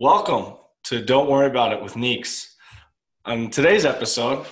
Welcome 0.00 0.54
to 0.84 1.04
Don't 1.04 1.28
Worry 1.28 1.48
About 1.48 1.72
It 1.72 1.82
with 1.82 1.96
Neeks. 1.96 2.54
On 3.24 3.50
today's 3.50 3.84
episode, 3.84 4.46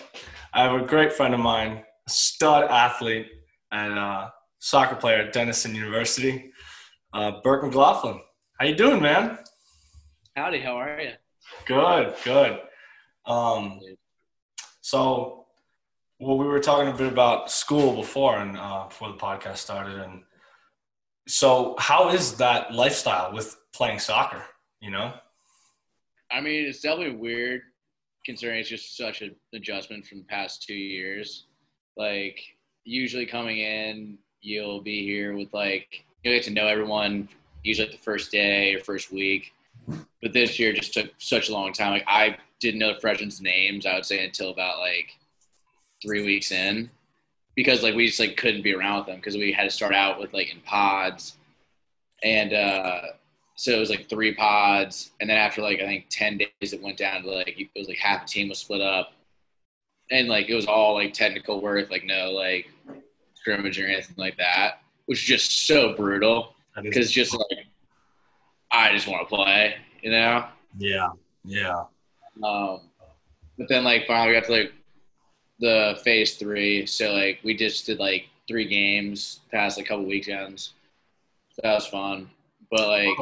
I 0.53 0.65
have 0.65 0.73
a 0.75 0.85
great 0.85 1.13
friend 1.13 1.33
of 1.35 1.39
mine, 1.39 1.85
a 2.05 2.11
stud 2.11 2.69
athlete 2.69 3.29
and 3.71 3.97
uh, 3.97 4.31
soccer 4.59 4.97
player 4.97 5.19
at 5.19 5.33
Denison 5.33 5.73
University, 5.73 6.51
uh, 7.13 7.35
Burke 7.45 7.63
McLaughlin. 7.63 8.19
How 8.59 8.67
you 8.67 8.75
doing, 8.75 9.01
man? 9.01 9.39
Howdy, 10.35 10.59
how 10.59 10.79
are 10.79 11.01
you? 11.01 11.13
Good, 11.65 12.17
good. 12.25 12.59
Um, 13.25 13.79
so, 14.81 15.47
well, 16.19 16.39
we 16.39 16.47
were 16.47 16.59
talking 16.59 16.93
a 16.93 16.97
bit 16.97 17.13
about 17.13 17.53
school 17.53 17.95
before 17.95 18.37
and 18.39 18.59
uh, 18.59 18.87
before 18.89 19.13
the 19.13 19.19
podcast 19.19 19.59
started, 19.59 20.01
and 20.01 20.25
so 21.29 21.77
how 21.79 22.09
is 22.09 22.37
that 22.39 22.75
lifestyle 22.75 23.33
with 23.33 23.57
playing 23.73 24.01
soccer? 24.01 24.43
You 24.81 24.91
know? 24.91 25.15
I 26.31 26.41
mean, 26.41 26.67
it's 26.67 26.81
definitely 26.81 27.17
weird 27.17 27.63
considering 28.25 28.61
it's 28.61 28.69
just 28.69 28.97
such 28.97 29.23
an 29.23 29.35
adjustment 29.55 30.07
from 30.07 30.19
the 30.19 30.25
past 30.25 30.63
two 30.63 30.75
years. 30.75 31.47
Like, 31.97 32.41
usually 32.85 33.27
coming 33.27 33.59
in, 33.59 34.19
you'll 34.41 34.81
be 34.81 35.05
here 35.05 35.37
with 35.37 35.53
like, 35.53 36.05
you'll 36.23 36.35
get 36.35 36.45
to 36.45 36.51
know 36.51 36.67
everyone 36.67 37.29
usually 37.63 37.91
the 37.91 37.99
first 37.99 38.31
day 38.31 38.75
or 38.75 38.81
first 38.81 39.13
week. 39.13 39.53
But 40.23 40.33
this 40.33 40.59
year 40.59 40.73
just 40.73 40.95
took 40.95 41.11
such 41.19 41.49
a 41.49 41.53
long 41.53 41.73
time. 41.73 41.93
Like, 41.93 42.05
I 42.07 42.37
didn't 42.61 42.81
know 42.81 42.95
the 42.95 43.01
freshmen's 43.01 43.41
names, 43.41 43.87
I 43.87 43.95
would 43.95 44.05
say, 44.05 44.25
until 44.25 44.51
about 44.51 44.79
like 44.79 45.11
three 46.03 46.25
weeks 46.25 46.51
in 46.51 46.91
because 47.57 47.83
like 47.83 47.95
we 47.95 48.07
just 48.07 48.21
like 48.21 48.37
couldn't 48.37 48.63
be 48.63 48.75
around 48.75 48.99
with 48.99 49.07
them 49.07 49.17
because 49.17 49.37
we 49.37 49.51
had 49.51 49.65
to 49.65 49.71
start 49.71 49.95
out 49.95 50.21
with 50.21 50.33
like 50.33 50.53
in 50.53 50.61
pods 50.61 51.37
and 52.23 52.53
uh 52.53 53.01
so 53.57 53.73
it 53.73 53.79
was 53.79 53.91
like 53.91 54.09
three 54.09 54.35
pods, 54.35 55.11
and 55.21 55.29
then 55.29 55.39
after 55.39 55.63
like 55.63 55.81
I 55.81 55.87
think 55.87 56.07
ten 56.11 56.39
days, 56.39 56.73
it 56.73 56.83
went 56.83 56.99
down 56.99 57.23
to 57.23 57.31
like 57.31 57.59
it 57.59 57.71
was 57.75 57.89
like 57.89 57.99
half 57.99 58.25
a 58.25 58.27
team 58.27 58.51
was 58.51 58.59
split 58.59 58.83
up, 58.83 59.13
and 60.11 60.29
like 60.29 60.49
it 60.49 60.55
was 60.55 60.67
all 60.67 60.95
like 60.95 61.15
technical 61.15 61.61
work, 61.61 61.91
like 61.91 62.05
no 62.05 62.31
like 62.33 62.71
scrimmage 63.35 63.81
or 63.81 63.87
anything 63.87 64.15
like 64.19 64.37
that, 64.37 64.81
which 65.07 65.23
is 65.23 65.25
just 65.25 65.67
so 65.67 65.95
brutal 65.95 66.55
because 66.83 67.11
just 67.11 67.33
like 67.33 67.67
I 68.71 68.93
just 68.93 69.09
want 69.09 69.27
to 69.27 69.35
play, 69.35 69.77
you 70.03 70.11
know? 70.11 70.47
Yeah, 70.79 71.11
yeah. 71.45 71.85
Um, 72.45 72.81
but 73.57 73.69
then 73.69 73.85
like 73.85 74.07
finally 74.07 74.29
we 74.29 74.41
got 74.41 74.47
to 74.47 74.53
like 74.53 74.73
the 75.61 75.99
phase 76.05 76.35
three, 76.35 76.85
so 76.85 77.13
like 77.13 77.41
we 77.43 77.57
just 77.57 77.87
did 77.87 77.99
like 77.99 78.27
three 78.47 78.67
games 78.67 79.41
past 79.51 79.79
like 79.79 79.87
a 79.87 79.89
couple 79.89 80.05
weekends. 80.05 80.75
So 81.53 81.61
that 81.63 81.73
was 81.73 81.87
fun, 81.87 82.29
but 82.71 82.87
like 82.87 83.17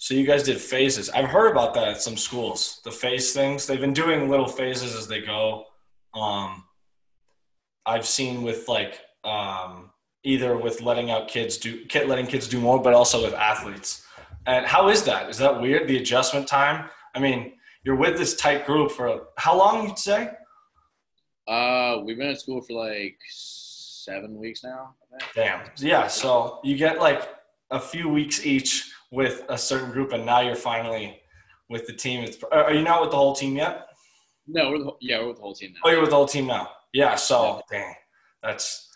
so 0.00 0.14
you 0.14 0.24
guys 0.24 0.42
did 0.42 0.58
phases. 0.58 1.10
I've 1.10 1.28
heard 1.28 1.50
about 1.50 1.74
that 1.74 1.88
at 1.88 2.00
some 2.00 2.16
schools. 2.16 2.80
The 2.84 2.90
phase 2.90 3.34
things. 3.34 3.66
They've 3.66 3.78
been 3.78 3.92
doing 3.92 4.30
little 4.30 4.48
phases 4.48 4.96
as 4.96 5.06
they 5.06 5.20
go. 5.20 5.66
Um, 6.14 6.64
I've 7.84 8.06
seen 8.06 8.42
with 8.42 8.66
like 8.66 8.98
um, 9.24 9.90
either 10.24 10.56
with 10.56 10.80
letting 10.80 11.10
out 11.10 11.28
kids 11.28 11.58
do 11.58 11.84
letting 12.06 12.26
kids 12.26 12.48
do 12.48 12.58
more, 12.58 12.80
but 12.80 12.94
also 12.94 13.22
with 13.22 13.34
athletes. 13.34 14.02
And 14.46 14.64
how 14.64 14.88
is 14.88 15.02
that? 15.02 15.28
Is 15.28 15.36
that 15.36 15.60
weird? 15.60 15.86
The 15.86 15.98
adjustment 15.98 16.48
time. 16.48 16.88
I 17.14 17.18
mean, 17.18 17.52
you're 17.84 17.96
with 17.96 18.16
this 18.16 18.36
tight 18.36 18.64
group 18.64 18.92
for 18.92 19.26
how 19.36 19.54
long? 19.54 19.86
You'd 19.86 19.98
say? 19.98 20.30
Uh, 21.46 21.98
we've 22.02 22.16
been 22.16 22.30
at 22.30 22.40
school 22.40 22.62
for 22.62 22.72
like 22.72 23.18
seven 23.28 24.38
weeks 24.38 24.64
now. 24.64 24.94
Damn. 25.34 25.60
Yeah. 25.76 26.06
So 26.06 26.60
you 26.64 26.78
get 26.78 26.98
like 26.98 27.28
a 27.70 27.78
few 27.78 28.08
weeks 28.08 28.46
each 28.46 28.90
with 29.10 29.42
a 29.48 29.58
certain 29.58 29.90
group, 29.90 30.12
and 30.12 30.24
now 30.24 30.40
you're 30.40 30.54
finally 30.54 31.20
with 31.68 31.86
the 31.86 31.92
team. 31.92 32.24
It's, 32.24 32.38
are 32.52 32.72
you 32.72 32.82
not 32.82 33.00
with 33.00 33.10
the 33.10 33.16
whole 33.16 33.34
team 33.34 33.56
yet? 33.56 33.88
No, 34.46 34.70
we're 34.70 34.78
the, 34.78 34.92
yeah, 35.00 35.20
we're 35.20 35.28
with 35.28 35.36
the 35.36 35.42
whole 35.42 35.54
team 35.54 35.72
now. 35.72 35.80
Oh, 35.84 35.90
you're 35.90 36.00
with 36.00 36.10
the 36.10 36.16
whole 36.16 36.26
team 36.26 36.46
now. 36.46 36.70
Yeah. 36.92 37.14
So, 37.14 37.62
yeah. 37.70 37.78
dang, 37.78 37.94
that's 38.42 38.88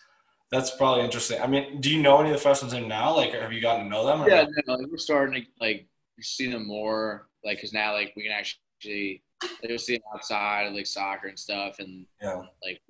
that's 0.51 0.71
probably 0.75 1.03
interesting. 1.03 1.41
I 1.41 1.47
mean, 1.47 1.81
do 1.81 1.89
you 1.89 2.01
know 2.01 2.19
any 2.19 2.29
of 2.29 2.35
the 2.35 2.41
freshmen 2.41 2.73
in 2.75 2.87
now? 2.87 3.15
Like, 3.15 3.33
have 3.33 3.53
you 3.53 3.61
gotten 3.61 3.85
to 3.85 3.89
know 3.89 4.05
them? 4.05 4.25
yeah, 4.27 4.45
no, 4.67 4.77
we're 4.89 4.97
starting 4.97 5.41
to 5.41 5.47
like 5.59 5.87
see 6.21 6.51
them 6.51 6.67
more. 6.67 7.27
Like, 7.43 7.61
cause 7.61 7.73
now 7.73 7.93
like 7.93 8.13
we 8.15 8.23
can 8.23 8.31
actually 8.31 9.21
like 9.41 9.69
we'll 9.69 9.77
see 9.77 9.95
them 9.95 10.03
outside 10.13 10.71
like 10.73 10.87
soccer 10.87 11.27
and 11.27 11.39
stuff, 11.39 11.79
and 11.79 12.05
yeah, 12.21 12.41
like 12.63 12.81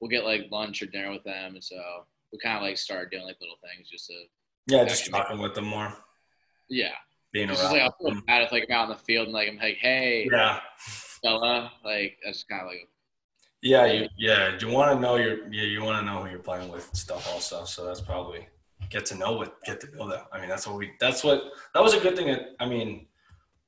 we'll 0.00 0.10
get 0.10 0.24
like 0.24 0.46
lunch 0.50 0.82
or 0.82 0.86
dinner 0.86 1.10
with 1.10 1.24
them, 1.24 1.54
and 1.54 1.64
so 1.64 1.76
we 2.32 2.38
kind 2.38 2.56
of 2.56 2.62
like 2.62 2.78
start 2.78 3.10
doing 3.10 3.24
like 3.24 3.36
little 3.40 3.58
things 3.62 3.88
just 3.88 4.06
to 4.06 4.14
yeah, 4.66 4.84
just 4.84 5.10
talking 5.10 5.38
with 5.38 5.54
them 5.54 5.66
more. 5.66 5.96
Yeah. 6.70 6.92
Being 7.32 7.50
it's 7.50 7.62
around. 7.62 7.72
Like, 7.72 7.82
I 7.82 7.90
feel 7.98 8.20
bad 8.26 8.42
if 8.42 8.52
like 8.52 8.66
I'm 8.68 8.74
out 8.74 8.84
in 8.84 8.90
the 8.90 8.96
field 8.96 9.26
and 9.26 9.34
like 9.34 9.48
I'm 9.48 9.56
like, 9.56 9.76
hey, 9.76 10.28
yeah, 10.32 10.60
fella, 11.22 11.72
like 11.84 12.18
that's 12.24 12.44
kind 12.44 12.62
of 12.62 12.68
like. 12.68 12.88
Yeah, 13.62 13.84
you 13.86 14.08
yeah 14.16 14.56
you 14.58 14.68
want 14.68 14.92
to 14.92 15.00
know 15.00 15.16
your 15.16 15.46
yeah 15.52 15.64
you 15.64 15.82
want 15.82 15.98
to 15.98 16.04
know 16.10 16.22
who 16.22 16.30
you're 16.30 16.38
playing 16.38 16.72
with 16.72 16.88
and 16.88 16.96
stuff 16.96 17.30
also. 17.32 17.64
So 17.64 17.84
that's 17.84 18.00
probably 18.00 18.48
get 18.88 19.06
to 19.06 19.14
know 19.14 19.36
with 19.36 19.50
get 19.64 19.80
to 19.82 19.96
know 19.96 20.08
them. 20.08 20.24
I 20.32 20.40
mean 20.40 20.48
that's 20.48 20.66
what 20.66 20.76
we 20.76 20.92
that's 20.98 21.22
what 21.22 21.42
that 21.74 21.82
was 21.82 21.94
a 21.94 22.00
good 22.00 22.16
thing. 22.16 22.28
That, 22.28 22.56
I 22.58 22.66
mean 22.66 23.06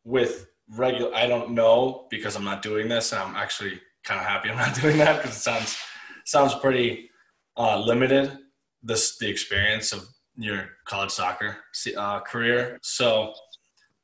with 0.03 0.47
regular 0.71 1.15
I 1.15 1.27
don't 1.27 1.51
know 1.51 2.07
because 2.11 2.37
I'm 2.37 2.45
not 2.45 2.63
doing 2.63 2.89
this 2.89 3.13
and 3.13 3.21
I'm 3.21 3.37
actually 3.37 3.81
kind 4.03 4.19
of 4.19 4.27
happy 4.27 4.49
I'm 4.49 4.57
not 4.57 4.75
doing 4.81 4.97
that 4.97 5.23
because 5.23 5.37
it 5.37 5.41
sounds 5.41 5.79
sounds 6.25 6.55
pretty 6.55 7.11
uh, 7.57 7.79
limited 7.79 8.39
this 8.83 9.19
the 9.19 9.29
experience 9.29 9.93
of 9.93 10.09
your 10.37 10.71
college 10.85 11.11
soccer 11.11 11.57
uh, 11.97 12.21
career. 12.21 12.79
So, 12.83 13.35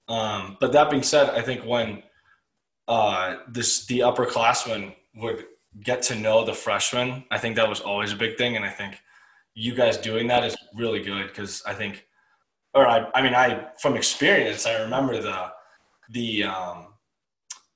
um, 0.09 0.57
but 0.61 0.73
that 0.73 0.91
being 0.91 1.03
said, 1.03 1.31
I 1.31 1.43
think 1.43 1.65
when 1.65 2.03
uh, 2.87 3.37
this 3.49 3.87
the 3.87 4.01
upperclassmen 4.01 4.95
would 5.17 5.47
get 5.83 6.03
to 6.03 6.15
know 6.15 6.45
the 6.45 6.55
freshmen, 6.55 7.25
I 7.31 7.39
think 7.39 7.57
that 7.57 7.69
was 7.69 7.81
always 7.81 8.13
a 8.13 8.17
big 8.17 8.37
thing, 8.37 8.57
and 8.57 8.65
I 8.65 8.71
think 8.71 8.99
you 9.55 9.75
guys 9.75 9.97
doing 9.97 10.29
that 10.29 10.45
is 10.45 10.57
really 10.75 11.03
good 11.03 11.27
because 11.29 11.63
I 11.67 11.75
think, 11.75 12.07
or 12.75 12.87
I, 12.87 13.11
I 13.15 13.23
mean, 13.23 13.35
I 13.35 13.69
from 13.81 13.97
experience, 13.97 14.67
I 14.67 14.83
remember 14.83 15.21
the 15.21 15.51
the 16.11 16.45
um, 16.45 16.87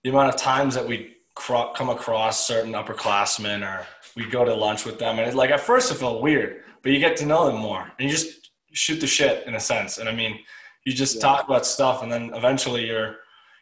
the 0.02 0.10
amount 0.10 0.30
of 0.34 0.36
times 0.36 0.74
that 0.74 0.86
we 0.86 1.16
cro- 1.34 1.72
come 1.74 1.90
across 1.90 2.46
certain 2.46 2.72
upperclassmen 2.72 3.66
or 3.66 3.86
we 4.16 4.26
go 4.26 4.44
to 4.44 4.54
lunch 4.54 4.84
with 4.84 4.98
them, 4.98 5.18
and 5.18 5.28
it, 5.28 5.34
like 5.34 5.50
at 5.50 5.60
first 5.60 5.90
it 5.90 5.96
felt 5.96 6.22
weird, 6.22 6.62
but 6.82 6.92
you 6.92 6.98
get 6.98 7.16
to 7.18 7.26
know 7.26 7.46
them 7.46 7.60
more, 7.60 7.90
and 7.98 8.08
you 8.08 8.14
just 8.14 8.41
shoot 8.72 9.00
the 9.00 9.06
shit 9.06 9.46
in 9.46 9.54
a 9.54 9.60
sense. 9.60 9.98
And 9.98 10.08
I 10.08 10.14
mean, 10.14 10.38
you 10.84 10.92
just 10.92 11.16
yeah. 11.16 11.22
talk 11.22 11.44
about 11.44 11.66
stuff, 11.66 12.02
and 12.02 12.10
then 12.10 12.32
eventually 12.34 12.86
you're 12.86 13.16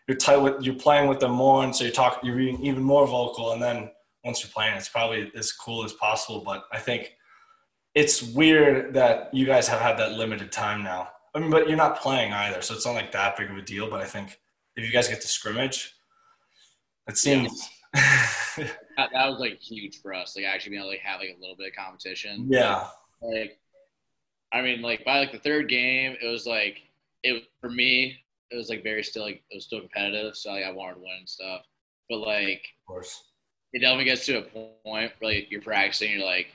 you're 0.09 0.16
tight 0.16 0.38
with 0.38 0.62
you're 0.62 0.75
playing 0.75 1.09
with 1.09 1.21
them 1.21 1.32
more, 1.32 1.62
and 1.65 1.75
so 1.75 1.84
you 1.84 1.91
talk 1.91 2.21
you're 2.22 2.37
being 2.37 2.65
even 2.65 2.82
more 2.82 3.06
vocal. 3.06 3.53
And 3.53 3.62
then 3.62 3.91
once 4.25 4.43
you're 4.43 4.50
playing, 4.50 4.76
it's 4.76 4.88
probably 4.88 5.31
as 5.37 5.53
cool 5.53 5.84
as 5.84 5.93
possible. 5.94 6.43
But 6.44 6.65
I 6.72 6.78
think 6.78 7.15
it's 7.94 8.22
weird 8.22 8.94
that 8.94 9.32
you 9.34 9.47
guys 9.47 9.69
have 9.69 9.81
had 9.81 9.99
that 9.99 10.12
limited 10.12 10.53
time 10.53 10.82
now. 10.82 11.09
I 11.34 11.38
mean, 11.38 11.50
but 11.50 11.69
you're 11.69 11.76
not 11.76 12.00
playing 12.00 12.32
either, 12.32 12.60
so 12.62 12.75
it's 12.75 12.87
not 12.87 12.94
like 12.94 13.12
that 13.12 13.37
big 13.37 13.50
of 13.50 13.56
a 13.56 13.62
deal. 13.62 13.88
But 13.88 14.00
I 14.00 14.06
think 14.06 14.38
if 14.76 14.84
you 14.84 14.93
guys 14.93 15.09
get 15.09 15.20
to 15.20 15.28
scrimmage, 15.28 15.94
it 17.09 17.16
seems. 17.16 17.69
That, 18.97 19.10
that 19.15 19.31
was 19.31 19.41
like 19.41 19.59
huge 19.59 20.03
for 20.03 20.12
us, 20.12 20.37
like 20.37 20.44
actually 20.44 20.70
being 20.70 20.82
able 20.82 20.91
to 20.91 20.97
like, 20.97 21.00
have 21.00 21.20
like 21.20 21.34
a 21.34 21.41
little 21.41 21.56
bit 21.56 21.69
of 21.69 21.72
competition. 21.75 22.47
Yeah. 22.50 22.87
Like 23.22 23.59
I 24.53 24.62
mean, 24.62 24.83
like 24.83 25.05
by 25.05 25.21
like 25.21 25.33
the 25.33 25.38
third 25.38 25.69
game, 25.69 26.16
it 26.21 26.27
was 26.27 26.47
like 26.47 26.83
it 27.22 27.44
for 27.61 27.71
me. 27.71 28.19
It 28.50 28.56
was 28.56 28.69
like 28.69 28.83
very 28.83 29.03
still 29.05 29.22
like 29.22 29.43
it 29.50 29.56
was 29.56 29.65
still 29.65 29.81
competitive, 29.81 30.37
so 30.37 30.50
like, 30.50 30.65
I 30.65 30.72
wanted 30.72 30.94
to 30.94 31.00
win 31.00 31.16
and 31.21 31.28
stuff. 31.28 31.62
But 32.09 32.19
like, 32.19 32.66
of 32.83 32.87
course, 32.87 33.22
it 33.72 33.78
definitely 33.78 34.06
gets 34.06 34.27
to 34.27 34.38
a 34.38 34.43
point 34.43 35.12
where 35.21 35.34
like, 35.34 35.50
you're 35.50 35.61
practicing, 35.61 36.11
you're 36.12 36.27
like, 36.27 36.49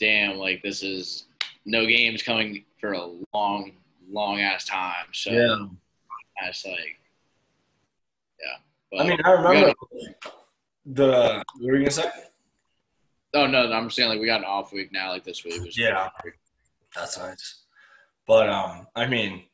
damn, 0.00 0.36
like 0.36 0.62
this 0.62 0.82
is 0.82 1.26
no 1.64 1.86
games 1.86 2.24
coming 2.24 2.64
for 2.80 2.92
a 2.92 3.06
long, 3.32 3.72
long 4.10 4.40
ass 4.40 4.64
time. 4.64 5.06
So 5.12 5.30
yeah, 5.30 5.66
it's 6.48 6.66
like, 6.66 6.98
yeah. 8.40 8.56
But 8.90 9.02
I 9.02 9.08
mean, 9.08 9.18
I 9.24 9.30
remember 9.30 9.74
the. 10.86 11.44
What 11.58 11.64
were 11.64 11.76
you 11.76 11.84
gonna 11.84 11.90
say? 11.92 12.10
Oh 13.34 13.46
no, 13.46 13.68
no, 13.68 13.72
I'm 13.74 13.90
saying 13.90 14.08
like 14.08 14.18
we 14.18 14.26
got 14.26 14.40
an 14.40 14.46
off 14.46 14.72
week 14.72 14.90
now. 14.90 15.10
Like 15.10 15.22
this 15.22 15.44
week 15.44 15.62
was 15.62 15.78
yeah. 15.78 16.08
That's 16.94 17.18
nice. 17.18 17.64
But 18.26 18.48
um, 18.48 18.86
I 18.94 19.06
mean, 19.06 19.44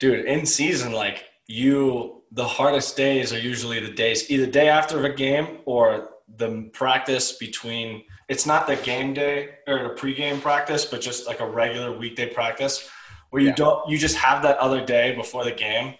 dude, 0.00 0.24
in 0.26 0.46
season, 0.46 0.92
like 0.92 1.24
you, 1.46 2.22
the 2.32 2.46
hardest 2.46 2.96
days 2.96 3.32
are 3.32 3.38
usually 3.38 3.80
the 3.80 3.92
days 3.92 4.30
either 4.30 4.46
day 4.46 4.68
after 4.68 5.04
a 5.04 5.14
game 5.14 5.58
or 5.64 6.10
the 6.36 6.70
practice 6.72 7.32
between. 7.32 8.04
It's 8.28 8.44
not 8.44 8.66
the 8.66 8.76
game 8.76 9.14
day 9.14 9.54
or 9.66 9.82
the 9.84 9.94
pregame 9.94 10.40
practice, 10.40 10.84
but 10.84 11.00
just 11.00 11.26
like 11.26 11.40
a 11.40 11.48
regular 11.48 11.96
weekday 11.96 12.32
practice 12.32 12.88
where 13.30 13.40
you 13.42 13.48
yeah. 13.48 13.54
don't. 13.54 13.88
You 13.88 13.96
just 13.96 14.16
have 14.16 14.42
that 14.42 14.58
other 14.58 14.84
day 14.84 15.14
before 15.14 15.44
the 15.44 15.52
game. 15.52 15.94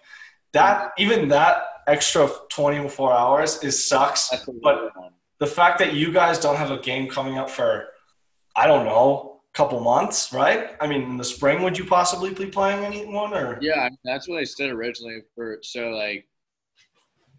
That 0.53 0.93
even 0.99 1.29
that 1.29 1.65
extra 1.87 2.29
24 2.51 3.13
hours 3.13 3.63
is 3.65 3.87
sucks. 3.87 4.31
But 4.63 4.93
the 5.39 5.47
fact 5.47 5.79
that 5.79 5.95
you 5.95 6.13
guys 6.13 6.39
don't 6.39 6.57
have 6.57 6.71
a 6.71 6.79
game 6.79 7.09
coming 7.09 7.39
up 7.39 7.51
for, 7.51 7.89
I 8.55 8.67
don't 8.67 8.85
know, 8.85 9.38
couple 9.55 9.81
months, 9.81 10.33
right? 10.33 10.77
I 10.81 10.87
mean, 10.87 11.03
in 11.03 11.17
the 11.17 11.25
spring, 11.25 11.63
would 11.63 11.77
you 11.77 11.85
possibly 11.85 12.33
be 12.33 12.47
playing 12.47 12.85
anyone 12.85 13.35
or? 13.35 13.59
Yeah, 13.61 13.89
that's 14.05 14.29
what 14.29 14.39
I 14.39 14.45
said 14.45 14.71
originally. 14.71 15.23
For 15.35 15.59
so 15.63 15.91
like 15.91 16.29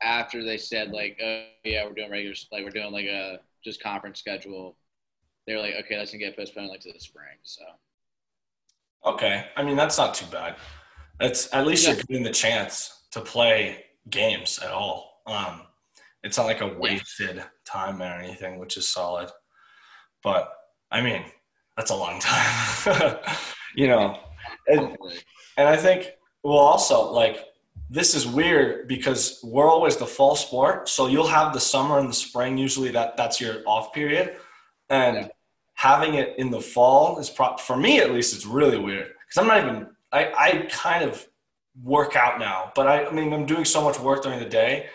after 0.02 0.44
they 0.44 0.58
said 0.58 0.92
like, 0.92 1.18
oh 1.24 1.44
yeah, 1.64 1.86
we're 1.86 1.94
doing 1.94 2.12
regular, 2.12 2.36
like 2.52 2.64
we're 2.64 2.72
doing 2.72 2.92
like 2.92 3.06
a 3.06 3.40
just 3.64 3.82
conference 3.82 4.20
schedule. 4.20 4.78
They're 5.48 5.60
like, 5.60 5.76
okay, 5.80 5.96
that's 5.98 6.12
gonna 6.12 6.24
get 6.24 6.36
postponed 6.36 6.70
like 6.70 6.82
to 6.82 6.92
the 6.92 7.00
spring. 7.00 7.38
So. 7.44 7.64
Okay, 9.06 9.46
I 9.56 9.64
mean 9.64 9.78
that's 9.78 9.98
not 9.98 10.14
too 10.14 10.26
bad. 10.32 10.56
That's 11.20 11.54
at 11.54 11.66
least 11.66 11.86
yeah. 11.86 11.94
you're 11.94 12.04
getting 12.04 12.24
the 12.24 12.32
chance 12.32 13.04
to 13.12 13.22
play 13.22 13.86
games 14.10 14.60
at 14.60 14.72
all. 14.72 15.22
Um, 15.26 15.62
it's 16.24 16.38
not 16.38 16.46
like 16.48 16.62
a 16.62 16.68
wasted 16.68 17.38
yeah. 17.38 17.46
time 17.66 18.02
or 18.02 18.06
anything, 18.06 18.60
which 18.60 18.78
is 18.78 18.88
solid. 18.88 19.30
But 20.24 20.52
I 20.92 21.02
mean, 21.02 21.24
that's 21.80 21.92
a 21.92 21.96
long 21.96 22.20
time, 22.20 23.16
you 23.76 23.88
know. 23.88 24.20
And, 24.68 24.98
and 25.56 25.70
I 25.70 25.78
think 25.78 26.12
well, 26.44 26.58
also 26.58 27.10
like 27.10 27.46
this 27.90 28.16
is 28.16 28.28
weird 28.28 28.90
because 28.90 29.40
we're 29.46 29.70
always 29.70 29.96
the 29.96 30.06
fall 30.06 30.36
sport, 30.36 30.90
so 30.90 31.08
you'll 31.08 31.28
have 31.28 31.54
the 31.54 31.60
summer 31.62 31.98
and 31.98 32.10
the 32.10 32.14
spring. 32.14 32.58
Usually, 32.58 32.92
that 32.92 33.16
that's 33.16 33.40
your 33.40 33.64
off 33.66 33.94
period, 33.94 34.36
and 34.90 35.16
yeah. 35.16 35.28
having 35.76 36.16
it 36.16 36.36
in 36.38 36.52
the 36.52 36.60
fall 36.60 37.18
is 37.18 37.30
pro- 37.30 37.56
for 37.56 37.78
me 37.78 38.02
at 38.02 38.12
least. 38.12 38.36
It's 38.36 38.46
really 38.46 38.78
weird 38.78 39.14
because 39.26 39.38
I'm 39.38 39.48
not 39.48 39.64
even. 39.66 39.88
I 40.12 40.34
I 40.38 40.68
kind 40.70 41.10
of 41.10 41.26
work 41.82 42.18
out 42.18 42.40
now, 42.40 42.74
but 42.76 42.88
I, 42.88 43.06
I 43.06 43.12
mean 43.12 43.32
I'm 43.32 43.46
doing 43.46 43.64
so 43.64 43.82
much 43.82 43.98
work 44.02 44.22
during 44.24 44.40
the 44.40 44.50
day 44.50 44.88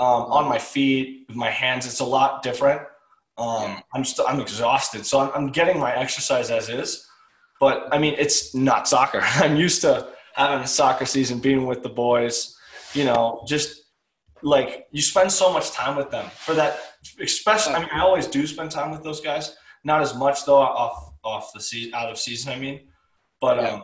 um, 0.00 0.22
on 0.32 0.48
my 0.48 0.58
feet 0.58 1.26
with 1.28 1.36
my 1.36 1.50
hands. 1.50 1.86
It's 1.86 2.00
a 2.00 2.04
lot 2.04 2.42
different 2.42 2.82
um, 3.36 3.82
I'm 3.92 4.04
still 4.04 4.26
I'm 4.26 4.40
exhausted, 4.40 5.04
so 5.04 5.20
I'm, 5.20 5.30
I'm 5.34 5.48
getting 5.48 5.78
my 5.78 5.94
exercise 5.94 6.50
as 6.50 6.68
is. 6.68 7.06
But 7.60 7.88
I 7.92 7.98
mean, 7.98 8.14
it's 8.18 8.54
not 8.54 8.88
soccer. 8.88 9.20
I'm 9.22 9.56
used 9.56 9.80
to 9.82 10.08
having 10.34 10.64
a 10.64 10.66
soccer 10.66 11.06
season, 11.06 11.38
being 11.40 11.66
with 11.66 11.82
the 11.82 11.88
boys. 11.88 12.56
You 12.92 13.04
know, 13.04 13.44
just 13.46 13.82
like 14.42 14.86
you 14.92 15.02
spend 15.02 15.32
so 15.32 15.52
much 15.52 15.72
time 15.72 15.96
with 15.96 16.10
them 16.10 16.30
for 16.36 16.54
that. 16.54 16.78
Especially, 17.20 17.74
I 17.74 17.80
mean, 17.80 17.88
I 17.92 18.00
always 18.00 18.26
do 18.26 18.46
spend 18.46 18.70
time 18.70 18.90
with 18.90 19.02
those 19.02 19.20
guys. 19.20 19.56
Not 19.82 20.00
as 20.00 20.14
much 20.14 20.44
though 20.44 20.56
off 20.56 21.12
off 21.24 21.52
the 21.52 21.60
season, 21.60 21.94
out 21.94 22.10
of 22.10 22.18
season. 22.18 22.52
I 22.52 22.58
mean, 22.58 22.80
but 23.40 23.58
um, 23.58 23.82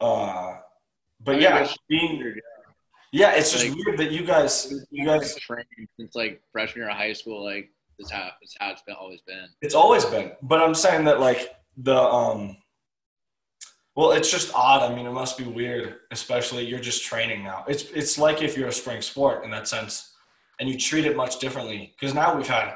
uh, 0.00 0.54
but 1.22 1.40
yeah, 1.40 1.68
being 1.88 2.34
yeah, 3.12 3.32
it's 3.32 3.52
just 3.52 3.68
like, 3.68 3.76
weird 3.76 3.98
that 3.98 4.10
you 4.10 4.24
guys 4.24 4.72
you 4.90 5.04
guys 5.04 5.34
trained 5.36 5.66
since 5.98 6.14
like 6.14 6.40
freshman 6.52 6.82
year 6.82 6.90
of 6.90 6.96
high 6.96 7.12
school, 7.12 7.44
like 7.44 7.70
it's 8.00 8.10
how 8.10 8.30
it's 8.40 8.56
how 8.58 8.70
it's 8.70 8.82
been 8.82 8.96
always 8.98 9.20
been. 9.22 9.46
It's 9.60 9.74
always 9.74 10.04
been, 10.04 10.32
but 10.42 10.60
I'm 10.60 10.74
saying 10.74 11.04
that 11.04 11.20
like 11.20 11.54
the 11.76 11.96
um. 11.96 12.56
Well, 13.96 14.12
it's 14.12 14.30
just 14.30 14.54
odd. 14.54 14.90
I 14.90 14.94
mean, 14.94 15.06
it 15.06 15.12
must 15.12 15.36
be 15.36 15.44
weird, 15.44 15.96
especially 16.10 16.64
you're 16.64 16.80
just 16.80 17.04
training 17.04 17.44
now. 17.44 17.64
It's 17.68 17.84
it's 17.90 18.18
like 18.18 18.40
if 18.42 18.56
you're 18.56 18.68
a 18.68 18.72
spring 18.72 19.02
sport 19.02 19.44
in 19.44 19.50
that 19.50 19.68
sense, 19.68 20.14
and 20.58 20.68
you 20.68 20.78
treat 20.78 21.04
it 21.04 21.16
much 21.16 21.38
differently. 21.38 21.94
Because 21.98 22.14
now 22.14 22.34
we've 22.34 22.46
had, 22.46 22.74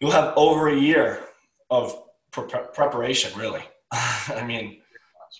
you'll 0.00 0.10
have 0.10 0.32
over 0.36 0.68
a 0.68 0.76
year 0.76 1.20
of 1.68 1.96
pre- 2.32 2.48
preparation, 2.74 3.38
really. 3.38 3.62
I 3.92 4.44
mean, 4.44 4.80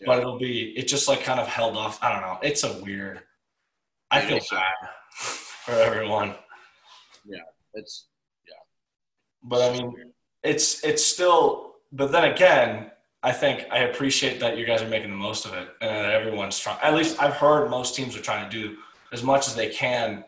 yeah. 0.00 0.06
but 0.06 0.18
it'll 0.18 0.38
be 0.38 0.74
it 0.76 0.86
just 0.86 1.08
like 1.08 1.24
kind 1.24 1.40
of 1.40 1.48
held 1.48 1.76
off. 1.76 1.98
I 2.02 2.12
don't 2.12 2.22
know. 2.22 2.38
It's 2.42 2.62
a 2.62 2.80
weird. 2.82 3.20
I 4.10 4.20
feel 4.20 4.40
bad 4.50 4.74
for 5.14 5.72
everyone. 5.72 6.34
Yeah, 7.24 7.38
it's 7.74 8.06
but 9.42 9.62
I 9.62 9.76
mean, 9.76 10.12
it's 10.42 10.84
it's 10.84 11.04
still. 11.04 11.74
But 11.92 12.12
then 12.12 12.32
again, 12.32 12.90
I 13.22 13.32
think 13.32 13.66
I 13.70 13.80
appreciate 13.80 14.40
that 14.40 14.56
you 14.56 14.64
guys 14.64 14.82
are 14.82 14.88
making 14.88 15.10
the 15.10 15.16
most 15.16 15.44
of 15.44 15.54
it, 15.54 15.68
and 15.80 15.90
that 15.90 16.12
everyone's 16.12 16.58
trying. 16.58 16.78
At 16.82 16.94
least 16.94 17.20
I've 17.20 17.34
heard 17.34 17.70
most 17.70 17.94
teams 17.94 18.16
are 18.16 18.22
trying 18.22 18.48
to 18.48 18.50
do 18.50 18.76
as 19.12 19.22
much 19.22 19.48
as 19.48 19.54
they 19.54 19.68
can 19.70 20.24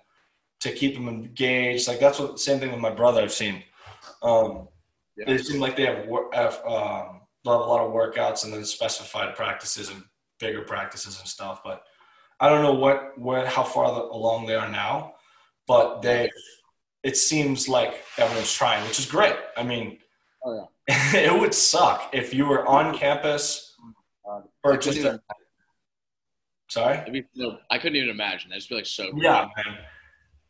to 0.60 0.72
keep 0.72 0.94
them 0.94 1.08
engaged. 1.08 1.88
Like 1.88 2.00
that's 2.00 2.18
what 2.18 2.40
same 2.40 2.60
thing 2.60 2.70
with 2.70 2.80
my 2.80 2.90
brother. 2.90 3.22
I've 3.22 3.32
seen. 3.32 3.62
Um, 4.22 4.68
yeah. 5.16 5.24
They 5.26 5.38
seem 5.38 5.60
like 5.60 5.76
they 5.76 5.86
have, 5.86 6.06
have 6.32 6.54
um, 6.64 7.20
a 7.44 7.50
lot 7.50 7.84
of 7.84 7.92
workouts 7.92 8.44
and 8.44 8.52
then 8.52 8.64
specified 8.64 9.34
practices 9.34 9.90
and 9.90 10.02
bigger 10.38 10.62
practices 10.62 11.18
and 11.18 11.28
stuff. 11.28 11.62
But 11.64 11.82
I 12.40 12.48
don't 12.48 12.62
know 12.62 12.74
what 12.74 13.18
what 13.18 13.46
how 13.46 13.62
far 13.62 13.84
along 13.84 14.46
they 14.46 14.54
are 14.54 14.68
now, 14.68 15.14
but 15.66 16.02
they 16.02 16.30
it 17.02 17.16
seems 17.16 17.68
like 17.68 18.04
everyone's 18.18 18.52
trying, 18.52 18.86
which 18.86 18.98
is 18.98 19.06
great. 19.06 19.36
I 19.56 19.62
mean, 19.62 19.98
oh, 20.44 20.68
yeah. 20.88 20.96
it 21.14 21.40
would 21.40 21.54
suck 21.54 22.10
if 22.12 22.32
you 22.32 22.46
were 22.46 22.66
on 22.66 22.96
campus 22.96 23.76
or 24.62 24.76
just. 24.76 24.98
A, 24.98 25.20
sorry, 26.68 27.24
I 27.70 27.78
couldn't 27.78 27.96
even 27.96 28.10
imagine. 28.10 28.52
I 28.52 28.56
just 28.56 28.68
feel 28.68 28.78
like 28.78 28.86
so. 28.86 29.10
Yeah, 29.16 29.48
man. 29.56 29.78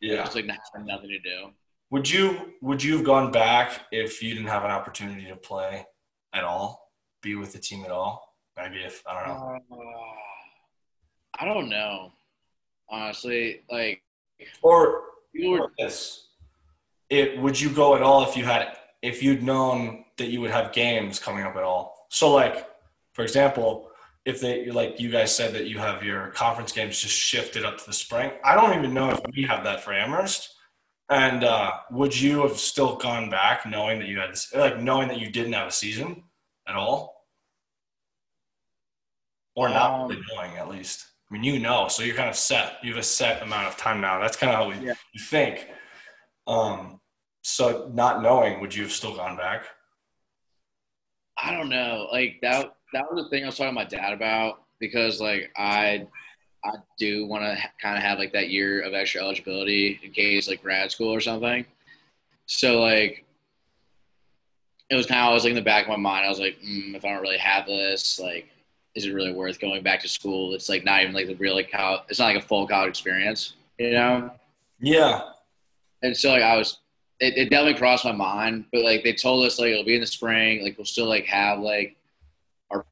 Yeah, 0.01 0.25
just 0.25 0.35
like 0.35 0.47
nothing 0.47 1.09
to 1.09 1.19
do. 1.19 1.51
Would 1.91 2.11
you 2.11 2.55
Would 2.61 2.83
you 2.83 2.97
have 2.97 3.05
gone 3.05 3.31
back 3.31 3.83
if 3.93 4.23
you 4.23 4.35
didn't 4.35 4.49
have 4.49 4.65
an 4.65 4.71
opportunity 4.71 5.27
to 5.27 5.37
play 5.37 5.85
at 6.33 6.45
all, 6.45 6.91
be 7.23 7.35
with 7.35 7.53
the 7.53 7.59
team 7.59 7.85
at 7.85 7.91
all? 7.91 8.37
Maybe 8.57 8.83
if 8.83 9.03
I 9.07 9.27
don't 9.27 9.39
know. 9.39 9.59
Uh, 9.71 10.23
I 11.39 11.45
don't 11.47 11.69
know, 11.69 12.13
honestly. 12.91 13.63
Like, 13.71 14.03
or, 14.63 15.03
or 15.47 15.71
this 15.79 16.29
it 17.13 17.39
would 17.39 17.61
you 17.61 17.69
go 17.69 17.95
at 17.95 18.03
all 18.03 18.27
if 18.27 18.37
you 18.37 18.45
had 18.45 18.75
if 19.03 19.23
you'd 19.23 19.43
known 19.43 20.05
that 20.17 20.29
you 20.29 20.41
would 20.41 20.51
have 20.51 20.73
games 20.73 21.19
coming 21.19 21.45
up 21.45 21.57
at 21.57 21.63
all? 21.63 22.07
So 22.09 22.33
like, 22.33 22.67
for 23.13 23.23
example, 23.23 23.91
if 24.25 24.41
they 24.41 24.71
like 24.71 24.99
you 24.99 25.11
guys 25.11 25.35
said 25.37 25.53
that 25.53 25.67
you 25.67 25.79
have 25.79 26.03
your 26.03 26.29
conference 26.29 26.73
games 26.73 26.99
just 26.99 27.15
shifted 27.15 27.65
up 27.65 27.77
to 27.79 27.87
the 27.87 27.93
spring. 27.93 28.31
I 28.43 28.55
don't 28.55 28.79
even 28.79 28.95
know 28.95 29.11
if 29.11 29.21
we 29.37 29.43
have 29.43 29.63
that 29.65 29.85
for 29.85 29.93
Amherst. 29.93 30.55
And 31.11 31.45
uh, 31.45 31.73
would 31.91 32.19
you 32.19 32.41
have 32.43 32.57
still 32.57 32.97
gone 32.97 33.29
back 33.29 33.67
knowing 33.67 33.99
that 33.99 34.09
you 34.09 34.19
had 34.19 34.31
this, 34.31 34.51
like 34.55 34.81
knowing 34.81 35.09
that 35.09 35.21
you 35.21 35.31
didn't 35.31 35.53
have 35.53 35.69
a 35.69 35.73
season 35.73 36.23
at 36.67 36.75
all, 36.75 37.27
or 39.55 39.69
not 39.69 39.91
um, 39.91 40.09
really 40.09 40.23
knowing 40.33 40.57
at 40.57 40.71
least? 40.71 41.09
I 41.29 41.35
mean, 41.35 41.45
you 41.45 41.59
know, 41.59 41.89
so 41.89 42.03
you're 42.03 42.17
kind 42.17 42.31
of 42.31 42.37
set. 42.37 42.77
You 42.83 42.93
have 42.93 43.01
a 43.01 43.03
set 43.03 43.43
amount 43.43 43.67
of 43.67 43.77
time 43.77 44.01
now. 44.01 44.21
That's 44.21 44.39
kind 44.39 44.51
of 44.51 44.57
how 44.57 44.69
we 44.71 44.87
yeah. 44.87 44.95
you 45.13 45.23
think. 45.23 45.67
Um, 46.47 47.01
so 47.43 47.91
not 47.93 48.23
knowing, 48.23 48.61
would 48.61 48.75
you 48.75 48.85
have 48.85 48.93
still 48.93 49.17
gone 49.17 49.37
back? 49.37 49.67
I 51.37 51.51
don't 51.55 51.69
know. 51.69 52.09
Like 52.13 52.39
that 52.43 52.77
that 52.93 53.13
was 53.13 53.25
the 53.25 53.31
thing 53.31 53.43
I 53.43 53.47
was 53.47 53.57
talking 53.57 53.71
to 53.71 53.75
my 53.75 53.85
dad 53.85 54.13
about 54.13 54.63
because 54.79 55.21
like 55.21 55.51
I 55.57 56.07
I 56.65 56.75
do 56.99 57.27
want 57.27 57.43
to 57.43 57.57
kind 57.81 57.97
of 57.97 58.03
have 58.03 58.19
like 58.19 58.33
that 58.33 58.51
year 58.51 58.81
of 58.83 58.95
extra 58.95 59.21
eligibility 59.21 59.99
in 60.03 60.13
case 60.13 60.49
like 60.49 60.63
grad 60.63 60.91
school 60.93 61.13
or 61.13 61.21
something. 61.21 61.67
So 62.47 62.81
like 62.81 63.25
it 64.89 64.95
was 64.95 65.07
kind 65.07 65.21
of 65.21 65.27
always 65.29 65.43
like 65.43 65.51
in 65.51 65.57
the 65.57 65.63
back 65.63 65.85
of 65.85 65.89
my 65.89 65.97
mind. 65.97 66.27
I 66.27 66.29
was 66.29 66.39
like, 66.39 66.59
mm, 66.61 66.95
if 66.95 67.05
I 67.05 67.09
don't 67.09 67.23
really 67.23 67.39
have 67.39 67.67
this, 67.67 68.21
like, 68.21 68.49
is 68.95 69.07
it 69.07 69.15
really 69.15 69.33
worth 69.33 69.59
going 69.59 69.83
back 69.83 70.01
to 70.01 70.09
school? 70.09 70.55
It's 70.55 70.69
like 70.69 70.85
not 70.85 71.01
even 71.01 71.15
like 71.15 71.27
the 71.27 71.35
real 71.37 71.55
like 71.55 71.71
how 71.73 72.03
it's 72.09 72.19
not 72.19 72.27
like 72.27 72.45
a 72.45 72.47
full 72.47 72.69
college 72.69 72.91
experience, 72.91 73.55
you 73.79 73.93
know? 73.93 74.31
Yeah. 74.79 75.23
And 76.03 76.15
so 76.15 76.31
like 76.31 76.43
I 76.43 76.57
was 76.57 76.79
it, 77.23 77.39
it 77.39 77.51
definitely 77.51 77.79
crossed 77.79 78.05
my 78.05 78.13
mind. 78.13 78.65
But 78.73 78.83
like 78.83 79.05
they 79.05 79.15
told 79.15 79.47
us 79.47 79.59
like 79.59 79.71
it'll 79.71 79.85
be 79.85 79.95
in 79.95 80.01
the 80.01 80.07
spring. 80.07 80.63
Like 80.63 80.77
we'll 80.77 80.85
still 80.85 81.07
like 81.07 81.25
have 81.27 81.61
like 81.61 81.97
our 82.71 82.85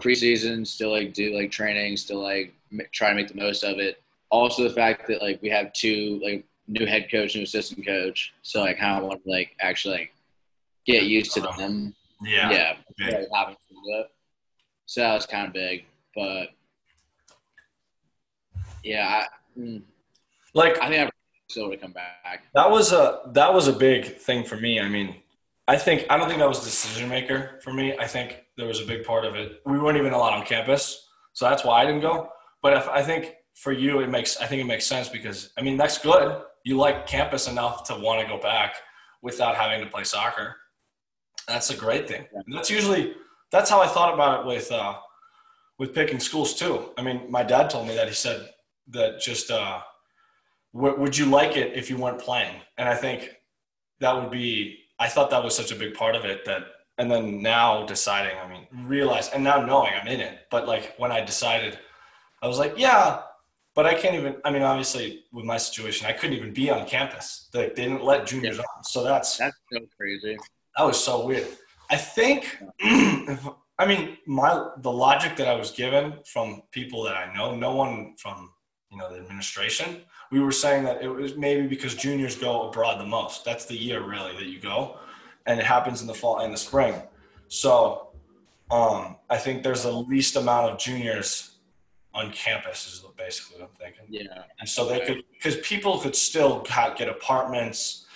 preseason, 0.00 0.66
still 0.66 0.90
like 0.90 1.14
do 1.14 1.34
like 1.34 1.50
training, 1.50 1.96
still 1.96 2.22
like 2.22 2.54
try 2.92 3.08
to 3.08 3.14
make 3.14 3.28
the 3.28 3.34
most 3.34 3.64
of 3.64 3.78
it. 3.78 4.02
Also 4.30 4.62
the 4.62 4.74
fact 4.74 5.08
that 5.08 5.22
like 5.22 5.40
we 5.42 5.48
have 5.48 5.72
two 5.72 6.20
like 6.22 6.44
new 6.68 6.86
head 6.86 7.10
coach, 7.10 7.34
new 7.34 7.42
assistant 7.42 7.84
coach. 7.86 8.34
So 8.42 8.62
I 8.62 8.74
kind 8.74 9.02
of 9.02 9.08
want 9.08 9.24
to 9.24 9.30
like 9.30 9.56
actually 9.60 9.94
like 9.94 10.14
get 10.84 11.04
used 11.04 11.32
to 11.32 11.40
them. 11.40 11.94
Yeah. 12.22 12.50
Yeah. 12.50 12.76
Okay. 13.02 13.26
Having 13.34 13.54
to 13.54 13.74
do 13.74 14.00
it. 14.00 14.10
So 14.84 15.00
that 15.00 15.14
was 15.14 15.24
kind 15.24 15.46
of 15.46 15.52
big, 15.52 15.84
but 16.16 16.48
yeah, 18.82 19.24
I, 19.56 19.58
mm, 19.60 19.82
like 20.52 20.78
I 20.82 20.88
think 20.88 21.06
I 21.06 21.09
still 21.50 21.70
to 21.70 21.76
come 21.76 21.92
back. 21.92 22.44
That 22.54 22.70
was 22.70 22.92
a 22.92 23.20
that 23.32 23.52
was 23.52 23.68
a 23.68 23.72
big 23.72 24.16
thing 24.16 24.44
for 24.44 24.56
me. 24.56 24.80
I 24.80 24.88
mean, 24.88 25.16
I 25.66 25.76
think 25.76 26.06
I 26.08 26.16
don't 26.16 26.28
think 26.28 26.38
that 26.38 26.48
was 26.48 26.60
a 26.60 26.64
decision 26.64 27.08
maker 27.08 27.60
for 27.62 27.72
me. 27.72 27.96
I 27.98 28.06
think 28.06 28.42
there 28.56 28.66
was 28.66 28.80
a 28.80 28.86
big 28.86 29.04
part 29.04 29.24
of 29.24 29.34
it. 29.34 29.60
We 29.66 29.78
weren't 29.78 29.98
even 29.98 30.12
allowed 30.12 30.34
on 30.34 30.46
campus, 30.46 31.08
so 31.32 31.48
that's 31.48 31.64
why 31.64 31.82
I 31.82 31.84
didn't 31.84 32.02
go. 32.02 32.30
But 32.62 32.76
if 32.76 32.88
I 32.88 33.02
think 33.02 33.34
for 33.54 33.72
you, 33.72 34.00
it 34.00 34.08
makes 34.08 34.36
I 34.38 34.46
think 34.46 34.60
it 34.60 34.66
makes 34.66 34.86
sense 34.86 35.08
because 35.08 35.52
I 35.58 35.62
mean 35.62 35.76
that's 35.76 35.98
good. 35.98 36.42
You 36.64 36.76
like 36.76 37.06
campus 37.06 37.48
enough 37.48 37.84
to 37.84 37.94
want 37.94 38.20
to 38.20 38.26
go 38.26 38.40
back 38.40 38.76
without 39.22 39.56
having 39.56 39.80
to 39.80 39.90
play 39.90 40.04
soccer. 40.04 40.56
That's 41.48 41.70
a 41.70 41.76
great 41.76 42.06
thing. 42.06 42.26
And 42.32 42.54
that's 42.54 42.70
usually 42.70 43.14
that's 43.50 43.68
how 43.68 43.80
I 43.80 43.88
thought 43.88 44.14
about 44.14 44.40
it 44.40 44.46
with 44.46 44.70
uh, 44.70 44.96
with 45.78 45.94
picking 45.94 46.20
schools 46.20 46.54
too. 46.54 46.90
I 46.96 47.02
mean, 47.02 47.30
my 47.30 47.42
dad 47.42 47.70
told 47.70 47.88
me 47.88 47.96
that 47.96 48.08
he 48.08 48.14
said 48.14 48.50
that 48.88 49.20
just 49.20 49.50
uh, 49.50 49.80
would 50.72 51.16
you 51.16 51.26
like 51.26 51.56
it 51.56 51.76
if 51.76 51.90
you 51.90 51.96
weren't 51.96 52.20
playing? 52.20 52.54
And 52.78 52.88
I 52.88 52.94
think 52.94 53.30
that 54.00 54.14
would 54.14 54.30
be. 54.30 54.78
I 54.98 55.08
thought 55.08 55.30
that 55.30 55.42
was 55.42 55.56
such 55.56 55.72
a 55.72 55.74
big 55.74 55.94
part 55.94 56.14
of 56.14 56.24
it 56.24 56.44
that 56.44 56.64
and 57.00 57.10
then 57.10 57.40
now 57.40 57.86
deciding, 57.86 58.36
I 58.38 58.46
mean, 58.46 58.66
realize, 58.86 59.30
and 59.30 59.42
now 59.42 59.64
knowing 59.64 59.92
I'm 59.98 60.06
in 60.06 60.20
it, 60.20 60.40
but 60.50 60.68
like 60.68 60.94
when 60.98 61.10
I 61.10 61.24
decided, 61.24 61.78
I 62.42 62.46
was 62.46 62.58
like, 62.58 62.74
yeah, 62.76 63.22
but 63.74 63.86
I 63.86 63.94
can't 63.94 64.14
even. 64.14 64.36
I 64.44 64.50
mean, 64.50 64.62
obviously, 64.62 65.24
with 65.32 65.46
my 65.46 65.56
situation, 65.56 66.06
I 66.06 66.12
couldn't 66.12 66.36
even 66.36 66.52
be 66.52 66.70
on 66.70 66.86
campus. 66.86 67.48
Like, 67.54 67.74
they 67.74 67.84
didn't 67.84 68.04
let 68.04 68.26
juniors 68.26 68.58
yeah. 68.58 68.64
on, 68.76 68.84
so 68.84 69.02
that's 69.02 69.38
that's 69.38 69.56
so 69.72 69.80
crazy. 69.96 70.36
That 70.76 70.84
was 70.84 71.02
so 71.02 71.24
weird. 71.24 71.46
I 71.90 71.96
think, 71.96 72.58
if, 72.80 73.48
I 73.78 73.86
mean, 73.86 74.18
my 74.26 74.68
the 74.78 74.92
logic 74.92 75.36
that 75.36 75.48
I 75.48 75.54
was 75.54 75.70
given 75.70 76.18
from 76.26 76.62
people 76.70 77.02
that 77.04 77.16
I 77.16 77.32
know, 77.34 77.56
no 77.56 77.74
one 77.74 78.14
from 78.18 78.50
you 78.90 78.98
know 78.98 79.10
the 79.10 79.18
administration, 79.18 80.02
we 80.30 80.40
were 80.40 80.52
saying 80.52 80.84
that 80.84 81.02
it 81.02 81.08
was 81.08 81.36
maybe 81.36 81.66
because 81.66 81.94
juniors 81.94 82.36
go 82.36 82.68
abroad 82.68 83.00
the 83.00 83.06
most. 83.06 83.44
That's 83.44 83.64
the 83.64 83.76
year 83.76 84.02
really 84.02 84.32
that 84.36 84.46
you 84.46 84.60
go, 84.60 84.98
and 85.46 85.60
it 85.60 85.66
happens 85.66 86.00
in 86.00 86.06
the 86.06 86.14
fall 86.14 86.40
and 86.40 86.52
the 86.52 86.58
spring. 86.58 86.94
So, 87.48 88.08
um, 88.70 89.16
I 89.28 89.36
think 89.36 89.62
there's 89.62 89.82
the 89.84 89.92
least 89.92 90.36
amount 90.36 90.72
of 90.72 90.78
juniors 90.78 91.50
on 92.14 92.32
campus 92.32 92.86
is 92.86 93.04
basically 93.16 93.60
what 93.60 93.70
I'm 93.70 93.76
thinking. 93.76 94.04
Yeah. 94.08 94.42
And 94.58 94.68
so 94.68 94.88
they 94.88 95.00
could, 95.00 95.22
because 95.32 95.56
people 95.58 95.98
could 95.98 96.16
still 96.16 96.64
get 96.96 97.08
apartments 97.08 98.06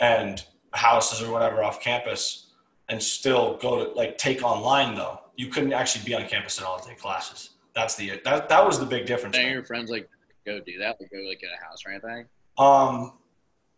and 0.00 0.44
houses 0.72 1.22
or 1.22 1.32
whatever 1.32 1.62
off 1.62 1.80
campus 1.80 2.46
and 2.88 3.02
still 3.02 3.56
go 3.58 3.84
to 3.84 3.90
like 3.92 4.18
take 4.18 4.42
online 4.42 4.94
though. 4.94 5.20
You 5.36 5.48
couldn't 5.48 5.72
actually 5.72 6.04
be 6.04 6.14
on 6.14 6.26
campus 6.26 6.58
at 6.58 6.66
all 6.66 6.80
to 6.80 6.88
take 6.88 6.98
classes. 6.98 7.50
That's 7.78 7.94
the 7.94 8.20
that 8.24 8.48
that 8.48 8.66
was 8.66 8.80
the 8.80 8.86
big 8.86 9.06
difference. 9.06 9.36
And 9.36 9.48
your 9.52 9.62
friends 9.62 9.88
like 9.88 10.08
go 10.44 10.58
do 10.58 10.78
that, 10.78 10.96
like 11.00 11.12
go 11.12 11.18
like 11.18 11.38
get 11.40 11.50
a 11.56 11.64
house 11.64 11.84
or 11.86 11.92
anything. 11.92 12.26
Um, 12.58 13.12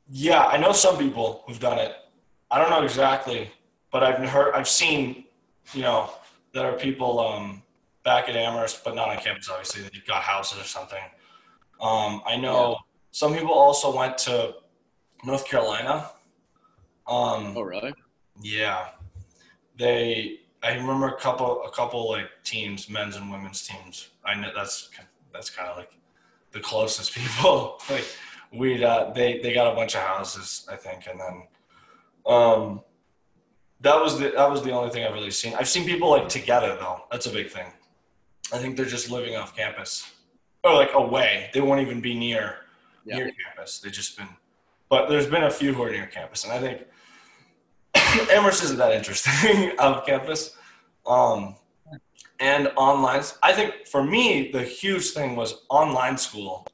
yeah, 0.09 0.45
I 0.47 0.57
know 0.57 0.73
some 0.73 0.97
people 0.97 1.45
who've 1.47 1.61
done 1.61 1.79
it. 1.79 1.95
I 2.51 2.59
don't 2.59 2.71
know 2.71 2.83
exactly, 2.83 3.51
but 3.93 4.03
I've 4.03 4.27
heard, 4.27 4.55
I've 4.55 4.67
seen, 4.67 5.27
you 5.75 5.83
know, 5.83 6.11
that 6.55 6.65
are 6.65 6.73
people 6.73 7.21
um, 7.21 7.63
back 8.03 8.31
at 8.31 8.37
Amherst, 8.37 8.83
but 8.85 8.95
not 8.95 9.11
on 9.11 9.19
campus, 9.19 9.51
obviously. 9.51 9.83
They've 9.83 10.07
got 10.07 10.23
houses 10.23 10.59
or 10.59 10.65
something. 10.65 11.05
Um, 11.79 12.23
I 12.27 12.37
know 12.37 12.71
yeah. 12.71 12.77
some 13.11 13.35
people 13.35 13.53
also 13.53 13.95
went 13.95 14.17
to 14.19 14.55
North 15.25 15.47
Carolina. 15.47 16.11
Um, 17.07 17.55
oh, 17.55 17.63
really? 17.63 17.93
Yeah. 18.41 18.89
They, 19.79 20.41
I 20.63 20.75
remember 20.75 21.09
a 21.09 21.17
couple, 21.17 21.63
a 21.65 21.71
couple 21.71 22.09
like 22.09 22.29
teams, 22.45 22.89
men's 22.89 23.17
and 23.17 23.31
women's 23.31 23.67
teams. 23.67 24.09
I 24.25 24.35
know 24.35 24.51
that's, 24.55 24.91
that's 25.33 25.51
kind 25.51 25.69
of 25.69 25.77
like 25.77 25.93
the 26.53 26.61
closest 26.61 27.15
people. 27.15 27.81
like 27.89 28.07
we'd, 28.53 28.83
uh, 28.83 29.11
they, 29.15 29.41
they 29.41 29.55
got 29.55 29.73
a 29.73 29.75
bunch 29.75 29.95
of 29.95 30.03
houses, 30.03 30.67
I 30.71 30.77
think. 30.77 31.07
And 31.07 31.21
then, 31.21 31.43
um, 32.27 32.83
that 33.81 34.01
was 34.01 34.19
the 34.19 34.31
that 34.37 34.51
was 34.51 34.63
the 34.63 34.73
only 34.73 34.91
thing 34.91 35.05
I've 35.05 35.15
really 35.15 35.31
seen. 35.31 35.55
I've 35.55 35.69
seen 35.69 35.87
people 35.87 36.11
like 36.11 36.29
together 36.29 36.77
though. 36.79 37.03
That's 37.11 37.27
a 37.27 37.31
big 37.31 37.49
thing. 37.49 37.67
I 38.53 38.59
think 38.59 38.77
they're 38.77 38.85
just 38.87 39.11
living 39.11 39.37
off 39.37 39.57
campus 39.57 40.11
or 40.63 40.75
like 40.75 40.91
away. 40.95 41.51
They 41.55 41.61
won't 41.61 41.81
even 41.81 42.01
be 42.01 42.15
near 42.15 42.57
yeah. 43.05 43.17
near 43.17 43.33
campus. 43.45 43.79
They've 43.79 43.93
just 43.93 44.19
been, 44.19 44.29
but 44.89 45.09
there's 45.09 45.27
been 45.27 45.45
a 45.45 45.51
few 45.51 45.73
who 45.73 45.83
are 45.83 45.91
near 45.91 46.07
campus, 46.07 46.45
and 46.45 46.53
I 46.53 46.61
think 46.61 46.83
Amherst 48.31 48.63
isn't 48.65 48.79
that 48.79 48.93
interesting 48.93 49.73
off 49.79 50.07
campus. 50.07 50.57
Um, 51.07 51.57
and 52.39 52.71
online, 52.77 53.23
I 53.43 53.53
think 53.53 53.87
for 53.87 54.03
me 54.03 54.51
the 54.51 54.63
huge 54.63 55.11
thing 55.11 55.37
was 55.37 55.63
online 55.69 56.17
school 56.17 56.67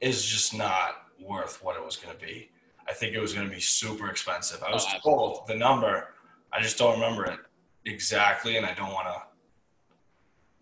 is 0.00 0.24
just 0.24 0.54
not 0.54 0.94
worth 1.20 1.62
what 1.62 1.76
it 1.76 1.84
was 1.84 1.96
going 1.96 2.16
to 2.16 2.24
be. 2.24 2.50
I 2.88 2.92
think 2.92 3.14
it 3.14 3.20
was 3.20 3.32
going 3.32 3.48
to 3.48 3.54
be 3.54 3.60
super 3.60 4.10
expensive. 4.10 4.62
I 4.62 4.72
was 4.72 4.86
oh, 4.88 4.98
told 5.02 5.46
the 5.46 5.54
number. 5.54 6.08
I 6.52 6.60
just 6.60 6.78
don't 6.78 6.94
remember 6.94 7.26
it 7.26 7.38
exactly, 7.84 8.56
and 8.56 8.66
I 8.66 8.74
don't 8.74 8.92
want 8.92 9.06
to 9.06 9.22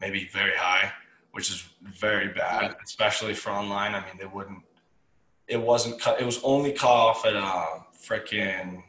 maybe 0.00 0.28
very 0.32 0.56
high, 0.56 0.92
which 1.32 1.50
is 1.50 1.68
very 1.82 2.28
bad, 2.28 2.76
especially 2.84 3.34
for 3.34 3.50
online. 3.50 3.94
I 3.94 4.00
mean, 4.00 4.16
they 4.18 4.26
wouldn't. 4.26 4.62
It 5.48 5.60
wasn't 5.60 6.00
cut. 6.00 6.20
It 6.20 6.24
was 6.24 6.40
only 6.42 6.72
cut 6.72 6.90
off 6.90 7.24
at 7.26 7.36
uh, 7.36 7.66
freaking. 8.06 8.82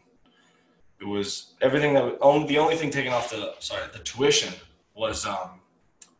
It 1.01 1.07
was 1.07 1.53
everything 1.61 1.95
that 1.95 2.17
only 2.21 2.47
the 2.47 2.59
only 2.59 2.75
thing 2.75 2.91
taken 2.91 3.11
off 3.11 3.31
the 3.31 3.55
sorry 3.59 3.83
the 3.91 3.99
tuition 3.99 4.53
was 4.93 5.25
um, 5.25 5.59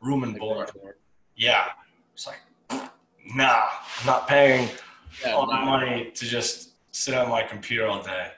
room 0.02 0.24
and 0.24 0.36
board. 0.38 0.72
Yeah, 1.36 1.68
it's 2.14 2.26
like 2.26 2.40
nah, 3.36 3.70
I'm 4.00 4.06
not 4.06 4.28
paying 4.28 4.70
yeah, 5.24 5.34
all 5.34 5.46
the 5.46 5.58
money 5.58 6.12
to 6.16 6.26
just 6.26 6.72
sit 6.92 7.14
on 7.14 7.30
my 7.30 7.44
computer 7.44 7.86
all 7.86 8.02
day. 8.02 8.32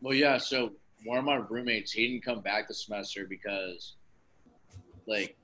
Well, 0.00 0.14
yeah. 0.14 0.38
So 0.38 0.72
one 1.04 1.18
of 1.18 1.24
my 1.24 1.36
roommates, 1.36 1.92
he 1.92 2.08
didn't 2.08 2.24
come 2.24 2.40
back 2.40 2.68
this 2.68 2.84
semester 2.84 3.26
because, 3.28 3.94
like, 5.06 5.36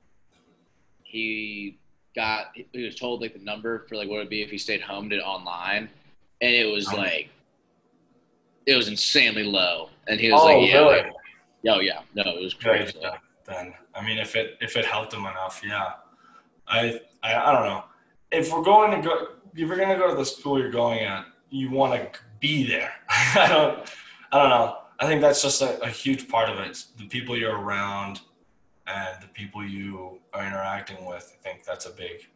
he 1.03 1.79
got 2.15 2.47
he 2.55 2.85
was 2.85 2.95
told 2.95 3.21
like 3.21 3.35
the 3.35 3.45
number 3.45 3.87
for 3.89 3.97
like 3.97 4.09
what 4.09 4.17
it 4.17 4.19
would 4.21 4.29
be 4.29 4.43
if 4.43 4.51
he 4.51 4.59
stayed 4.59 4.81
home 4.81 5.09
did 5.09 5.21
online, 5.21 5.89
and 6.41 6.55
it 6.55 6.67
was 6.67 6.89
oh. 6.93 6.97
like 6.97 7.31
it 8.67 8.77
was 8.77 8.89
insanely 8.89 9.45
low, 9.45 9.91
and 10.09 10.21
he 10.21 10.31
was 10.31 10.41
oh, 10.41 10.47
like, 10.47 10.69
yeah, 10.69 10.79
really? 10.79 10.97
like, 11.03 11.13
oh 11.69 11.81
yeah, 11.81 12.01
no, 12.15 12.23
it 12.27 12.43
was 12.43 12.55
crazy. 12.55 12.99
Then 13.47 13.75
I 13.95 14.05
mean, 14.05 14.19
if 14.19 14.37
it 14.37 14.57
if 14.61 14.77
it 14.77 14.85
helped 14.85 15.13
him 15.13 15.21
enough, 15.21 15.61
yeah, 15.65 15.93
I 16.67 17.01
I, 17.23 17.35
I 17.35 17.53
don't 17.53 17.65
know 17.65 17.85
if 18.35 18.53
we're 18.53 18.63
going 18.63 18.91
to 18.91 19.09
go 19.09 19.29
if 19.55 19.69
you're 19.69 19.77
gonna 19.77 19.97
go 19.97 20.11
to 20.11 20.17
the 20.17 20.25
school 20.25 20.59
you're 20.59 20.71
going 20.71 21.01
at, 21.01 21.27
you 21.51 21.71
want 21.71 21.95
to 21.95 22.21
be 22.41 22.67
there. 22.67 22.93
I 23.09 23.49
don't 23.49 23.89
I 24.33 24.39
don't 24.39 24.51
know. 24.51 24.79
I 24.99 25.07
think 25.07 25.21
that's 25.21 25.43
just 25.43 25.63
a, 25.63 25.81
a 25.83 25.89
huge 25.89 26.29
part 26.29 26.49
of 26.49 26.59
it. 26.59 26.69
It's 26.69 26.85
the 26.85 27.07
people 27.07 27.37
you're 27.37 27.59
around 27.59 28.21
and 28.87 29.23
the 29.23 29.29
people 29.29 29.65
you 29.65 30.21
are 30.33 30.47
interacting 30.47 31.05
with. 31.05 31.37
I 31.39 31.49
think 31.49 31.65
that's 31.65 31.87
a 31.87 31.91
big 31.91 32.29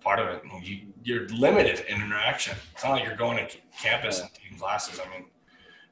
part 0.00 0.18
of 0.18 0.28
it. 0.28 0.42
You, 0.62 0.80
you're 1.02 1.28
limited 1.28 1.84
in 1.88 2.02
interaction. 2.02 2.56
It's 2.72 2.84
not 2.84 2.92
like 2.92 3.04
you're 3.04 3.16
going 3.16 3.46
to 3.46 3.56
campus 3.80 4.20
and 4.20 4.28
taking 4.34 4.58
classes. 4.58 5.00
I 5.04 5.08
mean, 5.10 5.26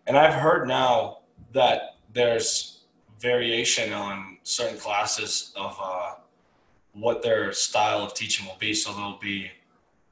and 0.06 0.16
I've 0.16 0.34
heard 0.34 0.66
now 0.66 1.18
that 1.52 1.96
there's 2.12 2.80
variation 3.20 3.92
on 3.92 4.38
certain 4.42 4.78
classes 4.78 5.52
of 5.56 5.78
uh, 5.82 6.14
what 6.92 7.22
their 7.22 7.52
style 7.52 7.98
of 7.98 8.14
teaching 8.14 8.46
will 8.46 8.56
be. 8.58 8.74
So 8.74 8.92
there'll 8.92 9.18
be, 9.18 9.50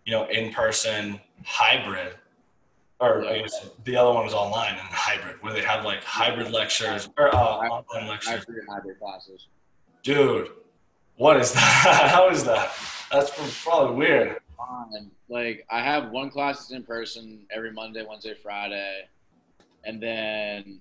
you 0.05 0.13
know, 0.13 0.27
in 0.27 0.53
person, 0.53 1.21
hybrid, 1.45 2.15
or 3.01 3.25
I 3.27 3.41
guess 3.41 3.71
the 3.85 3.97
other 3.97 4.13
one 4.13 4.25
was 4.25 4.35
online 4.35 4.73
and 4.73 4.81
hybrid, 4.81 5.43
where 5.43 5.53
they 5.53 5.63
have 5.63 5.85
like 5.85 6.05
hybrid 6.05 6.53
lectures 6.53 7.09
or 7.17 7.35
uh, 7.35 7.39
online 7.39 8.09
lectures. 8.09 8.45
Hybrid 8.69 8.99
classes. 8.99 9.49
Dude, 10.03 10.51
what 11.17 11.39
is 11.39 11.53
that? 11.53 12.11
How 12.15 12.29
is 12.31 12.45
that? 12.45 12.73
That's 13.11 13.31
probably 13.65 13.97
weird. 13.97 14.41
Like 15.29 15.67
I 15.71 15.81
have 15.81 16.11
one 16.11 16.31
class 16.31 16.59
that's 16.59 16.73
in 16.73 16.83
person 16.83 17.41
every 17.51 17.73
Monday, 17.73 18.05
Wednesday, 18.07 18.35
Friday, 18.35 19.09
and 19.85 20.03
then 20.03 20.81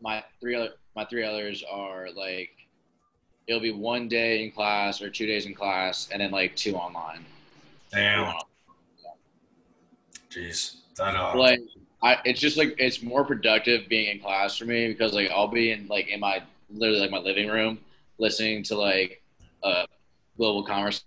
my 0.00 0.22
three 0.40 0.54
other 0.54 0.70
my 0.94 1.04
three 1.04 1.24
others 1.24 1.64
are 1.70 2.08
like 2.14 2.50
it'll 3.46 3.60
be 3.60 3.72
one 3.72 4.08
day 4.08 4.44
in 4.44 4.50
class 4.52 5.02
or 5.02 5.10
two 5.10 5.26
days 5.26 5.46
in 5.46 5.54
class, 5.54 6.08
and 6.12 6.20
then 6.20 6.30
like 6.30 6.54
two 6.56 6.74
online. 6.74 7.24
Damn. 7.90 8.34
Jeez, 10.30 10.76
that 10.96 11.14
uh. 11.14 11.36
Like 11.36 11.60
I, 12.02 12.18
it's 12.24 12.40
just 12.40 12.56
like 12.56 12.74
it's 12.78 13.02
more 13.02 13.24
productive 13.24 13.88
being 13.88 14.10
in 14.10 14.20
class 14.20 14.56
for 14.56 14.64
me 14.64 14.88
because 14.88 15.12
like 15.12 15.30
I'll 15.30 15.48
be 15.48 15.70
in 15.70 15.86
like 15.88 16.08
in 16.08 16.20
my 16.20 16.42
literally 16.70 17.00
like 17.00 17.10
my 17.10 17.18
living 17.18 17.48
room 17.48 17.78
listening 18.18 18.62
to 18.64 18.76
like 18.76 19.22
a 19.62 19.86
global 20.36 20.64
commerce 20.64 21.04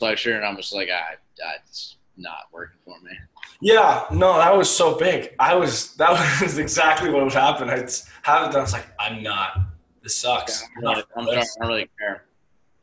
lecture, 0.00 0.36
and 0.36 0.44
I'm 0.44 0.56
just 0.56 0.74
like, 0.74 0.88
ah, 0.92 1.16
that's 1.38 1.96
not 2.16 2.48
working 2.52 2.78
for 2.84 3.00
me. 3.00 3.12
Yeah, 3.60 4.04
no, 4.12 4.36
that 4.36 4.56
was 4.56 4.68
so 4.68 4.98
big. 4.98 5.34
I 5.38 5.54
was 5.54 5.94
that 5.96 6.10
was 6.42 6.58
exactly 6.58 7.10
what 7.10 7.24
was 7.24 7.34
happening. 7.34 7.70
I 7.70 7.78
have 8.22 8.50
it. 8.50 8.56
I 8.56 8.60
was 8.60 8.72
like, 8.72 8.86
I'm 8.98 9.22
not. 9.22 9.58
This 10.02 10.16
sucks. 10.16 10.62
Yeah, 10.82 10.88
I'm, 10.90 10.96
not, 10.96 11.08
I'm 11.16 11.24
sorry, 11.24 11.38
I 11.38 11.44
don't 11.60 11.68
really 11.68 11.90
care. 11.98 12.24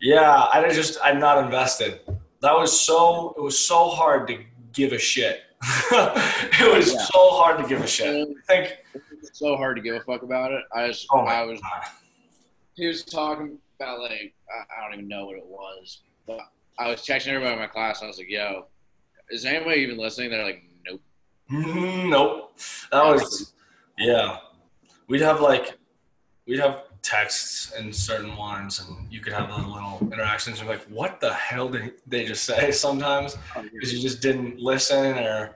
Yeah, 0.01 0.47
I 0.51 0.67
just 0.73 0.97
I'm 1.03 1.19
not 1.19 1.43
invested. 1.43 2.01
That 2.41 2.53
was 2.53 2.79
so 2.79 3.35
it 3.37 3.41
was 3.41 3.57
so 3.57 3.89
hard 3.89 4.27
to 4.29 4.39
give 4.73 4.93
a 4.93 4.97
shit. 4.97 5.41
it 5.91 6.75
was 6.75 6.93
yeah. 6.93 6.99
so 7.01 7.29
hard 7.31 7.61
to 7.61 7.69
give 7.69 7.81
a 7.81 7.87
shit. 7.87 8.27
I 8.27 8.41
think 8.47 8.77
it's 9.21 9.37
so 9.37 9.55
hard 9.55 9.75
to 9.75 9.81
give 9.83 9.95
a 9.95 9.99
fuck 10.01 10.23
about 10.23 10.51
it. 10.51 10.63
I 10.73 10.87
just 10.87 11.05
oh 11.11 11.19
I 11.19 11.43
was 11.43 11.61
God. 11.61 11.83
he 12.73 12.87
was 12.87 13.03
talking 13.03 13.59
about 13.79 13.99
like 13.99 14.33
I 14.49 14.83
don't 14.83 14.93
even 14.93 15.07
know 15.07 15.25
what 15.25 15.37
it 15.37 15.45
was, 15.45 16.01
but 16.25 16.39
I 16.79 16.89
was 16.89 17.01
texting 17.01 17.27
everybody 17.27 17.53
in 17.53 17.59
my 17.59 17.67
class. 17.67 18.01
and 18.01 18.07
I 18.07 18.09
was 18.09 18.17
like, 18.17 18.29
"Yo, 18.29 18.65
is 19.31 19.45
anybody 19.45 19.81
even 19.81 19.97
listening?" 19.97 20.31
They're 20.31 20.43
like, 20.43 20.63
"Nope." 20.85 21.01
Mm-hmm, 21.51 22.09
nope. 22.09 22.59
That 22.91 23.05
was 23.05 23.53
yeah. 23.97 24.37
We'd 25.07 25.21
have 25.21 25.41
like 25.41 25.77
we'd 26.47 26.59
have 26.59 26.83
texts 27.01 27.73
and 27.77 27.95
certain 27.95 28.35
ones, 28.35 28.79
and 28.79 29.11
you 29.11 29.19
could 29.19 29.33
have 29.33 29.49
little 29.49 29.99
interactions. 30.01 30.59
And 30.59 30.69
like, 30.69 30.83
what 30.83 31.19
the 31.19 31.33
hell 31.33 31.69
did 31.69 31.93
they 32.07 32.25
just 32.25 32.43
say? 32.43 32.71
Sometimes 32.87 33.37
because 33.55 33.91
oh, 33.91 33.95
you 33.95 34.01
just 34.01 34.21
didn't 34.21 34.59
listen 34.59 35.17
or 35.17 35.55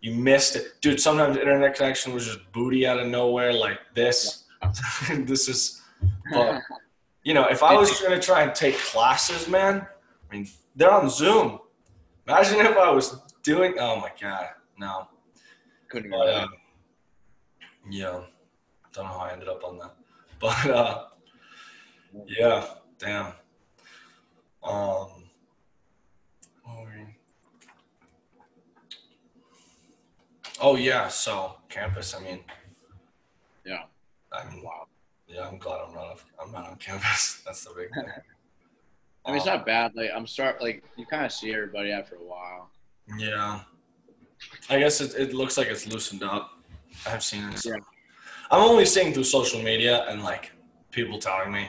you 0.00 0.14
missed 0.14 0.56
it, 0.56 0.74
dude. 0.80 1.00
Sometimes 1.00 1.36
internet 1.36 1.74
connection 1.74 2.12
was 2.12 2.26
just 2.26 2.40
booty 2.52 2.86
out 2.86 2.98
of 2.98 3.06
nowhere, 3.08 3.52
like 3.52 3.78
this. 3.94 4.44
this 5.10 5.48
is, 5.48 5.82
but 6.32 6.60
you 7.22 7.32
know, 7.32 7.46
if 7.48 7.62
I 7.62 7.74
was 7.74 7.98
going 8.00 8.18
to 8.18 8.24
try 8.24 8.42
and 8.42 8.54
take 8.54 8.76
classes, 8.78 9.48
man, 9.48 9.86
I 10.30 10.34
mean, 10.34 10.48
they're 10.76 10.92
on 10.92 11.08
Zoom. 11.08 11.60
Imagine 12.26 12.60
if 12.60 12.76
I 12.76 12.90
was 12.90 13.20
doing. 13.42 13.74
Oh 13.78 13.96
my 14.00 14.10
god, 14.20 14.48
no. 14.78 15.08
Couldn't 15.88 16.10
But 16.10 16.28
uh, 16.28 16.46
yeah, 17.90 18.20
don't 18.92 19.04
know 19.04 19.12
how 19.12 19.18
I 19.20 19.32
ended 19.32 19.48
up 19.48 19.62
on 19.62 19.78
that, 19.78 19.94
but 20.40 20.66
uh, 20.70 21.04
yeah, 22.26 22.64
damn. 22.98 23.26
Um, 24.62 25.24
what 26.62 26.78
were 26.78 26.84
we- 26.96 27.16
oh 30.60 30.76
yeah, 30.76 31.08
so 31.08 31.56
campus. 31.68 32.14
I 32.14 32.20
mean, 32.20 32.40
Yeah. 33.66 33.84
I 34.32 34.48
mean, 34.50 34.62
wow. 34.64 34.86
yeah, 35.28 35.46
I'm 35.46 35.58
glad 35.58 35.80
I'm 35.86 35.94
not. 35.94 36.20
I'm 36.42 36.50
not 36.52 36.70
on 36.70 36.76
campus. 36.76 37.42
That's 37.46 37.64
the 37.64 37.74
big 37.74 37.92
thing. 37.94 38.04
I 39.24 39.30
mean, 39.30 39.38
it's 39.38 39.46
Um, 39.46 39.56
not 39.56 39.66
bad. 39.66 39.92
Like 39.94 40.10
I'm 40.14 40.26
start 40.26 40.60
like 40.60 40.84
you 40.96 41.06
kind 41.06 41.24
of 41.24 41.32
see 41.32 41.52
everybody 41.52 41.92
after 41.92 42.16
a 42.16 42.24
while. 42.24 42.70
Yeah. 43.16 43.60
I 44.68 44.78
guess 44.78 45.00
it, 45.00 45.14
it 45.14 45.34
looks 45.34 45.56
like 45.56 45.68
it's 45.68 45.86
loosened 45.86 46.22
up. 46.22 46.50
I've 47.06 47.22
seen 47.24 47.48
it. 47.48 47.64
Yeah. 47.64 47.76
I'm 48.50 48.62
only 48.62 48.84
seeing 48.84 49.12
through 49.12 49.24
social 49.24 49.62
media 49.62 50.04
and 50.08 50.22
like 50.22 50.52
people 50.90 51.18
telling 51.18 51.52
me 51.52 51.68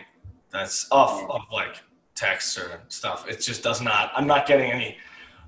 that's 0.52 0.88
off 0.92 1.30
of 1.30 1.42
like 1.52 1.82
texts 2.16 2.58
or 2.58 2.82
stuff. 2.90 3.28
It 3.28 3.42
just 3.42 3.64
does 3.64 3.82
not. 3.82 4.12
I'm 4.16 4.28
not 4.28 4.46
getting 4.46 4.72
any. 4.72 4.98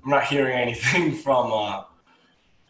I'm 0.04 0.10
not 0.10 0.24
hearing 0.24 0.56
anything 0.56 1.12
from 1.24 1.52
uh, 1.52 1.84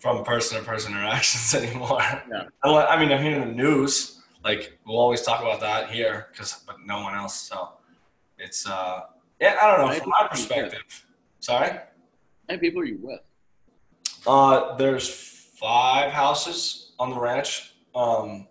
from 0.01 0.25
person 0.25 0.59
to 0.59 0.65
person 0.65 0.93
interactions 0.93 1.55
anymore. 1.63 2.03
Yeah. 2.31 2.45
I 2.65 2.99
mean, 2.99 3.13
I'm 3.13 3.23
hearing 3.23 3.41
the 3.41 3.55
news. 3.55 4.21
Like 4.45 4.79
we'll 4.87 4.99
always 4.99 5.23
talk 5.23 5.41
about 5.41 5.61
that 5.61 5.91
here, 5.91 6.29
because 6.33 6.63
but 6.67 6.77
no 6.85 7.03
one 7.03 7.15
else. 7.15 7.35
So 7.35 7.71
it's 8.39 8.69
uh, 8.69 9.03
yeah. 9.41 9.57
I 9.61 9.77
don't 9.77 9.87
know. 9.87 9.93
From 9.99 10.11
my 10.11 10.27
perspective. 10.29 10.83
Sorry. 11.41 11.71
How 11.71 11.81
many 12.49 12.61
people 12.61 12.81
are 12.83 12.85
you 12.85 12.99
with? 13.01 13.21
Uh, 14.27 14.77
there's 14.77 15.09
five 15.09 16.11
houses 16.11 16.93
on 16.99 17.11
the 17.11 17.19
ranch. 17.19 17.75
Um, 17.95 18.47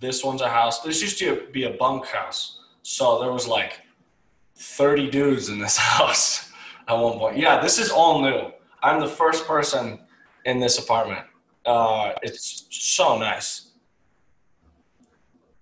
this 0.00 0.24
one's 0.24 0.40
a 0.40 0.48
house. 0.48 0.80
This 0.80 1.02
used 1.02 1.18
to 1.18 1.46
be 1.52 1.64
a 1.64 1.70
bunk 1.70 2.06
house, 2.06 2.60
so 2.82 3.20
there 3.20 3.32
was 3.32 3.46
like 3.46 3.80
30 4.56 5.10
dudes 5.10 5.48
in 5.48 5.58
this 5.58 5.76
house 5.96 6.50
at 6.88 6.94
one 6.94 7.18
point. 7.18 7.36
Yeah, 7.36 7.60
this 7.60 7.78
is 7.78 7.90
all 7.90 8.22
new. 8.22 8.50
I'm 8.82 9.00
the 9.00 9.08
first 9.08 9.46
person 9.46 10.00
in 10.44 10.58
this 10.58 10.78
apartment. 10.78 11.26
Uh, 11.66 12.12
it's 12.22 12.66
so 12.70 13.18
nice. 13.18 13.72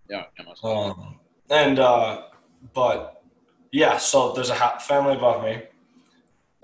Yeah. 0.09 0.25
Um, 0.63 1.19
and 1.51 1.79
uh, 1.79 2.23
but 2.73 3.18
yeah, 3.73 3.99
so 3.99 4.33
there's 4.33 4.51
a 4.51 4.55
ha- 4.55 4.79
family 4.79 5.15
above 5.15 5.43
me, 5.43 5.63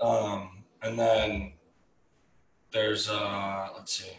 um, 0.01 0.63
and 0.81 0.97
then 0.97 1.53
there's 2.71 3.09
uh, 3.09 3.69
let's 3.75 3.93
see, 3.93 4.11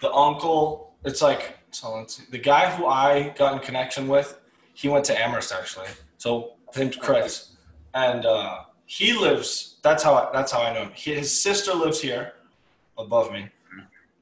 the 0.00 0.12
uncle. 0.12 0.94
It's 1.04 1.22
like 1.22 1.58
so. 1.70 1.96
Let's 1.96 2.16
see, 2.16 2.24
the 2.30 2.38
guy 2.38 2.70
who 2.70 2.86
I 2.86 3.30
got 3.30 3.54
in 3.54 3.58
connection 3.60 4.08
with, 4.08 4.38
he 4.74 4.88
went 4.88 5.04
to 5.06 5.20
Amherst 5.20 5.52
actually. 5.52 5.88
So 6.18 6.54
name's 6.76 6.96
Chris, 6.96 7.56
and 7.94 8.26
uh, 8.26 8.60
he 8.86 9.12
lives. 9.12 9.78
That's 9.82 10.02
how 10.02 10.14
I, 10.14 10.30
that's 10.32 10.52
how 10.52 10.62
I 10.62 10.72
know 10.72 10.82
him. 10.82 10.92
He, 10.94 11.14
his 11.14 11.42
sister 11.42 11.74
lives 11.74 12.00
here, 12.00 12.34
above 12.98 13.32
me. 13.32 13.48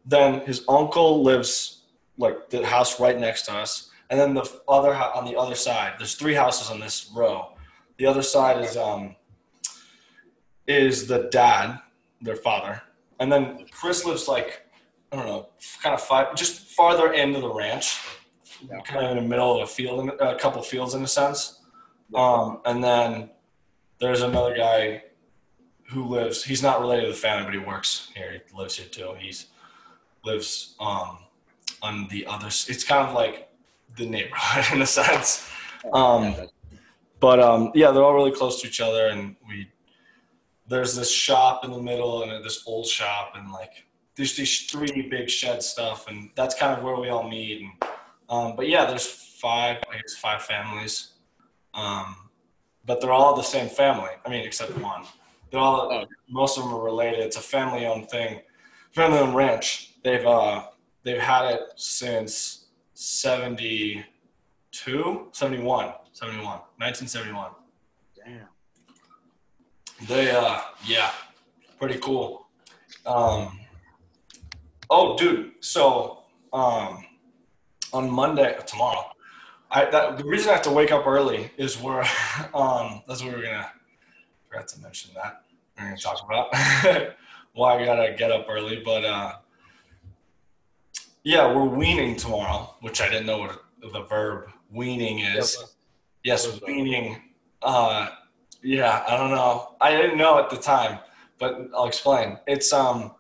Then 0.07 0.41
his 0.41 0.65
uncle 0.69 1.23
lives 1.23 1.83
like 2.21 2.50
the 2.50 2.65
house 2.67 3.00
right 3.00 3.19
next 3.19 3.47
to 3.47 3.53
us 3.53 3.91
and 4.11 4.21
then 4.21 4.35
the 4.35 4.45
other 4.69 4.95
on 4.95 5.25
the 5.25 5.37
other 5.37 5.55
side 5.55 5.95
there's 5.99 6.15
three 6.15 6.35
houses 6.35 6.71
on 6.71 6.79
this 6.79 7.11
row 7.15 7.53
the 8.00 8.07
other 8.07 8.23
side 8.23 8.64
is 8.64 8.76
um 8.78 9.14
is 10.66 11.07
the 11.07 11.28
dad 11.30 11.78
their 12.23 12.35
father. 12.37 12.80
And 13.21 13.30
then 13.30 13.66
chris 13.71 14.04
lives 14.07 14.26
like 14.26 14.67
i 15.13 15.17
don't 15.17 15.26
know 15.26 15.49
kind 15.82 15.95
of 15.95 16.00
five 16.00 16.34
just 16.34 16.54
farther 16.76 17.13
into 17.13 17.41
the 17.41 17.52
ranch. 17.52 17.99
Yeah. 18.69 18.80
kind 18.80 19.04
of 19.04 19.10
in 19.17 19.23
the 19.23 19.28
middle 19.28 19.54
of 19.56 19.63
a 19.63 19.67
field 19.67 20.00
in- 20.00 20.17
a 20.28 20.34
couple 20.36 20.63
fields 20.63 20.95
in 20.95 21.02
a 21.02 21.06
sense. 21.06 21.60
Um 22.15 22.60
and 22.65 22.82
then 22.82 23.30
there's 24.00 24.23
another 24.23 24.56
guy 24.56 25.04
who 25.91 26.04
lives 26.04 26.43
he's 26.43 26.63
not 26.63 26.80
related 26.80 27.02
to 27.02 27.08
the 27.08 27.23
family 27.28 27.45
but 27.45 27.52
he 27.52 27.60
works 27.60 28.10
here. 28.17 28.30
He 28.32 28.56
lives 28.56 28.76
here 28.76 28.89
too. 28.89 29.15
He's 29.19 29.47
lives 30.25 30.75
um 30.80 31.19
on 31.82 32.08
the 32.08 32.25
other 32.26 32.47
it's 32.47 32.84
kind 32.84 33.06
of 33.06 33.15
like 33.15 33.36
the 33.99 34.06
neighborhood 34.06 34.65
in 34.75 34.80
a 34.80 34.86
sense. 34.86 35.47
Um, 35.93 36.25
Yeah, 36.25 36.47
but 37.21 37.39
um, 37.41 37.71
yeah 37.75 37.91
they're 37.91 38.02
all 38.02 38.15
really 38.15 38.33
close 38.33 38.61
to 38.61 38.67
each 38.67 38.80
other 38.80 39.09
and 39.09 39.37
we 39.49 39.69
there's 40.69 40.95
this 40.95 41.11
shop 41.11 41.65
in 41.65 41.71
the 41.73 41.83
middle 41.83 42.23
and 42.23 42.45
this 42.45 42.63
old 42.67 42.87
shop 42.87 43.33
and 43.37 43.52
like 43.52 43.87
there's 44.17 44.37
these 44.37 44.67
three 44.67 45.02
big 45.11 45.28
shed 45.28 45.63
stuff 45.63 46.09
and 46.09 46.30
that's 46.35 46.54
kind 46.54 46.76
of 46.76 46.83
where 46.85 46.97
we 46.97 47.09
all 47.09 47.28
meet 47.28 47.63
and 47.63 47.71
um, 48.28 48.56
but 48.56 48.69
yeah 48.69 48.85
there's 48.87 49.06
five 49.06 49.76
i 49.91 49.97
guess 49.97 50.15
five 50.17 50.43
families 50.43 51.13
um, 51.75 52.17
but 52.87 53.00
they're 53.00 53.13
all 53.13 53.35
the 53.37 53.43
same 53.43 53.69
family 53.69 54.11
i 54.25 54.28
mean 54.28 54.45
except 54.45 54.76
one. 54.78 55.04
They're 55.50 55.61
all 55.61 55.91
Oh. 55.93 56.04
most 56.28 56.56
of 56.59 56.65
them 56.65 56.73
are 56.75 56.83
related. 56.85 57.19
It's 57.21 57.37
a 57.37 57.41
family 57.41 57.85
owned 57.85 58.09
thing 58.09 58.41
family 58.93 59.19
owned 59.19 59.35
ranch. 59.35 59.95
They've 60.04 60.25
uh 60.26 60.65
they've 61.02 61.21
had 61.21 61.47
it 61.54 61.61
since 61.76 62.67
72 62.95 64.04
71 65.33 65.93
71 66.21 66.45
1971 66.76 67.50
Damn. 68.15 68.47
they 70.06 70.30
uh 70.30 70.61
yeah. 70.85 71.13
Pretty 71.78 71.99
cool. 71.99 72.47
Um 73.06 73.59
oh 74.91 75.17
dude. 75.17 75.52
So 75.61 76.25
um 76.52 77.04
on 77.93 78.11
monday 78.11 78.56
tomorrow 78.67 79.04
i 79.71 79.85
that 79.87 80.19
the 80.19 80.25
reason 80.25 80.50
i 80.50 80.52
have 80.52 80.63
to 80.63 80.71
wake 80.71 80.93
up 80.93 81.06
early 81.06 81.50
is 81.56 81.80
we're 81.80 82.02
um 82.54 83.02
that's 83.09 83.23
what 83.23 83.33
we're 83.35 83.43
gonna 83.43 83.71
forgot 84.49 84.69
to 84.69 84.80
mention 84.80 85.11
that. 85.15 85.43
We're 85.78 85.85
gonna 85.85 85.97
talk 85.97 86.23
about 86.25 87.15
why 87.54 87.78
i 87.78 87.85
gotta 87.85 88.15
get 88.17 88.30
up 88.30 88.47
early 88.49 88.83
but 88.85 89.04
uh 89.04 89.33
yeah 91.25 91.52
we're 91.52 91.65
weaning 91.65 92.15
tomorrow 92.17 92.75
which 92.80 93.00
i 93.00 93.09
didn't 93.09 93.26
know 93.26 93.39
what 93.39 93.65
the 93.93 94.02
verb 94.02 94.50
weaning 94.71 95.21
is 95.21 95.70
yes 96.25 96.47
What 96.47 96.54
is 96.56 96.63
weaning. 96.63 97.21
uh 97.63 98.09
yeah 98.63 99.04
i 99.09 99.17
don't 99.17 99.30
know. 99.30 99.76
I 99.80 99.91
didn't 99.97 100.19
know 100.19 100.39
at 100.39 100.50
the 100.50 100.56
time 100.56 100.99
but 101.39 101.69
i'll 101.75 101.87
explain. 101.87 102.39
It's 102.47 102.73
um 102.73 103.15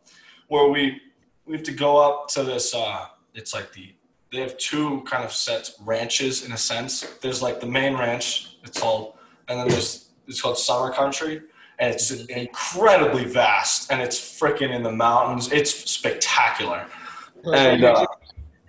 where 0.48 0.68
we 0.68 1.00
we 1.46 1.54
have 1.56 1.64
to 1.64 1.72
go 1.72 1.96
up 1.98 2.28
to 2.34 2.42
this 2.42 2.74
uh 2.74 3.06
it's 3.34 3.54
like 3.54 3.72
the 3.72 3.94
they 4.32 4.40
have 4.40 4.56
two 4.58 5.02
kind 5.02 5.24
of 5.24 5.32
sets 5.32 5.74
ranches 5.84 6.44
in 6.44 6.52
a 6.52 6.56
sense. 6.56 7.02
There's 7.20 7.42
like 7.42 7.58
the 7.60 7.66
main 7.66 7.94
ranch 7.94 8.56
it's 8.62 8.80
all 8.82 9.18
and 9.48 9.58
then 9.58 9.68
there's 9.68 10.10
it's 10.28 10.40
called 10.40 10.58
summer 10.58 10.92
country 10.92 11.42
and 11.80 11.92
it's 11.94 12.10
incredibly 12.26 13.24
vast 13.24 13.90
and 13.90 14.00
it's 14.02 14.18
freaking 14.20 14.70
in 14.70 14.82
the 14.82 14.92
mountains. 14.92 15.50
It's 15.50 15.90
spectacular. 15.90 16.86
And 17.54 17.82
uh, 17.84 18.06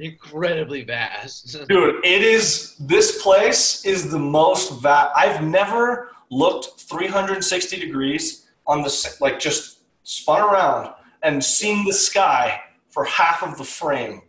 incredibly 0.02 0.84
vast. 0.84 1.56
Dude, 1.70 2.04
it 2.04 2.24
is. 2.24 2.76
This 2.80 3.22
place 3.22 3.86
is 3.86 4.10
the 4.10 4.20
most 4.20 4.82
va 4.82 5.12
I've 5.16 5.44
never 5.44 6.12
looked 6.30 6.80
360 6.82 7.80
degrees 7.80 8.48
on 8.66 8.82
the 8.82 9.18
like 9.22 9.40
just 9.40 9.80
spun 10.04 10.42
around 10.42 10.94
and 11.24 11.44
seen 11.44 11.86
the 11.86 11.94
sky 11.94 12.60
for 12.90 13.06
half 13.06 13.44
of 13.44 13.58
the 13.58 13.64
frame 13.64 14.22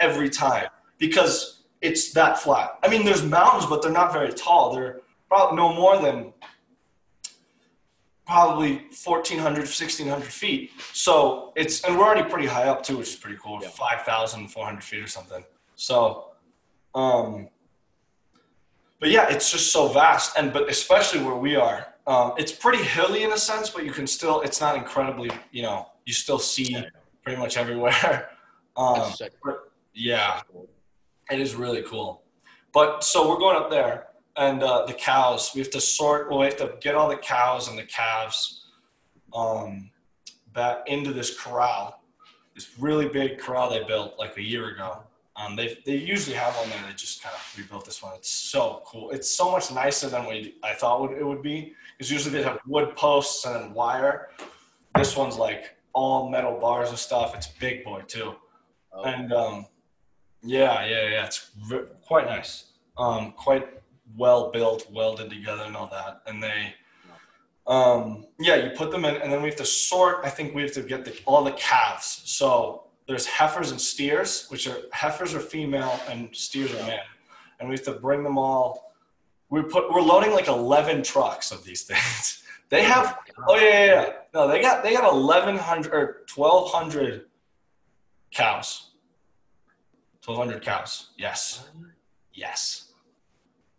every 0.00 0.30
time 0.30 0.68
because 0.98 1.64
it's 1.80 2.12
that 2.12 2.38
flat. 2.38 2.78
I 2.82 2.88
mean, 2.88 3.04
there's 3.04 3.22
mountains, 3.22 3.66
but 3.66 3.82
they're 3.82 3.92
not 3.92 4.12
very 4.12 4.32
tall. 4.32 4.74
They're 4.74 5.00
probably 5.28 5.56
no 5.56 5.74
more 5.74 5.98
than 6.00 6.32
probably 8.26 8.86
1400 9.04 9.60
1600 9.60 10.24
feet. 10.24 10.72
So 10.92 11.52
it's 11.56 11.84
and 11.84 11.96
we're 11.96 12.04
already 12.04 12.28
pretty 12.28 12.46
high 12.46 12.64
up 12.64 12.82
too 12.82 12.98
which 12.98 13.08
is 13.08 13.16
pretty 13.16 13.38
cool. 13.42 13.60
Yeah. 13.62 13.68
5400 13.68 14.82
feet 14.82 15.02
or 15.02 15.06
something. 15.06 15.44
So 15.76 16.32
um 16.94 17.48
but 19.00 19.10
yeah 19.10 19.28
it's 19.28 19.50
just 19.52 19.72
so 19.72 19.88
vast. 19.88 20.36
And 20.36 20.52
but 20.52 20.68
especially 20.68 21.22
where 21.22 21.36
we 21.36 21.56
are 21.56 21.86
um 22.06 22.32
it's 22.36 22.52
pretty 22.52 22.82
hilly 22.82 23.22
in 23.22 23.32
a 23.32 23.38
sense 23.38 23.70
but 23.70 23.84
you 23.84 23.92
can 23.92 24.06
still 24.06 24.40
it's 24.42 24.60
not 24.60 24.76
incredibly 24.76 25.30
you 25.52 25.62
know 25.62 25.86
you 26.04 26.12
still 26.12 26.38
see 26.38 26.76
pretty 27.22 27.40
much 27.40 27.56
everywhere. 27.56 28.30
Um 28.76 29.10
yeah 29.94 30.42
it 31.30 31.40
is 31.40 31.54
really 31.54 31.82
cool. 31.82 32.22
But 32.72 33.02
so 33.02 33.28
we're 33.28 33.38
going 33.38 33.56
up 33.56 33.70
there, 33.70 34.08
and 34.36 34.62
uh, 34.62 34.84
the 34.86 34.92
cows. 34.94 35.52
We 35.54 35.60
have 35.60 35.70
to 35.70 35.80
sort. 35.80 36.28
Well, 36.30 36.40
we 36.40 36.46
have 36.46 36.56
to 36.56 36.74
get 36.80 36.94
all 36.94 37.08
the 37.08 37.16
cows 37.16 37.68
and 37.68 37.78
the 37.78 37.84
calves 37.84 38.66
um, 39.34 39.90
back 40.52 40.84
into 40.86 41.12
this 41.12 41.38
corral. 41.38 42.02
This 42.54 42.70
really 42.78 43.08
big 43.08 43.38
corral 43.38 43.70
they 43.70 43.84
built 43.84 44.18
like 44.18 44.36
a 44.36 44.42
year 44.42 44.68
ago. 44.74 45.02
Um, 45.36 45.54
they 45.56 45.78
they 45.84 45.96
usually 45.96 46.36
have 46.36 46.54
one 46.56 46.70
there. 46.70 46.78
They 46.86 46.94
just 46.94 47.22
kind 47.22 47.34
of 47.34 47.54
rebuilt 47.58 47.84
this 47.84 48.02
one. 48.02 48.14
It's 48.16 48.30
so 48.30 48.82
cool. 48.86 49.10
It's 49.10 49.30
so 49.30 49.50
much 49.50 49.70
nicer 49.70 50.08
than 50.08 50.24
what 50.24 50.36
I 50.62 50.74
thought 50.74 51.00
would, 51.02 51.12
it 51.12 51.26
would 51.26 51.42
be. 51.42 51.74
Because 51.96 52.10
usually 52.10 52.38
they 52.38 52.42
have 52.42 52.58
wood 52.66 52.96
posts 52.96 53.44
and 53.44 53.74
wire. 53.74 54.28
This 54.96 55.16
one's 55.16 55.36
like 55.36 55.76
all 55.92 56.30
metal 56.30 56.58
bars 56.58 56.88
and 56.90 56.98
stuff. 56.98 57.34
It's 57.34 57.46
big 57.48 57.84
boy 57.84 58.02
too. 58.06 58.34
Oh, 58.92 59.04
And 59.04 59.32
um, 59.32 59.66
yeah, 60.42 60.84
yeah, 60.86 61.08
yeah. 61.08 61.26
It's 61.26 61.50
v- 61.68 61.84
quite 62.06 62.26
nice. 62.26 62.72
Um, 62.96 63.32
quite 63.32 63.68
well 64.16 64.50
built, 64.50 64.90
welded 64.90 65.30
together, 65.30 65.64
and 65.64 65.76
all 65.76 65.88
that. 65.88 66.22
And 66.26 66.42
they, 66.42 66.74
um, 67.66 68.26
yeah, 68.38 68.56
you 68.56 68.70
put 68.70 68.90
them 68.90 69.04
in, 69.04 69.16
and 69.16 69.32
then 69.32 69.42
we 69.42 69.48
have 69.48 69.58
to 69.58 69.64
sort. 69.64 70.18
I 70.24 70.28
think 70.28 70.54
we 70.54 70.62
have 70.62 70.72
to 70.72 70.82
get 70.82 71.04
the, 71.04 71.18
all 71.24 71.42
the 71.42 71.52
calves. 71.52 72.22
So 72.24 72.84
there's 73.08 73.26
heifers 73.26 73.70
and 73.70 73.80
steers, 73.80 74.46
which 74.48 74.66
are 74.66 74.78
heifers 74.92 75.34
are 75.34 75.40
female 75.40 75.98
and 76.08 76.34
steers 76.34 76.72
are 76.74 76.86
male, 76.86 77.00
and 77.60 77.68
we 77.68 77.74
have 77.74 77.84
to 77.84 77.92
bring 77.92 78.22
them 78.22 78.38
all. 78.38 78.94
We 79.48 79.62
put 79.62 79.92
we're 79.92 80.02
loading 80.02 80.32
like 80.32 80.48
11 80.48 81.04
trucks 81.04 81.52
of 81.52 81.64
these 81.64 81.82
things. 81.90 82.42
They 82.68 82.82
have 82.82 83.16
Oh 83.46 83.56
yeah, 83.56 83.62
yeah, 83.62 83.84
yeah. 83.86 84.12
No, 84.34 84.48
they 84.48 84.60
got 84.60 84.82
they 84.82 84.92
got 84.92 85.12
eleven 85.12 85.56
hundred 85.56 85.92
or 85.92 86.22
twelve 86.26 86.72
hundred 86.72 87.26
cows. 88.32 88.90
Twelve 90.22 90.38
hundred 90.38 90.62
cows. 90.62 91.10
Yes, 91.16 91.68
yes. 92.32 92.85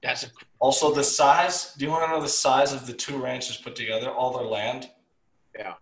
That's 0.03 0.23
a 0.25 0.27
Also, 0.59 0.93
the 0.93 1.03
size. 1.03 1.73
Do 1.77 1.85
you 1.85 1.91
want 1.91 2.05
to 2.05 2.11
know 2.11 2.21
the 2.21 2.27
size 2.29 2.71
of 2.73 2.85
the 2.87 2.93
two 2.93 3.17
ranches 3.17 3.57
put 3.57 3.75
together? 3.75 4.09
All 4.09 4.37
their 4.37 4.47
land. 4.47 4.89
Yeah. 5.57 5.73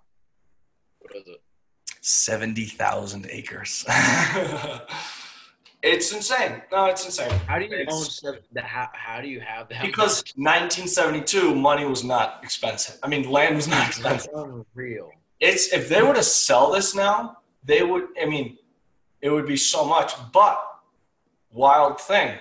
What 1.00 1.16
is 1.16 1.28
it? 1.28 1.42
Seventy 2.02 2.66
thousand 2.66 3.28
acres. 3.30 3.84
it's 5.84 6.12
insane. 6.14 6.62
No, 6.72 6.86
it's 6.86 7.06
insane. 7.06 7.32
how 7.48 7.60
do 7.60 7.66
you 7.66 7.72
It's- 7.76 7.94
own 7.94 8.04
seven, 8.04 8.40
the 8.54 8.62
how, 8.62 8.90
how 8.94 9.22
do 9.22 9.28
you 9.28 9.40
have 9.42 9.70
that? 9.70 9.82
Because 9.84 10.24
1972, 10.36 11.54
money 11.56 11.86
was 11.86 12.04
not 12.04 12.40
expensive. 12.44 12.98
I 13.04 13.08
mean, 13.08 13.30
land 13.30 13.56
was 13.56 13.68
not 13.68 13.88
expensive. 13.88 14.32
That's 14.34 14.44
unreal. 14.76 15.12
it's 15.40 15.74
if 15.74 15.90
they 15.90 16.02
were 16.02 16.14
to 16.14 16.24
sell 16.24 16.72
this 16.72 16.96
now, 16.96 17.38
they 17.64 17.84
would. 17.84 18.06
I 18.22 18.26
mean, 18.26 18.58
it 19.22 19.30
would 19.30 19.46
be 19.48 19.58
so 19.58 19.84
much. 19.86 20.14
But 20.32 20.62
wild 21.52 22.00
thing, 22.00 22.38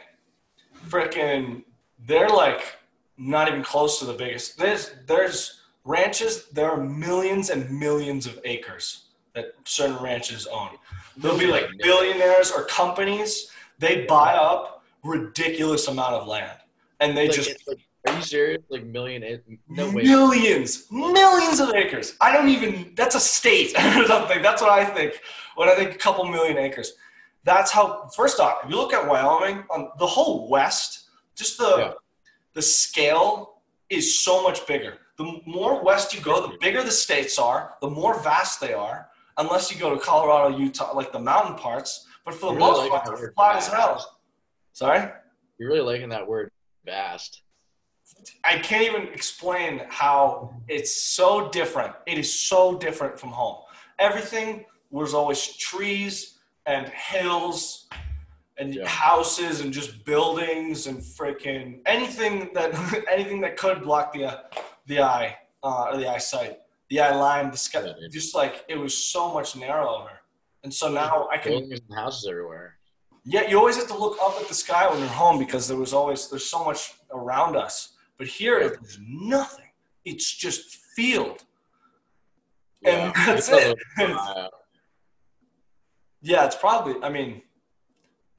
freaking, 0.89 1.65
they're 2.07 2.29
like 2.29 2.77
not 3.17 3.49
even 3.49 3.63
close 3.63 3.99
to 4.01 4.05
the 4.05 4.13
biggest. 4.13 4.59
There's 4.59 4.93
there's 5.07 5.63
ranches. 5.85 6.47
There 6.49 6.71
are 6.71 6.83
millions 6.83 7.51
and 7.51 7.71
millions 7.71 8.27
of 8.27 8.41
acres 8.45 9.05
that 9.35 9.55
certain 9.65 10.03
ranches 10.03 10.47
own. 10.47 10.71
They'll 11.17 11.39
be 11.39 11.47
like 11.47 11.67
billionaires 11.79 12.51
or 12.51 12.65
companies. 12.65 13.51
They 13.79 14.05
buy 14.07 14.35
up 14.35 14.85
ridiculous 15.03 15.89
amount 15.89 16.15
of 16.15 16.27
land, 16.27 16.59
and 17.01 17.17
they 17.17 17.27
Like, 17.27 17.37
just 17.37 17.69
like, 17.69 17.79
are 18.07 18.17
you 18.17 18.23
serious? 18.23 18.63
Like 18.69 18.85
million? 18.85 19.41
No 19.69 19.91
way. 19.91 20.03
Millions, 20.03 20.87
millions 20.91 21.61
of 21.61 21.75
acres. 21.75 22.17
I 22.21 22.33
don't 22.33 22.49
even. 22.49 22.93
That's 22.97 23.15
a 23.15 23.21
state 23.21 23.73
or 23.79 24.07
something. 24.07 24.43
That's 24.43 24.61
what 24.61 24.71
I 24.71 24.85
think. 24.85 25.21
When 25.57 25.69
I 25.69 25.75
think 25.75 25.95
a 25.95 25.99
couple 25.99 26.25
million 26.25 26.59
acres, 26.59 26.95
that's 27.45 27.71
how. 27.71 28.09
First 28.17 28.41
off, 28.41 28.65
if 28.65 28.71
you 28.71 28.77
look 28.77 28.93
at 28.93 29.07
Wyoming, 29.07 29.65
on 29.71 29.91
the 29.99 30.07
whole 30.07 30.49
West, 30.49 31.09
just 31.35 31.59
the 31.59 31.77
Yeah. 31.79 31.93
the 32.55 32.63
scale 32.63 33.63
is 33.91 34.19
so 34.19 34.43
much 34.43 34.67
bigger. 34.67 34.99
The 35.17 35.41
more 35.47 35.83
west 35.85 36.13
you 36.13 36.21
go, 36.21 36.45
the 36.47 36.57
bigger 36.59 36.83
the 36.83 36.91
states 36.91 37.39
are, 37.39 37.77
the 37.81 37.89
more 37.89 38.19
vast 38.21 38.61
they 38.61 38.73
are. 38.73 39.11
Unless 39.37 39.71
you 39.71 39.79
go 39.79 39.95
to 39.95 40.01
Colorado, 40.01 40.57
Utah, 40.57 40.93
like 40.95 41.13
the 41.13 41.21
mountain 41.21 41.57
parts. 41.57 42.07
But 42.25 42.35
for 42.35 42.53
the 42.53 42.57
really 42.57 42.89
most 42.89 42.91
part, 42.91 43.19
they're 43.19 43.33
flat 43.33 43.57
as 43.57 43.69
hell. 43.69 44.19
Sorry. 44.73 45.09
You're 45.59 45.69
really 45.69 45.83
liking 45.83 46.09
that 46.09 46.27
word 46.27 46.51
vast. 46.85 47.43
I 48.45 48.59
can't 48.59 48.83
even 48.83 49.09
explain 49.13 49.83
how 49.89 50.55
it's 50.69 50.95
so 50.97 51.49
different. 51.51 51.95
It 52.07 52.19
is 52.19 52.33
so 52.33 52.77
different 52.79 53.19
from 53.19 53.31
home. 53.31 53.63
Everything 53.99 54.65
was 54.91 55.15
always 55.15 55.57
trees 55.57 56.34
and 56.67 56.89
hills 56.89 57.89
and 58.59 58.75
Yeah. 58.75 58.87
houses 58.87 59.61
and 59.61 59.73
just 59.73 60.05
buildings 60.05 60.87
and 60.87 60.99
freaking 60.99 61.81
anything 61.87 62.51
that 62.55 62.71
anything 63.11 63.41
that 63.43 63.57
could 63.57 63.83
block 63.83 64.13
the 64.13 64.45
the 64.87 65.01
eye 65.01 65.37
uh, 65.63 65.87
or 65.91 65.97
the 65.97 66.07
eyesight, 66.09 66.59
the 66.91 67.01
eye 67.01 67.15
line, 67.15 67.51
the 67.51 67.57
sky. 67.57 67.83
Yeah, 67.85 68.09
just 68.11 68.35
like 68.35 68.65
it 68.69 68.77
was 68.77 68.95
so 68.97 69.33
much 69.33 69.57
narrower. 69.57 70.21
And 70.63 70.73
so 70.73 70.89
now 70.91 71.29
I 71.33 71.37
can 71.39 71.53
Buildings 71.53 71.81
and 71.89 71.99
houses 71.99 72.27
everywhere. 72.29 72.79
yeah, 73.25 73.49
you 73.49 73.59
always 73.59 73.77
have 73.77 73.89
to 73.89 73.99
look 73.99 74.17
up 74.23 74.41
at 74.41 74.49
the 74.49 74.55
sky 74.55 74.89
when 74.91 74.99
you're 75.01 75.09
home 75.09 75.39
because 75.39 75.67
there 75.69 75.77
was 75.77 75.93
always 75.93 76.29
there's 76.31 76.47
so 76.47 76.65
much 76.65 76.95
around 77.13 77.57
us. 77.57 77.97
But 78.19 78.27
here 78.29 78.61
Yeah. 78.61 78.69
there's 78.69 78.99
nothing. 79.03 79.71
It's 80.05 80.31
just 80.45 80.77
field. 80.97 81.45
And 82.85 83.13
that's 83.27 83.49
it. 83.51 83.79
Yeah, 86.25 86.47
it's 86.47 86.57
probably. 86.57 86.95
I 87.03 87.11
mean, 87.11 87.43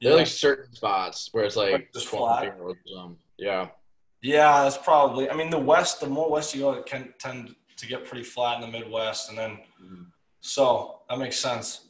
There 0.02 0.10
yeah, 0.10 0.16
are 0.16 0.16
like 0.18 0.26
certain 0.26 0.74
spots 0.74 1.28
where 1.32 1.44
it's 1.44 1.54
like 1.56 1.72
Like 1.72 1.92
just 1.94 2.06
flat? 2.08 2.56
or. 2.60 2.74
Yeah. 3.38 3.68
yeah, 4.22 4.64
that's 4.64 4.76
probably. 4.76 5.30
I 5.30 5.34
mean, 5.36 5.50
the 5.50 5.58
west, 5.58 6.00
the 6.00 6.08
more 6.08 6.28
west 6.28 6.52
you 6.54 6.62
go, 6.62 6.72
it 6.72 6.84
can 6.86 7.14
tend 7.18 7.54
to 7.76 7.86
get 7.86 8.04
pretty 8.04 8.24
flat 8.24 8.56
in 8.56 8.60
the 8.62 8.78
Midwest, 8.78 9.28
and 9.28 9.38
then 9.38 9.58
Mhm. 9.80 10.06
so 10.40 11.02
that 11.08 11.18
makes 11.18 11.38
sense. 11.38 11.84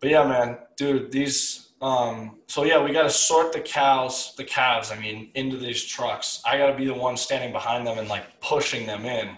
But 0.00 0.10
yeah, 0.10 0.24
man, 0.26 0.58
dude, 0.76 1.12
these. 1.12 1.62
Um, 1.82 2.40
so 2.48 2.64
yeah, 2.64 2.82
we 2.82 2.90
got 2.92 3.02
to 3.02 3.10
sort 3.10 3.52
the 3.52 3.60
cows, 3.60 4.34
the 4.36 4.44
calves. 4.44 4.90
I 4.90 4.96
mean, 4.98 5.30
into 5.34 5.56
these 5.58 5.84
trucks. 5.84 6.42
I 6.44 6.56
got 6.58 6.68
to 6.68 6.74
be 6.76 6.86
the 6.86 6.94
one 6.94 7.16
standing 7.18 7.52
behind 7.52 7.86
them 7.86 7.98
and 7.98 8.08
like 8.08 8.40
pushing 8.40 8.86
them 8.86 9.04
in 9.04 9.36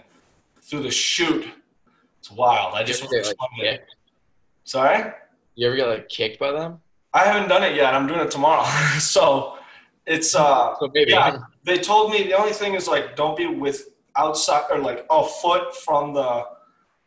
through 0.63 0.83
the 0.83 0.91
chute. 0.91 1.47
It's 2.19 2.31
wild. 2.31 2.73
I 2.75 2.83
just 2.83 3.03
want 3.03 3.11
to 3.11 3.29
like, 3.29 3.35
it. 3.59 3.79
kicked? 3.79 3.95
Sorry, 4.63 5.11
You 5.59 5.67
ever 5.67 5.75
get 5.75 5.87
like 5.87 6.07
kicked 6.07 6.39
by 6.39 6.53
them? 6.53 6.79
I 7.13 7.25
haven't 7.25 7.49
done 7.49 7.63
it 7.63 7.75
yet. 7.75 7.93
I'm 7.93 8.07
doing 8.07 8.21
it 8.21 8.31
tomorrow. 8.31 8.63
so 8.99 9.57
it's 10.05 10.33
uh, 10.33 10.73
So 10.79 10.89
maybe. 10.93 11.11
yeah. 11.11 11.39
they 11.65 11.77
told 11.77 12.11
me 12.11 12.23
the 12.23 12.33
only 12.33 12.53
thing 12.53 12.75
is 12.75 12.87
like 12.87 13.17
don't 13.17 13.35
be 13.35 13.45
with 13.45 13.89
outside 14.15 14.63
or 14.71 14.79
like 14.79 15.05
a 15.09 15.23
foot 15.25 15.75
from 15.75 16.13
the 16.13 16.45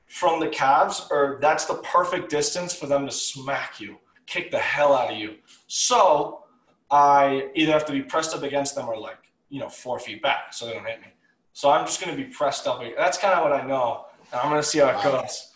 from 0.07 0.39
the 0.41 0.49
calves 0.49 1.07
or 1.11 1.39
that's 1.41 1.65
the 1.65 1.77
perfect 1.77 2.29
distance 2.29 2.75
for 2.75 2.87
them 2.87 3.07
to 3.07 3.13
smack 3.13 3.81
you 3.81 3.97
kick 4.27 4.51
the 4.51 4.59
hell 4.59 4.93
out 4.93 5.11
of 5.11 5.17
you 5.17 5.37
so 5.67 6.45
i 6.91 7.49
either 7.55 7.73
have 7.73 7.87
to 7.87 7.93
be 7.93 8.03
pressed 8.03 8.35
up 8.35 8.43
against 8.43 8.75
them 8.75 8.87
or 8.87 8.97
like 8.99 9.17
you 9.49 9.59
know 9.59 9.69
four 9.71 9.99
feet 9.99 10.21
back 10.23 10.53
so 10.53 10.67
they 10.67 10.75
don't 10.75 10.87
hit 10.87 11.01
me 11.01 11.07
so 11.55 11.71
i'm 11.71 11.87
just 11.87 11.99
going 12.03 12.15
to 12.15 12.23
be 12.23 12.29
pressed 12.31 12.67
up 12.67 12.83
that's 12.97 13.17
kind 13.17 13.33
of 13.35 13.43
what 13.43 13.53
i 13.53 13.67
know 13.67 14.05
and 14.33 14.41
i'm 14.41 14.51
going 14.51 14.61
to 14.61 14.67
see 14.69 14.79
how 14.79 14.89
it 14.91 15.03
goes 15.03 15.52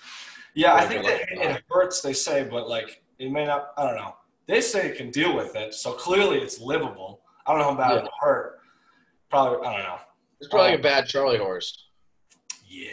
yeah 0.57 0.75
i 0.75 0.85
think 0.87 1.05
that 1.05 1.21
luck. 1.37 1.57
it 1.57 1.63
hurts 1.71 2.01
they 2.01 2.13
say 2.13 2.43
but 2.43 2.69
like 2.69 3.03
it 3.21 3.31
may 3.31 3.45
not 3.45 3.69
i 3.77 3.85
don't 3.85 3.95
know 3.97 4.17
they 4.47 4.61
say 4.61 4.87
it 4.89 4.97
can 4.97 5.11
deal 5.11 5.37
with 5.37 5.55
it 5.55 5.73
so 5.75 5.93
clearly 5.93 6.39
it's 6.39 6.61
livable 6.61 7.21
i 7.47 7.53
don't 7.53 7.61
know 7.61 7.71
how 7.71 7.77
bad 7.77 7.91
Yeah. 7.93 7.99
it'll 7.99 8.11
hurt 8.21 8.59
probably 9.31 9.67
i 9.67 9.73
don't 9.77 9.83
know 9.85 9.99
It's 10.41 10.49
probably 10.49 10.71
like 10.71 10.75
a 10.75 10.77
um, 10.79 10.83
bad 10.83 11.07
Charlie 11.07 11.39
horse. 11.39 11.85
yeah 12.67 12.89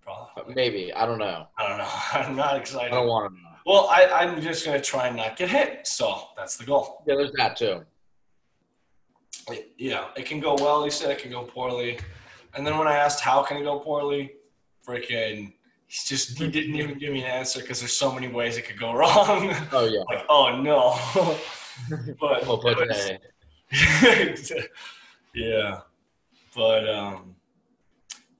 probably 0.00 0.54
Maybe. 0.54 0.92
I 0.92 1.04
don't 1.06 1.18
know. 1.18 1.46
i 1.58 1.68
don't 1.68 1.78
know 1.78 1.88
i'm 2.14 2.36
not 2.36 2.56
excited. 2.56 2.92
I 2.92 2.94
don't 2.96 3.06
want 3.08 3.34
to 3.34 3.40
know. 3.42 3.48
well 3.66 3.88
I, 3.90 4.06
i'm 4.20 4.40
just 4.40 4.64
going 4.64 4.78
to 4.80 4.84
try 4.84 5.08
and 5.08 5.16
not 5.16 5.36
get 5.36 5.50
hit 5.50 5.86
so 5.86 6.28
that's 6.36 6.56
the 6.56 6.64
goal 6.64 7.02
Yeah, 7.06 7.16
there's 7.16 7.32
that 7.32 7.56
too. 7.56 7.82
It- 9.48 9.72
yeah 9.78 10.08
it 10.16 10.24
can 10.26 10.38
go 10.40 10.54
well 10.54 10.84
he 10.84 10.90
said 10.90 11.10
it 11.10 11.18
can 11.18 11.30
go 11.32 11.42
poorly 11.42 11.98
and 12.54 12.64
then 12.66 12.78
when 12.78 12.86
i 12.86 12.96
asked 12.96 13.20
how 13.20 13.42
can 13.42 13.56
it 13.56 13.64
go 13.64 13.78
poorly 13.80 14.32
freaking 14.86 15.52
he's 15.90 16.04
just 16.04 16.38
he 16.38 16.46
didn't 16.48 16.76
even 16.76 16.96
give 16.98 17.12
me 17.12 17.20
an 17.24 17.30
answer 17.40 17.60
because 17.60 17.80
there's 17.80 17.92
so 17.92 18.12
many 18.12 18.28
ways 18.28 18.56
it 18.56 18.62
could 18.62 18.78
go 18.78 18.92
wrong 19.00 19.52
Oh 19.72 19.86
yeah. 19.86 20.02
like 20.12 20.24
oh 20.28 20.46
no 20.62 20.96
but 22.20 22.46
Oh, 22.46 22.56
but 22.62 22.76
was- 22.78 23.10
hey, 23.70 24.36
yeah. 25.34 25.80
But 26.54 26.88
um 26.88 27.34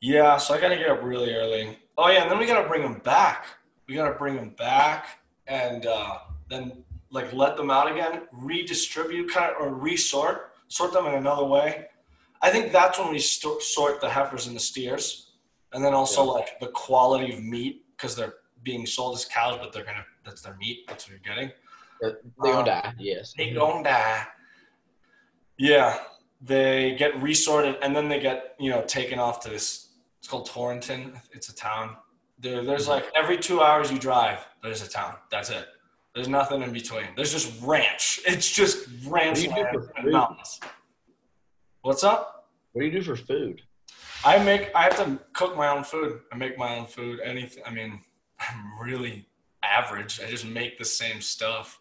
yeah, 0.00 0.36
so 0.38 0.54
I 0.54 0.60
gotta 0.60 0.76
get 0.76 0.88
up 0.88 1.02
really 1.02 1.34
early. 1.34 1.78
Oh 1.98 2.08
yeah, 2.10 2.22
and 2.22 2.30
then 2.30 2.38
we 2.38 2.46
gotta 2.46 2.66
bring 2.68 2.82
them 2.82 3.00
back. 3.04 3.46
We 3.86 3.94
gotta 3.94 4.14
bring 4.14 4.36
them 4.36 4.50
back 4.50 5.20
and 5.46 5.86
uh 5.86 6.18
then 6.48 6.84
like 7.10 7.32
let 7.32 7.56
them 7.56 7.70
out 7.70 7.90
again, 7.90 8.22
redistribute 8.32 9.30
kind 9.32 9.52
of 9.54 9.60
or 9.60 9.74
resort, 9.74 10.52
sort 10.68 10.92
them 10.92 11.06
in 11.06 11.14
another 11.14 11.44
way. 11.44 11.86
I 12.42 12.50
think 12.50 12.72
that's 12.72 12.98
when 12.98 13.10
we 13.10 13.18
st- 13.18 13.62
sort 13.62 14.00
the 14.00 14.08
heifers 14.08 14.46
and 14.46 14.54
the 14.56 14.60
steers, 14.60 15.29
and 15.72 15.84
then 15.84 15.94
also 15.94 16.24
Yeah. 16.24 16.30
like 16.32 16.60
the 16.60 16.68
quality 16.68 17.32
of 17.32 17.42
meat 17.42 17.86
because 17.96 18.16
they're 18.16 18.36
being 18.62 18.86
sold 18.86 19.16
as 19.16 19.24
cows, 19.24 19.58
but 19.60 19.72
they're 19.72 19.84
gonna 19.84 20.06
that's 20.24 20.42
their 20.42 20.56
meat. 20.56 20.86
That's 20.88 21.08
what 21.08 21.10
you're 21.10 21.34
getting. 21.34 21.52
Uh, 22.02 22.10
they 22.42 22.50
gonna 22.50 22.58
um, 22.58 22.64
die. 22.64 22.94
Yes. 22.98 23.34
They 23.36 23.50
don't 23.50 23.82
die. 23.82 24.26
Yeah, 25.58 25.98
they 26.40 26.96
get 26.96 27.20
resorted 27.22 27.76
and 27.82 27.94
then 27.94 28.08
they 28.08 28.20
get 28.20 28.54
you 28.58 28.70
know 28.70 28.82
taken 28.82 29.18
off 29.18 29.40
to 29.40 29.50
this. 29.50 29.88
It's 30.18 30.28
called 30.28 30.46
Torrington. 30.46 31.18
It's 31.32 31.48
a 31.48 31.54
town. 31.54 31.96
There, 32.38 32.62
there's 32.62 32.82
mm-hmm. 32.82 32.90
like 32.90 33.10
every 33.14 33.38
two 33.38 33.60
hours 33.60 33.90
you 33.92 33.98
drive, 33.98 34.46
there's 34.62 34.82
a 34.82 34.88
town. 34.88 35.16
That's 35.30 35.50
it. 35.50 35.66
There's 36.14 36.28
nothing 36.28 36.62
in 36.62 36.72
between. 36.72 37.06
There's 37.16 37.32
just 37.32 37.62
ranch. 37.62 38.20
It's 38.26 38.50
just 38.50 38.88
ranch 39.06 39.28
What 39.28 39.34
do 39.36 39.42
you 39.42 39.48
do 39.48 39.78
land 39.78 39.90
and 39.96 40.12
mountains. 40.12 40.60
What's 41.82 42.04
up? 42.04 42.48
What 42.72 42.82
do 42.82 42.86
you 42.86 42.92
do 42.92 43.02
for 43.02 43.16
food? 43.16 43.62
I 44.24 44.38
make. 44.42 44.70
I 44.74 44.82
have 44.84 44.96
to 44.96 45.18
cook 45.32 45.56
my 45.56 45.68
own 45.68 45.84
food. 45.84 46.20
I 46.32 46.36
make 46.36 46.58
my 46.58 46.76
own 46.78 46.86
food. 46.86 47.20
Anything. 47.24 47.62
I 47.66 47.70
mean, 47.70 48.02
I'm 48.40 48.78
really 48.80 49.26
average. 49.62 50.20
I 50.20 50.28
just 50.28 50.44
make 50.44 50.78
the 50.78 50.84
same 50.84 51.20
stuff. 51.20 51.80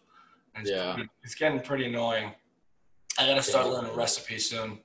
It's, 0.56 0.70
Yeah. 0.70 0.96
it's 1.22 1.34
getting 1.34 1.60
pretty 1.60 1.86
annoying. 1.86 2.32
I 3.18 3.26
gotta 3.26 3.42
start 3.42 3.66
Yeah. 3.66 3.72
learning 3.72 3.94
recipes 3.96 4.48
soon. 4.48 4.80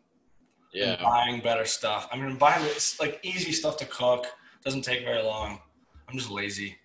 and 0.74 0.92
Yeah. 0.92 1.02
buying 1.02 1.40
better 1.40 1.64
stuff. 1.64 2.10
I 2.12 2.18
mean, 2.18 2.36
buying 2.38 2.64
it's 2.66 3.00
like 3.00 3.20
easy 3.24 3.54
stuff 3.54 3.78
to 3.78 3.86
cook. 3.86 4.26
Doesn't 4.66 4.82
take 4.82 5.06
very 5.06 5.22
long. 5.24 5.62
I'm 6.10 6.18
just 6.18 6.30
lazy. 6.30 6.78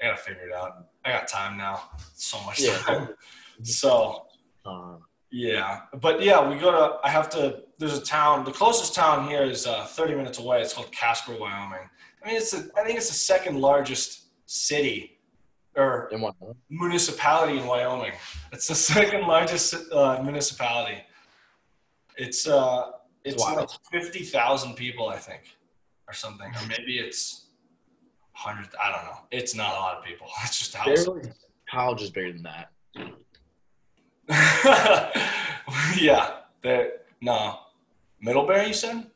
I 0.00 0.06
gotta 0.06 0.16
figure 0.16 0.48
it 0.48 0.52
out. 0.52 0.88
I 1.04 1.12
got 1.12 1.28
time 1.28 1.56
now. 1.56 1.90
So 2.14 2.40
much 2.42 2.60
Yeah. 2.60 2.76
time. 2.78 3.08
So 3.62 4.26
Um, 4.64 5.04
yeah, 5.30 5.80
but 6.00 6.22
yeah, 6.22 6.48
we 6.48 6.58
go 6.58 6.70
to. 6.70 6.98
I 7.04 7.10
have 7.10 7.28
to. 7.30 7.62
There's 7.78 7.98
a 7.98 8.02
town. 8.02 8.44
The 8.44 8.52
closest 8.52 8.94
town 8.94 9.28
here 9.28 9.42
is 9.42 9.66
uh, 9.66 9.84
30 9.84 10.14
minutes 10.14 10.38
away. 10.38 10.62
It's 10.62 10.72
called 10.72 10.90
Casper, 10.92 11.36
Wyoming. 11.38 11.88
I 12.22 12.26
mean, 12.28 12.36
it's. 12.36 12.52
A, 12.54 12.68
I 12.76 12.84
think 12.84 12.96
it's 12.98 13.08
the 13.08 13.14
second 13.14 13.60
largest 13.60 14.26
city 14.46 15.18
or 15.76 16.08
in 16.12 16.24
municipality 16.70 17.58
in 17.58 17.66
Wyoming. 17.66 18.12
It's 18.52 18.66
the 18.68 18.74
second 18.94 19.26
largest 19.26 19.74
uh, 19.92 20.20
municipality. 20.22 20.98
It's 22.16 22.46
uh, 22.48 22.92
it's 23.24 23.42
Wow. 23.42 23.56
like 23.56 23.68
fifty 23.92 24.24
thousand 24.24 24.74
people, 24.74 25.08
I 25.08 25.18
think, 25.18 25.42
or 26.08 26.14
something, 26.14 26.48
or 26.48 26.66
maybe 26.68 26.98
it's 26.98 27.48
hundred. 28.32 28.68
I 28.82 28.90
don't 28.90 29.04
know. 29.04 29.18
It's 29.30 29.54
not 29.54 29.72
a 29.72 29.78
lot 29.78 29.98
of 29.98 30.04
people. 30.04 30.28
It's 30.44 30.58
just 30.58 30.74
a 30.74 30.78
house. 30.78 31.04
Barely, 31.04 31.30
college 31.70 32.02
is 32.02 32.10
bigger 32.10 32.32
than 32.32 32.42
that. 32.44 32.70
yeah. 35.98 36.30
There. 36.62 36.92
No. 37.20 37.58
Middlebury, 38.20 38.68
you 38.68 38.72
said? 38.74 39.06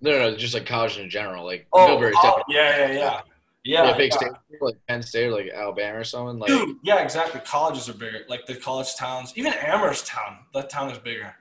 No, 0.00 0.10
no, 0.10 0.18
no, 0.30 0.36
just 0.36 0.54
like 0.54 0.66
college 0.66 0.98
in 0.98 1.08
general. 1.10 1.44
Like 1.44 1.66
Oh, 1.72 1.84
Middlebury's 1.86 2.16
oh, 2.18 2.22
definitely 2.22 2.54
yeah, 2.54 2.78
yeah, 2.78 2.92
yeah. 2.92 3.20
yeah, 3.64 3.84
Yeah, 3.90 3.96
big 3.96 4.10
yeah. 4.12 4.16
state 4.16 4.32
like 4.60 4.74
Penn 4.88 5.02
State 5.02 5.26
or 5.26 5.32
like 5.32 5.50
Alabama 5.54 5.98
or 5.98 6.04
something. 6.04 6.38
Like 6.38 6.48
Dude, 6.48 6.76
yeah, 6.82 7.02
exactly. 7.02 7.40
Colleges 7.44 7.88
are 7.88 7.94
bigger. 7.94 8.20
Like 8.28 8.46
the 8.46 8.56
college 8.56 8.94
towns, 8.96 9.32
even 9.36 9.52
Amherst 9.52 10.06
town, 10.06 10.38
that 10.54 10.70
town 10.70 10.90
is 10.90 10.98
bigger. 10.98 11.34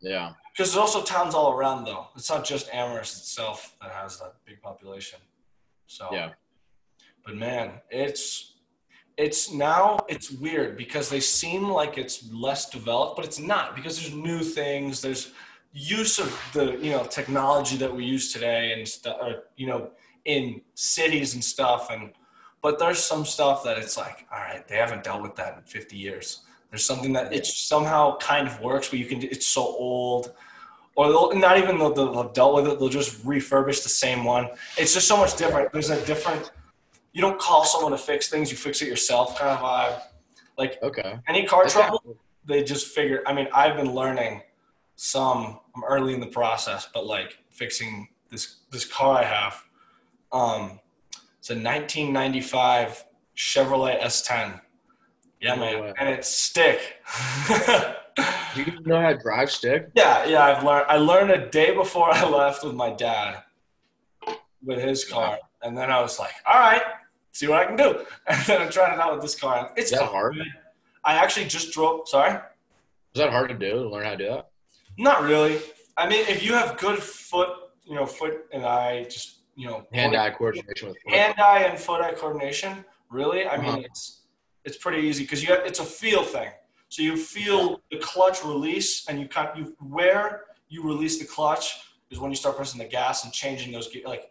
yeah, 0.00 0.32
Because 0.52 0.72
there's 0.72 0.80
also 0.80 1.02
towns 1.02 1.34
all 1.34 1.52
around, 1.52 1.84
though. 1.84 2.06
It's 2.16 2.30
not 2.30 2.44
just 2.44 2.72
Amherst 2.72 3.18
itself 3.18 3.74
that 3.82 3.90
has 3.92 4.18
that 4.20 4.34
big 4.46 4.60
population. 4.62 5.18
So, 5.86 6.08
yeah, 6.12 6.30
but 7.24 7.34
man, 7.36 7.72
it's 7.90 8.54
it's 9.18 9.52
now 9.52 9.98
it's 10.08 10.30
weird 10.30 10.76
because 10.76 11.10
they 11.10 11.18
seem 11.18 11.68
like 11.68 11.98
it's 11.98 12.32
less 12.32 12.70
developed, 12.70 13.16
but 13.16 13.24
it's 13.24 13.40
not 13.40 13.74
because 13.74 14.00
there's 14.00 14.14
new 14.14 14.40
things. 14.42 15.02
There's 15.02 15.32
use 15.72 16.20
of 16.20 16.32
the 16.54 16.78
you 16.78 16.92
know 16.92 17.04
technology 17.04 17.76
that 17.78 17.94
we 17.94 18.04
use 18.04 18.32
today 18.32 18.72
and 18.72 18.86
stuff, 18.86 19.18
or 19.20 19.42
you 19.56 19.66
know, 19.66 19.90
in 20.24 20.60
cities 20.74 21.34
and 21.34 21.42
stuff. 21.42 21.90
And 21.90 22.12
but 22.62 22.78
there's 22.78 23.00
some 23.00 23.24
stuff 23.24 23.64
that 23.64 23.76
it's 23.76 23.96
like, 23.96 24.24
all 24.32 24.38
right, 24.38 24.66
they 24.68 24.76
haven't 24.76 25.02
dealt 25.02 25.22
with 25.22 25.34
that 25.34 25.56
in 25.56 25.62
50 25.64 25.96
years. 25.96 26.42
There's 26.70 26.84
something 26.84 27.12
that 27.14 27.32
it 27.32 27.44
somehow 27.44 28.18
kind 28.18 28.46
of 28.46 28.60
works, 28.60 28.88
but 28.88 29.00
you 29.00 29.06
can. 29.06 29.20
It's 29.24 29.48
so 29.48 29.62
old, 29.62 30.32
or 30.94 31.08
they'll 31.08 31.34
not 31.34 31.58
even 31.58 31.76
they'll, 31.76 31.92
they'll 31.92 32.22
have 32.22 32.34
dealt 32.34 32.54
with 32.54 32.68
it. 32.68 32.78
They'll 32.78 32.88
just 32.88 33.26
refurbish 33.26 33.82
the 33.82 33.88
same 33.88 34.22
one. 34.22 34.48
It's 34.76 34.94
just 34.94 35.08
so 35.08 35.16
much 35.16 35.36
different. 35.36 35.72
There's 35.72 35.90
a 35.90 36.04
different. 36.06 36.52
You 37.18 37.22
don't 37.22 37.40
call 37.40 37.64
someone 37.64 37.90
to 37.90 37.98
fix 37.98 38.28
things. 38.28 38.48
You 38.48 38.56
fix 38.56 38.80
it 38.80 38.86
yourself, 38.86 39.36
kind 39.36 39.50
of 39.50 39.58
vibe. 39.58 40.02
Like 40.56 40.80
okay. 40.84 41.18
any 41.26 41.44
car 41.44 41.64
That's 41.64 41.74
trouble, 41.74 42.16
they 42.44 42.62
just 42.62 42.86
figure. 42.94 43.24
I 43.26 43.32
mean, 43.32 43.48
I've 43.52 43.74
been 43.74 43.92
learning 43.92 44.40
some. 44.94 45.58
I'm 45.74 45.82
early 45.82 46.14
in 46.14 46.20
the 46.20 46.28
process, 46.28 46.88
but 46.94 47.06
like 47.06 47.36
fixing 47.50 48.06
this 48.30 48.58
this 48.70 48.84
car 48.84 49.18
I 49.18 49.24
have. 49.24 49.60
Um, 50.30 50.78
it's 51.40 51.50
a 51.50 51.54
1995 51.54 53.04
Chevrolet 53.36 54.00
S10. 54.00 54.60
Yeah, 55.40 55.56
No 55.56 55.60
man, 55.60 55.80
way. 55.82 55.92
and 55.98 56.08
it's 56.10 56.28
stick. 56.28 57.02
Do 58.54 58.62
you 58.62 58.78
know 58.86 59.00
how 59.00 59.08
to 59.08 59.18
drive 59.18 59.50
stick? 59.50 59.88
yeah, 59.96 60.24
yeah. 60.24 60.44
I've 60.44 60.62
learned. 60.62 60.86
I 60.88 60.98
learned 60.98 61.32
a 61.32 61.48
day 61.50 61.74
before 61.74 62.12
I 62.12 62.28
left 62.28 62.62
with 62.62 62.74
my 62.76 62.90
dad 62.90 63.42
with 64.62 64.80
his 64.80 65.04
car, 65.04 65.36
and 65.62 65.76
then 65.76 65.90
I 65.90 66.00
was 66.00 66.20
like, 66.20 66.34
"All 66.46 66.60
right, 66.60 66.82
see 67.38 67.46
what 67.48 67.58
I 67.60 67.66
can 67.66 67.76
do." 67.76 68.04
And 68.26 68.40
then 68.46 68.62
I 68.62 68.66
tried 68.68 68.92
it 68.94 69.00
out 69.00 69.12
with 69.14 69.22
this 69.22 69.34
car. 69.34 69.72
It's 69.76 69.92
Is 69.92 69.98
that 69.98 70.04
fun. 70.06 70.08
hard? 70.18 70.36
I 71.04 71.14
actually 71.14 71.46
just 71.46 71.72
drove. 71.72 72.08
Sorry. 72.08 72.32
Is 73.14 73.18
that 73.22 73.30
hard 73.30 73.48
to 73.50 73.54
do? 73.66 73.70
To 73.84 73.88
learn 73.88 74.04
how 74.04 74.10
to 74.10 74.16
do 74.16 74.28
that? 74.28 74.50
Not 74.98 75.22
really. 75.22 75.60
I 75.96 76.08
mean, 76.08 76.24
if 76.28 76.42
you 76.44 76.52
have 76.54 76.76
good 76.78 76.98
foot, 77.02 77.50
you 77.84 77.94
know, 77.94 78.06
foot 78.06 78.34
and 78.52 78.64
eye, 78.64 79.04
just 79.04 79.36
you 79.56 79.66
know, 79.66 79.84
Hand-eye 79.92 80.30
coordination 80.38 80.88
with 80.88 80.98
foot. 81.02 81.12
hand-eye 81.14 81.62
and 81.64 81.76
foot-eye 81.86 82.14
coordination. 82.14 82.84
Really, 83.10 83.46
I 83.48 83.56
mean, 83.56 83.66
Uh-huh. 83.70 83.80
it's 83.88 84.02
it's 84.66 84.76
pretty 84.76 85.02
easy 85.08 85.22
because 85.24 85.40
you 85.42 85.48
have, 85.54 85.62
it's 85.70 85.80
a 85.80 85.84
feel 85.84 86.22
thing. 86.22 86.50
So 86.90 87.02
you 87.02 87.16
feel 87.16 87.80
the 87.90 87.98
clutch 87.98 88.44
release, 88.44 88.90
and 89.08 89.14
you 89.20 89.26
kind 89.36 89.48
you 89.58 89.64
where 89.98 90.26
you 90.68 90.82
release 90.92 91.18
the 91.18 91.24
clutch 91.24 91.66
is 92.10 92.18
when 92.20 92.30
you 92.30 92.36
start 92.36 92.56
pressing 92.56 92.78
the 92.84 92.90
gas 92.98 93.24
and 93.24 93.32
changing 93.32 93.72
those 93.72 93.88
ge- 93.88 94.04
like 94.14 94.24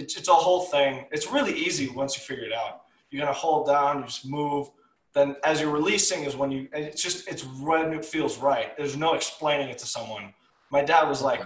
it's 0.00 0.16
it's 0.16 0.28
a 0.28 0.32
whole 0.32 0.62
thing. 0.62 1.06
It's 1.12 1.30
really 1.30 1.52
easy 1.52 1.88
once 1.88 2.16
you 2.16 2.22
figure 2.22 2.44
it 2.44 2.52
out. 2.52 2.82
You're 3.10 3.20
gonna 3.20 3.32
hold 3.32 3.66
down, 3.66 3.98
you 3.98 4.04
just 4.04 4.26
move. 4.26 4.70
Then 5.12 5.36
as 5.44 5.60
you're 5.60 5.70
releasing 5.70 6.24
is 6.24 6.36
when 6.36 6.50
you 6.50 6.68
it's 6.72 7.02
just 7.02 7.28
it's 7.28 7.44
when 7.60 7.92
it 7.92 8.04
feels 8.04 8.38
right. 8.38 8.76
There's 8.76 8.96
no 8.96 9.14
explaining 9.14 9.68
it 9.68 9.78
to 9.78 9.86
someone. 9.86 10.32
My 10.70 10.82
dad 10.82 11.08
was 11.08 11.20
like, 11.20 11.42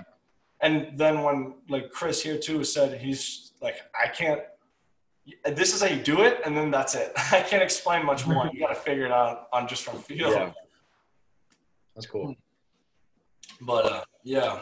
and 0.61 0.97
then 0.97 1.23
when 1.23 1.55
like 1.69 1.91
Chris 1.91 2.23
here 2.23 2.39
too 2.39 2.63
said 2.65 3.01
he's 3.01 3.53
like 3.61 3.77
I 4.01 4.09
can't. 4.09 4.41
This 5.47 5.75
is 5.75 5.81
how 5.81 5.89
you 5.89 6.03
do 6.03 6.21
it, 6.23 6.43
and 6.45 6.55
then 6.55 6.71
that's 6.71 6.95
it. 6.95 7.13
I 7.33 7.41
can't 7.41 7.63
explain 7.63 8.05
much 8.05 8.27
more. 8.27 8.51
You 8.53 8.61
got 8.61 8.69
to 8.69 8.75
figure 8.75 9.07
it 9.07 9.13
out 9.13 9.49
on 9.55 9.67
just 9.67 9.83
from 9.83 9.99
feel. 9.99 10.31
Yeah. 10.31 10.53
That's 11.95 12.07
cool. 12.07 12.37
But 13.63 13.87
uh, 13.87 14.05
yeah, 14.23 14.61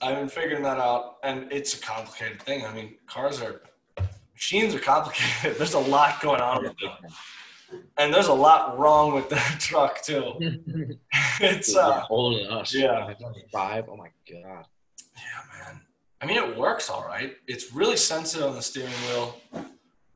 I've 0.00 0.16
been 0.16 0.28
figuring 0.28 0.62
that 0.62 0.78
out, 0.78 1.16
and 1.24 1.50
it's 1.50 1.74
a 1.74 1.80
complicated 1.80 2.40
thing. 2.42 2.64
I 2.64 2.72
mean, 2.72 2.94
cars 3.06 3.40
are 3.42 3.62
machines 4.34 4.74
are 4.74 4.78
complicated. 4.78 5.56
There's 5.58 5.74
a 5.74 5.78
lot 5.78 6.20
going 6.20 6.40
on 6.40 6.62
with 6.62 6.76
them, 6.78 7.80
and 7.98 8.14
there's 8.14 8.28
a 8.28 8.32
lot 8.32 8.78
wrong 8.78 9.12
with 9.14 9.28
the 9.28 9.36
truck 9.58 10.02
too. 10.02 10.34
It's 11.40 11.76
uh, 11.76 12.04
older 12.10 12.42
than 12.44 12.52
us. 12.52 12.74
yeah. 12.74 13.12
Five. 13.52 13.84
Oh 13.88 13.96
my 13.96 14.08
god. 14.28 14.64
yeah, 15.16 15.64
man. 15.64 15.80
I 16.20 16.26
mean, 16.26 16.36
it 16.36 16.56
works 16.56 16.90
all 16.90 17.04
right. 17.04 17.36
It's 17.46 17.72
really 17.72 17.96
sensitive 17.96 18.48
on 18.48 18.54
the 18.56 18.62
steering 18.62 18.92
wheel, 19.06 19.36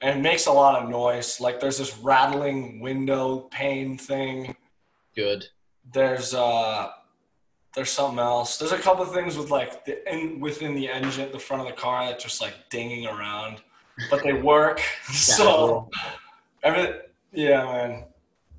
and 0.00 0.18
it 0.18 0.20
makes 0.22 0.46
a 0.46 0.52
lot 0.52 0.82
of 0.82 0.88
noise. 0.88 1.40
Like 1.40 1.60
there's 1.60 1.78
this 1.78 1.96
rattling 1.98 2.80
window 2.80 3.48
pane 3.52 3.98
thing. 3.98 4.56
Good. 5.14 5.44
there's 5.92 6.32
uh 6.34 6.90
there's 7.74 7.90
something 7.90 8.18
else. 8.18 8.58
There's 8.58 8.72
a 8.72 8.78
couple 8.78 9.02
of 9.02 9.12
things 9.12 9.36
with 9.36 9.50
like 9.50 9.84
the 9.84 10.12
in 10.12 10.40
within 10.40 10.74
the 10.74 10.88
engine, 10.88 11.30
the 11.32 11.38
front 11.38 11.62
of 11.62 11.68
the 11.68 11.80
car 11.80 12.06
that 12.06 12.18
just 12.18 12.40
like 12.40 12.54
dinging 12.70 13.06
around, 13.06 13.62
but 14.10 14.22
they 14.22 14.32
work. 14.32 14.80
so 15.12 15.90
every 16.62 17.00
yeah, 17.32 17.64
man, 17.64 18.04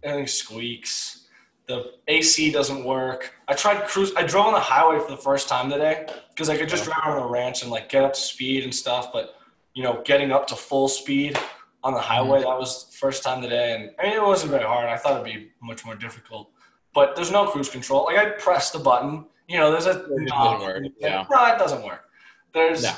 everything 0.02 0.28
squeaks. 0.28 1.20
The 1.68 1.94
AC 2.10 2.52
doesn't 2.52 2.84
work. 2.84 3.36
I 3.48 3.54
tried 3.54 3.88
cruise. 3.88 4.12
I 4.18 4.24
drove 4.24 4.48
on 4.48 4.54
the 4.54 4.60
highway 4.60 5.00
for 5.00 5.12
the 5.12 5.18
first 5.18 5.48
time 5.48 5.70
today 5.70 6.08
because 6.30 6.50
I 6.50 6.58
could 6.58 6.68
just 6.68 6.84
drive 6.84 7.06
on 7.06 7.22
the 7.22 7.28
ranch 7.28 7.62
and 7.62 7.72
like 7.72 7.88
get 7.88 8.04
up 8.04 8.14
to 8.14 8.20
speed 8.20 8.64
and 8.64 8.76
stuff. 8.76 9.14
But 9.14 9.36
you 9.74 9.84
know, 9.84 10.02
getting 10.04 10.32
up 10.32 10.48
to 10.48 10.56
full 10.56 10.88
speed 10.88 11.38
on 11.84 11.94
the 11.94 12.00
highway 12.00 12.40
mm-hmm. 12.40 12.50
that 12.50 12.60
was 12.60 12.88
the 12.88 12.98
first 12.98 13.24
time 13.24 13.42
today, 13.42 13.76
and 13.76 13.92
I 14.00 14.10
mean, 14.10 14.18
it 14.18 14.24
wasn't 14.24 14.52
very 14.52 14.66
hard. 14.66 14.90
I 14.90 14.98
thought 14.98 15.14
it'd 15.14 15.24
be 15.24 15.52
much 15.62 15.86
more 15.86 15.96
difficult 15.96 16.50
but 16.94 17.16
there's 17.16 17.32
no 17.32 17.48
cruise 17.48 17.70
control. 17.70 18.06
Like 18.06 18.18
I 18.18 18.30
press 18.32 18.72
the 18.72 18.80
button, 18.80 19.26
you 19.48 19.58
know, 19.60 19.72
there's 19.72 19.86
a 19.88 20.04
It 20.06 20.10
knob. 20.30 20.62
work, 20.62 20.84
yeah. 21.00 21.26
No, 21.30 21.46
it 21.54 21.58
doesn't 21.58 21.84
work. 21.84 22.06
There's 22.54 22.84
No. 22.84 22.94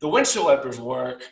the 0.00 0.08
windshield 0.08 0.46
wipers 0.46 0.80
work, 0.80 1.22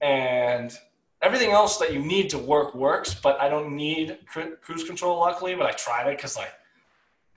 and 0.00 0.76
everything 1.22 1.50
else 1.50 1.78
that 1.78 1.92
you 1.92 1.98
need 2.00 2.30
to 2.30 2.38
work 2.38 2.74
works. 2.74 3.14
But 3.14 3.40
I 3.40 3.48
don't 3.48 3.74
need 3.74 4.18
cru- 4.26 4.56
cruise 4.56 4.84
control, 4.84 5.18
luckily. 5.18 5.54
But 5.54 5.66
I 5.66 5.72
tried 5.72 6.06
it 6.08 6.16
because 6.16 6.36
like 6.36 6.52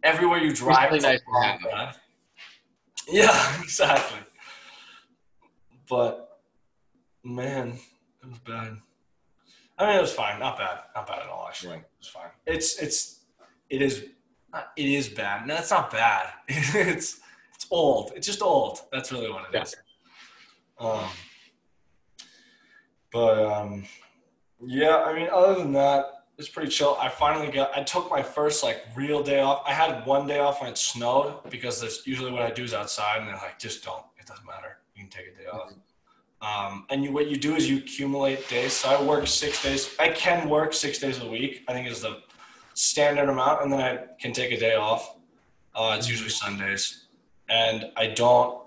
everywhere 0.04 0.38
you 0.40 0.54
drive, 0.54 0.92
really 0.92 0.98
it's 0.98 1.06
like, 1.06 1.22
nice. 1.42 1.60
God. 1.72 1.96
Yeah, 3.08 3.62
exactly. 3.64 4.20
But 5.90 6.40
man, 7.24 7.80
it 8.24 8.30
was 8.30 8.38
bad. 8.40 8.78
I 9.78 9.88
mean, 9.88 9.98
it 9.98 10.02
was 10.02 10.14
fine. 10.14 10.40
Not 10.40 10.58
bad. 10.58 10.82
Not 10.96 11.08
bad 11.08 11.20
at 11.24 11.28
all. 11.28 11.48
Actually, 11.48 11.78
it 11.78 11.86
was 12.00 12.08
fine. 12.08 12.30
It's 12.46 12.78
it's 12.78 13.21
it 13.72 13.82
is 13.82 14.04
it 14.76 14.86
is 14.86 15.08
bad. 15.10 15.48
No, 15.48 15.56
it's 15.56 15.72
not 15.72 15.90
bad. 15.92 16.28
it's 16.48 17.20
it's 17.56 17.68
old. 17.72 18.12
It's 18.16 18.28
just 18.28 18.42
old. 18.42 18.82
That's 18.92 19.12
really 19.12 19.32
what 19.32 19.44
it 19.44 19.50
Yeah. 19.54 19.64
is. 19.64 19.76
Um, 20.80 21.10
but 23.12 23.40
um, 23.46 23.86
yeah, 24.60 24.98
I 24.98 25.14
mean, 25.14 25.30
other 25.32 25.56
than 25.56 25.72
that, 25.74 26.06
it's 26.38 26.50
pretty 26.50 26.70
chill. 26.70 26.98
I 27.00 27.08
finally 27.10 27.52
got. 27.52 27.76
I 27.78 27.84
took 27.84 28.10
my 28.10 28.22
first 28.22 28.64
like 28.64 28.84
real 28.96 29.24
day 29.24 29.40
off. 29.42 29.64
I 29.66 29.74
had 29.74 30.06
one 30.06 30.28
day 30.28 30.40
off 30.40 30.62
when 30.62 30.70
it 30.72 30.78
snowed 30.78 31.50
because 31.50 31.82
that's 31.82 32.06
usually 32.06 32.32
what 32.32 32.42
I 32.42 32.52
do 32.52 32.64
is 32.64 32.74
outside, 32.74 33.20
and 33.20 33.28
they're 33.28 33.36
like, 33.36 33.60
just 33.60 33.84
don't. 33.84 34.04
It 34.20 34.26
doesn't 34.28 34.46
matter. 34.46 34.78
You 34.96 35.04
can 35.04 35.10
take 35.12 35.28
a 35.34 35.38
day 35.44 35.48
off. 35.48 35.74
Um, 36.42 36.88
and 36.90 37.04
you, 37.04 37.12
what 37.12 37.28
you 37.30 37.38
do 37.38 37.56
is 37.56 37.70
you 37.70 37.78
accumulate 37.78 38.50
days. 38.50 38.74
So 38.74 38.90
I 38.90 39.02
work 39.04 39.28
six 39.28 39.62
days. 39.62 39.96
I 40.00 40.10
can 40.10 40.50
work 40.50 40.74
six 40.74 40.98
days 40.98 41.22
a 41.22 41.28
week. 41.28 41.64
I 41.68 41.74
think 41.74 41.88
is 41.88 42.02
the 42.02 42.24
standard 42.82 43.30
amount, 43.30 43.64
and 43.64 43.72
then 43.72 43.80
I 43.80 44.00
can 44.20 44.34
take 44.34 44.52
a 44.52 44.60
day 44.60 44.76
off. 44.76 45.16
Uh, 45.76 45.96
it's 45.98 46.10
usually 46.10 46.30
Sundays, 46.30 47.08
and 47.50 47.92
I 47.96 48.08
don't. 48.08 48.62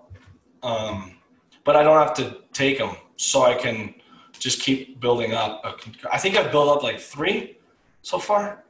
Um, 0.62 1.16
but 1.64 1.76
I 1.76 1.82
don't 1.82 1.98
have 1.98 2.14
to 2.14 2.38
take 2.52 2.78
them, 2.78 2.96
so 3.16 3.42
I 3.42 3.54
can 3.54 3.94
just 4.38 4.60
keep 4.60 5.00
building 5.00 5.32
up. 5.32 5.62
I 6.10 6.18
think 6.18 6.36
I've 6.36 6.50
built 6.50 6.76
up 6.76 6.82
like 6.82 7.00
three 7.00 7.58
so 8.02 8.18
far. 8.18 8.64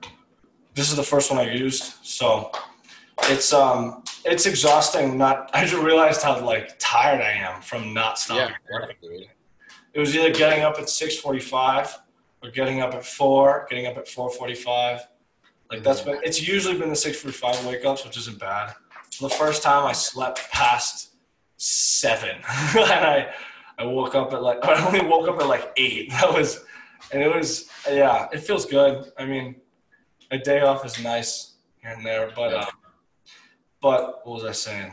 This 0.75 0.91
is 0.91 0.97
the 0.97 1.03
first 1.03 1.31
one 1.31 1.39
I 1.39 1.53
used, 1.53 1.95
so 2.03 2.51
it's 3.25 3.53
um 3.53 4.03
it's 4.25 4.47
exhausting. 4.47 5.19
Not 5.19 5.51
I 5.55 5.65
just 5.65 5.81
realized 5.83 6.23
how 6.23 6.41
like 6.45 6.77
tired 6.79 7.21
I 7.21 7.33
am 7.33 7.61
from 7.61 7.93
not 7.93 8.19
stopping. 8.19 8.55
Yeah, 8.71 8.87
dude. 9.03 9.29
It 9.93 10.01
was 10.01 10.17
either 10.17 10.33
getting 10.33 10.65
up 10.65 10.79
at 10.79 10.89
six 10.89 11.17
forty 11.17 11.39
five 11.39 11.97
or 12.43 12.51
getting 12.51 12.81
up 12.81 12.95
at 12.95 13.05
four, 13.05 13.67
getting 13.71 13.87
up 13.87 13.97
at 13.97 14.09
four 14.09 14.31
forty 14.31 14.55
five. 14.55 15.01
Like 15.75 15.83
that's 15.83 16.03
been 16.03 16.21
it's 16.23 16.47
usually 16.47 16.79
been 16.79 16.89
the 16.89 16.97
six 16.97 17.21
forty 17.21 17.37
five 17.37 17.67
wake 17.67 17.85
ups, 17.85 18.05
which 18.05 18.17
isn't 18.17 18.39
bad. 18.39 18.75
The 19.21 19.29
first 19.29 19.63
time 19.63 19.85
I 19.85 19.93
slept 19.93 20.49
past 20.53 21.11
seven, 21.57 22.31
and 22.77 23.05
I 23.05 23.35
I 23.77 23.85
woke 23.85 24.15
up 24.15 24.33
at 24.33 24.41
like 24.41 24.59
I 24.65 24.87
only 24.87 25.05
woke 25.05 25.29
up 25.29 25.41
at 25.41 25.49
like 25.49 25.73
eight. 25.77 26.11
That 26.11 26.33
was, 26.33 26.65
and 27.13 27.21
it 27.21 27.35
was 27.35 27.69
yeah, 27.91 28.29
it 28.33 28.39
feels 28.39 28.67
good. 28.67 29.11
I 29.19 29.27
mean, 29.27 29.57
a 30.31 30.39
day 30.39 30.61
off 30.61 30.87
is 30.87 31.03
nice 31.03 31.55
here 31.83 31.91
and 31.91 32.07
there, 32.07 32.31
but 32.37 32.55
um, 32.55 32.67
but 33.83 34.25
what 34.25 34.35
was 34.37 34.45
I 34.45 34.53
saying? 34.53 34.93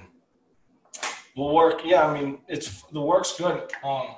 Well, 1.38 1.54
work. 1.54 1.82
Yeah, 1.86 2.08
I 2.08 2.20
mean, 2.20 2.39
it's 2.48 2.82
the 2.91 3.02
work's 3.02 3.38
good. 3.38 3.72
Um, 3.84 4.15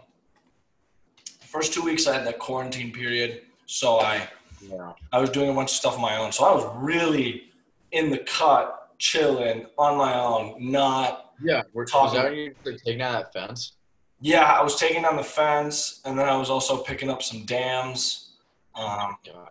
first 1.42 1.74
two 1.74 1.82
weeks 1.82 2.08
I 2.08 2.14
had 2.14 2.26
that 2.26 2.40
quarantine 2.40 2.94
period, 2.94 3.42
so 3.66 4.00
I 4.00 4.30
Yeah. 4.70 4.94
I 5.12 5.20
was 5.20 5.30
doing 5.30 5.50
a 5.50 5.54
bunch 5.54 5.72
of 5.72 5.76
stuff 5.76 5.96
on 5.96 6.02
my 6.02 6.18
own. 6.18 6.32
So 6.32 6.46
I 6.46 6.54
was 6.54 6.66
really 6.78 7.52
in 7.92 8.10
the 8.10 8.20
cut, 8.20 8.90
chilling 8.98 9.66
on 9.78 9.98
my 9.98 10.14
own, 10.20 10.56
not 10.72 11.34
Yeah. 11.42 11.64
We're 11.74 11.86
Talking- 11.86 12.22
talking. 12.22 12.38
Is 12.40 12.56
that 12.64 12.66
you 12.66 12.72
like, 12.72 12.84
taking 12.84 13.02
out 13.02 13.34
that 13.34 13.34
fence? 13.34 13.74
yeah, 14.22 14.44
I 14.44 14.62
was 14.64 14.76
taking 14.78 15.02
down 15.02 15.18
the 15.18 15.24
fence, 15.24 16.00
and 16.06 16.18
then 16.18 16.30
I 16.30 16.38
was 16.38 16.50
also 16.50 16.78
picking 16.84 17.10
up 17.10 17.22
some 17.22 17.44
dams. 17.46 18.30
Um, 18.76 19.18
God. 19.26 19.50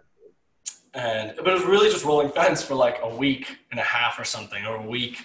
and 0.94 1.35
but 1.37 1.48
it 1.48 1.53
was 1.53 1.64
really 1.64 1.90
just 1.90 2.05
rolling 2.05 2.31
fence 2.31 2.62
for 2.62 2.75
like 2.75 2.98
a 3.03 3.09
week 3.16 3.59
and 3.70 3.79
a 3.79 3.83
half 3.85 4.18
or 4.18 4.25
something, 4.25 4.64
or 4.66 4.77
a 4.77 4.83
week. 4.87 5.25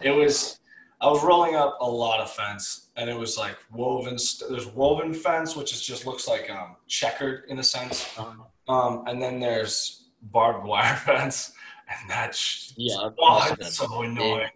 It 0.00 0.10
was 0.10 0.58
I 1.00 1.08
was 1.08 1.22
rolling 1.24 1.54
up 1.56 1.76
a 1.80 1.88
lot 1.90 2.20
of 2.20 2.30
fence, 2.30 2.88
and 2.96 3.10
it 3.10 3.18
was 3.18 3.36
like 3.36 3.56
woven. 3.72 4.18
St- 4.18 4.50
there's 4.50 4.66
woven 4.66 5.12
fence, 5.14 5.56
which 5.56 5.72
is 5.72 5.82
just 5.84 6.06
looks 6.06 6.28
like 6.28 6.48
um, 6.50 6.76
checkered 6.86 7.44
in 7.48 7.58
a 7.58 7.62
sense, 7.64 8.06
Um, 8.18 8.44
um, 8.68 9.04
and 9.06 9.20
then 9.20 9.40
there's 9.40 10.08
barbed 10.22 10.66
wire 10.66 10.96
fence, 11.04 11.52
and 11.88 12.10
that's 12.10 12.74
yeah. 12.76 13.10
oh, 13.18 13.54
it's 13.58 13.76
so 13.76 14.02
annoying. 14.02 14.48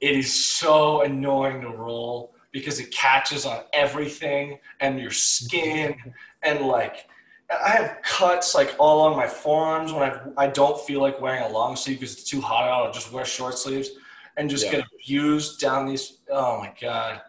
It 0.00 0.16
is 0.16 0.32
so 0.44 1.02
annoying 1.02 1.60
to 1.60 1.68
roll 1.68 2.34
because 2.50 2.80
it 2.80 2.90
catches 2.90 3.46
on 3.46 3.60
everything 3.72 4.58
and 4.80 4.98
your 5.00 5.10
skin 5.12 5.94
and 6.42 6.60
like 6.66 7.06
I 7.50 7.70
have 7.70 7.98
cuts 8.02 8.54
like 8.54 8.74
all 8.78 9.00
on 9.02 9.16
my 9.16 9.26
forearms 9.26 9.92
when 9.92 10.02
I 10.02 10.20
I 10.36 10.46
don't 10.48 10.80
feel 10.80 11.00
like 11.00 11.20
wearing 11.20 11.42
a 11.42 11.48
long 11.48 11.76
sleeve 11.76 12.00
because 12.00 12.14
it's 12.14 12.24
too 12.24 12.40
hot 12.40 12.64
out. 12.64 12.86
I'll 12.86 12.92
just 12.92 13.12
wear 13.12 13.24
short 13.24 13.56
sleeves 13.58 13.90
and 14.36 14.50
just 14.50 14.66
Yeah. 14.66 14.72
get 14.72 14.84
abused 14.94 15.60
down 15.60 15.86
these. 15.86 16.18
Oh 16.30 16.58
my 16.58 16.72
god. 16.80 17.20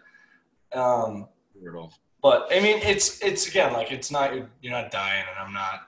Um, 0.74 1.28
brutal. 1.56 1.94
But 2.24 2.48
I 2.52 2.60
mean, 2.62 2.80
it's 2.82 3.22
it's 3.22 3.48
again 3.48 3.74
like 3.74 3.92
it's 3.92 4.10
not 4.10 4.34
you're, 4.34 4.72
not 4.72 4.90
dying, 4.90 5.26
and 5.30 5.38
I'm 5.38 5.54
not 5.54 5.82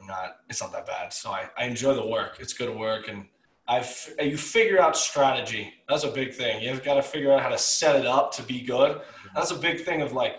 I'm 0.00 0.06
not. 0.06 0.38
It's 0.48 0.60
not 0.60 0.72
that 0.72 0.86
bad. 0.86 1.12
So 1.12 1.30
I, 1.30 1.48
I 1.56 1.64
enjoy 1.64 1.94
the 1.94 2.06
work. 2.06 2.38
It's 2.40 2.52
good 2.52 2.74
work, 2.74 3.08
and 3.08 3.26
I've 3.66 4.14
you 4.20 4.36
figure 4.36 4.80
out 4.80 4.96
strategy. 4.96 5.74
That's 5.88 6.04
a 6.04 6.10
big 6.10 6.34
thing. 6.34 6.62
You've 6.62 6.82
got 6.82 6.94
to 6.94 7.02
figure 7.02 7.32
out 7.32 7.42
how 7.42 7.50
to 7.50 7.58
set 7.58 7.96
it 7.96 8.06
up 8.06 8.32
to 8.32 8.42
be 8.42 8.62
good. 8.62 9.00
That's 9.34 9.50
a 9.50 9.56
big 9.56 9.84
thing 9.84 10.00
of 10.00 10.12
like 10.12 10.36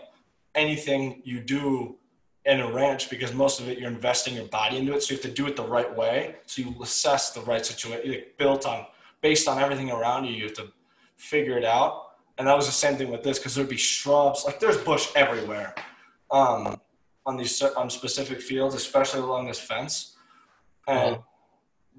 anything 0.56 1.22
you 1.24 1.40
do 1.40 1.96
in 2.46 2.62
a 2.62 2.72
ranch 2.72 3.10
because 3.10 3.34
most 3.34 3.60
of 3.60 3.70
it 3.70 3.78
you're 3.78 3.92
investing 3.92 4.34
your 4.34 4.48
body 4.48 4.78
into 4.78 4.96
it. 4.96 5.04
So 5.04 5.14
you 5.14 5.18
have 5.18 5.30
to 5.30 5.32
do 5.32 5.46
it 5.46 5.56
the 5.56 5.68
right 5.68 5.96
way. 5.96 6.38
So 6.48 6.64
you 6.64 6.76
assess 6.82 7.32
the 7.32 7.42
right 7.42 7.64
situation, 7.64 8.10
like 8.10 8.36
built 8.38 8.66
on 8.66 8.86
based 9.22 9.48
on 9.48 9.60
everything 9.60 9.92
around 9.92 10.26
you. 10.26 10.34
You 10.34 10.46
have 10.46 10.54
to 10.54 10.72
figure 11.18 11.58
it 11.58 11.66
out. 11.66 12.09
And 12.40 12.48
that 12.48 12.56
was 12.56 12.68
the 12.68 12.72
same 12.72 12.96
thing 12.96 13.12
with 13.12 13.22
this 13.22 13.38
because 13.38 13.54
there'd 13.54 13.68
be 13.68 13.76
shrubs, 13.76 14.46
like 14.46 14.62
there's 14.62 14.78
bush 14.78 15.10
everywhere, 15.14 15.76
um, 16.32 16.80
on 17.26 17.36
these 17.36 17.62
on 17.62 17.90
specific 17.90 18.42
fields, 18.42 18.74
especially 18.76 19.20
along 19.20 19.46
this 19.46 19.60
fence. 19.60 20.16
And 20.88 21.18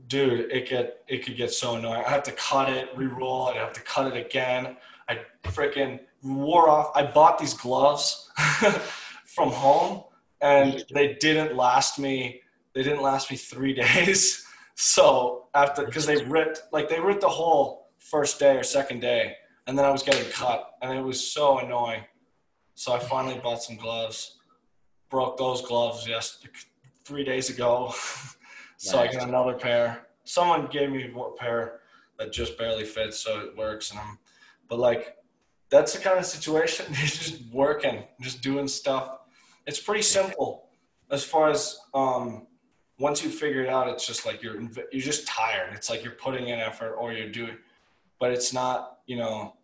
dude, 0.06 0.50
it 0.50 0.66
get 0.66 1.04
it 1.08 1.24
could 1.26 1.36
get 1.36 1.52
so 1.52 1.76
annoying. 1.76 2.02
I 2.06 2.08
have 2.08 2.22
to 2.22 2.32
cut 2.32 2.70
it, 2.70 2.88
re-roll 2.96 3.50
it. 3.50 3.56
I 3.56 3.58
have 3.58 3.74
to 3.74 3.82
cut 3.82 4.16
it 4.16 4.26
again. 4.26 4.78
I 5.10 5.18
freaking 5.44 6.00
wore 6.22 6.70
off. 6.70 6.90
I 6.94 7.04
bought 7.04 7.38
these 7.38 7.52
gloves 7.52 8.30
from 9.26 9.50
home, 9.50 10.04
and 10.40 10.84
they 10.90 11.18
didn't 11.20 11.54
last 11.54 11.98
me. 11.98 12.40
They 12.74 12.82
didn't 12.82 13.02
last 13.02 13.30
me 13.30 13.36
three 13.36 13.74
days. 13.94 14.46
So 14.74 15.48
after, 15.54 15.84
because 15.84 16.06
they 16.06 16.24
ripped, 16.24 16.62
like 16.72 16.88
they 16.88 16.98
ripped 16.98 17.20
the 17.20 17.28
whole 17.28 17.90
first 17.98 18.38
day 18.38 18.56
or 18.56 18.62
second 18.62 19.00
day, 19.00 19.34
and 19.70 19.78
then 19.78 19.84
I 19.84 19.92
was 19.92 20.02
getting 20.02 20.28
cut, 20.32 20.74
and 20.82 20.98
it 20.98 21.00
was 21.00 21.24
so 21.32 21.60
annoying. 21.60 22.02
So 22.74 22.92
I 22.92 22.98
finally 22.98 23.38
bought 23.38 23.62
some 23.62 23.76
gloves. 23.76 24.40
Broke 25.10 25.38
those 25.38 25.62
gloves 25.62 26.08
yes 26.08 26.44
three 27.04 27.22
days 27.22 27.50
ago. 27.50 27.94
so 28.78 28.98
I 28.98 29.06
got 29.06 29.28
another 29.28 29.54
pair. 29.54 30.08
Someone 30.24 30.66
gave 30.66 30.90
me 30.90 31.04
a 31.04 31.30
pair 31.38 31.82
that 32.18 32.32
just 32.32 32.58
barely 32.58 32.84
fits, 32.84 33.20
so 33.20 33.38
it 33.38 33.56
works. 33.56 33.92
And 33.92 34.00
I'm, 34.00 34.18
but 34.68 34.80
like, 34.80 35.18
that's 35.68 35.92
the 35.92 36.00
kind 36.00 36.18
of 36.18 36.26
situation. 36.26 36.86
You're 36.90 37.06
just 37.06 37.40
working, 37.52 38.02
just 38.20 38.42
doing 38.42 38.66
stuff. 38.66 39.20
It's 39.68 39.78
pretty 39.78 40.02
simple 40.02 40.66
as 41.12 41.22
far 41.22 41.48
as 41.48 41.78
um, 41.94 42.48
once 42.98 43.22
you 43.22 43.30
figure 43.30 43.62
it 43.62 43.68
out. 43.68 43.86
It's 43.86 44.04
just 44.04 44.26
like 44.26 44.42
you're 44.42 44.60
you're 44.90 45.00
just 45.00 45.28
tired. 45.28 45.74
It's 45.74 45.88
like 45.88 46.02
you're 46.02 46.14
putting 46.14 46.48
in 46.48 46.58
effort 46.58 46.94
or 46.94 47.12
you're 47.12 47.30
doing, 47.30 47.56
but 48.18 48.32
it's 48.32 48.52
not 48.52 48.98
you 49.06 49.14
know. 49.14 49.54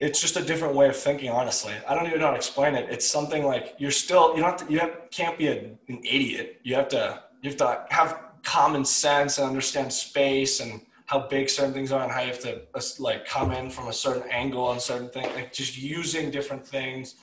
It's 0.00 0.18
just 0.20 0.36
a 0.36 0.42
different 0.42 0.74
way 0.74 0.88
of 0.88 0.96
thinking, 0.96 1.28
honestly. 1.28 1.74
I 1.86 1.94
don't 1.94 2.06
even 2.06 2.20
know 2.20 2.26
how 2.26 2.30
to 2.30 2.36
explain 2.36 2.74
it. 2.74 2.88
It's 2.90 3.06
something 3.06 3.44
like 3.44 3.74
you're 3.78 3.90
still 3.90 4.34
you 4.34 4.42
don't 4.42 4.58
have 4.58 4.66
to, 4.66 4.72
you 4.72 4.78
have, 4.78 5.10
can't 5.10 5.36
be 5.36 5.48
a, 5.48 5.72
an 5.88 6.00
idiot. 6.04 6.60
You 6.62 6.74
have 6.76 6.88
to 6.88 7.22
you 7.42 7.50
have 7.50 7.58
to 7.58 7.84
have 7.90 8.18
common 8.42 8.84
sense 8.84 9.38
and 9.38 9.46
understand 9.46 9.92
space 9.92 10.60
and 10.60 10.80
how 11.04 11.26
big 11.26 11.50
certain 11.50 11.74
things 11.74 11.92
are 11.92 12.02
and 12.02 12.10
how 12.10 12.20
you 12.20 12.28
have 12.28 12.40
to 12.40 12.62
uh, 12.74 12.80
like 12.98 13.26
come 13.26 13.52
in 13.52 13.68
from 13.68 13.88
a 13.88 13.92
certain 13.92 14.22
angle 14.30 14.64
on 14.64 14.80
certain 14.80 15.10
things. 15.10 15.28
Like 15.34 15.52
just 15.52 15.76
using 15.76 16.30
different 16.30 16.66
things, 16.66 17.16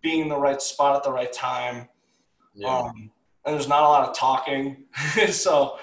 being 0.00 0.20
in 0.20 0.28
the 0.28 0.38
right 0.38 0.62
spot 0.62 0.96
at 0.96 1.02
the 1.02 1.12
right 1.12 1.32
time. 1.32 1.88
Yeah. 2.54 2.68
Um, 2.68 3.10
and 3.44 3.54
there's 3.54 3.68
not 3.68 3.82
a 3.82 3.88
lot 3.88 4.08
of 4.08 4.16
talking, 4.16 4.84
so 5.30 5.78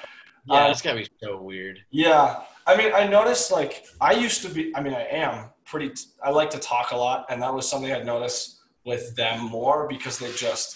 yeah, 0.46 0.66
um, 0.66 0.72
it's 0.72 0.82
gotta 0.82 0.98
be 0.98 1.08
so 1.22 1.40
weird. 1.40 1.84
yeah. 1.92 2.42
I 2.66 2.78
mean, 2.78 2.92
I 2.94 3.08
noticed 3.08 3.52
like 3.52 3.86
I 4.00 4.14
used 4.14 4.44
to 4.44 4.50
be, 4.50 4.72
I 4.76 4.82
mean, 4.82 4.94
I 4.94 5.02
am 5.02 5.50
pretty, 5.70 5.94
I 6.24 6.30
like 6.32 6.50
to 6.52 6.60
talk 6.60 6.92
a 6.92 6.98
lot. 6.98 7.26
And 7.30 7.42
that 7.42 7.54
was 7.54 7.70
something 7.70 7.92
I'd 7.92 8.06
noticed 8.06 8.60
with 8.86 9.16
them 9.16 9.46
more 9.46 9.88
because 9.88 10.18
they 10.18 10.32
just, 10.34 10.76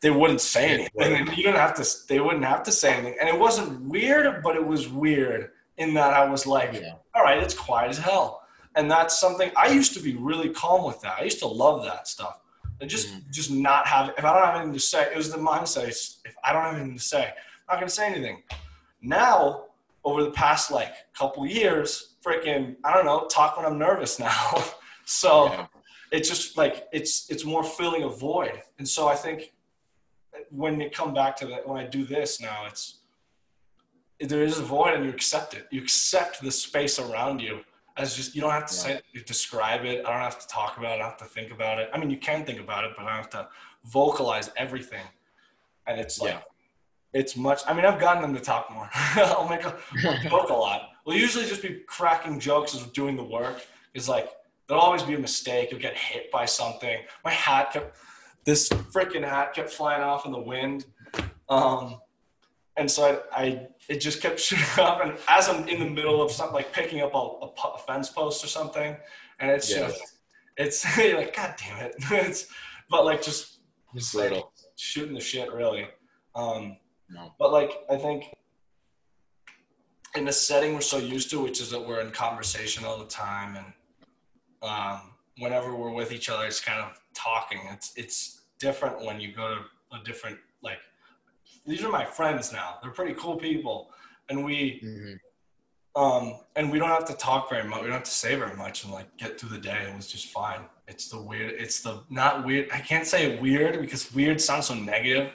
they 0.00 0.10
wouldn't 0.10 0.40
say 0.40 0.68
anything. 0.70 0.90
And 1.00 1.28
you 1.36 1.42
didn't 1.44 1.56
have 1.56 1.74
to, 1.74 1.86
they 2.08 2.20
wouldn't 2.20 2.44
have 2.44 2.62
to 2.64 2.72
say 2.72 2.94
anything. 2.94 3.16
And 3.20 3.28
it 3.28 3.38
wasn't 3.38 3.80
weird, 3.82 4.42
but 4.42 4.56
it 4.56 4.66
was 4.66 4.88
weird 4.88 5.50
in 5.76 5.94
that 5.94 6.14
I 6.14 6.24
was 6.28 6.46
like, 6.46 6.72
Yeah. 6.74 6.94
all 7.14 7.22
right, 7.22 7.38
it's 7.42 7.54
quiet 7.54 7.90
as 7.90 7.98
hell. 7.98 8.42
And 8.76 8.90
that's 8.90 9.18
something 9.20 9.50
I 9.56 9.68
used 9.68 9.94
to 9.94 10.00
be 10.00 10.16
really 10.16 10.50
calm 10.50 10.84
with 10.84 11.00
that. 11.02 11.16
I 11.20 11.24
used 11.24 11.38
to 11.40 11.46
love 11.46 11.84
that 11.84 12.08
stuff. 12.08 12.38
And 12.80 12.90
just, 12.90 13.08
Mhm. 13.08 13.30
just 13.30 13.50
not 13.50 13.86
have, 13.86 14.10
if 14.18 14.24
I 14.24 14.32
don't 14.34 14.44
have 14.44 14.56
anything 14.56 14.72
to 14.72 14.80
say, 14.80 15.02
it 15.12 15.16
was 15.16 15.30
the 15.30 15.38
mindset. 15.38 15.88
If 16.24 16.34
I 16.42 16.52
don't 16.52 16.62
have 16.62 16.74
anything 16.74 16.96
to 16.96 17.02
say, 17.02 17.24
I'm 17.26 17.74
not 17.74 17.76
going 17.76 17.88
to 17.88 17.94
say 17.94 18.06
anything. 18.06 18.42
Now, 19.00 19.66
over 20.04 20.22
the 20.22 20.30
past 20.32 20.70
like 20.70 20.92
couple 21.16 21.46
years, 21.46 22.13
freaking, 22.24 22.76
I 22.84 22.94
don't 22.94 23.04
know, 23.04 23.26
talk 23.26 23.56
when 23.56 23.66
I'm 23.66 23.78
nervous 23.78 24.18
now. 24.18 24.62
so 25.04 25.46
Yeah. 25.46 25.66
it's 26.12 26.28
just 26.28 26.56
like 26.56 26.86
it's 26.92 27.30
it's 27.30 27.44
more 27.44 27.64
filling 27.64 28.02
a 28.04 28.08
void. 28.08 28.62
And 28.78 28.88
so 28.88 29.08
I 29.08 29.14
think 29.14 29.52
when 30.50 30.80
you 30.80 30.90
come 30.90 31.12
back 31.14 31.36
to 31.36 31.46
that, 31.46 31.66
when 31.68 31.78
I 31.82 31.86
do 31.86 32.04
this 32.04 32.40
now, 32.40 32.66
it's 32.66 33.00
there 34.20 34.42
is 34.42 34.58
a 34.58 34.62
void 34.62 34.94
and 34.94 35.04
you 35.04 35.10
accept 35.10 35.54
it. 35.54 35.66
You 35.70 35.82
accept 35.82 36.40
the 36.40 36.50
space 36.50 36.98
around 36.98 37.40
you 37.40 37.60
as 37.96 38.16
just 38.16 38.34
you 38.34 38.40
don't 38.40 38.50
have 38.52 38.66
to 38.66 38.74
say 38.74 39.00
you 39.12 39.20
describe 39.22 39.84
it. 39.84 40.04
I 40.06 40.10
don't 40.10 40.20
have 40.20 40.38
to 40.40 40.48
talk 40.48 40.78
about 40.78 40.92
it. 40.92 40.94
I 40.94 40.98
don't 40.98 41.08
have 41.10 41.18
to 41.18 41.24
think 41.26 41.52
about 41.52 41.78
it. 41.78 41.90
I 41.92 41.98
mean, 41.98 42.10
you 42.10 42.16
can 42.18 42.44
think 42.44 42.60
about 42.60 42.84
it, 42.84 42.92
but 42.96 43.04
I 43.04 43.08
don't 43.08 43.16
have 43.16 43.30
to 43.30 43.48
vocalize 43.84 44.50
everything. 44.56 45.04
and 45.86 46.00
it's 46.00 46.18
like 46.18 46.30
Yeah. 46.32 46.40
it's 47.20 47.36
much. 47.36 47.60
I 47.68 47.74
mean, 47.74 47.84
I've 47.84 48.00
gotten 48.00 48.22
them 48.22 48.34
to 48.34 48.40
talk 48.40 48.70
more. 48.72 48.88
I'll 49.16 49.46
make 49.48 49.64
a 49.66 49.76
joke 50.30 50.48
a 50.48 50.54
lot. 50.54 50.80
We'll 51.04 51.16
usually 51.16 51.46
just 51.46 51.62
be 51.62 51.80
cracking 51.86 52.40
jokes 52.40 52.74
as 52.74 52.82
we're 52.84 52.92
doing 52.92 53.16
the 53.16 53.24
work. 53.24 53.64
It's 53.94 54.08
like 54.08 54.30
there'll 54.66 54.82
always 54.82 55.02
be 55.02 55.14
a 55.14 55.18
mistake. 55.18 55.70
You'll 55.70 55.80
get 55.80 55.96
hit 55.96 56.30
by 56.30 56.46
something. 56.46 56.98
My 57.24 57.30
hat 57.32 57.72
kept 57.72 57.96
this 58.44 58.68
freaking 58.68 59.26
hat 59.26 59.54
kept 59.54 59.70
flying 59.70 60.02
off 60.02 60.26
in 60.26 60.32
the 60.32 60.38
wind. 60.40 60.86
Um, 61.48 62.00
and 62.76 62.90
so 62.90 63.22
I, 63.32 63.42
I 63.42 63.66
it 63.88 64.00
just 64.00 64.20
kept 64.22 64.40
shooting 64.46 64.64
up. 64.78 65.00
And 65.04 65.16
as 65.28 65.48
I'm 65.48 65.68
in 65.68 65.78
the 65.80 65.88
middle 65.90 66.22
of 66.22 66.30
something 66.32 66.54
like 66.54 66.72
picking 66.72 67.02
up 67.02 67.12
a, 67.14 67.78
fence 67.86 68.08
post 68.08 68.42
or 68.44 68.48
something, 68.48 68.96
and 69.40 69.50
it's 69.50 69.70
Yeah. 69.70 69.88
just 69.88 70.02
it's 70.56 70.96
you're 70.98 71.18
like 71.18 71.36
God 71.36 71.54
damn 71.58 71.84
it. 71.86 71.94
it's 72.10 72.46
but 72.88 73.04
like 73.04 73.22
just 73.22 73.58
It's 73.94 74.14
like, 74.14 74.42
shooting 74.76 75.14
the 75.14 75.20
shit 75.20 75.52
really. 75.52 75.86
Um, 76.34 76.78
No. 77.10 77.32
but 77.38 77.52
like 77.52 77.72
I 77.90 77.96
think 77.96 78.24
in 80.14 80.24
the 80.24 80.32
setting 80.32 80.74
we're 80.74 80.80
so 80.80 80.98
used 80.98 81.30
to, 81.30 81.40
which 81.42 81.60
is 81.60 81.70
that 81.70 81.80
we're 81.84 82.00
in 82.00 82.10
conversation 82.10 82.84
all 82.84 82.98
the 82.98 83.06
time, 83.06 83.56
and 83.56 83.66
um, 84.62 85.00
whenever 85.38 85.74
we're 85.74 85.90
with 85.90 86.12
each 86.12 86.28
other, 86.28 86.46
it's 86.46 86.60
kind 86.60 86.80
of 86.80 86.98
talking. 87.14 87.60
It's 87.72 87.92
it's 87.96 88.42
different 88.58 89.04
when 89.04 89.20
you 89.20 89.32
go 89.32 89.56
to 89.56 89.96
a 90.00 90.04
different 90.04 90.38
like. 90.62 90.78
These 91.66 91.82
are 91.82 91.90
my 91.90 92.04
friends 92.04 92.52
now. 92.52 92.78
They're 92.82 92.90
pretty 92.92 93.14
cool 93.14 93.36
people, 93.36 93.90
and 94.28 94.44
we 94.44 94.80
Mhm. 94.84 95.18
um, 95.96 96.40
and 96.56 96.70
we 96.70 96.78
don't 96.78 96.88
have 96.90 97.06
to 97.06 97.14
talk 97.14 97.48
very 97.50 97.64
much. 97.68 97.80
We 97.80 97.86
don't 97.86 97.94
have 97.94 98.04
to 98.04 98.10
say 98.10 98.34
very 98.36 98.56
much 98.56 98.84
and 98.84 98.92
like 98.92 99.14
get 99.16 99.38
through 99.40 99.50
the 99.50 99.58
day. 99.58 99.86
It 99.88 99.96
was 99.96 100.06
just 100.06 100.26
fine. 100.28 100.60
It's 100.86 101.08
the 101.08 101.20
weird. 101.20 101.52
It's 101.60 101.80
the 101.80 102.04
not 102.10 102.44
weird. 102.44 102.68
I 102.72 102.78
can't 102.80 103.06
say 103.06 103.38
weird 103.40 103.80
because 103.80 104.12
weird 104.12 104.40
sounds 104.40 104.66
so 104.66 104.74
negative. 104.74 105.32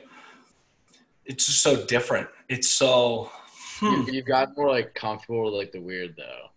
It's 1.26 1.46
just 1.48 1.62
so 1.62 1.86
different. 1.86 2.28
It's 2.48 2.70
so. 2.70 3.32
Hmm. 3.80 4.08
You, 4.08 4.14
you've 4.14 4.26
gotten 4.26 4.54
more 4.58 4.70
like 4.70 4.94
comfortable 4.94 5.46
with 5.46 5.54
like 5.54 5.72
the 5.72 5.80
weird 5.82 6.16
though. 6.18 6.50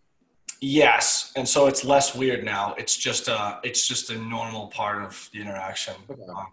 Yes, 0.60 1.32
and 1.34 1.48
so 1.48 1.66
it's 1.66 1.84
less 1.84 2.14
weird 2.14 2.44
now. 2.44 2.74
It's 2.78 2.96
just 2.96 3.26
a. 3.28 3.58
It's 3.64 3.86
just 3.88 4.10
a 4.10 4.16
normal 4.18 4.68
part 4.68 5.02
of 5.02 5.28
the 5.32 5.40
interaction. 5.40 5.94
Okay. 6.08 6.22
Um, 6.28 6.46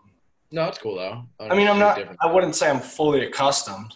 No, 0.51 0.65
it's 0.65 0.79
cool 0.79 0.95
though. 0.95 1.23
I 1.39 1.55
mean, 1.55 1.67
I'm 1.67 1.77
not. 1.77 1.97
Different. 1.97 2.17
I 2.21 2.31
wouldn't 2.31 2.55
say 2.55 2.69
I'm 2.69 2.79
fully 2.79 3.25
accustomed. 3.25 3.95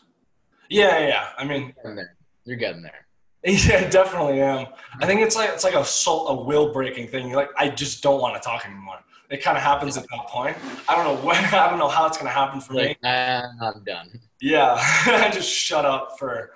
Yeah, 0.70 1.00
yeah. 1.00 1.08
yeah. 1.08 1.28
I 1.38 1.46
mean, 1.46 1.74
You're 1.74 1.84
getting 1.84 1.96
there. 1.96 2.16
You're 2.46 2.58
getting 2.58 2.82
there. 2.84 3.00
Yeah, 3.46 3.90
definitely 3.90 4.40
am. 4.40 4.68
I 5.02 5.06
think 5.06 5.20
it's 5.20 5.36
like 5.36 5.50
it's 5.50 5.66
like 5.66 5.76
a 5.76 5.84
soul, 5.84 6.28
a 6.30 6.44
will 6.44 6.72
breaking 6.72 7.10
thing. 7.10 7.28
You're 7.28 7.36
like, 7.36 7.50
I 7.58 7.68
just 7.68 8.02
don't 8.02 8.22
want 8.22 8.36
to 8.36 8.40
talk 8.42 8.66
anymore. 8.66 9.00
It 9.30 9.44
kind 9.44 9.58
of 9.58 9.64
happens 9.64 9.98
at 9.98 10.04
that 10.12 10.28
point. 10.28 10.56
I 10.88 10.96
don't 10.96 11.06
know 11.06 11.28
when. 11.28 11.44
I 11.54 11.70
don't 11.70 11.80
know 11.80 11.90
how 11.90 12.06
it's 12.06 12.18
gonna 12.18 12.30
happen 12.30 12.62
for 12.62 12.74
me. 12.74 12.88
Like, 12.90 13.00
ah, 13.04 13.50
I'm 13.62 13.84
done. 13.84 14.22
Yeah, 14.40 14.76
I 14.80 15.30
just 15.34 15.50
shut 15.50 15.84
up 15.86 16.18
for 16.20 16.52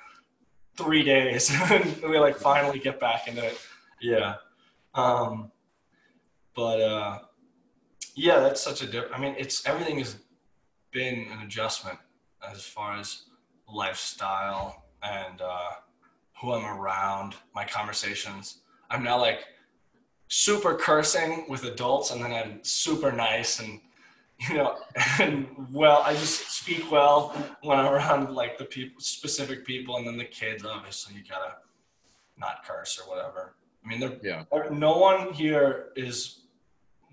three 0.78 1.04
days, 1.04 1.52
and 1.72 2.02
we 2.04 2.20
like 2.20 2.38
finally 2.38 2.80
get 2.80 3.00
back 3.00 3.28
into 3.28 3.46
it. 3.46 3.60
Yeah, 4.02 4.36
um, 4.94 5.52
but 6.56 6.82
uh, 6.82 7.20
yeah, 8.16 8.40
that's 8.40 8.62
such 8.62 8.82
a 8.82 8.86
different. 8.86 9.16
I 9.16 9.20
mean, 9.20 9.36
it's 9.38 9.66
everything 9.66 10.00
has 10.00 10.18
been 10.92 11.28
an 11.32 11.42
adjustment 11.46 12.00
as 12.52 12.64
far 12.64 12.98
as 12.98 13.24
lifestyle 13.72 14.86
and 15.04 15.42
uh, 15.42 15.72
who 16.42 16.54
I'm 16.54 16.66
around, 16.66 17.36
my 17.54 17.66
conversations. 17.66 18.62
I'm 18.90 19.04
now 19.04 19.20
like 19.20 19.40
super 20.30 20.76
cursing 20.76 21.46
with 21.50 21.64
adults, 21.66 22.12
and 22.12 22.24
then 22.24 22.32
I'm 22.32 22.64
super 22.64 23.12
nice 23.12 23.60
and 23.60 23.80
you 24.50 24.56
know, 24.56 24.78
and 25.20 25.48
well, 25.72 26.02
I 26.06 26.14
just 26.14 26.52
speak 26.52 26.92
well 26.92 27.30
when 27.64 27.80
I'm 27.80 27.92
around 27.92 28.34
like 28.36 28.58
the 28.58 28.66
people, 28.66 29.02
specific 29.02 29.66
people, 29.66 29.98
and 29.98 30.06
then 30.08 30.18
the 30.18 30.26
kids. 30.26 30.64
Obviously, 30.66 31.16
you 31.16 31.24
gotta 31.28 31.56
not 32.38 32.64
curse 32.66 33.00
or 33.00 33.10
whatever. 33.10 33.56
I 33.84 33.88
mean, 33.88 34.00
they're 34.00 34.18
Yeah. 34.22 34.44
no 34.72 34.98
one 34.98 35.34
here 35.34 35.90
is 35.96 36.42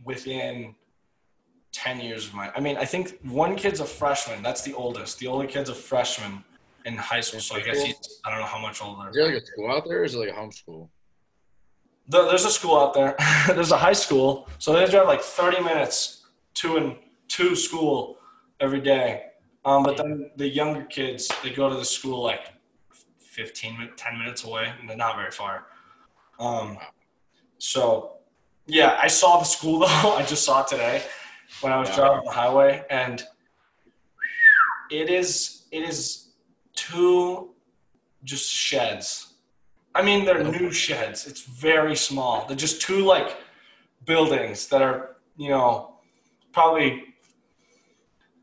within 0.04 0.74
10 1.72 2.00
years 2.00 2.26
of 2.28 2.34
my 2.34 2.52
i 2.54 2.60
mean 2.60 2.76
i 2.76 2.84
think 2.84 3.18
one 3.22 3.56
kid's 3.56 3.80
a 3.80 3.84
freshman 3.84 4.40
that's 4.44 4.62
the 4.62 4.72
oldest 4.74 5.18
the 5.18 5.26
older 5.26 5.46
kid's 5.46 5.68
a 5.70 5.74
freshman 5.74 6.44
in 6.84 6.96
high 6.96 7.20
school 7.20 7.40
so 7.40 7.56
i 7.56 7.60
guess 7.60 7.82
he's 7.82 8.20
i 8.24 8.30
don't 8.30 8.38
know 8.38 8.46
how 8.46 8.58
much 8.60 8.80
older 8.82 9.08
Is 9.08 9.14
there 9.16 9.24
like 9.26 9.42
a 9.42 9.46
school 9.46 9.70
out 9.72 9.84
there, 9.88 10.00
or 10.00 10.04
is 10.04 10.14
it 10.14 10.18
like 10.18 10.28
a 10.28 10.32
homeschool? 10.32 10.88
There- 12.08 12.26
there's 12.26 12.44
a 12.44 12.50
school 12.50 12.78
out 12.78 12.94
there 12.94 13.16
there's 13.48 13.72
a 13.72 13.76
high 13.76 13.92
school 13.94 14.48
so 14.58 14.72
they 14.72 14.86
drive 14.88 15.08
like 15.08 15.20
30 15.22 15.62
minutes 15.64 16.22
to 16.54 16.76
and 16.76 16.96
to 17.28 17.54
school 17.56 18.18
every 18.60 18.80
day. 18.80 19.26
Um, 19.64 19.82
but 19.82 19.96
then 19.96 20.30
the 20.36 20.48
younger 20.48 20.84
kids 20.84 21.30
they 21.42 21.50
go 21.50 21.68
to 21.68 21.74
the 21.76 21.84
school 21.84 22.22
like 22.22 22.52
15 23.18 23.90
10 23.96 24.18
minutes 24.18 24.44
away 24.44 24.72
and 24.78 24.88
they're 24.88 24.96
not 24.96 25.16
very 25.16 25.30
far. 25.30 25.66
Um, 26.38 26.78
so 27.58 28.10
yeah 28.66 28.98
i 29.00 29.06
saw 29.06 29.38
the 29.38 29.44
school 29.44 29.78
though. 29.84 29.86
I 30.16 30.24
just 30.24 30.44
saw 30.44 30.62
it 30.62 30.68
today 30.68 31.02
when 31.60 31.72
i 31.72 31.78
was 31.78 31.88
Yeah. 31.90 31.96
driving 31.96 32.24
the 32.24 32.30
highway 32.32 32.84
and 32.90 33.22
it 34.90 35.08
is 35.08 35.66
it 35.70 35.82
is 35.88 36.30
two 36.74 37.54
just 38.24 38.50
sheds. 38.50 39.34
I 39.94 40.02
mean 40.02 40.24
they're 40.24 40.42
new 40.42 40.70
sheds. 40.72 41.26
It's 41.26 41.42
very 41.42 41.94
small. 41.96 42.46
They're 42.46 42.56
just 42.56 42.80
two 42.82 43.04
like 43.04 43.36
buildings 44.04 44.66
that 44.68 44.82
are 44.82 45.16
you 45.36 45.48
know 45.50 45.96
probably 46.52 47.13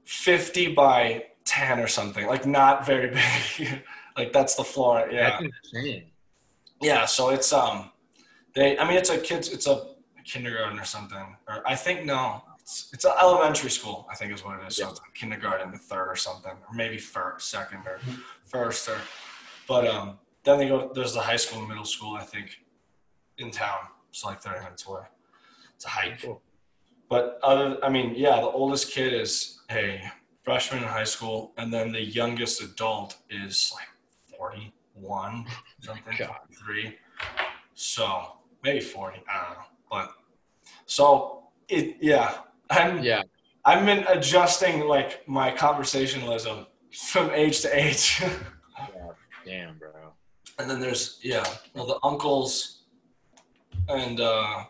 50 0.05 0.73
by 0.73 1.25
10 1.45 1.79
or 1.79 1.87
something 1.87 2.27
like 2.27 2.45
not 2.45 2.85
very 2.85 3.09
big. 3.57 3.83
Like 4.17 4.33
that's 4.33 4.55
the 4.55 4.63
floor 4.63 5.07
yeah. 5.11 5.39
Yeah 6.81 7.05
so 7.05 7.29
it's 7.29 7.51
um 7.53 7.91
they 8.53 8.77
i 8.77 8.87
mean 8.87 8.97
it's 8.97 9.09
a 9.09 9.17
kids 9.17 9.49
it's 9.49 9.67
a 9.67 9.87
kindergarten 10.25 10.77
or 10.79 10.85
something 10.85 11.35
or 11.47 11.67
i 11.67 11.75
think 11.75 12.05
no 12.05 12.43
it's 12.59 12.89
it's 12.93 13.05
an 13.05 13.13
elementary 13.19 13.71
school 13.71 14.05
i 14.11 14.15
think 14.15 14.31
is 14.33 14.43
what 14.45 14.59
it 14.59 14.67
is. 14.67 14.75
So 14.75 14.89
it's 14.89 14.99
like 14.99 15.13
kindergarten 15.13 15.71
the 15.71 15.77
third 15.77 16.07
or 16.07 16.15
something 16.15 16.51
or 16.51 16.75
maybe 16.75 16.97
first 16.97 17.49
second 17.49 17.87
or 17.87 17.99
first 18.45 18.87
or 18.89 18.97
but 19.67 19.87
um 19.87 20.19
then 20.43 20.59
they 20.59 20.67
go 20.67 20.91
there's 20.93 21.13
the 21.13 21.21
high 21.21 21.37
school 21.37 21.59
and 21.59 21.67
middle 21.67 21.85
school 21.85 22.15
i 22.15 22.23
think 22.23 22.59
in 23.37 23.49
town. 23.49 23.79
It's 24.09 24.25
like 24.25 24.41
30 24.41 24.59
minutes 24.59 24.85
away 24.85 25.03
it's 25.81 25.85
a 25.87 25.89
hike. 25.89 26.21
Cool. 26.21 26.39
but 27.09 27.39
other, 27.41 27.83
I 27.83 27.89
mean, 27.89 28.13
yeah, 28.15 28.35
the 28.35 28.51
oldest 28.61 28.91
kid 28.91 29.13
is 29.13 29.60
a 29.73 30.01
freshman 30.43 30.83
in 30.83 30.89
high 30.89 31.03
school, 31.03 31.53
and 31.57 31.71
then 31.73 31.91
the 31.91 32.01
youngest 32.01 32.61
adult 32.61 33.17
is 33.29 33.71
like 33.75 33.87
forty-one, 34.37 35.45
something, 35.81 36.15
God. 36.17 36.35
three. 36.63 36.95
So 37.73 38.37
maybe 38.63 38.79
forty. 38.79 39.21
I 39.31 39.43
don't 39.47 39.57
know, 39.57 39.65
but 39.89 40.11
so 40.85 41.43
it, 41.67 41.97
yeah, 42.01 42.39
I'm, 42.69 43.03
Yeah. 43.03 43.23
I've 43.65 43.85
been 43.85 44.03
adjusting 44.07 44.81
like 44.87 45.27
my 45.27 45.51
conversationalism 45.51 46.65
from 46.91 47.29
age 47.31 47.61
to 47.61 47.69
age. 47.79 48.21
yeah, 48.77 49.07
Damn, 49.45 49.77
bro. 49.77 49.91
and 50.59 50.69
then 50.69 50.79
there's 50.79 51.19
yeah, 51.23 51.45
well 51.75 51.85
the 51.85 51.99
uncles 52.03 52.83
and 53.87 54.19
uh 54.19 54.63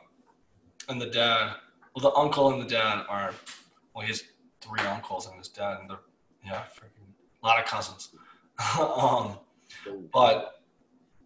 and 0.90 1.02
the 1.02 1.08
dad. 1.08 1.56
Well, 1.96 2.10
the 2.12 2.18
uncle 2.18 2.52
and 2.54 2.62
the 2.62 2.68
dad 2.70 3.06
are 3.10 3.34
well, 3.94 4.04
he 4.06 4.08
has 4.12 4.24
three 4.62 4.82
uncles 4.82 5.28
and 5.28 5.38
his 5.38 5.48
dad, 5.50 5.80
and 5.82 5.90
they're 5.90 6.00
yeah, 6.46 6.64
freaking 6.76 7.12
a 7.44 7.48
lot 7.48 7.60
of 7.60 7.66
cousins. 7.66 8.10
um, 8.80 9.38
but 10.14 10.62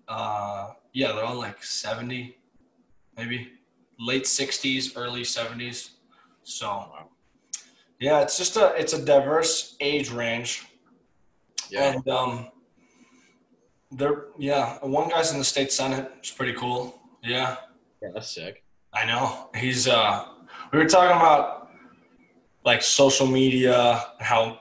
uh, 0.07 0.71
yeah, 0.93 1.11
they're 1.11 1.23
all 1.23 1.36
like 1.36 1.63
seventy, 1.63 2.38
maybe 3.17 3.49
late 3.99 4.27
sixties, 4.27 4.95
early 4.95 5.23
seventies. 5.23 5.91
So 6.43 6.86
yeah, 7.99 8.21
it's 8.21 8.38
just 8.38 8.57
a 8.57 8.73
it's 8.77 8.93
a 8.93 9.03
diverse 9.03 9.75
age 9.79 10.11
range. 10.11 10.65
Yeah. 11.69 11.93
And 11.93 12.07
um, 12.07 12.49
they're 13.91 14.25
yeah, 14.38 14.77
one 14.81 15.09
guy's 15.09 15.31
in 15.31 15.39
the 15.39 15.45
state 15.45 15.71
senate. 15.71 16.11
It's 16.19 16.31
pretty 16.31 16.53
cool. 16.53 16.99
Yeah, 17.23 17.55
yeah, 18.01 18.09
that's 18.13 18.33
sick. 18.33 18.63
I 18.93 19.05
know. 19.05 19.49
He's 19.55 19.88
uh, 19.88 20.25
we 20.71 20.79
were 20.79 20.86
talking 20.86 21.15
about 21.17 21.64
like 22.66 22.82
social 22.82 23.28
media, 23.28 24.03
how 24.20 24.59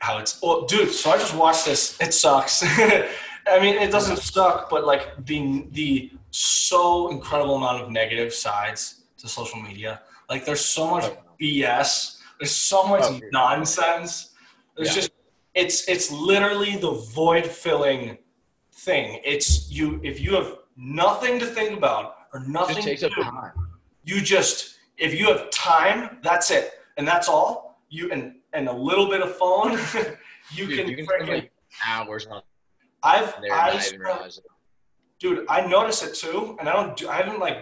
how 0.00 0.18
it's 0.18 0.40
oh, 0.42 0.66
dude. 0.66 0.90
So 0.90 1.10
I 1.10 1.18
just 1.18 1.34
watched 1.36 1.64
this. 1.66 1.96
It 2.00 2.12
sucks. 2.14 2.62
I 3.46 3.58
mean, 3.60 3.74
it 3.76 3.90
doesn't 3.90 4.18
suck, 4.18 4.70
but 4.70 4.84
like 4.84 5.24
the 5.26 5.66
the 5.70 6.10
so 6.30 7.10
incredible 7.10 7.56
amount 7.56 7.82
of 7.82 7.90
negative 7.90 8.32
sides 8.32 9.02
to 9.18 9.28
social 9.28 9.60
media. 9.60 10.00
Like 10.30 10.44
there's 10.44 10.64
so 10.64 10.90
much 10.90 11.04
BS. 11.40 12.18
There's 12.38 12.50
so 12.56 12.84
much 12.84 13.04
Oh, 13.04 13.20
nonsense. 13.32 14.30
There's 14.76 14.88
Yeah. 14.88 14.94
just 14.94 15.10
it's 15.54 15.86
it's 15.88 16.10
literally 16.10 16.76
the 16.76 16.92
void 16.92 17.46
filling 17.46 18.18
thing. 18.72 19.20
It's 19.24 19.70
you 19.70 20.00
if 20.02 20.20
you 20.20 20.34
have 20.34 20.56
nothing 20.76 21.38
to 21.40 21.46
think 21.46 21.76
about 21.76 22.16
or 22.32 22.40
nothing 22.40 22.82
to 22.82 22.96
do, 22.96 23.08
time. 23.22 23.52
you 24.04 24.20
just 24.22 24.78
if 24.96 25.14
you 25.14 25.26
have 25.26 25.50
time, 25.50 26.18
that's 26.22 26.50
it, 26.50 26.72
and 26.96 27.06
that's 27.06 27.28
all. 27.28 27.78
you 27.90 28.10
and 28.12 28.22
and 28.54 28.68
a 28.68 28.72
little 28.72 29.08
bit 29.08 29.20
of 29.22 29.36
phone, 29.36 29.72
you 30.56 30.66
Dude, 30.66 30.76
can, 30.78 30.88
you 30.88 30.96
can 30.96 31.06
freaking. 31.06 31.24
spend 31.24 31.28
like 31.28 31.52
hours 31.86 32.26
on 32.26 32.42
I've 33.02 33.34
I 33.52 33.78
spent- 33.78 34.40
dude, 35.18 35.44
I 35.48 35.66
notice 35.66 36.02
it 36.02 36.14
too, 36.14 36.56
and 36.58 36.68
I 36.68 36.72
don't 36.72 36.96
do. 36.96 37.08
I 37.08 37.16
haven't 37.16 37.40
like. 37.40 37.58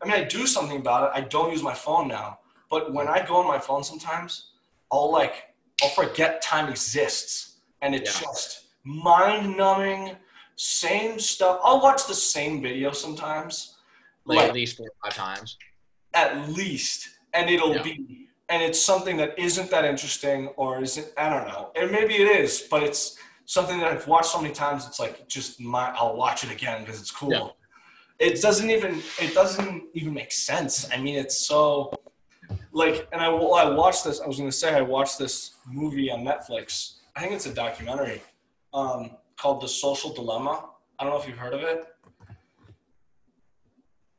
I 0.00 0.06
mean, 0.06 0.14
I 0.14 0.24
do 0.24 0.46
something 0.46 0.78
about 0.78 1.00
it. 1.04 1.10
I 1.18 1.20
don't 1.34 1.50
use 1.52 1.62
my 1.62 1.74
phone 1.74 2.08
now, 2.08 2.38
but 2.70 2.92
when 2.92 3.06
I 3.06 3.24
go 3.24 3.36
on 3.36 3.46
my 3.46 3.58
phone, 3.58 3.84
sometimes 3.84 4.50
I'll 4.90 5.10
like 5.12 5.34
I'll 5.82 5.90
forget 5.90 6.42
time 6.42 6.68
exists, 6.68 7.58
and 7.82 7.94
it's 7.94 8.20
Yeah. 8.20 8.26
just 8.26 8.66
mind 8.84 9.56
numbing. 9.56 10.16
Same 10.56 11.18
stuff. 11.18 11.60
I'll 11.62 11.80
watch 11.80 12.06
the 12.06 12.14
same 12.14 12.60
video 12.62 12.92
sometimes, 12.92 13.76
Like, 14.24 14.38
like 14.38 14.48
at 14.48 14.54
least 14.54 14.76
four 14.76 14.86
or 14.86 15.10
five 15.10 15.14
times. 15.16 15.56
at 16.14 16.48
least, 16.50 17.08
and 17.32 17.48
it'll 17.50 17.74
Yeah. 17.76 17.82
be, 17.82 18.28
and 18.52 18.62
it's 18.62 18.80
something 18.80 19.16
that 19.16 19.38
isn't 19.38 19.70
that 19.70 19.86
interesting, 19.86 20.48
or 20.56 20.82
isn't. 20.82 21.06
I 21.16 21.30
don't 21.30 21.48
know. 21.48 21.72
And 21.74 21.90
maybe 21.90 22.16
it 22.16 22.28
is, 22.28 22.66
but 22.70 22.82
it's 22.82 23.16
something 23.46 23.78
that 23.78 23.90
I've 23.90 24.06
watched 24.06 24.26
so 24.26 24.42
many 24.42 24.52
times. 24.52 24.86
It's 24.86 25.00
like 25.00 25.26
just 25.26 25.58
my. 25.58 25.90
I'll 25.96 26.16
watch 26.16 26.44
it 26.44 26.52
again 26.52 26.82
because 26.82 27.00
it's 27.00 27.10
cool. 27.10 27.32
Yeah. 27.32 27.48
It 28.18 28.42
doesn't 28.42 28.68
even. 28.68 29.02
It 29.18 29.32
doesn't 29.32 29.84
even 29.94 30.12
make 30.12 30.32
sense. 30.32 30.86
I 30.92 30.98
mean, 30.98 31.16
it's 31.16 31.38
so. 31.38 31.94
Like, 32.72 33.08
and 33.12 33.22
I, 33.22 33.28
I 33.28 33.70
watched 33.70 34.04
this. 34.04 34.20
I 34.20 34.26
was 34.26 34.36
gonna 34.36 34.52
say 34.52 34.74
I 34.74 34.82
watched 34.82 35.18
this 35.18 35.54
movie 35.66 36.10
on 36.10 36.20
Netflix. 36.20 36.98
I 37.16 37.20
think 37.20 37.32
it's 37.32 37.46
a 37.46 37.54
documentary 37.54 38.20
um, 38.74 39.12
called 39.38 39.62
The 39.62 39.68
Social 39.68 40.12
Dilemma. 40.12 40.66
I 40.98 41.04
don't 41.04 41.14
know 41.14 41.18
if 41.18 41.26
you've 41.26 41.38
heard 41.38 41.54
of 41.54 41.62
it. 41.62 41.86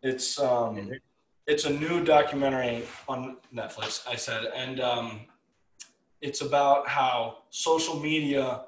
It's 0.02 0.40
um, 0.40 0.92
it's 1.48 1.66
a 1.66 1.70
new 1.70 2.04
documentary 2.04 2.84
on 3.08 3.38
Netflix. 3.54 4.08
I 4.08 4.16
said, 4.16 4.46
and 4.56 4.80
um, 4.80 5.22
it's 6.22 6.42
about 6.42 6.88
how 6.88 7.40
social 7.50 8.00
media 8.00 8.62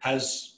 has 0.00 0.56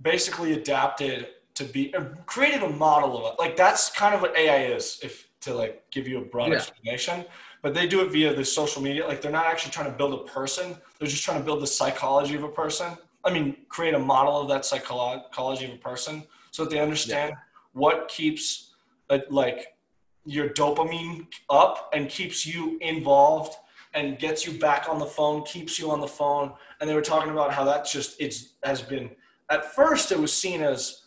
basically 0.00 0.54
adapted 0.54 1.28
to 1.54 1.64
be 1.64 1.94
uh, 1.94 2.04
created 2.26 2.62
a 2.62 2.68
model 2.68 3.18
of 3.18 3.32
it. 3.32 3.38
Like 3.38 3.56
that's 3.56 3.90
kind 3.90 4.14
of 4.14 4.20
what 4.22 4.36
AI 4.36 4.64
is, 4.66 5.00
if 5.02 5.28
to 5.40 5.54
like 5.54 5.88
give 5.90 6.08
you 6.08 6.18
a 6.18 6.24
broad 6.24 6.50
Yeah. 6.50 6.56
explanation. 6.56 7.24
But 7.62 7.74
they 7.74 7.86
do 7.86 8.00
it 8.02 8.10
via 8.10 8.34
the 8.34 8.44
social 8.44 8.82
media. 8.82 9.06
Like 9.06 9.20
they're 9.20 9.32
not 9.32 9.46
actually 9.46 9.72
trying 9.72 9.90
to 9.90 9.96
build 9.96 10.14
a 10.14 10.24
person. 10.24 10.76
They're 10.98 11.08
just 11.08 11.24
trying 11.24 11.38
to 11.38 11.44
build 11.44 11.62
the 11.62 11.66
psychology 11.66 12.34
of 12.36 12.44
a 12.44 12.48
person. 12.48 12.96
I 13.24 13.32
mean, 13.32 13.56
create 13.68 13.94
a 13.94 13.98
model 13.98 14.40
of 14.40 14.48
that 14.48 14.64
psychology 14.64 15.64
of 15.64 15.72
a 15.72 15.76
person 15.78 16.22
so 16.52 16.64
that 16.64 16.70
they 16.70 16.78
understand 16.78 17.34
what 17.72 18.08
keeps 18.08 18.74
uh, 19.10 19.18
like 19.30 19.75
your 20.26 20.48
dopamine 20.50 21.26
up 21.48 21.90
and 21.94 22.08
keeps 22.08 22.44
you 22.44 22.76
involved 22.80 23.54
and 23.94 24.18
gets 24.18 24.46
you 24.46 24.58
back 24.58 24.88
on 24.88 24.98
the 24.98 25.06
phone, 25.06 25.42
keeps 25.44 25.78
you 25.78 25.90
on 25.90 26.00
the 26.00 26.06
phone. 26.06 26.52
And 26.80 26.90
they 26.90 26.94
were 26.94 27.00
talking 27.00 27.30
about 27.32 27.52
how 27.52 27.64
that 27.64 27.86
just 27.86 28.20
it's 28.20 28.54
has 28.64 28.82
been 28.82 29.10
at 29.50 29.74
first 29.74 30.12
it 30.12 30.18
was 30.18 30.32
seen 30.32 30.60
as 30.62 31.02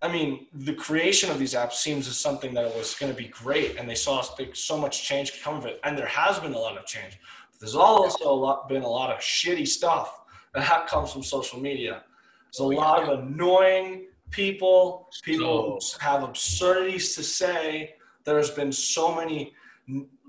I 0.00 0.06
mean, 0.06 0.46
the 0.54 0.74
creation 0.74 1.28
of 1.28 1.40
these 1.40 1.54
apps 1.54 1.72
seems 1.72 2.06
as 2.06 2.16
something 2.16 2.54
that 2.54 2.72
was 2.76 2.94
going 2.94 3.10
to 3.10 3.18
be 3.18 3.26
great, 3.28 3.76
and 3.78 3.90
they 3.90 3.96
saw 3.96 4.22
so 4.52 4.78
much 4.78 5.02
change 5.02 5.42
come 5.42 5.56
of 5.56 5.66
it, 5.66 5.80
and 5.82 5.98
there 5.98 6.06
has 6.06 6.38
been 6.38 6.52
a 6.52 6.58
lot 6.58 6.78
of 6.78 6.86
change. 6.86 7.18
But 7.50 7.58
there's 7.58 7.74
also 7.74 8.30
a 8.30 8.32
lot, 8.32 8.68
been 8.68 8.82
a 8.82 8.88
lot 8.88 9.10
of 9.10 9.18
shitty 9.18 9.66
stuff 9.66 10.20
that 10.54 10.86
comes 10.86 11.12
from 11.12 11.24
social 11.24 11.58
media. 11.58 12.04
There's 12.44 12.60
a 12.60 12.62
Oh, 12.62 12.68
lot 12.68 13.02
of 13.02 13.18
annoying 13.18 14.06
people, 14.30 15.08
people 15.24 15.80
So- 15.80 15.98
who 15.98 16.04
have 16.08 16.22
absurdities 16.22 17.16
to 17.16 17.24
say. 17.24 17.94
There's 18.34 18.50
been 18.50 18.72
so 18.72 19.14
many 19.14 19.54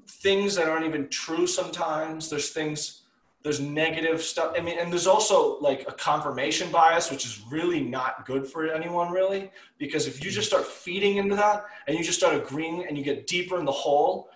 things 0.07 0.55
that 0.55 0.67
aren't 0.67 0.85
even 0.85 1.09
true 1.09 1.47
sometimes. 1.47 2.29
There's 2.29 2.49
things 2.51 3.03
there's 3.43 3.61
negative 3.61 4.21
stuff. 4.21 4.53
I 4.57 4.61
mean, 4.61 4.77
and 4.79 4.91
there's 4.91 5.07
also 5.07 5.59
like 5.59 5.85
a 5.87 5.93
confirmation 5.93 6.69
bias, 6.71 7.09
which 7.09 7.25
is 7.25 7.41
really 7.49 7.81
not 7.81 8.25
good 8.25 8.45
for 8.45 8.67
anyone, 8.67 9.11
really, 9.11 9.49
because 9.77 10.07
if 10.07 10.23
you 10.23 10.29
just 10.29 10.47
start 10.47 10.65
feeding 10.65 11.17
into 11.17 11.35
that 11.35 11.65
and 11.87 11.97
you 11.97 12.03
just 12.03 12.19
start 12.19 12.35
agreeing 12.35 12.85
and 12.85 12.97
you 12.97 13.03
get 13.03 13.27
deeper 13.27 13.57
in 13.57 13.63
the 13.63 13.71
hole, 13.71 14.29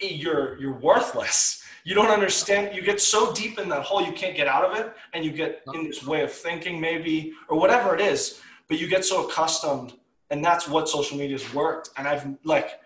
you're 0.00 0.58
you're 0.58 0.78
worthless. 0.80 1.62
You 1.84 1.94
don't 1.94 2.10
understand. 2.10 2.74
You 2.74 2.82
get 2.82 3.00
so 3.00 3.32
deep 3.32 3.58
in 3.58 3.68
that 3.68 3.82
hole, 3.82 4.02
you 4.02 4.12
can't 4.12 4.36
get 4.36 4.48
out 4.48 4.64
of 4.64 4.76
it, 4.78 4.92
and 5.12 5.24
you 5.24 5.30
get 5.30 5.62
in 5.72 5.84
this 5.84 6.04
way 6.04 6.22
of 6.22 6.32
thinking, 6.32 6.80
maybe 6.80 7.32
or 7.48 7.58
whatever 7.58 7.94
it 7.94 8.00
is. 8.00 8.40
But 8.68 8.80
you 8.80 8.88
get 8.88 9.04
so 9.04 9.28
accustomed, 9.28 9.92
and 10.30 10.44
that's 10.44 10.66
what 10.66 10.88
social 10.88 11.18
media's 11.18 11.54
worked. 11.54 11.90
And 11.96 12.08
I've 12.08 12.26
like 12.42 12.80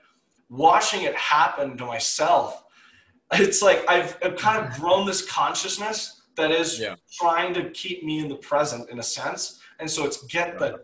watching 0.48 1.02
it 1.02 1.14
happen 1.14 1.76
to 1.76 1.84
myself 1.84 2.64
it's 3.32 3.60
like 3.62 3.84
I've, 3.88 4.16
I've 4.22 4.36
kind 4.36 4.64
of 4.64 4.72
grown 4.78 5.06
this 5.06 5.28
consciousness 5.30 6.22
that 6.36 6.50
is 6.50 6.80
Yeah. 6.80 6.94
trying 7.20 7.52
to 7.54 7.68
keep 7.70 8.02
me 8.02 8.20
in 8.20 8.28
the 8.28 8.36
present 8.36 8.88
in 8.90 8.98
a 8.98 9.02
sense. 9.02 9.60
And 9.80 9.90
so 9.90 10.06
it's 10.06 10.22
get 10.26 10.58
the 10.58 10.80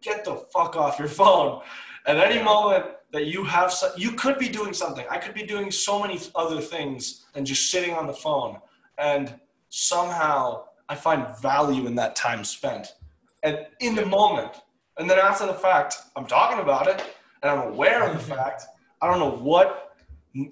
get 0.00 0.24
the 0.24 0.36
fuck 0.54 0.76
off 0.76 0.98
your 0.98 1.08
phone. 1.08 1.60
At 2.06 2.18
any 2.18 2.42
moment 2.42 2.84
that 3.12 3.26
you 3.26 3.42
have, 3.44 3.74
you 3.96 4.12
could 4.12 4.38
be 4.38 4.48
doing 4.48 4.72
something. 4.72 5.04
I 5.10 5.18
could 5.18 5.34
be 5.34 5.42
doing 5.42 5.70
so 5.70 6.00
many 6.00 6.20
other 6.36 6.60
things 6.60 7.26
than 7.32 7.44
just 7.44 7.70
sitting 7.70 7.94
on 7.94 8.06
the 8.06 8.14
phone. 8.14 8.58
And 8.98 9.34
somehow 9.70 10.66
I 10.88 10.94
find 10.94 11.26
value 11.42 11.86
in 11.86 11.94
that 11.96 12.14
time 12.16 12.44
spent, 12.44 12.94
and 13.42 13.66
in 13.80 13.94
the 13.94 14.06
moment. 14.06 14.52
And 14.98 15.08
then 15.10 15.18
after 15.18 15.46
the 15.46 15.54
fact, 15.54 15.96
I'm 16.16 16.26
talking 16.26 16.60
about 16.60 16.86
it, 16.86 17.02
and 17.42 17.50
I'm 17.50 17.68
aware 17.72 18.04
of 18.08 18.12
the 18.16 18.34
fact. 18.36 18.64
I 19.00 19.08
don't 19.08 19.18
know 19.18 19.30
what 19.30 19.88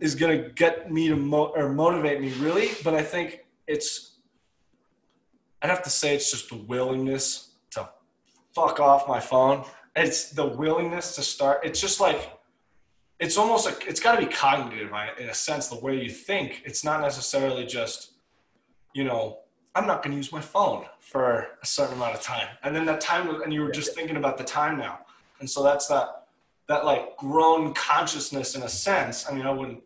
is 0.01 0.15
going 0.15 0.43
to 0.43 0.51
get 0.51 0.91
me 0.91 1.09
to 1.09 1.17
mo- 1.17 1.53
or 1.55 1.69
motivate 1.69 2.21
me 2.21 2.33
really 2.35 2.71
but 2.83 2.95
i 2.95 3.03
think 3.03 3.45
it's 3.67 4.17
i'd 5.63 5.71
have 5.71 5.83
to 5.83 5.91
say 5.91 6.15
it's 6.15 6.31
just 6.31 6.49
the 6.49 6.57
willingness 6.57 7.53
to 7.71 7.89
fuck 8.55 8.81
off 8.81 9.07
my 9.07 9.21
phone. 9.21 9.65
It's 9.95 10.31
the 10.31 10.47
willingness 10.47 11.15
to 11.17 11.23
start 11.23 11.61
it's 11.65 11.81
just 11.81 12.01
like 12.01 12.33
it's 13.19 13.39
almost 13.39 13.65
like 13.65 13.87
it's 13.87 14.01
got 14.01 14.19
to 14.19 14.27
be 14.27 14.33
cognitive 14.33 14.91
right, 14.91 15.19
in 15.19 15.29
a 15.31 15.35
sense 15.35 15.69
the 15.69 15.81
way 15.81 15.99
you 16.03 16.11
think. 16.11 16.63
It's 16.67 16.85
not 16.85 17.01
necessarily 17.01 17.65
just 17.65 18.13
you 18.95 19.05
know 19.05 19.41
i'm 19.75 19.87
not 19.87 20.03
going 20.03 20.13
to 20.13 20.17
use 20.17 20.33
my 20.33 20.41
phone 20.41 20.85
for 21.01 21.49
a 21.63 21.67
certain 21.67 21.95
amount 21.95 22.15
of 22.15 22.21
time. 22.21 22.49
And 22.63 22.75
then 22.75 22.85
that 22.87 23.01
time 23.01 23.41
and 23.43 23.53
you 23.55 23.63
were 23.63 23.71
just 23.71 23.95
thinking 23.95 24.17
about 24.17 24.37
the 24.37 24.45
time 24.45 24.77
now. 24.79 25.01
And 25.41 25.49
so 25.49 25.63
that's 25.63 25.87
that 25.87 26.26
that 26.69 26.85
like 26.85 27.17
grown 27.17 27.73
consciousness 27.75 28.55
in 28.55 28.63
a 28.63 28.69
sense. 28.69 29.29
I 29.29 29.35
mean, 29.35 29.47
I 29.47 29.51
wouldn't 29.51 29.83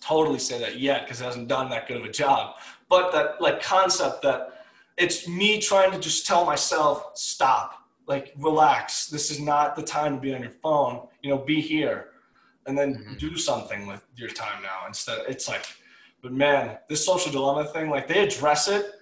totally 0.00 0.38
say 0.38 0.58
that 0.58 0.78
yet 0.78 1.04
because 1.04 1.20
it 1.20 1.24
hasn't 1.24 1.48
done 1.48 1.68
that 1.70 1.86
good 1.86 1.98
of 1.98 2.04
a 2.04 2.10
job. 2.10 2.56
But 2.88 3.12
that 3.12 3.40
like 3.40 3.62
concept 3.62 4.22
that 4.22 4.64
it's 4.96 5.28
me 5.28 5.60
trying 5.60 5.92
to 5.92 5.98
just 5.98 6.26
tell 6.26 6.44
myself, 6.44 7.12
stop, 7.14 7.74
like 8.06 8.32
relax. 8.38 9.06
This 9.08 9.30
is 9.30 9.40
not 9.40 9.76
the 9.76 9.82
time 9.82 10.16
to 10.16 10.20
be 10.20 10.34
on 10.34 10.42
your 10.42 10.50
phone. 10.50 11.06
You 11.22 11.30
know, 11.30 11.38
be 11.38 11.60
here, 11.60 12.08
and 12.66 12.76
then 12.76 12.94
Mhm. 12.94 13.18
do 13.18 13.36
something 13.36 13.86
with 13.86 14.04
your 14.16 14.30
time 14.30 14.62
now. 14.62 14.86
Instead, 14.86 15.18
it's 15.28 15.48
like, 15.48 15.64
but 16.22 16.32
man, 16.32 16.78
this 16.88 17.04
social 17.04 17.30
dilemma 17.30 17.66
thing, 17.66 17.88
like 17.90 18.08
they 18.08 18.20
address 18.20 18.68
it 18.68 18.99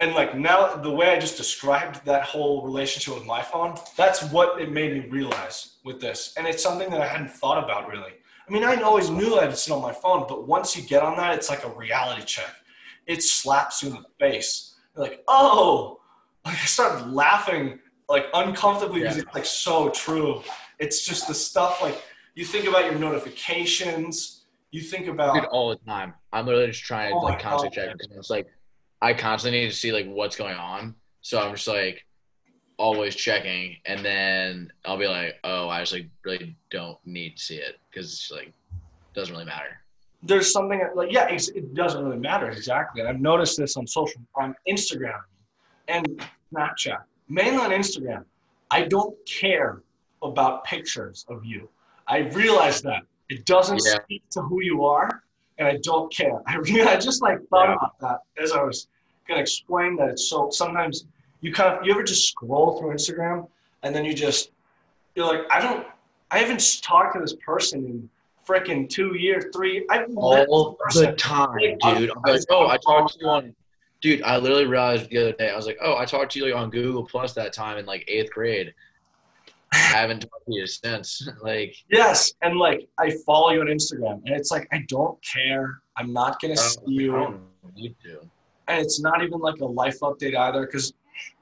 and 0.00 0.14
like 0.14 0.36
now 0.36 0.74
the 0.76 0.90
way 0.90 1.08
i 1.10 1.18
just 1.18 1.36
described 1.36 2.04
that 2.04 2.22
whole 2.22 2.62
relationship 2.64 3.14
with 3.14 3.24
my 3.26 3.42
phone 3.42 3.74
that's 3.96 4.22
what 4.30 4.60
it 4.60 4.70
made 4.70 4.92
me 4.92 5.08
realize 5.08 5.76
with 5.84 6.00
this. 6.00 6.34
And 6.36 6.46
it's 6.46 6.62
something 6.62 6.90
that 6.90 7.00
i 7.00 7.06
hadn't 7.06 7.30
thought 7.30 7.62
about 7.62 7.88
really. 7.88 8.12
I 8.48 8.52
mean 8.52 8.64
i 8.64 8.74
always 8.82 9.08
knew 9.10 9.38
i'd 9.38 9.56
sit 9.56 9.72
on 9.72 9.82
my 9.82 9.92
phone 9.92 10.26
but 10.28 10.46
once 10.46 10.76
you 10.76 10.82
get 10.82 11.02
on 11.02 11.16
that 11.16 11.34
it's 11.34 11.48
like 11.48 11.64
a 11.64 11.70
reality 11.70 12.22
check. 12.24 12.52
It 13.06 13.22
slaps 13.22 13.82
you 13.82 13.90
in 13.90 13.94
the 14.02 14.04
face. 14.18 14.74
You're 14.94 15.04
like 15.06 15.22
oh! 15.28 16.00
Like 16.44 16.56
i 16.56 16.66
started 16.66 17.06
laughing 17.12 17.78
like 18.08 18.26
uncomfortably 18.34 19.00
because 19.00 19.16
Yeah. 19.16 19.22
it's 19.26 19.34
like 19.34 19.44
so 19.46 19.90
true. 19.90 20.42
It's 20.78 21.04
just 21.04 21.26
the 21.28 21.34
stuff 21.34 21.80
like 21.82 22.02
you 22.34 22.44
think 22.44 22.66
about 22.68 22.84
your 22.84 22.98
notifications. 22.98 24.44
You 24.72 24.80
think 24.82 25.06
about 25.06 25.34
Dude, 25.34 25.44
all 25.46 25.70
the 25.70 25.76
time. 25.86 26.14
I'm 26.32 26.44
literally 26.46 26.66
just 26.68 26.84
trying 26.84 27.10
to 27.10 27.16
Oh 27.16 27.22
my 27.22 27.30
like 27.30 27.72
check 27.72 27.92
because 27.96 28.16
it's 28.16 28.30
like 28.30 28.46
I 29.02 29.14
constantly 29.14 29.60
need 29.60 29.70
to 29.70 29.76
see 29.76 29.92
like 29.92 30.06
what's 30.06 30.36
going 30.36 30.56
on. 30.56 30.94
So 31.20 31.40
I'm 31.40 31.54
just 31.54 31.68
like 31.68 32.04
always 32.78 33.14
checking, 33.14 33.76
and 33.86 34.04
then 34.04 34.70
I'll 34.84 34.98
be 34.98 35.06
like, 35.06 35.36
oh, 35.44 35.68
I 35.68 35.80
just 35.80 35.92
like 35.92 36.08
really 36.24 36.56
don't 36.70 36.98
need 37.04 37.36
to 37.36 37.42
see 37.42 37.56
it 37.56 37.76
because 37.90 38.12
it's 38.12 38.30
like 38.30 38.52
doesn't 39.14 39.32
really 39.34 39.46
matter. 39.46 39.80
there's 40.22 40.52
something 40.52 40.78
that, 40.80 40.94
like 40.96 41.10
yeah 41.10 41.26
it's, 41.28 41.48
it 41.50 41.72
doesn't 41.74 42.04
really 42.04 42.18
matter 42.18 42.50
exactly 42.50 43.00
and 43.00 43.08
i've 43.08 43.20
noticed 43.20 43.56
this 43.56 43.76
on 43.78 43.86
social 43.86 44.20
on 44.34 44.54
instagram 44.68 45.20
and 45.88 46.22
snapchat 46.52 46.98
mainly 47.28 47.56
on 47.64 47.70
instagram 47.70 48.22
i 48.70 48.82
don't 48.82 49.14
care 49.26 49.82
about 50.22 50.64
pictures 50.64 51.24
of 51.30 51.44
you 51.46 51.66
i 52.08 52.18
realize 52.42 52.82
that 52.82 53.02
it 53.30 53.46
doesn't 53.46 53.80
Yeah. 53.86 53.94
speak 54.02 54.22
to 54.32 54.42
who 54.42 54.62
you 54.62 54.84
are 54.84 55.22
and 55.58 55.68
i 55.68 55.76
don't 55.82 56.12
care 56.12 56.40
i 56.46 56.56
really 56.56 56.82
i 56.82 56.96
just 56.96 57.22
like 57.22 57.38
thought 57.48 57.68
Yeah. 57.68 57.74
about 57.76 57.98
that 58.00 58.42
as 58.42 58.52
i 58.52 58.62
was 58.62 58.88
gonna 59.28 59.40
explain 59.40 59.96
that 59.96 60.08
it's 60.10 60.28
so 60.30 60.50
sometimes 60.50 61.06
you 61.40 61.52
kind 61.52 61.76
of 61.78 61.84
you 61.84 61.92
ever 61.92 62.02
just 62.02 62.28
scroll 62.28 62.78
through 62.78 62.92
instagram 62.92 63.48
and 63.82 63.94
then 63.94 64.04
you 64.04 64.14
just 64.14 64.50
you're 65.14 65.26
like 65.26 65.42
i 65.50 65.60
don't 65.60 65.86
i 66.30 66.38
haven't 66.38 66.80
talked 66.82 67.14
to 67.14 67.20
this 67.20 67.34
person 67.44 67.84
in 67.84 68.08
freaking 68.46 68.88
two 68.88 69.16
years, 69.16 69.46
three. 69.52 69.84
I've 69.90 70.06
all 70.16 70.78
the 70.94 71.14
time, 71.18 71.58
dude. 71.58 72.10
I'm 72.10 72.22
like, 72.22 72.40
oh, 72.48 72.68
I 72.68 72.76
talked 72.76 73.14
to 73.14 73.18
you 73.20 73.26
on, 73.26 73.54
dude. 74.00 74.22
I 74.22 74.36
literally 74.38 74.66
realized 74.66 75.10
the 75.10 75.18
other 75.18 75.32
day. 75.32 75.50
I 75.50 75.56
was 75.56 75.66
like, 75.66 75.78
oh, 75.82 75.96
I 75.96 76.04
talked 76.04 76.30
to 76.32 76.38
you 76.38 76.44
like 76.46 76.54
on 76.54 76.70
Google 76.70 77.04
Plus 77.04 77.32
that 77.34 77.52
time 77.52 77.76
in 77.76 77.86
like 77.86 78.04
eighth 78.06 78.30
grade. 78.30 78.72
I 79.72 79.76
haven't 79.78 80.20
talked 80.20 80.46
to 80.46 80.54
you 80.54 80.66
since. 80.66 81.28
Like, 81.42 81.74
Yes, 81.90 82.32
and 82.42 82.58
like 82.58 82.88
I 82.98 83.10
follow 83.24 83.50
you 83.50 83.60
on 83.60 83.66
Instagram, 83.66 84.22
and 84.24 84.34
it's 84.34 84.50
like 84.50 84.68
I 84.72 84.84
don't 84.88 85.18
care. 85.22 85.80
I'm 85.96 86.12
not 86.12 86.40
gonna 86.40 86.54
oh, 86.54 86.56
see 86.56 86.80
I 86.86 87.02
you, 87.02 87.40
need 87.74 87.96
to. 88.04 88.20
and 88.68 88.80
it's 88.80 89.00
not 89.00 89.22
even 89.22 89.38
like 89.40 89.60
a 89.60 89.66
life 89.66 90.00
update 90.00 90.36
either, 90.36 90.66
because 90.66 90.92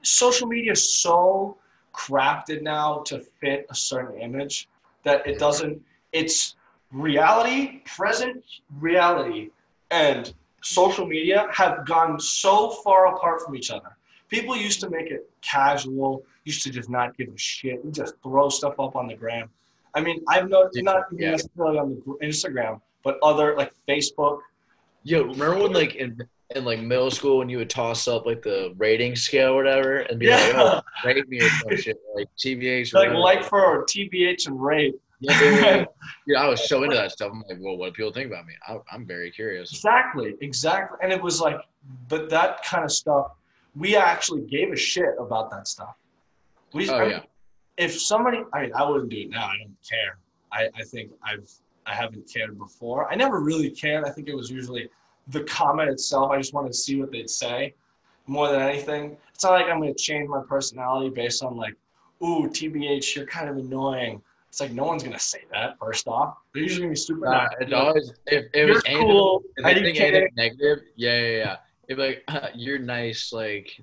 social 0.01 0.47
media 0.47 0.71
is 0.73 0.97
so 0.97 1.57
crafted 1.93 2.61
now 2.61 2.99
to 3.05 3.19
fit 3.39 3.65
a 3.69 3.75
certain 3.75 4.19
image 4.19 4.67
that 5.03 5.25
it 5.27 5.39
doesn't. 5.39 5.81
It's 6.11 6.55
reality, 6.91 7.81
present 7.85 8.43
reality, 8.79 9.49
and 9.91 10.33
social 10.61 11.05
media 11.05 11.47
have 11.53 11.85
gone 11.85 12.19
so 12.19 12.69
far 12.69 13.15
apart 13.15 13.41
from 13.41 13.55
each 13.55 13.69
other. 13.69 13.95
People 14.29 14.55
used 14.55 14.79
to 14.81 14.89
make 14.89 15.07
it 15.07 15.29
casual, 15.41 16.23
used 16.45 16.63
to 16.63 16.69
just 16.69 16.89
not 16.89 17.17
give 17.17 17.27
a 17.27 17.37
shit, 17.37 17.83
and 17.83 17.93
just 17.93 18.13
throw 18.23 18.49
stuff 18.49 18.79
up 18.79 18.95
on 18.95 19.07
the 19.07 19.15
gram. 19.15 19.49
I 19.93 20.01
mean, 20.01 20.23
I've 20.29 20.49
noticed 20.49 20.81
not 20.83 21.03
Yeah. 21.11 21.31
necessarily 21.31 21.77
on 21.79 21.89
the 22.05 22.25
Instagram, 22.25 22.81
but 23.03 23.17
other 23.21 23.55
like 23.57 23.73
Facebook. 23.87 24.39
Yo, 25.03 25.23
remember 25.23 25.59
when 25.63 25.73
like 25.73 25.95
in 25.95 26.17
in 26.55 26.63
like 26.63 26.79
middle 26.79 27.09
school 27.09 27.39
when 27.39 27.49
you 27.49 27.57
would 27.57 27.69
toss 27.69 28.07
up 28.07 28.25
like 28.27 28.41
the 28.43 28.73
rating 28.77 29.15
scale 29.15 29.53
or 29.53 29.55
whatever 29.55 29.97
and 29.99 30.19
be 30.19 30.29
like, 30.29 30.53
oh, 30.55 30.79
rate 31.03 31.27
me 31.27 31.39
or 31.41 31.49
some 31.49 31.75
shit 31.83 31.97
like 32.15 32.27
TBH 32.37 32.93
like 32.93 33.07
whatever. 33.07 33.17
like 33.19 33.43
for 33.43 33.83
TBH 33.85 34.47
and 34.47 34.61
rate. 34.63 34.93
Yeah, 35.21 35.41
yeah, 35.41 35.85
yeah. 36.27 36.41
I 36.43 36.47
was 36.47 36.67
so 36.69 36.83
into 36.83 36.95
that 36.97 37.11
stuff. 37.11 37.31
I'm 37.33 37.43
like, 37.49 37.57
well, 37.59 37.77
what 37.77 37.87
do 37.87 37.91
people 37.93 38.11
think 38.11 38.27
about 38.27 38.45
me? 38.45 38.53
I, 38.67 38.77
I'm 38.91 39.07
very 39.07 39.31
curious. 39.31 39.71
Exactly, 39.71 40.35
exactly. 40.41 40.97
And 41.01 41.11
it 41.11 41.21
was 41.21 41.39
like, 41.41 41.57
but 42.09 42.29
that 42.29 42.63
kind 42.63 42.83
of 42.83 42.91
stuff, 42.91 43.31
we 43.75 43.95
actually 43.95 44.41
gave 44.41 44.71
a 44.71 44.75
shit 44.75 45.15
about 45.19 45.49
that 45.51 45.67
stuff. 45.67 45.95
We, 46.75 46.89
Oh 46.89 46.95
I 46.97 47.01
mean, 47.01 47.09
yeah, 47.11 47.21
if 47.77 47.99
somebody, 47.99 48.43
I 48.53 48.63
mean, 48.63 48.73
I 48.75 48.83
wouldn't 48.87 49.09
do 49.09 49.17
it 49.17 49.29
now. 49.29 49.45
I 49.45 49.57
don't 49.57 49.77
care. 49.89 50.17
I, 50.51 50.67
I 50.77 50.83
think 50.83 51.11
I've, 51.23 51.49
I 51.85 51.93
haven't 51.93 52.29
cared 52.31 52.59
before. 52.59 53.09
I 53.09 53.15
never 53.15 53.39
really 53.39 53.69
cared. 53.69 54.03
I 54.03 54.09
think 54.09 54.27
it 54.27 54.35
was 54.35 54.51
usually 54.51 54.89
the 55.29 55.43
comment 55.45 55.89
itself. 55.89 56.31
I 56.31 56.37
just 56.37 56.53
wanted 56.53 56.73
to 56.73 56.77
see 56.77 56.99
what 56.99 57.11
they'd 57.11 57.29
say 57.29 57.75
more 58.27 58.49
than 58.51 58.61
anything. 58.61 59.15
It's 59.33 59.43
not 59.45 59.53
like 59.53 59.67
I'm 59.67 59.79
going 59.79 59.93
to 59.93 59.99
change 59.99 60.27
my 60.27 60.41
personality 60.47 61.09
based 61.09 61.43
on 61.43 61.55
like, 61.55 61.75
ooh, 62.21 62.49
TBH, 62.49 63.15
you're 63.15 63.25
kind 63.25 63.49
of 63.49 63.55
annoying. 63.55 64.21
It's 64.49 64.59
like 64.59 64.71
no 64.71 64.83
one's 64.83 65.03
going 65.03 65.15
to 65.15 65.23
say 65.23 65.43
that. 65.53 65.77
First 65.79 66.09
off, 66.09 66.35
they're 66.53 66.63
usually 66.63 66.87
going 66.87 66.95
to 66.95 66.99
be 66.99 67.05
super 67.05 67.25
Nah, 67.25 67.47
it's 67.61 67.71
always 67.71 68.11
if 68.27 68.45
it 68.53 68.65
You're 68.65 68.67
was 68.67 68.83
cool. 68.83 69.43
I 69.63 69.71
anything, 69.71 69.93
didn't 69.93 70.13
anything 70.13 70.29
negative, 70.35 70.79
yeah, 70.97 71.19
yeah, 71.19 71.37
yeah. 71.37 71.55
It'd 71.87 71.97
be 71.97 72.33
like, 72.33 72.51
you're 72.55 72.79
nice, 72.79 73.31
like 73.31 73.81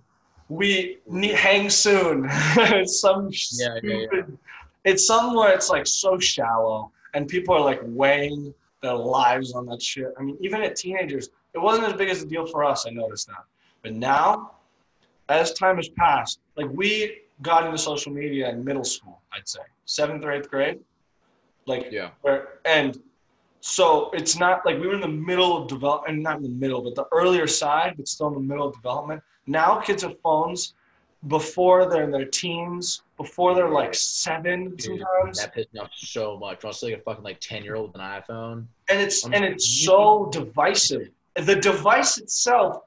we 0.57 0.99
ne- 1.09 1.33
hang 1.33 1.71
soon. 1.71 2.27
it's 2.31 3.01
some 3.01 3.31
Yeah, 3.53 3.79
yeah, 3.83 3.95
yeah. 3.95 4.07
stupid. 4.07 4.39
It's 4.85 5.07
something 5.07 5.37
where 5.37 5.53
it's 5.55 5.71
like 5.71 5.87
so 5.87 6.19
shallow, 6.19 6.91
and 7.15 7.29
people 7.29 7.55
are 7.55 7.61
like 7.61 7.81
weighing 7.85 8.53
their 8.83 8.95
lives 8.95 9.53
on 9.53 9.67
that 9.67 9.81
shit. 9.81 10.13
I 10.19 10.23
mean, 10.23 10.37
even 10.41 10.61
at 10.63 10.77
teenagers, 10.77 11.31
it 11.55 11.59
wasn't 11.59 11.87
as 11.87 11.95
big 11.95 12.09
as 12.09 12.23
a 12.23 12.27
deal 12.27 12.47
for 12.47 12.65
us. 12.65 12.87
I 12.87 12.91
noticed 12.91 13.29
that, 13.29 13.45
but 13.83 13.93
now, 13.95 14.53
as 15.29 15.53
time 15.55 15.77
has 15.77 15.89
passed, 15.91 16.41
like 16.57 16.69
we 16.71 17.21
got 17.43 17.65
into 17.65 17.79
social 17.79 18.13
media 18.13 18.51
in 18.51 18.65
middle 18.65 18.85
school. 18.85 19.21
I'd 19.33 19.49
say 19.49 19.61
seventh 19.85 20.25
or 20.25 20.33
eighth 20.33 20.51
grade, 20.51 20.81
like 21.67 21.89
yeah, 21.91 22.11
where 22.23 22.59
and 22.65 23.01
so 23.65 24.11
it's 24.13 24.37
not 24.37 24.67
like 24.67 24.81
we 24.81 24.89
were 24.89 24.95
in 24.95 25.01
the 25.01 25.07
middle 25.07 25.57
of 25.57 25.69
development, 25.69 26.21
not 26.21 26.39
in 26.39 26.43
the 26.43 26.49
middle 26.49 26.83
but 26.83 26.97
the 26.97 27.07
earlier 27.13 27.47
side 27.47 27.95
but 27.97 28.09
still 28.09 28.27
in 28.29 28.35
the 28.35 28.41
middle 28.41 28.67
of 28.67 28.75
development. 28.75 29.23
Now 29.47 29.79
kids 29.79 30.03
have 30.03 30.19
phones 30.21 30.75
before 31.29 31.89
they're 31.89 32.03
in 32.03 32.11
their 32.11 32.25
teens 32.25 33.03
before 33.17 33.55
they're 33.55 33.69
like 33.69 33.95
seven 33.95 34.75
Dude, 34.75 34.99
sometimes. 34.99 35.39
that 35.39 35.55
pissed 35.55 35.73
me 35.73 35.79
off 35.79 35.91
so 35.95 36.37
much. 36.39 36.65
I 36.65 36.67
was 36.67 36.83
like 36.83 36.95
a 36.95 36.99
fucking 36.99 37.23
like 37.23 37.39
ten 37.39 37.63
year 37.63 37.77
old 37.77 37.93
with 37.93 38.03
an 38.03 38.21
iPhone. 38.21 38.67
and 38.89 39.01
it's 39.01 39.25
I'm 39.25 39.33
and 39.33 39.45
it's 39.45 39.85
so 39.85 40.29
divisive. 40.33 41.11
The 41.37 41.55
device 41.55 42.19
itself 42.19 42.83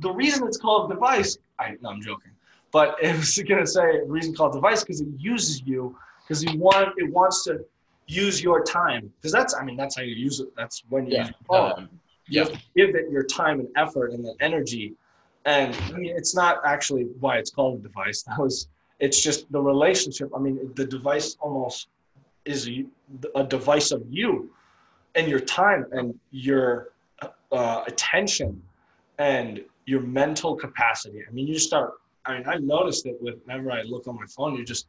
the 0.00 0.10
reason 0.10 0.46
it's 0.46 0.56
called 0.56 0.90
device 0.90 1.38
i 1.58 1.76
no 1.80 1.90
i'm 1.90 2.02
joking. 2.02 2.32
But 2.72 2.96
it 3.02 3.16
was 3.16 3.38
gonna 3.48 3.66
say 3.66 4.00
reason 4.06 4.34
called 4.34 4.52
device 4.52 4.82
because 4.82 5.00
it 5.00 5.08
uses 5.16 5.62
you 5.62 5.96
because 6.22 6.44
you 6.44 6.58
want 6.58 6.90
it 6.98 7.10
wants 7.10 7.44
to 7.44 7.64
use 8.10 8.42
your 8.42 8.62
time 8.64 9.10
because 9.16 9.32
that's 9.32 9.54
i 9.54 9.62
mean 9.64 9.76
that's 9.76 9.96
how 9.96 10.02
you 10.02 10.14
use 10.14 10.40
it 10.40 10.48
that's 10.56 10.82
when 10.88 11.06
you 11.06 11.12
Yeah, 11.12 11.20
use 11.20 11.28
your 11.28 11.46
phone 11.48 11.72
um, 11.78 11.88
you 12.28 12.38
yeah, 12.38 12.44
have 12.44 12.52
to 12.52 12.60
give 12.76 12.90
it 12.94 13.10
your 13.10 13.24
time 13.24 13.60
and 13.60 13.68
effort 13.76 14.12
and 14.12 14.24
the 14.24 14.34
energy. 14.40 14.94
And 15.44 15.74
i 15.94 15.98
mean 15.98 16.12
it's 16.16 16.34
not 16.34 16.58
actually 16.64 17.04
why 17.20 17.38
it's 17.38 17.50
called 17.50 17.80
a 17.80 17.82
device. 17.82 18.22
That 18.28 18.38
was 18.38 18.68
it's 18.98 19.20
just 19.22 19.50
the 19.50 19.60
relationship 19.60 20.28
i 20.36 20.38
mean 20.38 20.56
the 20.74 20.84
device 20.84 21.36
almost 21.40 21.88
is 22.44 22.68
a, 22.68 22.84
a 23.34 23.44
device 23.44 23.92
of 23.92 24.02
you 24.10 24.50
and 25.14 25.28
your 25.28 25.40
time 25.40 25.86
and 25.92 26.18
your 26.30 26.88
uh, 27.52 27.82
attention 27.86 28.62
and 29.18 29.60
your 29.86 30.00
mental 30.00 30.54
capacity. 30.56 31.20
I 31.28 31.30
mean 31.32 31.46
you 31.46 31.58
start 31.58 31.92
i 32.26 32.34
mean 32.34 32.44
i've 32.46 32.62
noticed 32.62 33.06
it 33.06 33.16
whenever 33.20 33.70
i 33.72 33.82
look 33.82 34.06
on 34.08 34.16
my 34.16 34.26
phone 34.36 34.54
you 34.56 34.64
just 34.64 34.86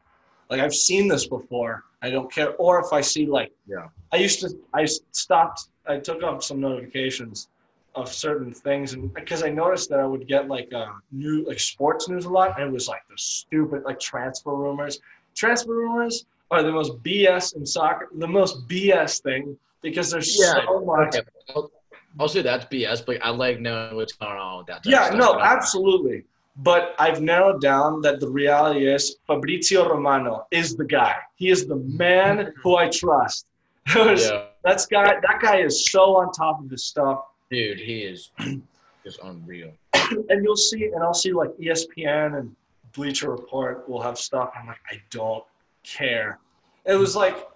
like 0.52 0.60
i've 0.62 0.76
seen 0.76 1.08
this 1.08 1.26
before 1.28 1.84
i 2.04 2.10
don't 2.12 2.32
care 2.32 2.52
or 2.58 2.80
if 2.80 2.94
i 2.94 3.02
see 3.02 3.26
like 3.26 3.52
Yeah. 3.68 3.88
i 4.12 4.18
used 4.18 4.42
to 4.42 4.50
i 4.74 4.86
stopped 5.12 5.70
i 5.88 5.98
took 5.98 6.22
up 6.22 6.44
some 6.44 6.60
notifications 6.60 7.48
of 7.96 8.08
certain 8.14 8.54
things 8.54 8.94
and 8.94 9.14
because 9.14 9.42
i 9.44 9.50
noticed 9.50 9.90
that 9.90 10.00
i 10.00 10.06
would 10.06 10.28
get 10.28 10.48
like 10.48 10.70
uh 10.74 10.88
new 11.12 11.44
like 11.46 11.60
sports 11.60 12.08
news 12.10 12.26
a 12.26 12.30
lot 12.30 12.60
and 12.60 12.70
it 12.70 12.72
was 12.72 12.88
like 12.88 13.02
the 13.10 13.18
stupid 13.18 13.84
like 13.84 14.00
transfer 14.00 14.54
rumors 14.56 15.00
transfer 15.36 15.74
rumors 15.74 16.26
are 16.52 16.62
the 16.64 16.72
most 16.72 16.92
bs 17.04 17.56
in 17.56 17.66
soccer 17.66 18.08
the 18.26 18.28
most 18.28 18.68
bs 18.68 19.22
thing 19.24 19.58
because 19.82 20.12
there's 20.12 20.30
Yeah, 20.40 20.66
so 20.66 20.86
much 20.86 21.16
Okay, 21.16 21.28
I'll, 21.56 21.72
I'll 22.20 22.28
say 22.28 22.42
that's 22.42 22.66
BS, 22.66 23.06
but 23.06 23.18
I 23.24 23.30
like 23.30 23.60
knowing 23.62 23.96
what's 23.96 24.14
going 24.14 24.38
on 24.38 24.58
with 24.60 24.68
that. 24.68 24.86
Yeah, 24.86 25.08
of 25.08 25.16
stuff, 25.16 25.18
no, 25.18 25.40
absolutely. 25.40 26.26
But 26.58 26.96
I've 27.00 27.22
narrowed 27.22 27.62
down 27.62 28.02
that 28.02 28.20
the 28.20 28.30
reality 28.30 28.86
is 28.86 29.18
Fabrizio 29.26 29.88
Romano 29.88 30.48
is 30.52 30.76
the 30.76 30.86
guy. 30.86 31.16
He 31.36 31.50
is 31.50 31.66
the 31.66 31.78
man 31.78 32.54
who 32.62 32.76
I 32.76 32.90
trust. 32.90 33.46
Yeah, 33.96 34.44
That's 34.64 34.86
guy. 34.86 35.06
That 35.06 35.40
guy 35.42 35.62
is 35.62 35.90
so 35.92 36.16
on 36.18 36.32
top 36.32 36.64
of 36.64 36.70
his 36.70 36.84
stuff, 36.84 37.24
dude, 37.50 37.80
he 37.80 38.02
is 38.04 38.32
just 39.04 39.20
unreal. 39.24 39.72
and 39.94 40.44
you'll 40.44 40.56
see, 40.56 40.86
and 40.86 41.02
I'll 41.02 41.16
see 41.16 41.34
like 41.34 41.50
ESPN 41.58 42.38
and 42.38 42.56
Bleacher 42.94 43.32
Report 43.32 43.90
will 43.90 44.02
have 44.02 44.18
stuff. 44.18 44.52
I'm 44.58 44.68
like, 44.68 44.80
I 44.90 45.02
don't 45.10 45.44
care. 45.84 46.40
It 46.86 46.94
was 46.94 47.16
like 47.16 47.48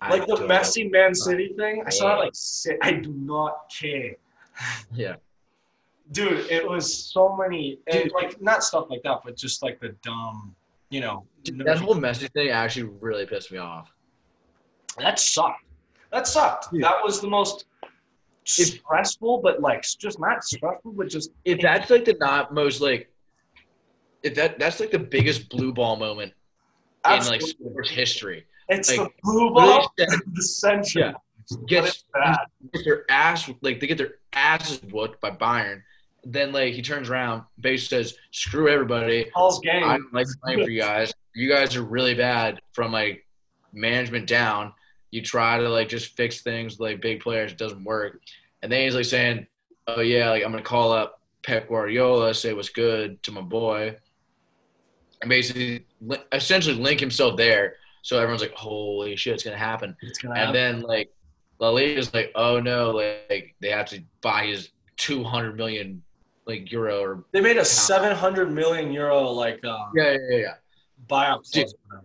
I 0.00 0.10
like 0.10 0.26
the 0.26 0.36
Messi 0.36 0.90
Man 0.90 1.14
City 1.14 1.52
thing. 1.56 1.84
I 1.86 1.90
saw 1.90 2.20
it 2.20 2.36
like 2.66 2.78
I 2.82 2.92
do 2.92 3.12
not 3.12 3.70
care. 3.70 4.14
Yeah, 4.94 5.16
dude 6.12 6.46
it 6.50 6.66
was 6.68 6.92
so 7.12 7.36
many 7.36 7.78
and 7.86 8.10
like 8.12 8.40
not 8.42 8.64
stuff 8.64 8.86
like 8.90 9.02
that 9.02 9.18
but 9.24 9.36
just 9.36 9.62
like 9.62 9.78
the 9.80 9.90
dumb 10.02 10.54
you 10.90 11.00
know 11.00 11.24
Dude, 11.44 11.64
that 11.64 11.78
whole 11.78 11.94
Messi 11.94 12.30
thing 12.32 12.50
actually 12.50 12.90
really 13.00 13.24
pissed 13.26 13.50
me 13.52 13.58
off. 13.58 13.90
that 14.98 15.18
sucked 15.18 15.64
that 16.12 16.26
sucked 16.26 16.68
that 16.80 16.96
was 17.04 17.20
the 17.20 17.28
most 17.28 17.64
stressful 18.44 19.40
but 19.42 19.60
like 19.60 19.82
just 19.98 20.18
not 20.18 20.42
stressful 20.44 20.92
but 20.92 21.08
just 21.08 21.30
If 21.44 21.60
that's 21.60 21.90
like 21.90 22.04
the 22.04 22.16
not 22.20 22.52
most 22.52 22.80
like, 22.80 23.08
if 24.22 24.34
that 24.34 24.58
that's 24.58 24.80
like 24.80 24.90
the 24.90 24.98
biggest 24.98 25.48
blue 25.48 25.72
ball 25.72 25.96
moment 25.96 26.32
in 27.08 27.26
like 27.26 27.40
sports 27.40 27.88
history. 27.90 28.44
it's 28.68 28.90
like, 28.96 29.08
the 29.08 29.12
blue 29.22 29.50
ball 29.54 29.92
said- 29.98 30.08
the 30.32 30.42
century 30.42 31.02
Yeah. 31.02 31.12
Gets 31.66 31.88
it's 31.88 32.04
bad. 32.14 32.38
get 32.72 32.84
their 32.84 33.04
ass 33.10 33.50
like 33.60 33.80
they 33.80 33.86
get 33.88 33.98
their 33.98 34.14
asses 34.32 34.80
whooped 34.92 35.20
by 35.20 35.30
Bayern. 35.32 35.82
Then 36.24 36.52
like 36.52 36.74
he 36.74 36.82
turns 36.82 37.08
around, 37.08 37.44
base 37.60 37.88
says, 37.88 38.14
"Screw 38.30 38.68
everybody. 38.68 39.24
Game 39.62 39.84
I 39.84 39.96
don't 39.96 40.12
like 40.12 40.26
playing 40.42 40.62
for 40.64 40.70
you 40.70 40.80
guys. 40.80 41.12
You 41.34 41.48
guys 41.48 41.76
are 41.76 41.82
really 41.82 42.14
bad 42.14 42.60
from 42.72 42.92
like 42.92 43.26
management 43.72 44.26
down. 44.26 44.72
You 45.10 45.22
try 45.22 45.58
to 45.58 45.68
like 45.68 45.88
just 45.88 46.16
fix 46.16 46.42
things 46.42 46.78
with, 46.78 46.90
like 46.90 47.00
big 47.00 47.20
players, 47.20 47.52
it 47.52 47.58
doesn't 47.58 47.84
work. 47.84 48.20
And 48.62 48.70
then 48.70 48.82
he's 48.84 48.94
like 48.94 49.06
saying, 49.06 49.46
"Oh 49.86 50.00
yeah, 50.02 50.28
like 50.30 50.44
I'm 50.44 50.50
gonna 50.50 50.62
call 50.62 50.92
up 50.92 51.20
Pep 51.42 51.68
Guardiola, 51.68 52.34
say 52.34 52.52
what's 52.52 52.68
good 52.68 53.22
to 53.22 53.32
my 53.32 53.40
boy, 53.40 53.96
and 55.22 55.28
basically 55.30 55.86
essentially 56.32 56.76
link 56.76 57.00
himself 57.00 57.36
there. 57.36 57.76
So 58.02 58.18
everyone's 58.18 58.42
like, 58.42 58.52
holy 58.52 59.16
shit, 59.16 59.34
it's 59.34 59.42
gonna 59.42 59.56
happen. 59.56 59.96
it's 60.02 60.18
gonna 60.18 60.34
And 60.34 60.40
happen. 60.40 60.54
then 60.54 60.80
like 60.82 61.10
La 61.58 61.70
Liga's 61.70 62.12
like, 62.14 62.30
oh 62.34 62.60
no, 62.60 62.90
like 62.90 63.54
they 63.60 63.70
have 63.70 63.86
to 63.86 64.02
buy 64.20 64.46
his 64.46 64.70
200 64.96 65.56
million 65.56 66.02
like 66.46 66.70
euro 66.72 67.00
or 67.00 67.24
they 67.32 67.40
made 67.40 67.56
a 67.58 67.64
700 67.64 68.50
million 68.52 68.92
euro 68.92 69.22
like 69.30 69.64
uh, 69.64 69.76
yeah 69.94 70.12
yeah 70.12 70.18
yeah. 70.30 70.36
yeah. 70.38 70.54
buyout 71.08 71.50
Dude. 71.52 71.66
clause 71.66 71.74
or 71.74 71.98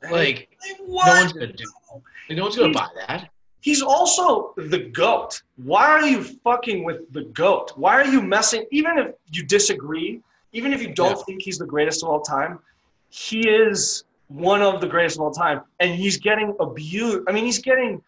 whatever 0.00 0.14
Like 0.14 0.48
what? 0.86 1.06
no 1.06 1.20
one's 1.20 1.32
gonna 1.32 1.52
do. 1.52 1.64
Like, 2.28 2.36
no 2.36 2.42
one's 2.44 2.56
gonna 2.56 2.72
buy 2.72 2.88
that. 3.06 3.30
he's 3.60 3.82
also 3.82 4.52
the 4.56 4.78
goat. 4.78 5.42
Why 5.56 5.86
are 5.86 6.06
you 6.06 6.22
fucking 6.22 6.84
with 6.84 7.12
the 7.12 7.24
goat? 7.24 7.72
Why 7.76 7.94
are 8.00 8.04
you 8.06 8.22
messing? 8.22 8.64
Even 8.70 8.96
if 8.98 9.08
you 9.32 9.42
disagree, 9.44 10.20
even 10.52 10.72
if 10.72 10.80
you 10.82 10.94
don't 10.94 11.16
Yeah. 11.18 11.24
think 11.26 11.42
he's 11.42 11.58
the 11.58 11.66
greatest 11.66 12.02
of 12.04 12.08
all 12.10 12.20
time, 12.20 12.60
he 13.10 13.40
is 13.48 14.04
one 14.28 14.62
of 14.62 14.80
the 14.80 14.86
greatest 14.86 15.16
of 15.16 15.22
all 15.22 15.32
time, 15.32 15.62
and 15.80 15.90
he's 15.94 16.16
getting 16.18 16.54
abused. 16.60 17.20
I 17.28 17.32
mean, 17.32 17.44
he's 17.44 17.58
getting 17.58 18.00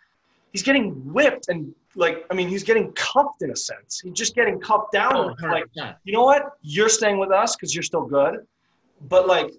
he's 0.53 0.63
getting 0.63 0.93
whipped 1.13 1.49
and 1.49 1.75
like 1.97 2.25
I 2.31 2.35
mean, 2.35 2.49
he's 2.49 2.63
getting 2.65 2.93
cuffed 2.93 3.43
in 3.43 3.51
a 3.51 3.57
sense. 3.57 4.01
He's 4.01 4.13
just 4.13 4.35
getting 4.35 4.61
cuffed 4.61 4.93
down. 4.93 5.17
Oh, 5.17 5.35
like 5.43 5.65
100%. 5.77 5.97
you 6.05 6.13
know 6.13 6.23
what? 6.25 6.53
You're 6.63 6.89
staying 6.89 7.19
with 7.19 7.31
us 7.33 7.57
because 7.57 7.75
you're 7.75 7.83
still 7.83 8.05
good. 8.05 8.47
But 9.09 9.27
like 9.27 9.51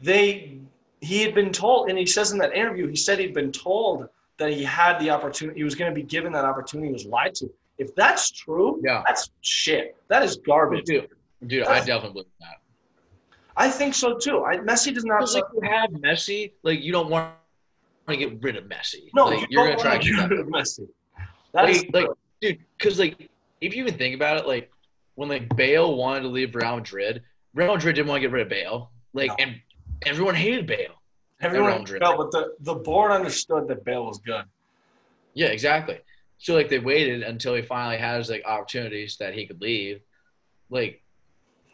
they 0.00 0.58
he 1.00 1.22
had 1.22 1.34
been 1.34 1.50
told 1.52 1.88
and 1.88 1.98
he 1.98 2.06
says 2.06 2.32
in 2.32 2.38
that 2.38 2.54
interview, 2.54 2.86
he 2.88 2.96
said 2.96 3.18
he'd 3.18 3.34
been 3.34 3.52
told 3.52 4.08
that 4.38 4.52
he 4.52 4.62
had 4.64 4.98
the 4.98 5.10
opportunity, 5.10 5.58
he 5.60 5.64
was 5.64 5.74
gonna 5.74 5.92
be 5.92 6.02
given 6.02 6.32
that 6.32 6.44
opportunity, 6.44 6.88
he 6.88 6.92
was 6.92 7.06
lied 7.06 7.34
to. 7.36 7.50
If 7.78 7.94
that's 7.94 8.30
true, 8.30 8.80
Yeah. 8.84 9.02
that's 9.06 9.30
shit. 9.40 9.96
That 10.08 10.22
is 10.22 10.36
garbage. 10.36 10.84
Dude, 10.84 11.08
dude, 11.46 11.64
I 11.66 11.78
definitely 11.78 12.10
believe 12.12 12.26
that. 12.40 12.56
I 13.56 13.68
think 13.68 13.94
so 13.94 14.16
too. 14.16 14.44
I, 14.44 14.56
Messi 14.58 14.94
does 14.94 15.04
not 15.04 15.28
like 15.32 15.44
you 15.54 15.68
have 15.68 15.90
Messi, 15.90 16.52
like 16.62 16.80
you 16.80 16.92
don't 16.92 17.08
want 17.10 17.32
to 18.08 18.16
get 18.16 18.42
rid 18.42 18.56
of 18.56 18.64
Messi. 18.64 19.08
no, 19.14 19.26
like, 19.26 19.40
you 19.40 19.46
you're 19.50 19.66
gonna 19.68 19.78
try 19.80 19.98
to 19.98 20.04
get 20.10 20.30
rid 20.30 20.40
of 20.40 20.46
Messi. 20.48 20.88
That 21.52 21.68
is 21.70 21.84
Like, 21.92 22.08
like, 22.08 22.08
dude, 22.40 22.58
because 22.78 22.98
like 22.98 23.28
if 23.60 23.74
you 23.74 23.82
even 23.84 23.96
think 23.98 24.14
about 24.14 24.38
it, 24.38 24.46
like 24.46 24.70
when 25.14 25.28
like 25.28 25.54
Bale 25.56 25.94
wanted 25.96 26.22
to 26.22 26.28
leave 26.28 26.54
Real 26.54 26.76
Madrid, 26.76 27.22
Real 27.54 27.74
Madrid 27.74 27.94
didn't 27.96 28.08
want 28.08 28.22
to 28.22 28.28
get 28.28 28.32
rid 28.32 28.42
of 28.42 28.48
Bale. 28.48 28.90
Like, 29.12 29.28
No. 29.28 29.36
and 29.40 29.60
everyone 30.06 30.34
hated 30.34 30.66
Bale. 30.66 30.94
everyone 31.40 31.84
no, 32.00 32.16
but 32.16 32.30
the, 32.30 32.54
the 32.60 32.74
board 32.74 33.10
understood 33.12 33.68
that 33.68 33.84
Bale 33.84 34.04
was 34.06 34.18
good. 34.18 34.44
Yeah, 35.34 35.48
exactly. 35.48 35.98
So 36.38 36.54
like 36.54 36.68
they 36.68 36.78
waited 36.78 37.22
until 37.22 37.54
he 37.54 37.62
finally 37.62 37.98
has 37.98 38.28
like 38.30 38.42
opportunities 38.44 39.16
that 39.18 39.34
he 39.34 39.46
could 39.46 39.60
leave. 39.60 40.00
Like 40.70 41.02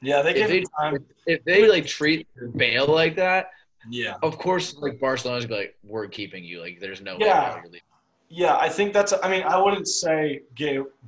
Yeah, 0.02 0.22
they 0.22 0.30
If 0.30 0.36
gave 0.36 0.48
they- 0.48 0.58
him 0.58 0.64
time. 0.78 1.06
if 1.26 1.44
they 1.44 1.68
like 1.68 1.86
treat 1.86 2.26
Bale 2.56 2.86
like 2.86 3.16
that, 3.16 3.50
Yeah. 3.90 4.14
of 4.22 4.38
course 4.38 4.74
like 4.76 4.98
Barcelona's 5.00 5.46
gonna 5.46 5.60
be 5.60 5.66
like, 5.66 5.76
we're 5.84 6.06
keeping 6.08 6.44
you. 6.44 6.60
Like 6.60 6.78
there's 6.80 7.00
no 7.00 7.16
Yeah. 7.18 7.62
way. 7.62 7.80
Yeah, 8.30 8.56
I 8.56 8.68
think 8.68 8.92
that's. 8.92 9.14
I 9.22 9.30
mean, 9.30 9.42
I 9.44 9.56
wouldn't 9.56 9.88
say 9.88 10.42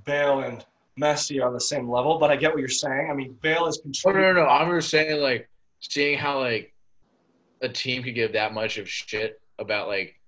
Bale 0.07 0.41
and 0.41 0.65
Messi 0.99 1.41
are 1.43 1.47
on 1.49 1.53
the 1.53 1.61
same 1.61 1.91
level, 1.91 2.19
but 2.19 2.31
I 2.31 2.37
get 2.37 2.51
what 2.51 2.61
you're 2.61 2.69
saying. 2.69 3.09
I 3.11 3.15
mean, 3.15 3.37
Bale 3.43 3.67
is 3.67 3.79
Oh, 4.07 4.11
no, 4.11 4.21
no, 4.21 4.33
no. 4.33 4.47
I'm 4.47 4.71
just 4.75 4.89
saying, 4.89 5.21
like, 5.21 5.49
seeing 5.81 6.17
how 6.17 6.39
like 6.41 6.73
a 7.61 7.69
team 7.69 8.03
could 8.03 8.15
give 8.15 8.33
that 8.33 8.55
much 8.55 8.79
of 8.79 8.89
shit 8.89 9.39
about 9.59 9.87
like 9.89 10.19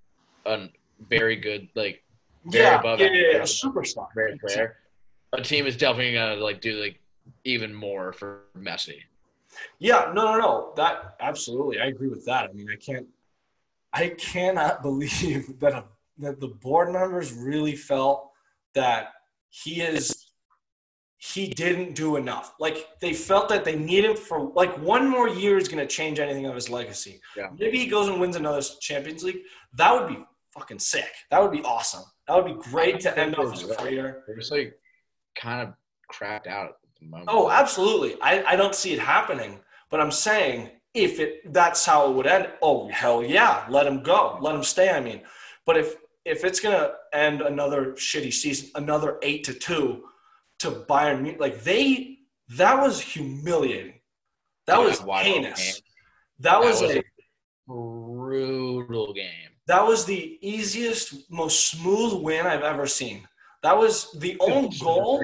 a 0.45 0.67
very 1.09 1.35
good, 1.35 1.67
like, 1.73 2.03
very 2.45 2.65
yeah, 2.65 2.79
above 2.79 2.99
yeah, 2.99 3.07
yeah, 3.11 3.31
yeah, 3.31 3.37
a 3.37 3.41
superstar. 3.41 4.07
great 4.13 4.39
player. 4.39 4.77
A 5.33 5.41
team 5.41 5.65
is 5.65 5.75
definitely 5.75 6.13
gonna 6.13 6.35
like 6.35 6.61
do 6.61 6.73
like 6.79 6.99
even 7.43 7.73
more 7.73 8.13
for 8.13 8.41
Messi. 8.55 8.99
Yeah, 9.79 10.11
no, 10.13 10.25
no, 10.25 10.37
no. 10.37 10.73
That 10.75 11.15
absolutely, 11.19 11.79
I 11.79 11.85
agree 11.85 12.09
with 12.09 12.25
that. 12.25 12.49
I 12.49 12.53
mean, 12.53 12.67
I 12.71 12.75
can't, 12.75 13.07
I 13.91 14.09
cannot 14.09 14.81
believe 14.81 15.59
that 15.59 15.73
a, 15.73 15.85
that 16.19 16.39
the 16.39 16.47
board 16.47 16.91
members 16.91 17.33
really 17.33 17.75
felt 17.75 18.31
that 18.75 19.09
he 19.49 19.81
is, 19.81 20.31
he 21.17 21.47
didn't 21.47 21.95
do 21.95 22.15
enough. 22.15 22.53
Like 22.59 22.87
they 22.99 23.13
felt 23.13 23.49
that 23.49 23.65
they 23.65 23.75
need 23.75 24.05
him 24.05 24.15
for 24.15 24.51
like 24.55 24.75
one 24.79 25.07
more 25.07 25.29
year 25.29 25.57
is 25.57 25.67
going 25.67 25.85
to 25.85 25.87
change 25.87 26.19
anything 26.19 26.45
of 26.45 26.55
his 26.55 26.69
legacy. 26.69 27.21
Yeah. 27.37 27.49
Maybe 27.57 27.79
he 27.79 27.87
goes 27.87 28.07
and 28.07 28.19
wins 28.19 28.35
another 28.35 28.61
Champions 28.81 29.23
League. 29.23 29.41
That 29.75 29.93
would 29.93 30.07
be 30.07 30.23
fucking 30.53 30.79
sick. 30.79 31.11
That 31.31 31.41
would 31.41 31.51
be 31.51 31.63
awesome. 31.63 32.03
That 32.27 32.35
would 32.35 32.45
be 32.45 32.69
great 32.69 32.99
to 33.01 33.17
end 33.17 33.35
off 33.35 33.51
his 33.51 33.63
career. 33.63 34.23
They're 34.27 34.37
just 34.37 34.51
like 34.51 34.73
kind 35.35 35.67
of 35.67 35.73
crapped 36.11 36.47
out 36.47 36.69
at 36.69 36.75
the 36.81 36.82
moment. 36.82 36.82
Oh, 37.27 37.49
absolutely. 37.49 38.15
I, 38.21 38.43
I 38.43 38.55
don't 38.55 38.75
see 38.75 38.93
it 38.93 38.99
happening, 38.99 39.59
but 39.89 39.99
I'm 40.01 40.11
saying 40.11 40.69
if 40.93 41.19
it 41.19 41.51
that's 41.53 41.85
how 41.85 42.09
it 42.09 42.15
would 42.15 42.27
end, 42.27 42.49
oh 42.61 42.87
hell 42.89 43.23
yeah, 43.23 43.65
let 43.69 43.87
him 43.87 44.03
go, 44.03 44.37
let 44.41 44.55
him 44.55 44.63
stay. 44.63 44.89
I 44.89 44.99
mean, 44.99 45.21
but 45.65 45.77
if 45.77 45.95
if 46.25 46.43
it's 46.43 46.59
gonna 46.59 46.91
end 47.13 47.41
another 47.41 47.93
shitty 47.93 48.33
season, 48.33 48.69
another 48.75 49.17
eight 49.21 49.43
to 49.45 49.53
two 49.53 50.03
to 50.59 50.71
Bayern 50.71 51.21
Munich, 51.21 51.39
like 51.39 51.63
they 51.63 52.17
that 52.49 52.81
was 52.81 52.99
humiliating. 52.99 53.99
That 54.67 54.79
Yeah, 54.79 54.85
was 54.85 54.99
heinous. 55.23 55.81
That 56.39 56.61
That 56.61 56.65
was 56.65 56.81
was 56.81 56.91
a 56.91 56.99
a 56.99 57.03
brutal 57.67 59.13
game. 59.13 59.49
that 59.67 59.85
was 59.85 60.05
the 60.05 60.37
easiest, 60.41 61.29
most 61.31 61.67
smooth 61.67 62.21
win 62.21 62.45
I've 62.45 62.63
ever 62.63 62.85
seen. 62.85 63.27
That 63.61 63.77
was 63.77 64.11
the 64.19 64.37
own 64.39 64.69
goal. 64.77 65.19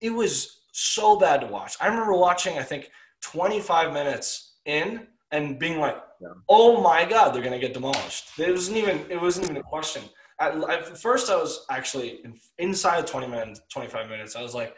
Pretty 0.00 0.12
to 0.12 0.14
watch. 0.14 0.14
it 0.14 0.16
was 0.18 0.60
so 0.72 1.18
bad 1.18 1.40
to 1.40 1.46
watch. 1.46 1.76
I 1.80 1.86
remember 1.88 2.14
watching, 2.14 2.58
I 2.58 2.62
think, 2.62 2.90
25 3.22 3.92
minutes 3.92 4.56
in 4.66 5.06
and 5.32 5.58
being 5.58 5.80
like, 5.80 5.96
Yeah. 6.20 6.28
"Oh 6.48 6.80
my 6.80 7.04
god, 7.04 7.34
they're 7.34 7.42
gonna 7.42 7.58
get 7.58 7.74
demolished." 7.74 8.38
It 8.38 8.50
wasn't 8.50 8.76
even 8.78 9.10
it 9.10 9.20
wasn't 9.20 9.44
even 9.46 9.56
a 9.58 9.62
question. 9.62 10.02
At, 10.40 10.54
at 10.70 10.98
first, 10.98 11.30
I 11.30 11.36
was 11.36 11.64
actually 11.70 12.20
in, 12.24 12.38
inside 12.58 12.98
of 12.98 13.06
20 13.06 13.26
minutes, 13.26 13.60
25 13.70 14.08
minutes. 14.10 14.36
I 14.36 14.42
was 14.42 14.54
like, 14.54 14.74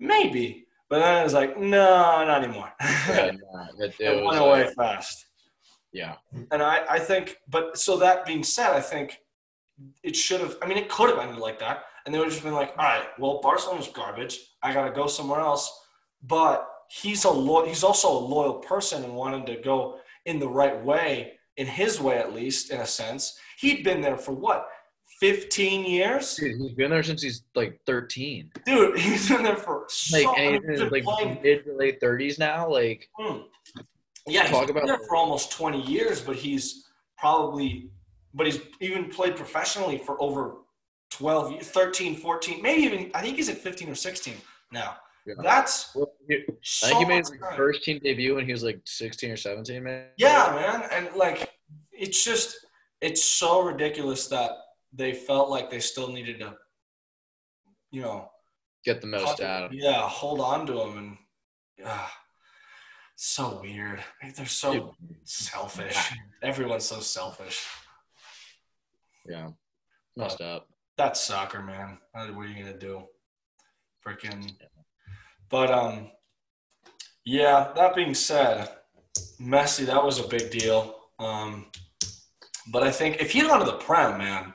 maybe, 0.00 0.66
but 0.88 1.00
then 1.00 1.14
I 1.14 1.22
was 1.22 1.34
like, 1.34 1.58
no, 1.58 2.24
not 2.24 2.42
anymore. 2.42 2.72
Yeah, 3.08 3.32
nah, 3.52 3.66
it, 3.84 3.94
it 4.00 4.24
went 4.24 4.38
away 4.40 4.64
like- 4.64 4.74
fast. 4.76 5.26
yeah. 5.92 6.14
And 6.52 6.62
I, 6.62 6.84
I 6.88 6.98
think, 6.98 7.36
but 7.48 7.76
so 7.78 7.98
that 7.98 8.24
being 8.24 8.42
said, 8.42 8.70
I 8.72 8.80
think 8.80 9.18
it 10.02 10.16
should 10.16 10.40
have, 10.40 10.56
I 10.62 10.66
mean, 10.66 10.78
it 10.78 10.88
could 10.88 11.10
have 11.10 11.18
ended 11.18 11.38
like 11.38 11.58
that. 11.58 11.84
And 12.08 12.14
they 12.14 12.18
would 12.20 12.24
have 12.28 12.32
just 12.32 12.42
been 12.42 12.54
like, 12.54 12.70
all 12.78 12.86
right, 12.86 13.04
well, 13.18 13.38
Barcelona's 13.42 13.88
garbage. 13.88 14.40
I 14.62 14.72
got 14.72 14.86
to 14.86 14.94
go 14.94 15.06
somewhere 15.08 15.40
else. 15.40 15.70
But 16.22 16.66
he's 16.88 17.24
a 17.24 17.30
lo- 17.30 17.66
he's 17.66 17.84
also 17.84 18.10
a 18.10 18.18
loyal 18.18 18.54
person 18.60 19.04
and 19.04 19.14
wanted 19.14 19.44
to 19.44 19.56
go 19.60 19.98
in 20.24 20.38
the 20.38 20.48
right 20.48 20.82
way, 20.82 21.34
in 21.58 21.66
his 21.66 22.00
way 22.00 22.16
at 22.16 22.32
least, 22.34 22.70
in 22.70 22.80
a 22.80 22.86
sense. 22.86 23.38
He'd 23.60 23.84
been 23.84 24.00
there 24.00 24.16
for 24.16 24.32
what, 24.32 24.68
15 25.20 25.84
years? 25.84 26.34
Dude, 26.36 26.58
he's 26.58 26.72
been 26.72 26.88
there 26.90 27.02
since 27.02 27.20
he's 27.22 27.42
like 27.54 27.78
13. 27.84 28.52
Dude, 28.64 28.98
he's 29.00 29.28
been 29.28 29.42
there 29.42 29.56
for 29.56 29.84
so 29.90 30.16
Like, 30.30 30.38
and 30.38 30.54
he's 30.54 30.54
in 30.54 30.62
been 30.62 30.80
his, 30.80 30.90
like 30.90 31.04
playing 31.04 31.40
mid 31.42 31.66
to 31.66 31.74
late 31.76 32.00
30s 32.00 32.38
now. 32.38 32.66
Like, 32.70 33.06
Hmm. 33.18 33.40
Yeah, 34.26 34.44
he's 34.44 34.50
Talk 34.52 34.66
been 34.68 34.78
about- 34.78 34.86
there 34.86 34.98
for 35.06 35.14
almost 35.16 35.52
20 35.52 35.82
years, 35.82 36.22
but 36.22 36.36
he's 36.36 36.86
probably, 37.18 37.90
but 38.32 38.46
he's 38.46 38.60
even 38.80 39.10
played 39.10 39.36
professionally 39.36 39.98
for 39.98 40.16
over 40.22 40.54
12, 41.10 41.62
13, 41.62 42.16
14, 42.16 42.62
maybe 42.62 42.82
even, 42.82 43.10
I 43.14 43.22
think 43.22 43.36
he's 43.36 43.48
at 43.48 43.58
15 43.58 43.88
or 43.90 43.94
16 43.94 44.34
now. 44.72 44.96
Yeah. 45.26 45.34
That's 45.42 45.94
well, 45.94 46.12
he- 46.28 46.44
so 46.62 46.86
I 46.86 46.90
think 46.90 47.00
he 47.00 47.06
made 47.06 47.18
his 47.18 47.30
time. 47.30 47.56
first 47.56 47.82
team 47.84 47.98
debut 48.02 48.34
when 48.34 48.46
he 48.46 48.52
was 48.52 48.62
like 48.62 48.80
16 48.84 49.30
or 49.30 49.36
17, 49.36 49.82
man. 49.82 50.06
Yeah, 50.16 50.52
man. 50.54 50.88
And 50.92 51.14
like, 51.16 51.50
it's 51.92 52.24
just, 52.24 52.56
it's 53.00 53.22
so 53.24 53.62
ridiculous 53.62 54.26
that 54.28 54.50
they 54.92 55.12
felt 55.12 55.50
like 55.50 55.70
they 55.70 55.80
still 55.80 56.08
needed 56.12 56.38
to, 56.40 56.54
you 57.90 58.02
know, 58.02 58.30
Get 58.84 59.00
the 59.00 59.06
most 59.06 59.40
out 59.40 59.64
of 59.64 59.70
him. 59.72 59.78
yeah, 59.82 60.08
hold 60.08 60.40
on 60.40 60.66
to 60.68 60.80
him. 60.82 60.98
And 60.98 61.16
ah, 61.84 62.10
so 63.16 63.60
weird. 63.60 64.00
Like, 64.22 64.34
they're 64.36 64.46
so 64.46 64.72
Dude. 64.72 65.16
selfish. 65.24 66.12
Everyone's 66.42 66.84
so 66.84 67.00
selfish. 67.00 67.66
Yeah. 69.28 69.50
Messed 70.16 70.40
up. 70.40 70.68
That's 70.98 71.20
soccer, 71.20 71.62
man. 71.62 71.98
What 72.12 72.28
are 72.28 72.46
you 72.46 72.64
gonna 72.64 72.76
do? 72.76 73.04
Freaking. 74.04 74.50
But 75.48 75.70
um, 75.70 76.10
yeah. 77.24 77.68
That 77.76 77.94
being 77.94 78.14
said, 78.14 78.68
Messi, 79.40 79.86
that 79.86 80.04
was 80.04 80.18
a 80.18 80.26
big 80.26 80.50
deal. 80.50 80.96
Um, 81.20 81.66
but 82.72 82.82
I 82.82 82.90
think 82.90 83.20
if 83.20 83.30
he'd 83.30 83.46
gone 83.46 83.60
to 83.60 83.64
the 83.64 83.78
Prem, 83.78 84.18
man, 84.18 84.52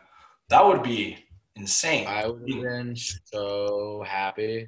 that 0.50 0.64
would 0.66 0.84
be 0.84 1.18
insane. 1.56 2.08
I 2.08 2.28
would 2.28 2.42
have 2.54 2.62
been 2.62 2.96
so 2.96 4.04
happy 4.06 4.68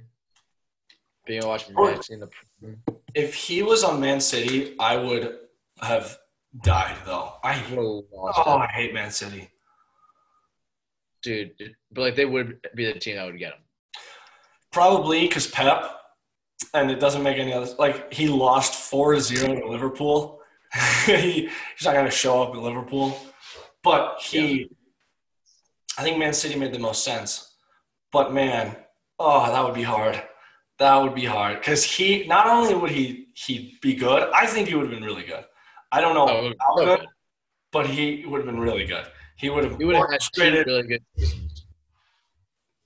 being 1.26 1.39
able 1.39 1.41
to 1.41 1.49
watch 1.49 1.69
Oh. 1.76 1.88
Messi 1.88 2.11
in 2.11 2.19
the 2.21 2.28
Prem. 2.28 2.82
If 3.13 3.34
he 3.36 3.63
was 3.63 3.84
on 3.84 3.99
Man 3.99 4.21
City, 4.21 4.76
I 4.80 4.95
would 4.95 5.39
have 5.82 6.17
died. 6.63 6.95
Though 7.05 7.34
I, 7.43 7.57
would 7.69 7.69
have 7.69 8.03
lost 8.13 8.39
oh. 8.45 8.57
I 8.59 8.67
hate 8.67 8.93
Man 8.93 9.11
City. 9.11 9.49
Dude. 11.26 11.76
But 11.91 12.01
like 12.01 12.15
they 12.15 12.26
would 12.26 12.59
be 12.76 12.86
the 12.86 12.99
team 12.99 13.15
that 13.17 13.26
would 13.26 13.38
get 13.39 13.53
him. 13.53 13.59
Probably 14.71 15.28
because 15.28 15.47
Pep, 15.47 15.91
and 16.73 16.91
it 16.91 16.99
doesn't 16.99 17.23
make 17.23 17.38
any 17.38 17.53
other. 17.53 17.67
Like 17.78 18.13
he 18.13 18.28
lost 18.28 18.91
4-0 18.91 19.61
to 19.61 19.67
Liverpool. 19.67 20.39
he, 21.05 21.49
he's 21.78 21.86
not 21.86 21.93
going 21.93 22.05
to 22.05 22.11
show 22.11 22.43
up 22.43 22.53
in 22.55 22.61
Liverpool, 22.61 23.17
but 23.84 24.17
he. 24.21 24.69
I 25.97 26.03
think 26.03 26.17
Man 26.17 26.34
City 26.34 26.55
made 26.59 26.73
the 26.73 26.80
most 26.80 27.03
sense. 27.03 27.53
But 28.11 28.34
man, 28.34 28.76
oh, 29.17 29.51
that 29.51 29.63
would 29.63 29.73
be 29.73 29.84
hard. 29.84 30.21
That 30.80 30.95
would 31.01 31.15
be 31.15 31.23
hard 31.26 31.59
because 31.59 31.84
he 31.86 32.28
not 32.28 32.47
only 32.47 32.76
would 32.76 32.91
he 32.91 33.28
he 33.34 33.78
be 33.82 33.95
good. 33.95 34.30
I 34.34 34.45
think 34.45 34.67
he 34.67 34.76
would 34.76 34.88
have 34.89 34.91
been 34.91 35.03
really 35.05 35.23
good. 35.23 35.45
I 35.91 36.01
don't 36.01 36.13
know 36.13 36.28
Oh, 36.28 36.51
how 36.59 36.65
oh, 36.71 36.76
good, 36.86 36.99
good. 36.99 37.07
but 37.71 37.88
he 37.88 38.26
would 38.26 38.39
have 38.39 38.45
been 38.45 38.59
really 38.59 38.86
good. 38.86 39.05
He 39.36 39.49
would 39.49 39.63
have 39.63 39.77
He 39.77 39.86
would 39.86 39.95
have 39.95 40.09
had 40.09 40.21
two 40.21 40.41
really 40.43 40.83
good 40.83 41.03
seasons. 41.17 41.65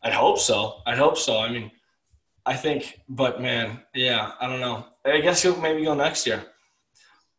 I'd 0.04 0.14
hope 0.14 0.40
so. 0.40 0.82
I'd 0.86 0.98
hope 0.98 1.18
so. 1.18 1.40
I 1.40 1.52
mean, 1.52 1.72
I 2.46 2.56
think, 2.56 3.00
but 3.08 3.42
man, 3.42 3.82
yeah, 3.94 4.32
I 4.40 4.48
don't 4.48 4.62
know. 4.62 4.86
I 5.06 5.20
guess 5.22 5.42
he'll 5.42 5.60
maybe 5.60 5.84
go 5.84 5.94
next 5.94 6.26
year. 6.26 6.44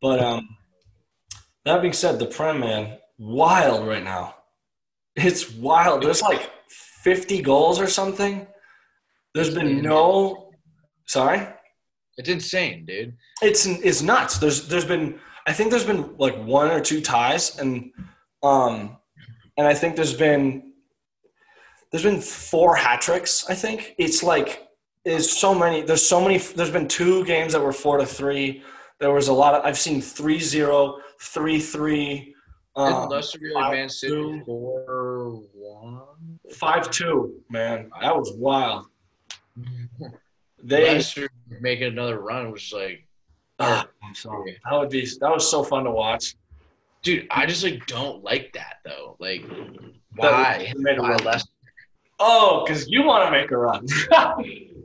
But 0.00 0.20
um, 0.20 0.56
that 1.64 1.80
being 1.80 1.92
said, 1.92 2.18
the 2.18 2.26
Prem 2.26 2.60
man, 2.60 2.98
wild 3.18 3.86
right 3.86 4.04
now. 4.04 4.36
It's 5.16 5.52
wild. 5.52 6.02
There's 6.02 6.22
like 6.22 6.50
50 7.02 7.42
goals 7.42 7.80
or 7.80 7.86
something. 7.86 8.46
There's 9.34 9.54
been 9.54 9.82
no. 9.82 10.52
Sorry. 11.06 11.46
It's 12.16 12.28
insane, 12.28 12.84
dude. 12.86 13.16
It's 13.42 13.66
it's 13.66 14.02
nuts. 14.02 14.38
There's 14.38 14.68
there's 14.68 14.84
been 14.84 15.18
I 15.46 15.52
think 15.52 15.70
there's 15.70 15.86
been 15.86 16.16
like 16.18 16.36
one 16.36 16.70
or 16.70 16.80
two 16.80 17.00
ties 17.00 17.58
and 17.58 17.90
um 18.42 18.98
and 19.60 19.68
I 19.68 19.74
think 19.74 19.94
there's 19.94 20.14
been 20.14 20.72
there's 21.90 22.02
been 22.02 22.22
four 22.22 22.76
hat 22.76 23.02
tricks. 23.02 23.44
I 23.50 23.54
think 23.54 23.94
it's 23.98 24.22
like 24.22 24.66
is 25.04 25.30
so 25.30 25.54
many. 25.54 25.82
There's 25.82 26.06
so 26.06 26.18
many. 26.18 26.38
There's 26.38 26.70
been 26.70 26.88
two 26.88 27.26
games 27.26 27.52
that 27.52 27.60
were 27.60 27.74
four 27.74 27.98
to 27.98 28.06
three. 28.06 28.62
There 29.00 29.12
was 29.12 29.28
a 29.28 29.34
lot 29.34 29.54
of. 29.54 29.62
I've 29.66 29.78
seen 29.78 30.00
3-0, 30.00 30.98
3-3, 31.20 32.24
Didn't 32.24 32.34
um, 32.76 33.08
Leicester 33.10 33.38
like 33.52 33.72
Man 33.72 33.88
City 33.90 34.42
four 34.46 35.42
one? 35.52 36.38
five 36.54 36.90
two. 36.90 37.42
Man, 37.50 37.90
that 38.00 38.16
was 38.16 38.32
wild. 38.36 38.86
They 40.62 40.94
Leicester 40.94 41.28
making 41.62 41.86
another 41.88 42.20
run 42.20 42.50
was 42.50 42.70
like, 42.70 43.06
ah, 43.60 43.86
I'm 44.02 44.14
sorry. 44.14 44.58
that 44.64 44.78
would 44.78 44.90
be 44.90 45.06
that 45.20 45.30
was 45.30 45.50
so 45.50 45.64
fun 45.64 45.84
to 45.84 45.90
watch. 45.90 46.34
Dude, 47.02 47.26
I 47.30 47.46
just 47.46 47.62
like 47.64 47.86
don't 47.86 48.22
like 48.22 48.52
that 48.54 48.76
though. 48.84 49.16
Like, 49.18 49.44
why? 50.16 50.72
made 50.76 50.98
a 50.98 51.02
Why. 51.02 51.16
Leicester? 51.16 51.50
Oh, 52.18 52.64
because 52.66 52.88
you 52.88 53.02
want 53.02 53.24
to 53.26 53.30
make 53.30 53.50
a 53.50 53.56
run. 53.56 53.86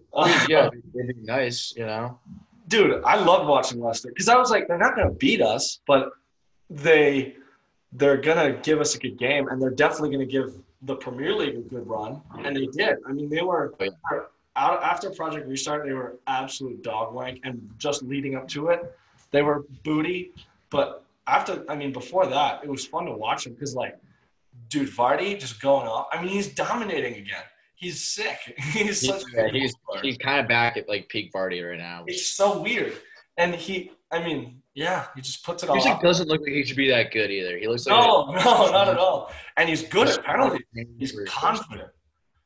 Yeah, 0.48 0.70
it'd 0.96 1.08
be 1.08 1.14
nice, 1.24 1.74
you 1.76 1.86
know. 1.86 2.18
dude, 2.70 3.04
I 3.04 3.18
loved 3.18 3.50
watching 3.50 3.82
Leicester 3.82 4.08
because 4.10 4.30
I 4.30 4.38
was 4.38 4.50
like, 4.50 4.66
they're 4.68 4.78
not 4.78 4.96
going 4.96 5.10
to 5.10 5.14
beat 5.16 5.42
us, 5.42 5.82
but 5.86 6.10
they 6.70 7.36
they're 7.92 8.18
going 8.18 8.38
to 8.54 8.60
give 8.62 8.80
us 8.80 8.96
a 8.96 9.00
good 9.00 9.18
game, 9.18 9.48
and 9.50 9.62
they're 9.62 9.70
definitely 9.72 10.10
going 10.16 10.26
to 10.26 10.32
give 10.32 10.56
the 10.84 10.96
Premier 10.96 11.34
League 11.34 11.56
a 11.58 11.62
good 11.62 11.86
run, 11.88 12.22
and 12.46 12.56
they 12.56 12.66
did. 12.68 12.98
I 13.08 13.12
mean, 13.12 13.30
they 13.30 13.42
were 13.42 13.74
Oh, 13.80 13.84
yeah. 13.86 14.20
out 14.56 14.82
after 14.84 15.10
Project 15.10 15.48
Restart, 15.50 15.86
they 15.86 15.94
were 15.94 16.18
absolute 16.28 16.82
dog 16.82 17.14
wank, 17.14 17.40
and 17.44 17.70
just 17.78 18.02
leading 18.04 18.36
up 18.36 18.48
to 18.50 18.70
it, 18.70 18.96
they 19.32 19.42
were 19.42 19.66
booty. 19.84 20.32
But 20.70 21.04
after, 21.28 21.64
I 21.70 21.76
mean, 21.76 21.92
before 21.92 22.28
that, 22.28 22.64
it 22.64 22.70
was 22.70 22.86
fun 22.86 23.06
to 23.06 23.12
watch 23.14 23.46
him 23.46 23.54
because, 23.54 23.76
like, 23.76 23.98
dude, 24.70 24.90
Vardy 24.90 25.40
just 25.40 25.62
going 25.62 25.88
off. 25.88 26.08
I 26.12 26.22
mean, 26.22 26.32
he's 26.32 26.54
dominating 26.54 27.16
again. 27.16 27.44
He's 27.76 28.02
sick. 28.02 28.38
he's 28.72 29.06
such 29.06 29.24
a 29.24 29.26
yeah, 29.36 29.48
he's 29.52 29.76
he's 30.02 30.18
kind 30.18 30.40
of 30.40 30.48
back 30.48 30.78
at 30.78 30.88
like 30.88 31.10
peak 31.10 31.32
Vardy 31.34 31.68
right 31.68 31.78
now. 31.78 32.04
It's 32.08 32.28
so 32.28 32.62
weird. 32.62 32.94
And 33.38 33.54
he, 33.54 33.92
I 34.12 34.24
mean, 34.24 34.62
yeah, 34.76 35.08
he 35.14 35.22
just 35.22 35.44
puts 35.44 35.62
it 35.64 35.70
all 35.70 35.76
He 35.76 35.94
doesn't 36.02 36.28
look 36.28 36.42
like 36.42 36.52
he 36.52 36.64
should 36.64 36.78
be 36.78 36.90
that 36.90 37.12
good 37.12 37.32
either. 37.32 37.58
He 37.58 37.68
looks 37.68 37.86
like 37.86 37.98
No, 37.98 38.26
no, 38.32 38.72
not 38.72 38.88
at 38.88 38.98
all. 38.98 39.32
And 39.58 39.68
he's 39.68 39.84
good 39.84 40.08
at 40.08 40.24
penalties. 40.24 40.66
He's 40.98 41.18
confident. 41.28 41.90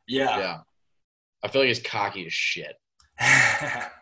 Yeah. 0.07 0.39
Yeah, 0.39 0.57
I 1.43 1.47
feel 1.47 1.61
like 1.61 1.67
he's 1.67 1.81
cocky 1.81 2.25
as 2.25 2.33
shit. 2.33 2.75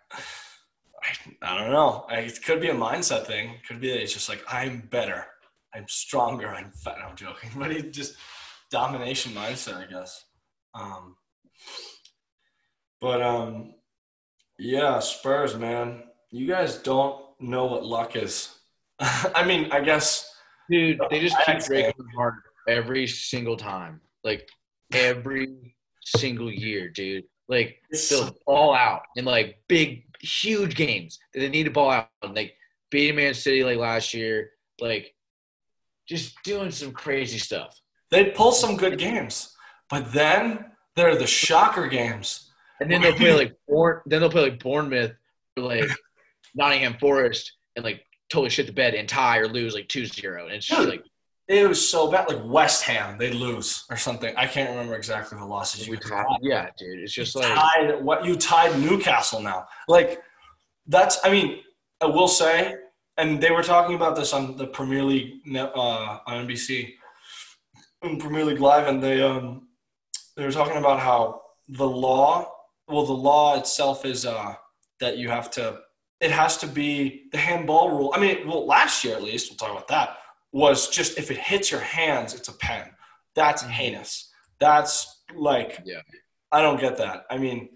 I, 1.07 1.13
I 1.41 1.59
don't 1.59 1.71
know. 1.71 2.05
I, 2.09 2.19
it 2.19 2.43
could 2.43 2.61
be 2.61 2.69
a 2.69 2.75
mindset 2.75 3.25
thing. 3.25 3.55
Could 3.67 3.79
be 3.79 3.89
that 3.89 4.01
it's 4.01 4.13
just 4.13 4.29
like, 4.29 4.43
I'm 4.49 4.81
better. 4.89 5.25
I'm 5.73 5.87
stronger. 5.87 6.49
I'm 6.49 6.71
fat. 6.71 6.97
I'm 7.05 7.15
joking. 7.15 7.51
But 7.57 7.71
he 7.71 7.81
just 7.83 8.15
domination 8.69 9.33
mindset, 9.33 9.77
I 9.77 9.85
guess. 9.85 10.25
Um, 10.73 11.15
but 12.99 13.21
um, 13.21 13.75
yeah, 14.59 14.99
Spurs, 14.99 15.55
man. 15.55 16.03
You 16.31 16.47
guys 16.47 16.77
don't 16.77 17.23
know 17.39 17.65
what 17.65 17.85
luck 17.85 18.15
is. 18.15 18.53
I 18.99 19.45
mean, 19.45 19.71
I 19.71 19.79
guess 19.81 20.29
Dude, 20.69 20.99
they 21.09 21.19
just 21.19 21.37
keep 21.45 21.65
breaking 21.65 21.93
my 21.97 22.11
heart 22.15 22.35
every 22.67 23.07
single 23.07 23.55
time. 23.55 24.01
Like 24.23 24.49
every 24.91 25.75
single 26.03 26.51
year, 26.51 26.89
dude. 26.89 27.23
Like 27.47 27.77
it's 27.89 28.09
they'll 28.09 28.35
ball 28.45 28.73
out 28.73 29.03
in 29.15 29.23
like 29.23 29.59
big, 29.69 30.03
huge 30.21 30.75
games 30.75 31.19
that 31.33 31.39
they 31.39 31.49
need 31.49 31.63
to 31.63 31.71
ball 31.71 31.91
out. 31.91 32.09
Like 32.23 32.55
beating 32.91 33.15
Man 33.15 33.33
City 33.33 33.63
like 33.63 33.77
last 33.77 34.13
year, 34.13 34.51
like 34.79 35.13
just 36.07 36.41
doing 36.43 36.71
some 36.71 36.91
crazy 36.91 37.37
stuff. 37.37 37.79
they 38.11 38.25
pull 38.31 38.51
some 38.51 38.77
good 38.77 38.97
games, 38.97 39.53
but 39.89 40.11
then 40.13 40.65
there 40.95 41.09
are 41.09 41.17
the 41.17 41.27
shocker 41.27 41.87
games. 41.87 42.51
And 42.79 42.91
then 42.91 43.01
they'll 43.01 43.13
play 43.13 43.33
like 43.37 43.53
Bourne, 43.67 44.01
then 44.05 44.21
they'll 44.21 44.29
play 44.29 44.49
like 44.49 44.59
Bournemouth 44.59 45.13
or 45.57 45.63
like 45.63 45.89
Nottingham 46.55 46.97
Forest 46.99 47.53
and 47.75 47.83
like 47.83 48.03
totally 48.29 48.49
shit 48.49 48.67
the 48.67 48.73
bed 48.73 48.93
and 48.93 49.07
tie 49.07 49.37
or 49.37 49.47
lose 49.47 49.73
like 49.73 49.87
2-0. 49.87 50.43
And 50.43 50.51
it's 50.51 50.65
just 50.65 50.87
like 50.87 51.03
It 51.47 51.67
was 51.67 51.89
so 51.89 52.11
bad. 52.11 52.27
Like 52.27 52.41
West 52.43 52.83
Ham, 52.83 53.17
they 53.17 53.31
lose 53.31 53.85
or 53.89 53.95
something. 53.95 54.33
I 54.35 54.47
can't 54.47 54.69
remember 54.69 54.95
exactly 54.95 55.37
the 55.37 55.45
losses 55.45 55.87
you 55.87 55.91
we 55.91 55.97
tied. 55.97 56.25
had. 56.29 56.39
Yeah, 56.41 56.69
dude. 56.77 56.99
It's 56.99 57.13
just 57.13 57.35
You 57.35 57.41
like 57.41 57.53
tied 57.55 58.03
what 58.03 58.25
you 58.25 58.35
tied 58.35 58.77
Newcastle 58.79 59.41
now. 59.41 59.65
Like 59.87 60.21
that's. 60.87 61.19
I 61.23 61.31
mean, 61.31 61.59
I 62.01 62.05
will 62.07 62.27
say, 62.27 62.75
and 63.15 63.41
they 63.41 63.51
were 63.51 63.63
talking 63.63 63.95
about 63.95 64.15
this 64.17 64.33
on 64.33 64.57
the 64.57 64.67
Premier 64.67 65.03
League 65.03 65.35
uh, 65.55 66.19
on 66.27 66.47
NBC, 66.47 66.93
in 68.03 68.19
Premier 68.19 68.43
League 68.43 68.59
Live, 68.59 68.87
and 68.87 69.01
they 69.01 69.21
um 69.21 69.67
they 70.35 70.43
were 70.43 70.51
talking 70.51 70.77
about 70.77 70.99
how 70.99 71.41
the 71.69 71.87
law. 71.87 72.51
Well, 72.89 73.05
the 73.05 73.13
law 73.13 73.57
itself 73.57 74.05
is 74.05 74.25
uh 74.25 74.55
that 74.99 75.17
you 75.17 75.29
have 75.29 75.49
to. 75.51 75.79
It 76.19 76.31
has 76.31 76.57
to 76.57 76.67
be 76.67 77.29
the 77.31 77.37
handball 77.37 77.91
rule. 77.91 78.11
I 78.13 78.19
mean, 78.19 78.47
well, 78.47 78.65
last 78.65 79.03
year 79.03 79.15
at 79.15 79.23
least, 79.23 79.49
we'll 79.49 79.57
talk 79.57 79.71
about 79.71 79.87
that. 79.89 80.17
Was 80.53 80.89
just 80.89 81.17
if 81.17 81.29
it 81.29 81.37
hits 81.37 81.71
your 81.71 81.81
hands, 81.81 82.33
it's 82.33 82.47
a 82.47 82.53
pen. 82.53 82.89
That's 83.35 83.63
mm-hmm. 83.63 83.71
heinous. 83.71 84.31
That's 84.59 85.23
like 85.35 85.79
Yeah. 85.85 86.01
I 86.51 86.61
don't 86.61 86.79
get 86.79 86.97
that. 86.97 87.25
I 87.29 87.37
mean, 87.37 87.69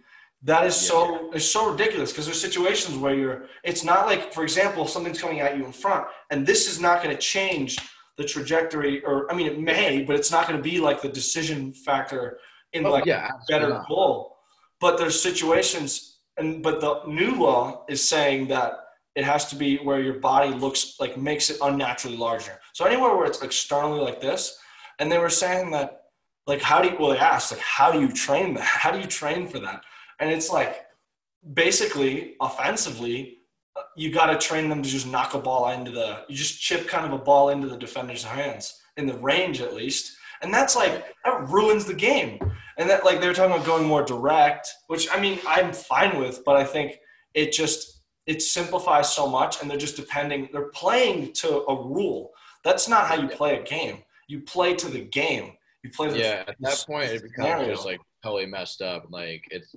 that 0.43 0.65
is 0.65 0.76
so 0.76 1.32
it's 1.34 1.45
so 1.45 1.72
ridiculous 1.72 2.11
because 2.11 2.26
there's 2.26 2.41
situations 2.41 2.97
where 2.97 3.13
you're. 3.13 3.45
It's 3.63 3.84
not 3.84 4.07
like, 4.07 4.34
for 4.34 4.43
example, 4.43 4.88
something's 4.88 5.22
coming 5.22 5.39
at 5.41 5.57
you 5.57 5.65
in 5.65 5.72
front, 5.72 6.07
and 6.32 6.45
this 6.47 6.72
is 6.72 6.80
not 6.80 7.03
going 7.03 7.15
to 7.15 7.22
change 7.22 7.78
the 8.17 8.24
trajectory, 8.24 9.03
or 9.05 9.32
I 9.32 9.36
mean, 9.36 9.47
it 9.47 9.59
may, 9.59 10.03
but 10.03 10.15
it's 10.15 10.32
not 10.32 10.47
going 10.47 10.57
to 10.57 10.63
be 10.63 10.80
like 10.80 11.01
the 11.01 11.09
decision 11.09 11.74
factor 11.74 12.39
in 12.74 12.86
oh, 12.86 12.91
like 12.91 13.05
yeah, 13.05 13.30
better 13.47 13.84
goal. 13.88 14.38
But 14.80 14.97
there's 14.97 15.22
situations, 15.22 16.19
and 16.38 16.63
but 16.63 16.82
the 16.82 17.03
new 17.07 17.36
law 17.36 17.86
is 17.88 18.07
saying 18.07 18.47
that 18.47 18.74
it 19.16 19.24
has 19.24 19.45
to 19.47 19.55
be 19.55 19.78
where 19.78 20.01
your 20.01 20.20
body 20.20 20.53
looks 20.53 20.95
like 20.99 21.18
makes 21.18 21.49
it 21.49 21.57
unnaturally 21.62 22.18
larger. 22.18 22.59
So 22.74 22.86
anywhere 22.86 23.16
where 23.16 23.26
it's 23.26 23.41
externally 23.41 23.99
like 23.99 24.22
this, 24.22 24.57
and 24.99 25.12
they 25.12 25.18
were 25.18 25.30
saying 25.30 25.72
that 25.72 26.01
like 26.47 26.62
how 26.62 26.82
do 26.82 26.89
you 26.89 26.97
well 26.99 27.12
they 27.12 27.18
asked 27.18 27.51
like 27.51 27.62
how 27.62 27.91
do 27.91 27.99
you 27.99 28.07
train 28.07 28.53
that? 28.55 28.64
How 28.84 28.91
do 28.91 28.99
you 28.99 29.07
train 29.07 29.47
for 29.47 29.59
that? 29.59 29.84
And 30.20 30.30
it's 30.30 30.49
like 30.49 30.86
basically 31.53 32.36
offensively, 32.41 33.39
you 33.95 34.12
got 34.12 34.28
to 34.28 34.38
train 34.38 34.70
them 34.70 34.82
to 34.82 34.89
just 34.89 35.07
knock 35.07 35.34
a 35.34 35.39
ball 35.39 35.70
into 35.72 35.91
the 35.91 36.24
you 36.30 36.36
just 36.36 36.59
chip 36.59 36.88
kind 36.88 37.05
of 37.05 37.14
a 37.14 37.24
ball 37.24 37.49
into 37.49 37.68
the 37.68 37.78
defender's 37.78 38.24
hands 38.24 38.82
in 38.97 39.05
the 39.05 39.18
range 39.18 39.62
at 39.62 39.74
least. 39.74 40.16
And 40.41 40.53
that's 40.53 40.76
like 40.76 41.14
that 41.26 41.49
ruins 41.49 41.86
the 41.86 41.93
game. 41.93 42.39
And 42.78 42.89
that 42.89 43.05
like 43.05 43.22
they 43.22 43.28
were 43.28 43.34
talking 43.34 43.53
about 43.53 43.66
going 43.66 43.86
more 43.86 44.03
direct, 44.03 44.68
which 44.88 45.07
I 45.12 45.20
mean 45.20 45.39
I'm 45.47 45.74
fine 45.74 46.18
with, 46.18 46.43
but 46.45 46.55
I 46.55 46.64
think 46.64 46.97
it 47.34 47.51
just 47.51 47.90
it 48.28 48.41
simplifies 48.41 49.13
so 49.13 49.28
much 49.28 49.61
and 49.61 49.69
they're 49.69 49.78
just 49.78 49.95
depending 49.95 50.49
they're 50.51 50.69
playing 50.69 51.34
to 51.34 51.63
a 51.65 51.76
rule. 51.76 52.32
That's 52.63 52.88
not 52.88 53.07
how 53.07 53.15
you 53.15 53.28
play 53.28 53.57
a 53.59 53.63
game. 53.63 54.03
You 54.28 54.41
play 54.41 54.76
to 54.76 54.88
the 54.88 55.01
game. 55.01 55.53
You 55.84 55.89
play 55.89 56.07
to 56.07 56.13
the 56.13 56.19
Yeah, 56.19 56.43
at 56.47 56.55
that 56.59 56.84
point 56.88 57.05
it 57.05 57.24
becomes 57.24 57.34
scenario. 57.36 57.69
just 57.69 57.86
like 57.86 57.99
totally 58.24 58.45
messed 58.45 58.82
up. 58.82 59.05
Like 59.09 59.43
it's 59.51 59.76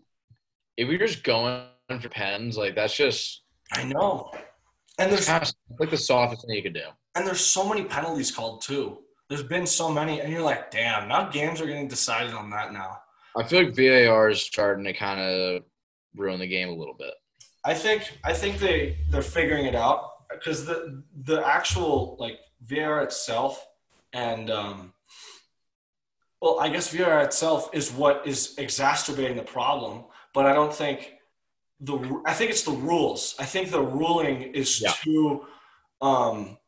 if 0.77 0.89
you're 0.89 0.99
just 0.99 1.25
going 1.25 1.65
for 2.01 2.09
pens, 2.09 2.57
like 2.59 2.75
that's 2.75 2.97
just 2.97 3.43
I 3.73 3.85
know. 3.85 4.31
And 4.99 5.11
it's 5.11 5.27
there's 5.27 5.29
kind 5.29 5.43
of 5.43 5.81
like 5.81 5.91
the 5.91 5.97
softest 5.97 6.47
thing 6.47 6.57
you 6.57 6.63
could 6.63 6.75
do. 6.75 6.87
and 7.17 7.27
there's 7.27 7.41
so 7.41 7.69
many 7.69 7.85
penalties 7.85 8.31
called 8.31 8.63
too. 8.63 8.99
There's 9.31 9.43
been 9.43 9.67
so 9.67 9.91
many, 9.91 10.21
and 10.21 10.31
you're 10.31 10.43
like, 10.43 10.71
damn, 10.71 11.09
now 11.09 11.31
games 11.31 11.61
are 11.61 11.67
getting 11.67 11.89
decided 11.89 12.35
on 12.35 12.51
that 12.51 12.73
now. 12.75 12.99
I 13.37 13.43
feel 13.43 13.65
like 13.65 13.75
VAR 13.75 14.29
is 14.29 14.43
starting 14.43 14.85
to 14.85 14.93
kind 14.93 15.19
of 15.19 15.63
ruin 16.15 16.39
the 16.39 16.47
game 16.47 16.69
a 16.69 16.75
little 16.75 16.95
bit. 16.95 17.15
I 17.65 17.75
think 17.75 18.19
I 18.25 18.33
think 18.33 18.59
they 18.59 18.99
they're 19.11 19.23
figuring 19.23 19.67
it 19.67 19.75
out 19.75 20.29
because 20.31 20.67
the 20.67 21.03
the 21.25 21.47
actual 21.47 22.17
like 22.19 22.39
VAR 22.63 23.03
itself 23.03 23.67
and 24.13 24.51
um, 24.51 24.93
well, 26.41 26.61
I 26.61 26.69
guess 26.69 26.93
VR 26.95 27.25
itself 27.25 27.71
is 27.73 27.91
what 27.91 28.27
is 28.27 28.55
exacerbating 28.59 29.37
the 29.37 29.43
problem, 29.43 30.05
but 30.35 30.45
I 30.47 30.53
don't 30.53 30.75
think 30.75 31.15
the 31.81 32.23
I 32.27 32.35
think 32.35 32.51
it's 32.51 32.63
the 32.63 32.73
rules. 32.73 33.35
I 33.39 33.45
think 33.45 33.71
the 33.71 33.81
ruling 33.83 34.43
is 34.55 34.81
Yeah. 34.81 34.93
too 35.03 35.47
um, 36.03 36.59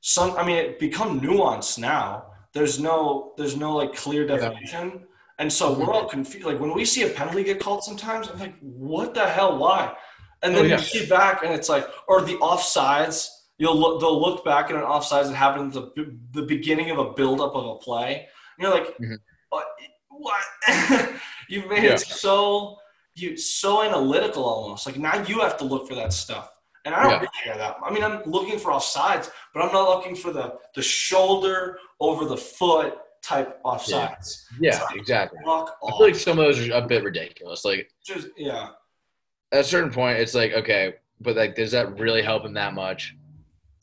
some. 0.00 0.36
I 0.36 0.44
mean, 0.44 0.56
it 0.56 0.78
become 0.78 1.20
nuanced 1.20 1.78
now, 1.78 2.26
There's 2.52 2.78
no 2.78 3.32
there's 3.38 3.56
no 3.56 3.74
like 3.76 3.94
clear 3.94 4.26
definition. 4.26 5.06
And 5.38 5.50
so 5.50 5.72
we're 5.72 5.92
all 5.92 6.08
confused. 6.08 6.46
Like 6.46 6.60
when 6.60 6.74
we 6.74 6.84
see 6.84 7.02
a 7.04 7.08
penalty 7.08 7.42
get 7.42 7.58
called 7.58 7.82
sometimes, 7.82 8.28
I'm 8.28 8.38
like, 8.38 8.54
what 8.60 9.14
the 9.14 9.26
hell? 9.26 9.56
Why? 9.58 9.96
And 10.42 10.54
then 10.54 10.64
Oh, 10.64 10.68
yeah. 10.68 10.76
you 10.78 10.82
see 10.82 11.06
back 11.06 11.44
and 11.44 11.52
it's 11.54 11.68
like, 11.68 11.86
or 12.08 12.20
the 12.22 12.34
offsides, 12.36 13.28
you'll 13.58 13.76
look 13.78 14.00
they'll 14.00 14.20
look 14.20 14.44
back 14.44 14.70
at 14.70 14.76
an 14.76 14.82
offsides 14.82 15.28
that 15.28 15.34
happened 15.34 15.76
at 15.76 15.94
the, 15.94 16.18
the 16.32 16.42
beginning 16.42 16.90
of 16.90 16.98
a 16.98 17.12
buildup 17.12 17.54
of 17.54 17.64
a 17.66 17.76
play. 17.76 18.26
And 18.58 18.62
you're 18.62 18.70
like, 18.74 18.96
Mhm. 18.98 19.18
what 19.50 19.66
what? 20.08 20.42
You've 21.48 21.68
made 21.68 21.84
Yeah. 21.84 21.92
it 21.94 22.00
so 22.00 22.76
you 23.14 23.36
so 23.36 23.82
analytical 23.82 24.44
almost. 24.44 24.86
Like 24.86 24.96
now 24.96 25.22
you 25.24 25.40
have 25.40 25.56
to 25.58 25.64
look 25.64 25.86
for 25.88 25.94
that 25.94 26.12
stuff. 26.12 26.50
And 26.84 26.94
I 26.94 27.02
don't 27.02 27.10
Yeah. 27.12 27.16
really 27.18 27.28
care 27.44 27.56
that. 27.58 27.76
I 27.84 27.90
mean, 27.92 28.02
I'm 28.02 28.22
looking 28.24 28.58
for 28.58 28.72
offsides, 28.72 29.30
but 29.54 29.62
I'm 29.62 29.72
not 29.72 29.88
looking 29.88 30.16
for 30.16 30.32
the 30.32 30.58
the 30.74 30.82
shoulder 30.82 31.78
over 32.00 32.24
the 32.24 32.36
foot 32.36 32.98
type 33.22 33.62
offsides. 33.64 34.42
Yeah, 34.58 34.80
exactly. 34.94 35.38
Fuck 35.44 35.76
I 35.86 35.90
feel 35.90 36.00
like 36.00 36.14
some 36.16 36.38
of 36.40 36.44
those 36.46 36.68
are 36.68 36.72
a 36.74 36.82
bit 36.82 37.04
ridiculous. 37.04 37.64
Like 37.64 37.88
Just 38.04 38.28
yeah. 38.36 38.70
At 39.52 39.60
a 39.60 39.64
certain 39.64 39.90
point, 39.90 40.18
it's 40.18 40.34
like 40.34 40.52
okay, 40.52 40.94
but 41.20 41.36
like, 41.36 41.54
does 41.54 41.72
that 41.72 41.98
really 41.98 42.22
help 42.22 42.44
him 42.44 42.54
that 42.54 42.74
much? 42.74 43.16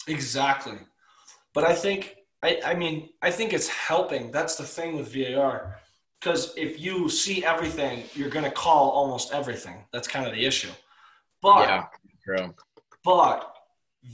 Exactly. 0.08 0.78
But 1.54 1.64
I 1.64 1.76
think 1.76 2.16
I, 2.44 2.60
I 2.66 2.74
mean 2.74 3.10
I 3.22 3.32
think 3.32 3.54
it's 3.54 3.68
helping. 3.68 4.32
That's 4.32 4.56
the 4.56 4.64
thing 4.64 4.98
with 4.98 5.14
VAR. 5.14 5.80
Because 6.20 6.54
if 6.58 6.80
you 6.80 7.08
see 7.08 7.46
everything, 7.46 8.04
you're 8.14 8.30
gonna 8.30 8.52
call 8.52 8.90
almost 8.90 9.32
everything. 9.32 9.86
That's 9.94 10.08
kind 10.08 10.26
of 10.26 10.34
the 10.34 10.46
issue. 10.46 10.72
But 11.42 11.68
yeah, 11.68 11.86
true. 12.24 12.54
but 13.06 13.56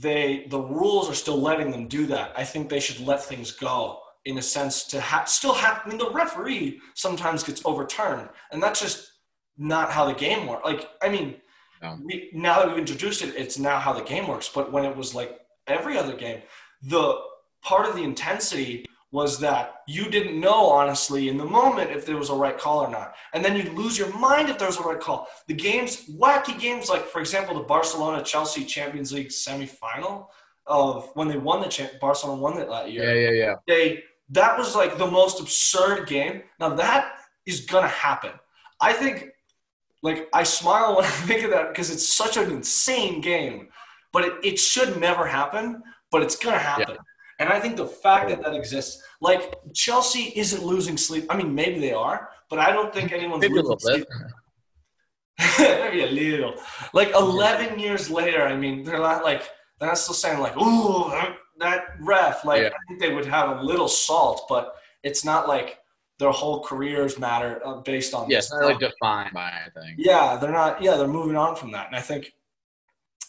they 0.02 0.46
the 0.48 0.60
rules 0.60 1.10
are 1.10 1.14
still 1.14 1.40
letting 1.40 1.70
them 1.70 1.88
do 1.88 2.06
that. 2.06 2.32
I 2.36 2.44
think 2.44 2.68
they 2.68 2.80
should 2.80 3.04
let 3.04 3.24
things 3.24 3.50
go 3.50 4.00
in 4.24 4.38
a 4.38 4.42
sense 4.42 4.84
to 4.84 5.00
ha- 5.00 5.24
still 5.24 5.54
have. 5.54 5.82
I 5.84 5.88
mean, 5.88 5.98
the 5.98 6.10
referee 6.10 6.80
sometimes 6.94 7.42
gets 7.42 7.62
overturned, 7.64 8.28
and 8.52 8.62
that's 8.62 8.80
just 8.80 9.12
not 9.56 9.90
how 9.90 10.04
the 10.04 10.14
game 10.14 10.46
works. 10.46 10.64
Like, 10.64 10.90
I 11.02 11.08
mean, 11.08 11.36
We, 12.04 12.30
now 12.32 12.58
that 12.58 12.68
we've 12.68 12.78
introduced 12.78 13.22
it, 13.22 13.34
it's 13.36 13.58
now 13.58 13.78
how 13.78 13.92
the 13.92 14.02
game 14.02 14.26
works. 14.28 14.50
But 14.52 14.72
when 14.72 14.84
it 14.84 14.96
was 14.96 15.14
like 15.14 15.40
every 15.66 15.98
other 15.98 16.16
game, 16.16 16.42
the 16.82 17.18
part 17.62 17.88
of 17.88 17.96
the 17.96 18.02
intensity 18.02 18.86
was 19.12 19.38
that 19.40 19.76
you 19.86 20.10
didn't 20.10 20.38
know 20.38 20.66
honestly 20.68 21.28
in 21.28 21.38
the 21.38 21.44
moment 21.44 21.90
if 21.90 22.04
there 22.04 22.16
was 22.16 22.28
a 22.28 22.34
right 22.34 22.58
call 22.58 22.80
or 22.80 22.90
not, 22.90 23.14
and 23.32 23.44
then 23.44 23.56
you'd 23.56 23.72
lose 23.72 23.96
your 23.96 24.14
mind 24.18 24.48
if 24.50 24.58
there 24.58 24.68
was 24.68 24.78
a 24.78 24.82
right 24.82 25.00
call. 25.00 25.28
The 25.46 25.54
games, 25.54 26.08
wacky 26.10 26.58
games, 26.58 26.88
like 26.88 27.06
for 27.06 27.20
example, 27.20 27.54
the 27.54 27.62
Barcelona 27.62 28.22
Chelsea 28.22 28.64
Champions 28.64 29.12
League 29.12 29.28
semifinal 29.28 30.26
of 30.66 31.08
when 31.14 31.28
they 31.28 31.38
won 31.38 31.60
the 31.60 31.68
champ, 31.68 31.92
Barcelona 32.00 32.40
won 32.42 32.58
it 32.58 32.68
that 32.68 32.90
year 32.90 33.14
Yeah, 33.14 33.30
yeah, 33.30 33.44
yeah. 33.44 33.54
they 33.66 34.02
that 34.30 34.58
was 34.58 34.74
like 34.74 34.98
the 34.98 35.06
most 35.06 35.40
absurd 35.40 36.08
game. 36.08 36.42
Now 36.58 36.70
that 36.70 37.12
is 37.46 37.60
gonna 37.60 37.88
happen. 37.88 38.32
I 38.80 38.92
think 38.92 39.30
like 40.08 40.20
I 40.40 40.42
smile 40.44 40.88
when 40.96 41.04
I 41.04 41.14
think 41.28 41.40
of 41.46 41.50
that 41.50 41.66
because 41.70 41.90
it's 41.94 42.08
such 42.22 42.34
an 42.36 42.48
insane 42.58 43.20
game, 43.32 43.56
but 44.12 44.22
it, 44.28 44.32
it 44.50 44.56
should 44.70 44.90
never 45.08 45.24
happen, 45.26 45.82
but 46.12 46.22
it's 46.24 46.36
gonna 46.36 46.66
happen. 46.74 46.96
And 47.40 47.48
I 47.50 47.58
think 47.60 47.76
the 47.76 47.90
fact 48.04 48.24
that 48.30 48.40
that 48.44 48.54
exists, 48.54 48.92
like 49.20 49.42
Chelsea 49.74 50.24
isn't 50.42 50.62
losing 50.72 50.96
sleep. 50.96 51.24
I 51.28 51.34
mean, 51.36 51.54
maybe 51.54 51.78
they 51.86 51.92
are, 52.08 52.18
but 52.48 52.58
I 52.66 52.68
don't 52.76 52.92
think 52.94 53.12
anyone's 53.12 53.42
Maybe 53.42 53.58
a 53.58 53.62
losing 53.62 53.78
sleep. 53.78 54.06
maybe 55.58 56.00
a 56.02 56.10
little. 56.22 56.54
Like 56.94 57.10
11 57.10 57.78
years 57.78 58.08
later, 58.10 58.42
I 58.52 58.56
mean, 58.56 58.84
they're 58.84 58.98
not 59.10 59.22
like 59.30 59.42
they're 59.78 59.88
not 59.88 59.98
still 59.98 60.14
saying 60.14 60.38
like, 60.46 60.56
"Ooh, 60.56 61.10
that- 61.10 61.36
that 61.58 61.82
ref." 62.00 62.44
Like 62.44 62.62
Yeah. 62.62 62.68
I 62.68 62.80
think 62.86 63.00
they 63.00 63.12
would 63.16 63.26
have 63.26 63.48
a 63.58 63.62
little 63.70 63.88
salt, 63.88 64.38
but 64.48 64.64
it's 65.02 65.24
not 65.30 65.42
like 65.54 65.78
their 66.18 66.30
whole 66.30 66.62
careers 66.64 67.18
matter 67.18 67.60
uh, 67.64 67.80
based 67.80 68.14
on 68.14 68.28
Yeah, 68.30 68.38
this. 68.38 68.52
it's 68.52 68.64
like 68.64 68.78
defined 68.80 69.32
by 69.34 69.48
I 69.48 69.68
think. 69.74 69.96
Yeah, 69.98 70.36
they're 70.40 70.52
not. 70.52 70.82
Yeah, 70.82 70.96
they're 70.96 71.06
moving 71.08 71.36
on 71.36 71.56
from 71.56 71.72
that, 71.72 71.86
and 71.88 71.96
I 71.96 72.00
think. 72.00 72.32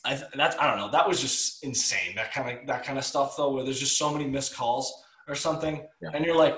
I 0.05 0.11
th- 0.15 0.31
that's 0.35 0.55
I 0.57 0.67
don't 0.69 0.77
know. 0.77 0.89
That 0.91 1.05
was 1.07 1.19
just 1.19 1.63
insane. 1.65 2.15
That 2.15 2.31
kind 2.33 2.57
of 2.59 2.67
that 2.67 2.85
kind 2.85 2.97
of 2.97 3.03
stuff 3.03 3.35
though, 3.35 3.51
where 3.51 3.63
there's 3.65 3.79
just 3.79 3.97
so 3.97 4.11
many 4.11 4.25
missed 4.25 4.55
calls 4.55 5.03
or 5.27 5.35
something, 5.35 5.85
Yeah. 6.01 6.11
and 6.13 6.23
you're 6.25 6.35
like, 6.35 6.57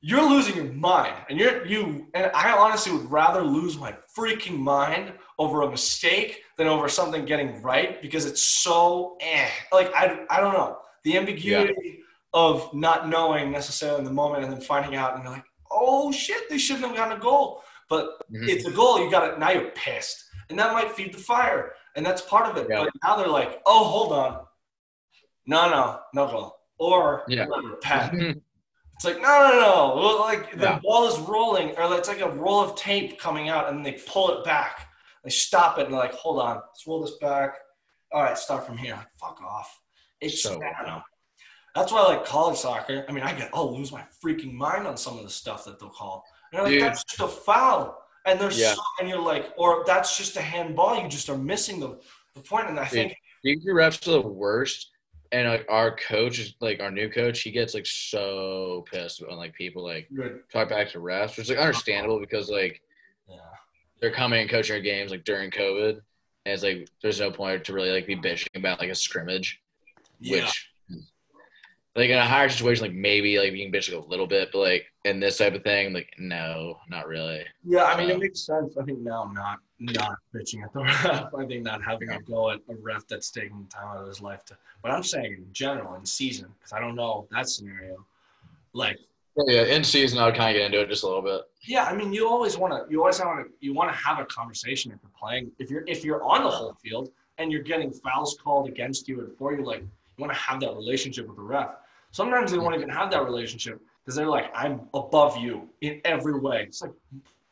you're 0.00 0.28
losing 0.28 0.56
your 0.56 0.72
mind, 0.72 1.14
and 1.28 1.38
you're 1.38 1.64
you. 1.64 2.08
And 2.14 2.30
I 2.34 2.50
honestly 2.50 2.90
would 2.92 3.08
rather 3.08 3.42
lose 3.42 3.78
my 3.78 3.94
freaking 4.16 4.58
mind 4.58 5.12
over 5.38 5.62
a 5.62 5.70
mistake 5.70 6.42
than 6.56 6.66
over 6.66 6.88
something 6.88 7.24
getting 7.24 7.62
right 7.62 8.02
because 8.02 8.26
it's 8.26 8.42
so 8.42 9.16
eh. 9.20 9.48
Like 9.70 9.92
I 9.94 10.24
I 10.28 10.40
don't 10.40 10.54
know 10.54 10.78
the 11.04 11.16
ambiguity 11.18 12.00
of 12.34 12.72
not 12.74 13.08
knowing 13.08 13.52
necessarily 13.52 14.00
in 14.00 14.04
the 14.04 14.12
moment 14.12 14.42
and 14.42 14.52
then 14.52 14.60
finding 14.60 14.96
out 14.96 15.14
and 15.14 15.22
you're 15.22 15.32
like, 15.32 15.44
oh 15.70 16.10
shit, 16.12 16.48
they 16.48 16.58
shouldn't 16.58 16.86
have 16.86 16.96
gotten 16.96 17.16
a 17.18 17.20
goal, 17.20 17.62
but 17.88 18.20
Mhm. 18.30 18.48
it's 18.48 18.66
a 18.66 18.70
goal. 18.70 18.98
You 19.02 19.10
got 19.10 19.28
it. 19.32 19.38
Now 19.38 19.50
you're 19.50 19.70
pissed, 19.70 20.24
and 20.50 20.58
that 20.58 20.72
might 20.72 20.92
feed 20.92 21.12
the 21.14 21.18
fire, 21.18 21.74
and 21.96 22.04
that's 22.04 22.22
part 22.22 22.46
of 22.46 22.56
it. 22.56 22.66
Yeah. 22.70 22.84
But 22.84 22.92
now 23.02 23.16
they're 23.16 23.28
like, 23.28 23.60
oh, 23.66 23.84
hold 23.84 24.12
on, 24.12 24.46
no, 25.46 25.68
no, 25.70 26.00
no 26.14 26.26
goal, 26.30 26.58
or 26.78 27.24
Yeah. 27.28 27.46
whatever, 27.46 27.76
pen. 27.76 28.42
It's 28.98 29.04
like 29.04 29.20
no, 29.22 29.48
no, 29.48 29.60
no. 29.60 30.16
Like 30.16 30.50
the 30.50 30.64
Yeah. 30.64 30.80
ball 30.82 31.06
is 31.06 31.16
rolling, 31.20 31.68
or 31.78 31.94
it's 31.96 32.08
like 32.08 32.20
a 32.20 32.28
roll 32.30 32.60
of 32.64 32.74
tape 32.74 33.20
coming 33.20 33.48
out, 33.48 33.68
and 33.68 33.86
they 33.86 33.92
pull 33.92 34.28
it 34.36 34.44
back. 34.44 34.88
They 35.22 35.30
stop 35.30 35.78
it, 35.78 35.84
and 35.84 35.92
they're 35.94 36.00
like, 36.00 36.14
hold 36.14 36.40
on, 36.40 36.56
let's 36.56 36.84
roll 36.84 37.02
this 37.02 37.16
back. 37.18 37.58
All 38.12 38.24
right, 38.24 38.36
start 38.36 38.66
from 38.66 38.76
here. 38.76 38.96
Like, 38.96 39.06
fuck 39.16 39.40
off. 39.40 39.80
It's 40.20 40.42
So- 40.42 40.54
I 40.60 40.72
don't 40.82 40.86
know. 40.88 41.02
That's 41.78 41.92
why 41.92 42.00
I 42.00 42.08
like 42.16 42.24
college 42.24 42.58
soccer. 42.58 43.04
I 43.08 43.12
mean, 43.12 43.22
I 43.24 43.32
get 43.32 43.50
I'll 43.54 43.76
lose 43.76 43.92
my 43.92 44.04
freaking 44.22 44.52
mind 44.52 44.86
on 44.86 44.96
some 44.96 45.16
of 45.16 45.24
the 45.24 45.30
stuff 45.30 45.64
that 45.66 45.78
they'll 45.78 45.88
call. 45.90 46.24
And 46.52 46.62
like, 46.62 46.72
Dude. 46.72 46.82
that's 46.82 47.04
just 47.04 47.20
a 47.20 47.28
foul. 47.28 48.02
And 48.26 48.38
they're 48.40 48.50
Yeah. 48.52 48.74
so, 48.74 48.80
and 49.00 49.08
you're 49.08 49.20
like, 49.20 49.52
or 49.56 49.84
that's 49.86 50.16
just 50.18 50.36
a 50.36 50.40
handball. 50.40 51.00
You 51.00 51.08
just 51.08 51.28
are 51.30 51.38
missing 51.38 51.78
the, 51.80 51.98
the 52.34 52.40
point. 52.40 52.68
And 52.68 52.78
I 52.80 52.84
think 52.84 53.14
These 53.44 53.64
refs 53.66 54.06
are 54.08 54.22
the 54.22 54.28
worst. 54.28 54.90
And 55.30 55.46
like 55.48 55.66
our 55.68 55.94
coach 55.94 56.38
is 56.38 56.54
like 56.60 56.80
our 56.80 56.90
new 56.90 57.08
coach, 57.10 57.40
he 57.42 57.50
gets 57.50 57.74
like 57.74 57.86
so 57.86 58.84
pissed 58.90 59.20
when 59.26 59.36
like 59.36 59.52
people 59.54 59.84
like 59.84 60.08
good. 60.14 60.40
talk 60.52 60.68
back 60.70 60.90
to 60.92 60.98
refs, 60.98 61.36
which 61.36 61.40
is 61.40 61.50
like 61.50 61.58
understandable 61.58 62.18
because 62.18 62.48
like 62.50 62.80
Yeah. 63.28 63.36
they're 64.00 64.10
coming 64.10 64.40
and 64.40 64.50
coaching 64.50 64.74
our 64.74 64.82
games 64.82 65.10
like 65.10 65.24
during 65.24 65.50
COVID. 65.50 66.00
And 66.46 66.54
it's 66.54 66.62
like 66.62 66.88
there's 67.02 67.20
no 67.20 67.30
point 67.30 67.62
to 67.64 67.72
really 67.74 67.90
like 67.90 68.06
be 68.06 68.16
bitching 68.16 68.46
about 68.56 68.80
like 68.80 68.90
a 68.90 68.94
scrimmage. 68.94 69.60
Yeah. 70.18 70.44
Which 70.44 70.70
like 71.96 72.10
in 72.10 72.18
a 72.18 72.24
higher 72.24 72.48
situation, 72.48 72.82
like 72.84 72.94
maybe 72.94 73.38
like 73.38 73.52
you 73.52 73.64
can 73.64 73.72
bitch 73.72 73.92
like 73.92 74.04
a 74.04 74.08
little 74.08 74.26
bit, 74.26 74.50
but 74.52 74.58
like 74.60 74.86
in 75.04 75.18
this 75.20 75.38
type 75.38 75.54
of 75.54 75.62
thing, 75.64 75.92
like 75.92 76.14
no, 76.18 76.78
not 76.88 77.06
really. 77.08 77.44
Yeah, 77.64 77.84
I 77.84 77.96
mean, 77.98 78.10
Uh, 78.10 78.14
it 78.14 78.20
makes 78.20 78.40
sense. 78.46 78.76
I 78.76 78.84
think 78.84 79.00
now 79.00 79.22
I'm 79.24 79.34
not 79.34 79.58
not 79.80 80.18
bitching 80.34 80.62
at 80.62 80.72
the 80.72 80.80
ref. 80.84 81.34
I 81.34 81.46
think 81.46 81.62
not 81.64 81.82
having 81.82 82.10
a 82.10 82.20
go 82.20 82.50
at 82.50 82.60
a 82.68 82.74
ref 82.82 83.06
that's 83.08 83.30
taking 83.30 83.66
time 83.68 83.88
out 83.88 84.02
of 84.02 84.06
his 84.08 84.20
life 84.20 84.44
to. 84.46 84.56
But 84.82 84.92
I'm 84.92 85.02
saying 85.02 85.32
in 85.32 85.46
general 85.52 85.94
in 85.94 86.04
season 86.04 86.48
because 86.58 86.72
I 86.72 86.78
don't 86.80 86.94
know 86.94 87.26
that 87.32 87.48
scenario. 87.48 88.04
Like, 88.74 88.98
yeah, 89.46 89.62
in 89.64 89.82
season 89.84 90.18
I 90.18 90.26
would 90.26 90.34
kind 90.34 90.50
of 90.54 90.60
get 90.60 90.66
into 90.66 90.80
it 90.80 90.88
just 90.88 91.04
a 91.04 91.06
little 91.06 91.22
bit. 91.22 91.42
yeah, 91.66 91.84
I 91.84 91.94
mean, 91.94 92.12
you 92.12 92.28
always 92.28 92.56
want 92.58 92.72
to. 92.74 92.90
You 92.92 93.00
always 93.00 93.18
want 93.20 93.46
to. 93.46 93.52
You 93.60 93.72
want 93.72 93.90
to 93.90 93.96
have 93.96 94.18
a 94.18 94.24
conversation 94.26 94.92
if 94.92 94.98
you're 95.02 95.12
playing. 95.18 95.50
If 95.58 95.70
you're 95.70 95.84
if 95.86 96.04
you're 96.04 96.22
on 96.24 96.42
the 96.44 96.50
whole 96.50 96.74
field 96.82 97.10
and 97.38 97.50
you're 97.52 97.62
getting 97.62 97.90
fouls 97.92 98.36
called 98.42 98.68
against 98.68 99.08
you 99.08 99.20
and 99.20 99.36
for 99.38 99.52
you, 99.56 99.64
like 99.64 99.84
you 100.18 100.24
want 100.24 100.36
to 100.36 100.42
have 100.42 100.60
that 100.60 100.74
relationship 100.74 101.26
with 101.28 101.36
the 101.36 101.42
ref. 101.42 101.70
Sometimes 102.10 102.50
they 102.50 102.58
won't 102.58 102.74
even 102.74 102.88
have 102.88 103.10
that 103.12 103.24
relationship 103.24 103.80
because 104.04 104.16
they're 104.16 104.26
like, 104.26 104.46
I'm 104.54 104.88
above 104.94 105.36
you 105.36 105.68
in 105.80 106.00
every 106.04 106.38
way. 106.40 106.62
It's 106.66 106.82
like, 106.82 106.90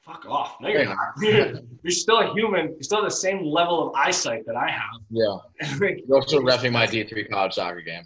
fuck 0.05 0.25
off. 0.27 0.57
No, 0.61 0.69
you're 0.69 0.83
Yeah. 0.83 0.95
not. 0.95 1.63
You're, 1.83 1.91
still 1.93 2.19
a 2.19 2.33
human. 2.33 2.71
You're 2.71 2.83
still 2.83 3.03
the 3.05 3.11
same 3.11 3.45
level 3.45 3.89
of 3.89 3.95
eyesight 3.95 4.45
that 4.47 4.57
I 4.57 4.69
have. 4.71 5.01
Yeah. 5.11 5.37
You're 5.81 6.17
also 6.17 6.41
refing 6.41 6.73
my 6.73 6.87
D 6.87 7.05
three 7.05 7.25
college 7.25 7.55
soccer 7.55 7.81
game. 7.81 8.05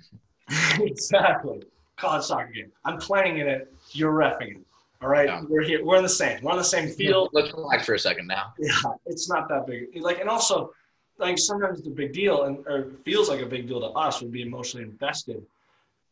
exactly. 0.80 1.62
College 1.96 2.24
soccer 2.24 2.50
game. 2.52 2.70
I'm 2.84 2.98
playing 2.98 3.38
in 3.38 3.48
it. 3.48 3.72
You're 3.92 4.12
refing 4.12 4.56
it. 4.56 4.66
All 5.02 5.08
right. 5.08 5.26
Yeah. 5.28 5.42
We're 5.48 5.62
here. 5.62 5.82
We're 5.84 5.96
in 5.96 6.02
the 6.02 6.08
same. 6.08 6.42
We're 6.42 6.52
on 6.52 6.58
the 6.58 6.64
same 6.64 6.88
field. 6.88 7.30
Let's 7.32 7.52
relax 7.54 7.86
for 7.86 7.94
a 7.94 7.98
second 7.98 8.26
now. 8.26 8.52
Yeah, 8.58 8.72
it's 9.06 9.30
not 9.30 9.48
that 9.48 9.66
big. 9.66 9.86
Like, 10.02 10.20
and 10.20 10.28
also, 10.28 10.72
like 11.20 11.38
sometimes 11.38 11.82
the 11.82 11.90
big 11.90 12.12
deal, 12.12 12.44
and 12.44 12.66
or 12.66 12.90
feels 13.04 13.28
like 13.28 13.40
a 13.40 13.46
big 13.46 13.68
deal 13.68 13.80
to 13.80 13.88
us. 13.88 14.20
Would 14.22 14.32
be 14.32 14.42
emotionally 14.42 14.84
invested, 14.86 15.44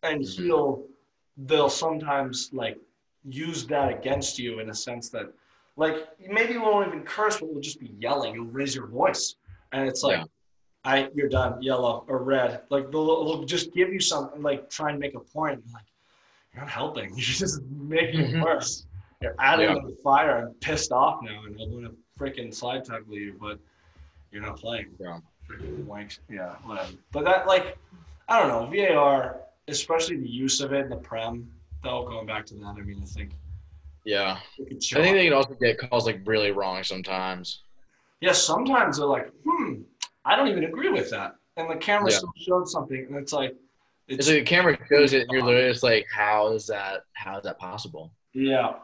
and 0.03 0.21
Mhm. 0.23 0.37
he'll 0.45 0.85
they'll 1.37 1.71
sometimes 1.71 2.51
like 2.53 2.79
use 3.25 3.67
that 3.67 3.89
against 3.97 4.39
you 4.39 4.61
in 4.61 4.71
a 4.71 4.75
sense 4.75 5.09
that, 5.11 5.27
like 5.77 5.97
maybe 6.21 6.53
you 6.55 6.63
won't 6.63 6.87
even 6.89 7.03
curse, 7.05 7.39
but 7.41 7.49
we'll 7.51 7.61
just 7.61 7.81
be 7.81 7.93
yelling. 7.99 8.35
You'll 8.35 8.47
raise 8.61 8.75
your 8.75 8.87
voice, 8.87 9.37
and 9.73 9.89
it's 9.89 10.03
like. 10.03 10.19
Yeah. 10.19 10.25
I, 10.85 11.11
you're 11.13 11.29
done, 11.29 11.61
yellow 11.61 12.05
or 12.09 12.23
red. 12.23 12.63
Like 12.71 12.91
they'll, 12.93 13.25
they'll 13.25 13.45
just 13.45 13.75
give 13.75 13.93
you 13.93 13.99
something, 14.01 14.41
like 14.41 14.71
try 14.71 14.91
and 14.91 14.99
make 14.99 15.15
a 15.17 15.21
point. 15.21 15.61
Like 15.75 15.85
you're 16.55 16.63
not 16.63 16.71
helping. 16.71 17.09
You're 17.17 17.35
just 17.45 17.61
making 17.65 18.21
it 18.21 18.31
Mhm. 18.37 18.43
worse. 18.45 18.87
You're 19.21 19.35
adding 19.41 19.69
Yeah. 19.69 19.75
to 19.81 19.89
the 19.89 19.97
fire. 20.05 20.39
I'm 20.47 20.55
pissed 20.61 20.93
off 20.93 21.21
now, 21.21 21.43
and 21.47 21.61
I'm 21.61 21.71
gonna 21.73 21.91
freaking 22.19 22.55
slide 22.55 22.85
tackle 22.85 23.15
you, 23.19 23.35
but 23.39 23.59
you're 24.31 24.43
not 24.43 24.59
playing. 24.59 24.87
Yeah. 25.01 25.19
Freaking 25.49 25.85
wanks. 25.87 26.19
Yeah, 26.29 26.55
whatever. 26.65 26.93
But 27.13 27.25
that, 27.25 27.47
like, 27.47 27.79
I 28.29 28.39
don't 28.39 28.49
know. 28.49 28.67
VAR, 28.71 29.41
especially 29.69 30.17
the 30.19 30.29
use 30.29 30.61
of 30.61 30.73
it 30.73 30.85
in 30.85 30.91
the 30.91 30.97
prem, 30.97 31.51
though. 31.83 32.05
Going 32.07 32.27
back 32.27 32.45
to 32.47 32.55
that, 32.57 32.75
I 32.79 32.81
mean, 32.83 33.01
I 33.03 33.07
think. 33.07 33.31
Yeah, 34.05 34.39
I 34.59 34.65
think 34.65 34.95
up. 34.97 35.03
they 35.03 35.25
can 35.25 35.33
also 35.35 35.55
get 35.55 35.79
calls 35.79 36.07
like 36.07 36.21
really 36.25 36.51
wrong 36.51 36.83
sometimes. 36.83 37.63
Yeah, 38.21 38.33
sometimes 38.33 38.99
they're 38.99 39.07
like, 39.07 39.31
hmm, 39.47 39.83
I 40.25 40.35
don't 40.37 40.49
even 40.49 40.65
agree 40.65 40.89
with 40.89 41.11
that, 41.11 41.37
and 41.57 41.69
the 41.71 41.77
camera 41.77 42.11
Yeah. 42.11 42.17
still 42.19 42.33
showed 42.37 42.69
something, 42.69 43.07
and 43.07 43.17
it's 43.17 43.33
like, 43.33 43.55
It's 44.07 44.27
like 44.29 44.39
the 44.39 44.43
camera 44.45 44.79
shows 44.89 45.13
it, 45.13 45.23
and 45.23 45.31
you're 45.31 45.43
literally 45.43 45.71
just 45.71 45.83
like, 45.83 46.07
how 46.11 46.53
is 46.53 46.67
that? 46.69 47.05
How 47.13 47.37
is 47.37 47.45
that 47.45 47.59
possible? 47.59 48.11
Yeah. 48.33 48.77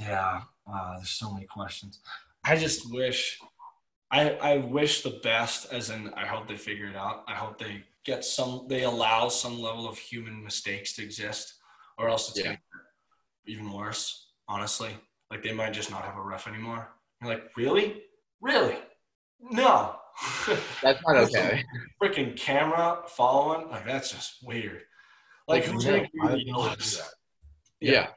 Yeah. 0.00 0.42
Wow, 0.66 0.94
there's 0.96 1.10
so 1.10 1.32
many 1.32 1.46
questions. 1.46 2.00
I 2.44 2.56
just 2.56 2.92
wish 2.92 3.38
I 4.10 4.30
I 4.30 4.56
wish 4.58 5.02
the 5.02 5.20
best 5.22 5.72
as 5.72 5.90
in 5.90 6.12
I 6.14 6.24
hope 6.26 6.48
they 6.48 6.56
figure 6.56 6.86
it 6.86 6.96
out. 6.96 7.24
I 7.28 7.34
hope 7.34 7.58
they 7.58 7.82
get 8.04 8.24
some 8.24 8.66
they 8.68 8.84
allow 8.84 9.28
some 9.28 9.60
level 9.60 9.88
of 9.88 9.98
human 9.98 10.42
mistakes 10.42 10.94
to 10.94 11.02
exist 11.02 11.54
or 11.98 12.08
else 12.08 12.30
it's 12.30 12.38
Yeah. 12.44 12.56
even 13.46 13.70
worse, 13.72 14.30
honestly. 14.48 14.90
Like 15.30 15.42
they 15.42 15.52
might 15.52 15.72
just 15.74 15.90
not 15.90 16.04
have 16.04 16.16
a 16.16 16.22
ref 16.22 16.46
anymore. 16.48 16.88
You're 17.20 17.32
like, 17.34 17.50
really? 17.56 18.02
Really? 18.40 18.78
No. 19.40 19.96
That's 20.82 21.00
not 21.06 21.16
okay. 21.16 21.64
Freaking 22.02 22.36
camera 22.36 23.02
following, 23.08 23.68
like 23.68 23.84
that's 23.86 24.10
just 24.10 24.38
weird. 24.42 24.82
Like 25.46 25.64
who's 25.64 25.84
Yeah, 25.84 26.06
gonna 26.16 26.36
you 26.38 26.52
know 26.52 26.62
do 26.62 26.68
odds? 26.70 26.96
that. 26.96 27.10
Yeah. 27.80 28.08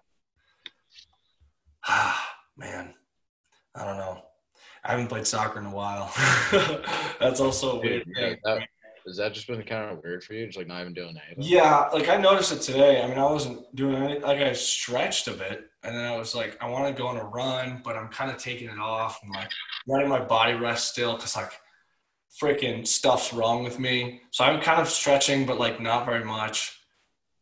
Ah, 1.85 2.35
man, 2.57 2.93
I 3.75 3.85
don't 3.85 3.97
know. 3.97 4.23
I 4.83 4.91
haven't 4.91 5.07
played 5.07 5.27
soccer 5.27 5.59
in 5.59 5.65
a 5.65 5.71
while. 5.71 6.11
That's 7.19 7.39
also 7.39 7.79
weird 7.81 8.03
thing. 8.15 8.37
that- 8.43 8.67
Has 9.05 9.17
that 9.17 9.33
just 9.33 9.47
been 9.47 9.61
kind 9.63 9.91
of 9.91 10.03
weird 10.03 10.23
for 10.23 10.33
you? 10.33 10.45
Just 10.45 10.57
like 10.57 10.67
not 10.67 10.81
even 10.81 10.93
doing 10.93 11.15
anything? 11.27 11.43
Yeah, 11.43 11.87
like 11.93 12.07
I 12.09 12.17
noticed 12.17 12.51
it 12.51 12.61
today. 12.61 13.01
I 13.01 13.07
mean, 13.07 13.17
I 13.17 13.23
wasn't 13.31 13.73
doing 13.75 13.95
anything. 13.95 14.21
Like 14.21 14.39
I 14.39 14.53
stretched 14.53 15.27
a 15.27 15.31
bit, 15.33 15.65
and 15.83 15.95
then 15.95 16.05
I 16.05 16.15
was 16.17 16.35
like, 16.35 16.55
I 16.61 16.69
want 16.69 16.87
to 16.95 16.99
go 17.01 17.07
on 17.07 17.17
a 17.17 17.23
run, 17.23 17.81
but 17.83 17.95
I'm 17.95 18.09
kind 18.09 18.29
of 18.31 18.37
taking 18.37 18.69
it 18.69 18.77
off 18.79 19.19
and 19.23 19.33
like 19.33 19.49
letting 19.87 20.07
my 20.09 20.19
body 20.19 20.53
rest 20.53 20.89
still 20.89 21.15
because 21.15 21.35
like 21.35 21.51
freaking 22.41 22.87
stuff's 22.87 23.33
wrong 23.33 23.63
with 23.63 23.79
me. 23.79 24.21
So 24.31 24.43
I'm 24.43 24.61
kind 24.61 24.79
of 24.79 24.87
stretching, 24.87 25.45
but 25.45 25.59
like 25.59 25.79
not 25.81 26.05
very 26.05 26.23
much. 26.23 26.77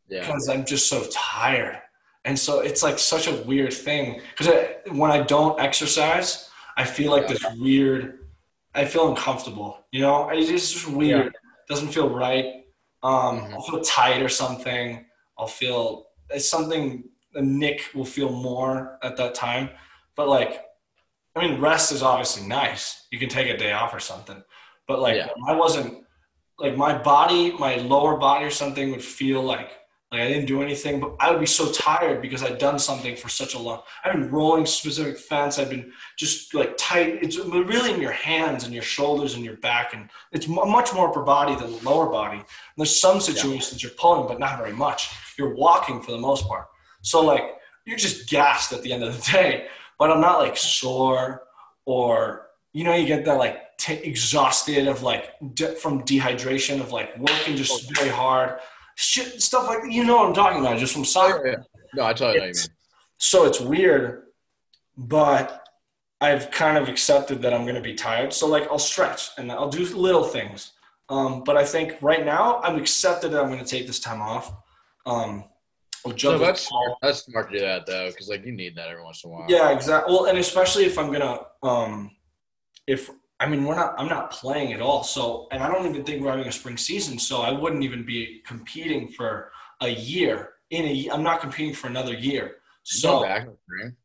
Yeah. 0.10 0.22
because 0.22 0.50
I'm 0.50 0.66
just 0.66 0.90
so 0.90 1.06
tired. 1.12 1.80
And 2.26 2.38
so 2.38 2.62
it's 2.62 2.82
like 2.82 2.98
such 3.00 3.28
a 3.28 3.36
weird 3.44 3.72
thing 3.74 4.22
because 4.36 4.48
when 4.92 5.12
I 5.12 5.22
don't 5.22 5.60
exercise, 5.60 6.49
I 6.80 6.86
feel 6.86 7.12
like 7.12 7.28
this 7.28 7.46
weird. 7.58 8.02
I 8.74 8.86
feel 8.86 9.10
uncomfortable. 9.10 9.70
You 9.92 10.02
know, 10.02 10.30
it's 10.30 10.50
just 10.50 10.88
weird. 10.88 11.36
Doesn't 11.68 11.90
feel 11.90 12.10
right. 12.10 12.46
Um, 13.04 13.42
Mhm. 13.42 13.54
I'll 13.54 13.62
feel 13.70 13.82
tight 13.82 14.22
or 14.22 14.30
something. 14.30 15.06
I'll 15.38 15.48
feel 15.62 16.08
it's 16.30 16.50
something. 16.50 17.04
A 17.36 17.42
Nick 17.42 17.80
will 17.94 18.06
feel 18.18 18.32
more 18.32 18.98
at 19.04 19.16
that 19.18 19.36
time, 19.36 19.70
but 20.16 20.28
like, 20.28 20.66
I 21.36 21.42
mean, 21.48 21.62
rest 21.62 21.92
is 21.92 22.02
obviously 22.02 22.44
nice. 22.48 23.06
You 23.12 23.20
can 23.20 23.30
take 23.30 23.48
a 23.50 23.58
day 23.58 23.72
off 23.72 23.94
or 23.94 24.00
something, 24.00 24.44
but 24.88 25.00
like, 25.00 25.16
Yeah. 25.18 25.30
I 25.48 25.54
wasn't 25.54 26.06
like 26.58 26.76
my 26.76 26.98
body, 26.98 27.52
my 27.52 27.76
lower 27.76 28.18
body 28.18 28.46
or 28.46 28.50
something 28.52 28.90
would 28.92 29.04
feel 29.04 29.42
like 29.44 29.70
like 30.12 30.22
I 30.22 30.28
didn't 30.28 30.48
do 30.48 30.64
anything, 30.64 31.00
but 31.00 31.16
I 31.20 31.30
would 31.30 31.40
be 31.40 31.46
so 31.46 31.72
tired 31.72 32.20
because 32.20 32.42
I'd 32.42 32.58
done 32.58 32.80
something 32.80 33.16
for 33.16 33.30
such 33.30 33.54
a 33.54 33.60
long. 33.60 33.82
I've 34.04 34.14
been 34.14 34.32
rolling 34.32 34.66
specific 34.66 35.20
fence. 35.20 35.60
I've 35.60 35.70
been 35.70 35.92
just 36.18 36.56
like 36.56 36.76
tight. 36.78 37.20
It's 37.22 37.38
really 37.38 37.94
in 37.94 38.02
your 38.02 38.12
hands 38.12 38.64
and 38.64 38.74
your 38.74 38.82
shoulders 38.82 39.36
and 39.36 39.46
your 39.46 39.58
back, 39.58 39.94
and 39.94 40.10
it's 40.32 40.48
much 40.48 40.96
more 40.96 41.10
upper 41.10 41.22
body 41.22 41.56
than 41.56 41.72
the 41.72 41.84
lower 41.88 42.08
body. 42.08 42.38
And 42.38 42.46
there's 42.76 43.00
some 43.00 43.20
situations 43.20 43.84
you're 43.84 43.92
pulling, 43.92 44.28
but 44.28 44.40
not 44.40 44.58
very 44.58 44.74
much. 44.74 45.12
You're 45.38 45.54
walking 45.54 46.02
for 46.02 46.12
the 46.12 46.18
most 46.18 46.48
part. 46.48 46.66
So 47.02 47.24
like 47.24 47.44
you're 47.86 47.98
just 47.98 48.28
gassed 48.28 48.74
at 48.74 48.82
the 48.82 48.92
end 48.92 49.04
of 49.04 49.16
the 49.16 49.32
day. 49.32 49.68
But 50.00 50.10
I'm 50.10 50.22
not 50.22 50.40
like 50.40 50.58
sore 50.58 51.44
or 51.86 52.48
you 52.74 52.84
know 52.84 52.96
you 52.96 53.06
get 53.06 53.26
that 53.26 53.38
like 53.38 53.78
t- 53.78 53.94
exhausted 53.94 54.88
of 54.88 55.04
like 55.04 55.34
de- 55.54 55.76
from 55.76 56.02
dehydration 56.04 56.80
of 56.80 56.92
like 56.92 57.16
working 57.20 57.56
just 57.56 57.92
oh, 57.92 57.94
very 57.94 58.10
hard 58.10 58.60
shit 59.02 59.42
stuff 59.42 59.66
like 59.68 59.80
you 59.90 60.04
know 60.04 60.18
what 60.18 60.28
I'm 60.28 60.34
talking 60.34 60.60
about 60.60 60.78
just 60.78 60.94
from 60.94 61.06
soccer. 61.06 61.48
Yeah, 61.48 61.52
yeah. 61.54 61.64
No, 61.96 62.04
I 62.06 62.14
totally 62.14 62.40
know 62.40 62.44
It's- 62.46 62.68
mean. 62.68 62.76
So 63.22 63.46
it's 63.46 63.60
weird, 63.60 64.28
but 64.98 65.66
I've 66.22 66.52
kind 66.52 66.78
of 66.78 66.88
accepted 66.90 67.42
that 67.42 67.54
I'm 67.54 67.64
going 67.64 67.76
to 67.76 67.82
be 67.82 67.94
tired. 67.94 68.32
So 68.34 68.48
like 68.48 68.64
I'll 68.70 68.80
stretch 68.80 69.30
and 69.38 69.52
I'll 69.52 69.70
do 69.70 69.86
little 69.96 70.24
things. 70.24 70.72
Um, 71.10 71.44
but 71.44 71.58
I 71.58 71.66
think 71.66 71.98
right 72.02 72.24
now 72.26 72.62
I'm 72.62 72.78
accepted 72.78 73.32
that 73.32 73.42
I'm 73.42 73.48
going 73.50 73.64
to 73.64 73.70
take 73.70 73.88
this 73.88 74.00
time 74.00 74.22
off. 74.22 74.54
Um, 75.06 75.44
I'll 76.06 76.14
No, 76.24 76.38
that's 76.38 76.62
smart. 76.68 76.92
That's 77.02 77.26
smart 77.26 77.52
to 77.52 77.58
do 77.58 77.66
that 77.66 77.86
though, 77.86 78.08
because 78.10 78.30
like 78.30 78.46
you 78.46 78.52
need 78.54 78.76
that 78.76 78.88
every 78.88 79.04
once 79.04 79.24
in 79.24 79.30
a 79.30 79.34
while. 79.34 79.46
Yeah, 79.50 79.72
exactly. 79.72 80.14
Well, 80.14 80.26
and 80.26 80.38
especially 80.38 80.86
if 80.86 80.98
I'm 80.98 81.12
gonna, 81.12 81.40
um, 81.64 82.12
if 82.88 83.10
I 83.40 83.48
mean 83.48 83.64
we're 83.66 83.76
not, 83.76 83.96
I'm 83.98 84.10
not 84.10 84.32
playing 84.32 84.74
at 84.74 84.82
all. 84.82 85.04
So, 85.04 85.48
and 85.52 85.64
I 85.64 85.72
don't 85.72 85.86
even 85.88 86.04
think 86.04 86.22
we're 86.22 86.32
having 86.32 86.48
a 86.48 86.52
spring 86.52 86.78
season. 86.78 87.18
So 87.18 87.42
I 87.42 87.52
wouldn't 87.52 87.84
even 87.84 88.06
be 88.06 88.42
competing 88.46 89.08
for 89.10 89.52
a 89.82 89.90
year. 89.90 90.54
In 90.70 90.86
a, 90.86 91.10
I'm 91.12 91.24
not 91.24 91.42
competing 91.42 91.74
for 91.74 91.88
another 91.88 92.14
year. 92.14 92.58
So 92.84 93.00
So 93.00 93.24
back 93.24 93.44
in 93.44 93.48
the 93.50 93.58
spring. 93.66 93.96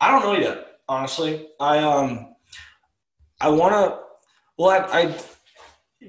I 0.00 0.10
don't 0.10 0.22
know 0.22 0.40
yet. 0.40 0.66
Honestly, 0.88 1.48
I 1.58 1.78
um, 1.78 2.34
I 3.40 3.48
want 3.48 3.74
to. 3.74 4.00
Well, 4.56 4.70
I, 4.70 5.00
I 5.00 5.18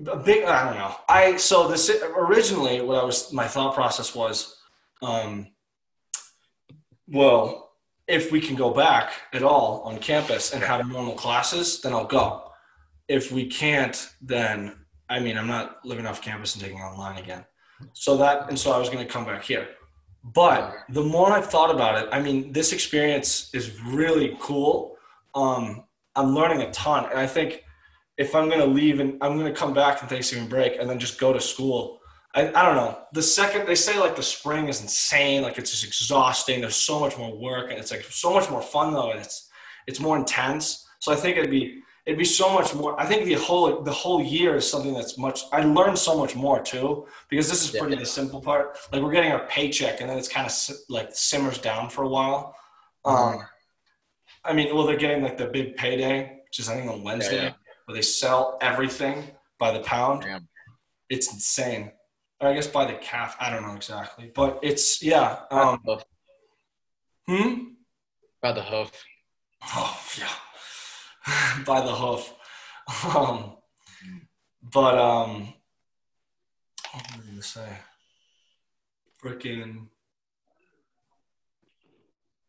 a 0.06 0.18
big. 0.18 0.46
I 0.46 0.66
don't 0.66 0.78
know. 0.78 0.96
I 1.10 1.38
so 1.38 1.68
this 1.68 1.90
originally 2.16 2.82
what 2.82 3.00
I 3.00 3.04
was 3.04 3.34
my 3.34 3.48
thought 3.48 3.74
process 3.74 4.14
was, 4.14 4.58
um, 5.02 5.48
well, 7.08 7.72
if 8.08 8.32
we 8.32 8.40
can 8.40 8.56
go 8.56 8.72
back 8.72 9.12
at 9.34 9.44
all 9.44 9.82
on 9.82 9.98
campus 9.98 10.54
and 10.54 10.64
have 10.64 10.88
normal 10.88 11.16
classes, 11.16 11.82
then 11.82 11.94
I'll 11.94 12.06
go. 12.06 12.47
If 13.08 13.32
we 13.32 13.46
can't, 13.48 14.10
then 14.22 14.76
I 15.10 15.20
mean 15.20 15.38
I'm 15.38 15.48
not 15.48 15.86
living 15.86 16.06
off 16.06 16.22
campus 16.22 16.56
and 16.56 16.64
taking 16.64 16.80
online 16.80 17.18
again. 17.18 17.46
So 17.94 18.18
that 18.18 18.50
and 18.50 18.58
so 18.58 18.72
I 18.72 18.78
was 18.78 18.90
going 18.90 19.06
to 19.06 19.12
come 19.12 19.26
back 19.26 19.44
here. 19.44 19.68
But 20.24 20.76
the 20.90 21.04
more 21.04 21.32
I've 21.32 21.50
thought 21.50 21.74
about 21.74 22.04
it, 22.04 22.10
I 22.12 22.20
mean, 22.20 22.52
this 22.52 22.74
experience 22.74 23.50
is 23.54 23.80
really 23.82 24.36
cool. 24.42 24.98
Um, 25.34 25.86
I'm 26.16 26.36
learning 26.36 26.62
a 26.64 26.72
ton, 26.72 27.06
and 27.06 27.18
I 27.18 27.28
think 27.28 27.64
if 28.18 28.36
I'm 28.36 28.48
going 28.50 28.60
to 28.60 28.66
leave 28.66 29.00
and 29.00 29.18
I'm 29.22 29.38
going 29.38 29.52
to 29.54 29.58
come 29.58 29.74
back 29.74 30.00
from 30.00 30.10
Thanksgiving 30.10 30.50
break 30.50 30.78
and 30.80 30.90
then 30.90 31.00
just 31.00 31.20
go 31.20 31.32
to 31.32 31.40
school, 31.40 32.00
I, 32.34 32.48
I 32.50 32.66
don't 32.66 32.76
know. 32.76 33.00
The 33.14 33.22
second 33.22 33.68
they 33.68 33.76
say 33.76 33.98
like 34.00 34.16
the 34.16 34.24
spring 34.24 34.68
is 34.68 34.82
insane, 34.82 35.44
like 35.44 35.58
it's 35.58 35.72
just 35.72 35.86
exhausting. 35.86 36.60
There's 36.62 36.76
so 36.76 37.00
much 37.00 37.18
more 37.18 37.40
work, 37.40 37.70
and 37.70 37.80
it's 37.80 37.92
like 37.92 38.04
so 38.04 38.34
much 38.34 38.50
more 38.50 38.62
fun 38.62 38.94
though, 38.94 39.12
and 39.12 39.20
it's 39.20 39.50
it's 39.86 40.00
more 40.00 40.18
intense. 40.18 40.86
So 41.00 41.14
I 41.14 41.16
think 41.16 41.38
it'd 41.38 41.52
be 41.52 41.82
it'd 42.08 42.18
be 42.18 42.26
so 42.42 42.48
much 42.54 42.74
more. 42.74 43.00
I 43.00 43.06
think 43.06 43.26
the 43.26 43.34
whole 43.36 43.82
the 43.84 43.92
whole 43.92 44.22
year 44.24 44.56
is 44.56 44.66
something 44.74 44.94
that's 44.94 45.18
much. 45.18 45.42
I 45.52 45.62
learned 45.64 46.00
so 46.00 46.18
much 46.18 46.34
more 46.36 46.60
too 46.74 47.06
because 47.30 47.48
this 47.52 47.62
is 47.66 47.74
Yeah. 47.74 47.82
pretty 47.82 47.98
the 47.98 48.06
simple 48.06 48.42
part. 48.42 48.66
Like 48.92 49.02
we're 49.04 49.12
getting 49.12 49.34
our 49.34 49.46
paycheck, 49.48 50.00
and 50.02 50.10
then 50.10 50.18
it's 50.18 50.30
kind 50.38 50.48
of 50.48 50.54
like 50.90 51.10
simmers 51.14 51.58
down 51.60 51.90
for 51.90 52.04
a 52.04 52.08
while. 52.18 52.56
Um, 53.04 53.36
I 54.44 54.54
mean, 54.54 54.74
well, 54.74 54.86
they're 54.88 55.04
getting 55.06 55.22
like 55.22 55.38
the 55.38 55.48
big 55.48 55.76
payday, 55.76 56.18
which 56.46 56.60
is 56.60 56.70
I 56.70 56.76
think 56.76 56.90
on 56.90 57.04
Wednesday, 57.04 57.44
yeah. 57.44 57.54
where 57.86 57.96
they 57.96 58.02
sell 58.02 58.58
everything 58.62 59.18
by 59.60 59.72
the 59.72 59.82
pound. 59.82 60.22
Damn. 60.24 60.48
It's 61.10 61.32
insane. 61.34 61.92
Or 62.40 62.50
I 62.50 62.54
guess 62.54 62.68
by 62.68 62.86
the 62.86 62.98
calf. 63.10 63.36
I 63.40 63.50
don't 63.50 63.64
know 63.68 63.76
exactly, 63.76 64.32
but 64.34 64.60
it's 64.62 65.04
yeah. 65.04 65.40
Um, 65.52 65.82
hoof. 65.86 66.04
hmm. 67.28 67.54
About 68.42 68.56
the 68.56 68.64
hoof. 68.64 68.92
Oh 69.76 70.00
yeah, 70.20 70.30
by 71.66 71.82
the 71.82 71.94
hoof. 71.94 72.34
Um, 73.16 73.56
but 74.62 74.98
um, 74.98 75.54
what 76.94 77.04
was 77.18 77.26
I 77.26 77.30
gonna 77.30 77.42
say? 77.42 77.70
Freaking. 79.22 79.88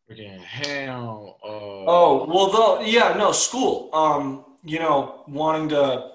Freaking 0.09 0.39
hell. 0.41 1.37
Oh. 1.43 1.85
Oh 1.87 2.25
well, 2.27 2.49
though 2.51 2.81
yeah, 2.81 3.13
no 3.17 3.31
school. 3.31 3.89
Um, 3.93 4.45
you 4.63 4.79
know, 4.79 5.23
wanting 5.27 5.69
to. 5.69 6.11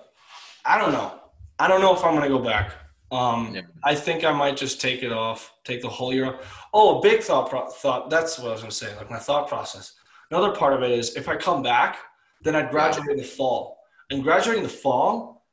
I 0.65 0.79
don't 0.79 0.93
know. 0.93 1.21
I 1.59 1.69
don't 1.69 1.81
know 1.81 1.95
if 1.95 2.05
I'm 2.05 2.15
gonna 2.15 2.29
go 2.29 2.39
back. 2.41 2.73
Um, 3.13 3.55
Yeah. 3.55 3.63
I 3.85 3.95
think 3.95 4.25
I 4.25 4.33
might 4.33 4.57
just 4.57 4.81
take 4.81 5.03
it 5.03 5.13
off, 5.13 5.53
take 5.65 5.83
the 5.83 5.89
whole 5.89 6.13
year. 6.13 6.27
off. 6.27 6.67
Oh, 6.73 6.99
a 6.99 7.03
big 7.03 7.21
thought. 7.21 7.49
Pro- 7.51 7.69
thought. 7.69 8.11
That's 8.11 8.39
what 8.39 8.49
I 8.49 8.53
was 8.53 8.61
gonna 8.63 8.73
say. 8.73 8.97
Like 8.97 9.11
my 9.11 9.19
thought 9.19 9.49
process. 9.49 9.95
Another 10.31 10.53
part 10.53 10.73
of 10.73 10.83
it 10.83 10.91
is 10.91 11.15
if 11.17 11.29
I 11.29 11.37
come 11.37 11.63
back, 11.63 11.99
then 12.45 12.55
I'd 12.55 12.71
graduate 12.71 13.09
in 13.11 13.17
the 13.17 13.25
fall. 13.25 13.79
And 14.11 14.23
graduating 14.23 14.63
in 14.65 14.69
the 14.69 14.75
fall 14.75 15.45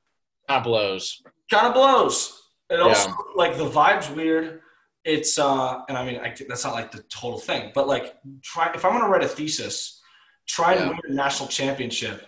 Kind 0.48 0.60
of 0.60 0.64
blows. 0.66 1.22
kind 1.50 1.68
of 1.68 1.74
blows. 1.74 2.42
It 2.70 2.76
Yeah. 2.80 2.84
also 2.86 3.12
like 3.36 3.58
the 3.58 3.70
vibe's 3.70 4.10
weird. 4.10 4.62
It's 5.04 5.40
uh, 5.40 5.82
and 5.88 5.98
I 5.98 6.06
mean 6.06 6.20
I, 6.20 6.36
that's 6.48 6.64
not 6.64 6.74
like 6.74 6.92
the 6.92 7.02
total 7.04 7.40
thing, 7.40 7.72
but 7.74 7.88
like 7.88 8.16
try 8.44 8.72
if 8.76 8.84
I'm 8.86 8.92
gonna 8.92 9.08
write 9.10 9.24
a 9.24 9.28
thesis, 9.28 10.02
try 10.48 10.74
and 10.74 10.82
Yeah. 10.82 10.90
win 10.90 11.00
a 11.12 11.14
national 11.14 11.48
championship 11.50 12.28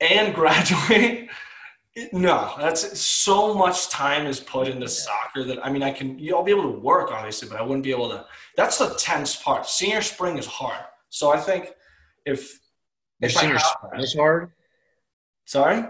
and 0.00 0.34
graduate. 0.40 1.28
No, 2.12 2.54
that's 2.58 2.98
so 2.98 3.52
much 3.52 3.90
time 3.90 4.26
is 4.26 4.40
put 4.40 4.66
into 4.66 4.88
soccer 4.88 5.44
that 5.44 5.64
I 5.64 5.70
mean, 5.70 5.82
I 5.82 5.90
can 5.92 6.18
I'll 6.34 6.42
be 6.42 6.50
able 6.50 6.72
to 6.72 6.78
work 6.80 7.12
obviously, 7.12 7.48
but 7.50 7.58
I 7.58 7.62
wouldn't 7.62 7.84
be 7.84 7.90
able 7.92 8.08
to. 8.08 8.24
That's 8.56 8.78
the 8.78 8.94
tense 8.98 9.36
part. 9.36 9.66
Senior 9.66 10.00
spring 10.00 10.38
is 10.38 10.46
hard, 10.46 10.84
so 11.10 11.30
I 11.30 11.38
think 11.38 11.72
if 12.24 12.58
Your 13.22 13.30
if 13.30 13.36
I 13.36 13.40
senior 13.40 13.58
spring 13.58 14.00
is 14.02 14.14
hard. 14.14 14.50
sorry, 15.44 15.84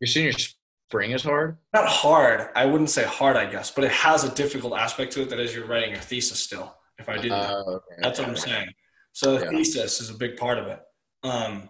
Your 0.00 0.08
senior 0.08 0.32
spring 0.32 1.12
is 1.12 1.22
hard. 1.22 1.56
not 1.72 1.86
hard. 1.88 2.48
I 2.56 2.66
wouldn't 2.66 2.90
say 2.90 3.04
hard, 3.04 3.36
I 3.36 3.46
guess, 3.46 3.70
but 3.70 3.84
it 3.84 3.92
has 3.92 4.24
a 4.24 4.34
difficult 4.34 4.74
aspect 4.76 5.12
to 5.12 5.22
it 5.22 5.30
that 5.30 5.38
is 5.38 5.54
you're 5.54 5.66
writing 5.66 5.90
your 5.92 6.00
thesis 6.00 6.38
still. 6.40 6.74
If 6.98 7.08
I 7.08 7.16
did 7.18 7.30
that. 7.32 7.50
Uh, 7.50 7.62
okay, 7.76 7.94
That's 8.00 8.18
what 8.18 8.28
I'm 8.28 8.36
saying. 8.36 8.68
So 9.12 9.38
the 9.38 9.44
Yeah. 9.44 9.50
thesis 9.50 10.00
is 10.00 10.10
a 10.10 10.14
big 10.14 10.36
part 10.36 10.58
of 10.58 10.66
it. 10.66 10.80
Um, 11.22 11.68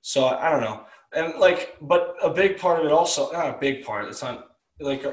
so 0.00 0.26
I 0.26 0.50
don't 0.50 0.60
know, 0.60 0.86
and 1.14 1.34
like, 1.38 1.76
but 1.80 2.16
a 2.22 2.30
big 2.30 2.58
part 2.58 2.80
of 2.80 2.86
it 2.86 2.92
also, 2.92 3.30
not 3.32 3.54
a 3.54 3.58
big 3.58 3.84
part. 3.84 4.06
It's 4.08 4.22
not 4.22 4.48
like 4.80 5.04
uh, 5.04 5.12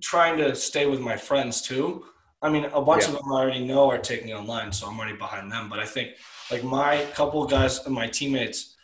trying 0.00 0.36
to 0.38 0.54
stay 0.54 0.86
with 0.86 1.00
my 1.00 1.16
friends 1.16 1.62
too. 1.62 2.04
I 2.42 2.48
mean, 2.48 2.64
a 2.66 2.80
bunch 2.80 3.02
Yeah. 3.04 3.08
of 3.10 3.14
them 3.16 3.32
I 3.32 3.40
already 3.40 3.64
know 3.64 3.90
are 3.90 3.98
taking 3.98 4.32
online, 4.32 4.70
so 4.72 4.86
I'm 4.86 4.98
already 4.98 5.16
behind 5.16 5.50
them. 5.50 5.68
But 5.68 5.80
I 5.80 5.86
think 5.86 6.10
like 6.50 6.64
my 6.64 7.04
couple 7.14 7.44
guys 7.46 7.84
and 7.86 7.94
my 7.94 8.06
teammates, 8.06 8.76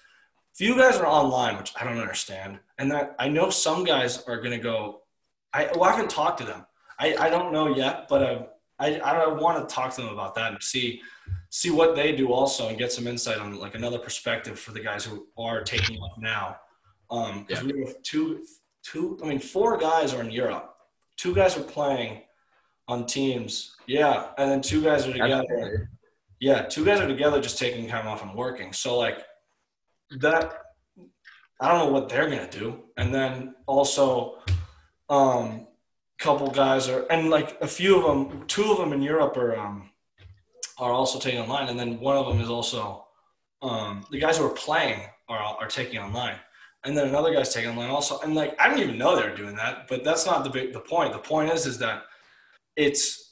few 0.54 0.76
guys 0.76 0.96
are 0.96 1.06
online, 1.06 1.56
which 1.56 1.72
I 1.80 1.84
don't 1.84 1.98
understand, 1.98 2.58
and 2.78 2.90
that 2.90 3.14
I 3.18 3.28
know 3.28 3.50
some 3.50 3.84
guys 3.84 4.22
are 4.24 4.40
gonna 4.40 4.58
go. 4.58 5.02
I 5.52 5.70
well, 5.74 5.84
I 5.84 5.92
haven't 5.92 6.10
talked 6.10 6.38
to 6.38 6.44
them. 6.44 6.66
I, 6.98 7.16
I 7.16 7.30
don't 7.30 7.52
know 7.52 7.74
yet, 7.74 8.06
but 8.08 8.22
I 8.22 8.46
I 8.78 8.98
I 8.98 9.28
want 9.28 9.68
to 9.68 9.74
talk 9.74 9.94
to 9.94 10.02
them 10.02 10.12
about 10.12 10.34
that 10.36 10.52
and 10.52 10.62
see 10.62 11.00
see 11.50 11.70
what 11.70 11.94
they 11.94 12.14
do 12.14 12.32
also 12.32 12.68
and 12.68 12.78
get 12.78 12.92
some 12.92 13.06
insight 13.06 13.38
on 13.38 13.58
like 13.58 13.74
another 13.74 13.98
perspective 13.98 14.58
for 14.58 14.72
the 14.72 14.80
guys 14.80 15.04
who 15.04 15.26
are 15.38 15.62
taking 15.62 15.98
off 15.98 16.18
now. 16.18 16.56
Um, 17.10 17.44
because 17.46 17.64
we 17.64 17.80
have 17.80 18.02
two 18.02 18.44
two 18.82 19.18
I 19.22 19.26
mean 19.26 19.38
four 19.38 19.76
guys 19.76 20.12
are 20.12 20.22
in 20.22 20.30
Europe. 20.30 20.74
Two 21.16 21.34
guys 21.34 21.56
are 21.56 21.62
playing 21.62 22.22
on 22.88 23.06
teams. 23.06 23.76
Yeah, 23.86 24.28
and 24.36 24.50
then 24.50 24.60
two 24.60 24.82
guys 24.82 25.06
are 25.06 25.12
together. 25.12 25.90
Yeah, 26.40 26.62
two 26.62 26.84
guys 26.84 27.00
are 27.00 27.08
together 27.08 27.40
just 27.40 27.58
taking 27.58 27.88
time 27.88 28.06
off 28.06 28.22
and 28.22 28.34
working. 28.34 28.72
So 28.72 28.98
like 28.98 29.24
that 30.18 30.54
I 31.60 31.68
don't 31.68 31.86
know 31.86 31.92
what 31.92 32.08
they're 32.08 32.28
gonna 32.28 32.50
do. 32.50 32.84
And 32.96 33.14
then 33.14 33.54
also 33.66 34.38
um 35.08 35.66
couple 36.18 36.48
guys 36.50 36.88
are 36.88 37.06
and 37.10 37.28
like 37.28 37.60
a 37.60 37.66
few 37.66 37.96
of 37.96 38.04
them 38.04 38.46
two 38.46 38.70
of 38.70 38.78
them 38.78 38.92
in 38.92 39.02
Europe 39.02 39.36
are 39.36 39.58
um 39.58 39.90
are 40.78 40.92
also 40.92 41.18
taking 41.18 41.40
online 41.40 41.68
and 41.68 41.78
then 41.78 42.00
one 42.00 42.16
of 42.16 42.26
them 42.26 42.40
is 42.40 42.48
also 42.48 43.06
um 43.62 44.04
the 44.10 44.18
guys 44.18 44.38
who 44.38 44.46
are 44.46 44.54
playing 44.54 45.02
are 45.28 45.38
are 45.38 45.68
taking 45.68 45.98
online. 45.98 46.36
And 46.84 46.96
then 46.96 47.08
another 47.08 47.32
guy's 47.32 47.52
taking 47.52 47.70
online 47.70 47.90
also. 47.90 48.20
And 48.20 48.34
like 48.34 48.54
I 48.60 48.68
didn't 48.68 48.82
even 48.82 48.98
know 48.98 49.16
they 49.16 49.28
were 49.28 49.36
doing 49.36 49.56
that, 49.56 49.88
but 49.88 50.04
that's 50.04 50.26
not 50.26 50.44
the 50.44 50.50
big 50.50 50.72
the 50.72 50.80
point. 50.80 51.12
The 51.12 51.18
point 51.18 51.50
is 51.50 51.66
is 51.66 51.78
that 51.78 52.02
it's 52.76 53.23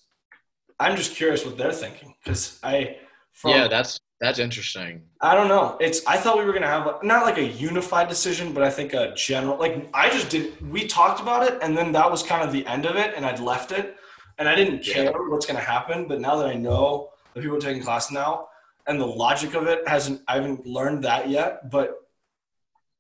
I'm 0.83 0.97
just 0.97 1.15
curious 1.15 1.45
what 1.45 1.57
they're 1.57 1.73
thinking 1.73 2.15
because 2.23 2.59
I 2.63 2.97
from, 3.33 3.53
yeah, 3.53 3.69
that's 3.69 4.01
that's 4.21 4.39
interesting. 4.39 5.03
I 5.21 5.35
don't 5.35 5.49
know. 5.49 5.77
It's 5.81 6.05
I 6.07 6.17
thought 6.17 6.39
we 6.39 6.45
were 6.45 6.53
gonna 6.53 6.67
have 6.67 7.03
not 7.03 7.25
like 7.25 7.39
a 7.39 7.45
unified 7.45 8.09
decision, 8.09 8.53
but 8.53 8.63
I 8.63 8.71
think 8.71 8.93
a 8.93 9.15
general. 9.15 9.59
Like 9.59 9.89
I 9.95 10.11
just 10.11 10.29
did. 10.29 10.45
We 10.71 10.87
talked 10.87 11.21
about 11.21 11.43
it, 11.49 11.59
and 11.63 11.77
then 11.77 11.93
that 11.93 12.11
was 12.11 12.23
kind 12.23 12.43
of 12.43 12.53
the 12.53 12.67
end 12.67 12.85
of 12.87 12.97
it, 12.97 13.15
and 13.17 13.25
I'd 13.25 13.41
left 13.41 13.73
it, 13.73 13.97
and 14.39 14.49
I 14.49 14.55
didn't 14.55 14.85
care 14.85 15.05
Yeah. 15.05 15.11
what's 15.29 15.47
gonna 15.47 15.61
happen. 15.61 16.07
But 16.09 16.21
now 16.21 16.37
that 16.37 16.47
I 16.47 16.55
know 16.55 17.11
the 17.35 17.41
people 17.41 17.57
are 17.57 17.61
taking 17.61 17.83
class 17.83 18.11
now, 18.11 18.49
and 18.87 19.01
the 19.01 19.07
logic 19.07 19.55
of 19.55 19.67
it 19.67 19.87
hasn't, 19.89 20.21
I 20.29 20.35
haven't 20.37 20.67
learned 20.67 21.05
that 21.05 21.29
yet. 21.29 21.71
But 21.71 21.97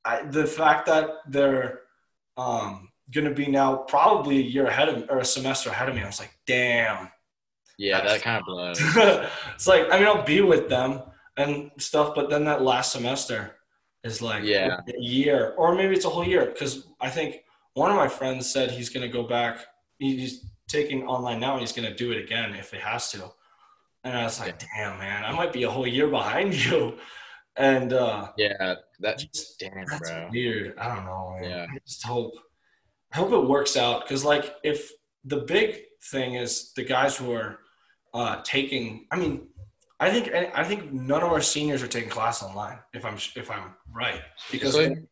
I, 0.04 0.22
the 0.22 0.46
fact 0.46 0.86
that 0.86 1.08
they're 1.28 1.80
um, 2.36 2.88
gonna 3.12 3.34
be 3.34 3.46
now 3.46 3.76
probably 3.76 4.38
a 4.38 4.42
year 4.42 4.66
ahead 4.66 4.88
of 4.88 5.08
or 5.10 5.18
a 5.18 5.24
semester 5.24 5.70
ahead 5.70 5.88
of 5.88 5.94
me, 5.94 6.02
I 6.02 6.06
was 6.06 6.20
like, 6.20 6.34
damn. 6.46 7.10
Yeah, 7.78 8.00
that 8.02 8.22
kind 8.22 8.40
of 8.40 8.46
blows. 8.46 8.78
it's 9.54 9.66
like 9.66 9.86
I 9.90 9.98
mean 9.98 10.06
I'll 10.06 10.24
be 10.24 10.40
with 10.40 10.68
them 10.68 11.02
and 11.36 11.70
stuff, 11.78 12.14
but 12.14 12.28
then 12.30 12.44
that 12.44 12.62
last 12.62 12.92
semester 12.92 13.56
is 14.04 14.20
like 14.20 14.44
Yeah. 14.44 14.80
a 14.88 15.00
year, 15.00 15.54
or 15.56 15.74
maybe 15.74 15.94
it's 15.94 16.04
a 16.04 16.10
whole 16.10 16.26
year. 16.26 16.46
Because 16.46 16.86
I 17.00 17.08
think 17.08 17.44
one 17.74 17.90
of 17.90 17.96
my 17.96 18.08
friends 18.08 18.50
said 18.50 18.70
he's 18.70 18.88
going 18.90 19.06
to 19.06 19.12
go 19.12 19.22
back. 19.22 19.64
He's 19.98 20.44
taking 20.68 21.04
online 21.06 21.40
now, 21.40 21.52
and 21.52 21.60
he's 21.60 21.72
going 21.72 21.88
to 21.88 21.94
do 21.94 22.12
it 22.12 22.18
again 22.22 22.54
if 22.54 22.70
he 22.72 22.78
has 22.78 23.10
to. 23.12 23.30
And 24.04 24.16
I 24.16 24.24
was 24.24 24.40
like, 24.40 24.58
damn 24.74 24.98
man, 24.98 25.24
I 25.24 25.32
might 25.32 25.52
be 25.52 25.62
a 25.62 25.70
whole 25.70 25.86
year 25.86 26.08
behind 26.08 26.52
you. 26.66 26.98
And 27.56 27.92
uh, 27.92 28.28
Yeah, 28.36 28.74
that 29.00 29.18
just, 29.18 29.58
damn, 29.60 29.84
that's 29.86 30.10
bro. 30.10 30.28
weird. 30.32 30.76
I 30.78 30.94
don't 30.94 31.04
know. 31.04 31.36
Man. 31.40 31.50
Yeah. 31.50 31.66
I 31.72 31.78
just 31.86 32.04
hope, 32.04 32.32
I 33.12 33.18
hope 33.18 33.30
it 33.32 33.48
works 33.48 33.76
out. 33.76 34.02
Because 34.02 34.24
like, 34.24 34.56
if 34.64 34.90
the 35.24 35.38
big 35.38 35.76
thing 36.10 36.34
is 36.34 36.72
the 36.74 36.82
guys 36.84 37.16
who 37.16 37.32
are 37.32 37.60
uh, 38.14 38.40
taking, 38.44 39.06
I 39.10 39.16
mean, 39.16 39.48
I 40.00 40.10
think 40.10 40.32
I 40.34 40.64
think 40.64 40.92
none 40.92 41.22
of 41.22 41.30
our 41.30 41.40
seniors 41.40 41.80
are 41.82 41.86
taking 41.86 42.10
class 42.10 42.42
online. 42.42 42.78
If 42.92 43.04
I'm 43.04 43.14
if 43.36 43.50
I'm 43.50 43.74
right, 43.94 44.20
because 44.50 44.74
Seriously? 44.74 45.06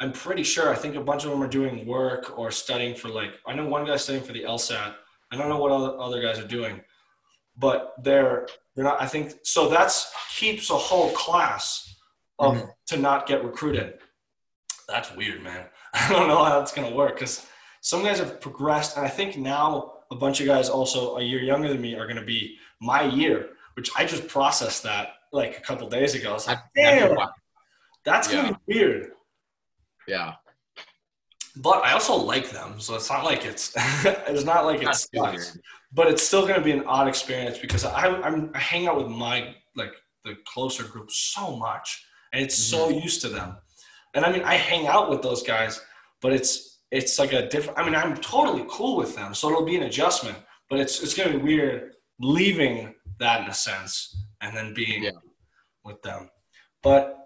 I'm 0.00 0.12
pretty 0.12 0.44
sure. 0.44 0.70
I 0.72 0.76
think 0.76 0.96
a 0.96 1.02
bunch 1.02 1.24
of 1.24 1.30
them 1.30 1.42
are 1.42 1.46
doing 1.48 1.86
work 1.86 2.38
or 2.38 2.50
studying 2.50 2.94
for 2.94 3.10
like. 3.10 3.38
I 3.46 3.52
know 3.52 3.66
one 3.66 3.84
guy's 3.84 4.02
studying 4.02 4.24
for 4.24 4.32
the 4.32 4.44
LSAT. 4.44 4.94
I 5.30 5.36
don't 5.36 5.50
know 5.50 5.58
what 5.58 5.70
other 5.72 6.00
other 6.00 6.22
guys 6.22 6.38
are 6.38 6.46
doing, 6.46 6.80
but 7.54 7.92
they're 8.02 8.48
they're 8.74 8.84
not. 8.84 8.98
I 9.00 9.06
think 9.06 9.34
so. 9.44 9.68
That's 9.68 10.10
keeps 10.38 10.70
a 10.70 10.74
whole 10.74 11.10
class 11.10 11.94
of 12.38 12.54
Mhm. 12.54 12.70
to 12.86 12.96
not 12.96 13.26
get 13.26 13.44
recruited. 13.44 13.98
That's 14.88 15.14
weird, 15.14 15.42
man. 15.42 15.66
I 15.92 16.08
don't 16.08 16.28
know 16.28 16.42
how 16.42 16.58
that's 16.58 16.72
gonna 16.72 16.94
work 16.96 17.14
because 17.16 17.46
some 17.82 18.02
guys 18.02 18.20
have 18.20 18.40
progressed, 18.40 18.96
and 18.96 19.04
I 19.04 19.10
think 19.10 19.36
now 19.36 19.99
a 20.10 20.16
bunch 20.16 20.40
of 20.40 20.46
guys 20.46 20.68
also 20.68 21.16
a 21.16 21.22
year 21.22 21.40
younger 21.40 21.68
than 21.68 21.80
me 21.80 21.94
are 21.94 22.06
gonna 22.06 22.24
be 22.24 22.56
my 22.80 23.02
year, 23.02 23.50
which 23.74 23.90
I 23.96 24.04
just 24.04 24.26
processed 24.28 24.82
that 24.82 25.08
like 25.32 25.56
a 25.58 25.60
couple 25.60 25.88
days 25.88 26.14
ago. 26.14 26.30
I 26.30 26.32
was 26.34 26.46
like, 26.46 26.58
damn, 26.74 27.16
that's 28.04 28.28
gonna 28.28 28.48
Yeah. 28.48 28.56
be 28.66 28.74
weird. 28.74 29.12
Yeah. 30.08 30.34
But 31.56 31.84
I 31.84 31.92
also 31.92 32.14
like 32.16 32.50
them, 32.50 32.80
so 32.80 32.94
it's 32.94 33.10
not 33.10 33.24
like 33.24 33.44
it's 33.44 33.72
it's 34.04 34.44
not 34.44 34.64
like 34.66 34.82
it's 34.82 35.08
but 35.92 36.06
it's 36.06 36.22
still 36.22 36.42
going 36.42 36.54
to 36.54 36.60
be 36.64 36.70
an 36.70 36.84
odd 36.86 37.08
experience 37.08 37.58
because 37.58 37.84
I, 37.84 38.06
I'm, 38.06 38.52
I 38.54 38.58
hang 38.58 38.86
out 38.86 38.96
with 38.96 39.08
my 39.08 39.54
like 39.74 39.92
the 40.24 40.36
closer 40.46 40.84
group 40.84 41.10
so 41.10 41.56
much, 41.56 42.04
and 42.32 42.42
it's 42.42 42.56
so 42.56 42.88
Mm-hmm. 42.88 43.00
used 43.00 43.20
to 43.22 43.28
them. 43.28 43.56
And 44.14 44.24
I 44.24 44.30
mean, 44.32 44.42
I 44.44 44.54
hang 44.54 44.86
out 44.86 45.10
with 45.10 45.22
those 45.22 45.42
guys, 45.42 45.80
but 46.20 46.32
it's 46.32 46.69
it's 46.90 47.18
like 47.18 47.32
a 47.32 47.48
different. 47.48 47.78
I 47.78 47.84
mean, 47.84 47.94
I'm 47.94 48.16
totally 48.16 48.64
cool 48.68 48.96
with 48.96 49.14
them, 49.14 49.34
so 49.34 49.48
it'll 49.48 49.64
be 49.64 49.76
an 49.76 49.84
adjustment. 49.84 50.36
But 50.68 50.80
it's 50.80 51.02
it's 51.02 51.14
going 51.14 51.32
to 51.32 51.38
be 51.38 51.44
weird 51.44 51.94
leaving 52.20 52.94
that 53.18 53.42
in 53.44 53.48
a 53.50 53.54
sense, 53.54 54.24
and 54.40 54.56
then 54.56 54.74
being 54.74 55.04
Yeah. 55.04 55.10
with 55.84 56.00
them. 56.02 56.30
But 56.82 57.16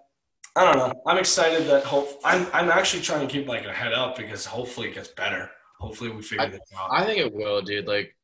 I 0.55 0.63
don't 0.63 0.77
know. 0.77 1.01
I'm 1.05 1.17
excited 1.17 1.67
that 1.67 1.83
hope. 1.83 2.19
I'm 2.23 2.47
I'm 2.53 2.69
actually 2.69 3.03
trying 3.03 3.25
to 3.27 3.31
keep 3.31 3.47
like 3.47 3.65
a 3.65 3.73
head 3.73 3.93
up 3.93 4.15
because 4.17 4.45
hopefully 4.45 4.89
it 4.89 4.95
gets 4.95 5.09
better. 5.09 5.49
Hopefully 5.79 6.09
we 6.11 6.21
figure 6.21 6.47
this 6.49 6.61
out. 6.77 6.89
I 6.91 7.03
think 7.05 7.19
it 7.19 7.33
will, 7.33 7.61
dude. 7.61 7.87
Like 7.87 8.15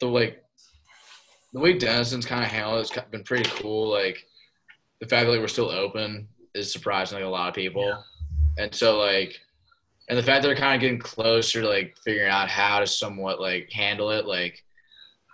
the 0.00 0.06
like 0.06 0.42
the 1.52 1.60
way 1.60 1.76
Denison's 1.78 2.24
kind 2.26 2.42
of 2.44 2.50
handled 2.50 2.80
it's 2.80 2.98
been 3.10 3.22
pretty 3.24 3.48
cool. 3.60 3.90
Like 3.90 4.24
the 5.00 5.06
fact 5.06 5.26
that 5.26 5.32
like, 5.32 5.40
we're 5.40 5.48
still 5.48 5.70
open 5.70 6.28
is 6.54 6.72
surprising 6.72 7.18
like 7.18 7.26
a 7.26 7.28
lot 7.28 7.48
of 7.48 7.54
people, 7.54 7.86
Yeah. 7.86 8.64
and 8.64 8.74
so 8.74 8.98
like, 8.98 9.38
and 10.08 10.18
the 10.18 10.22
fact 10.22 10.42
that 10.42 10.48
they're 10.48 10.56
kind 10.56 10.74
of 10.74 10.80
getting 10.80 10.98
closer 10.98 11.62
to 11.62 11.68
like 11.68 11.96
figuring 12.04 12.30
out 12.30 12.48
how 12.48 12.80
to 12.80 12.86
somewhat 12.86 13.40
like 13.40 13.70
handle 13.72 14.10
it, 14.10 14.26
like 14.26 14.62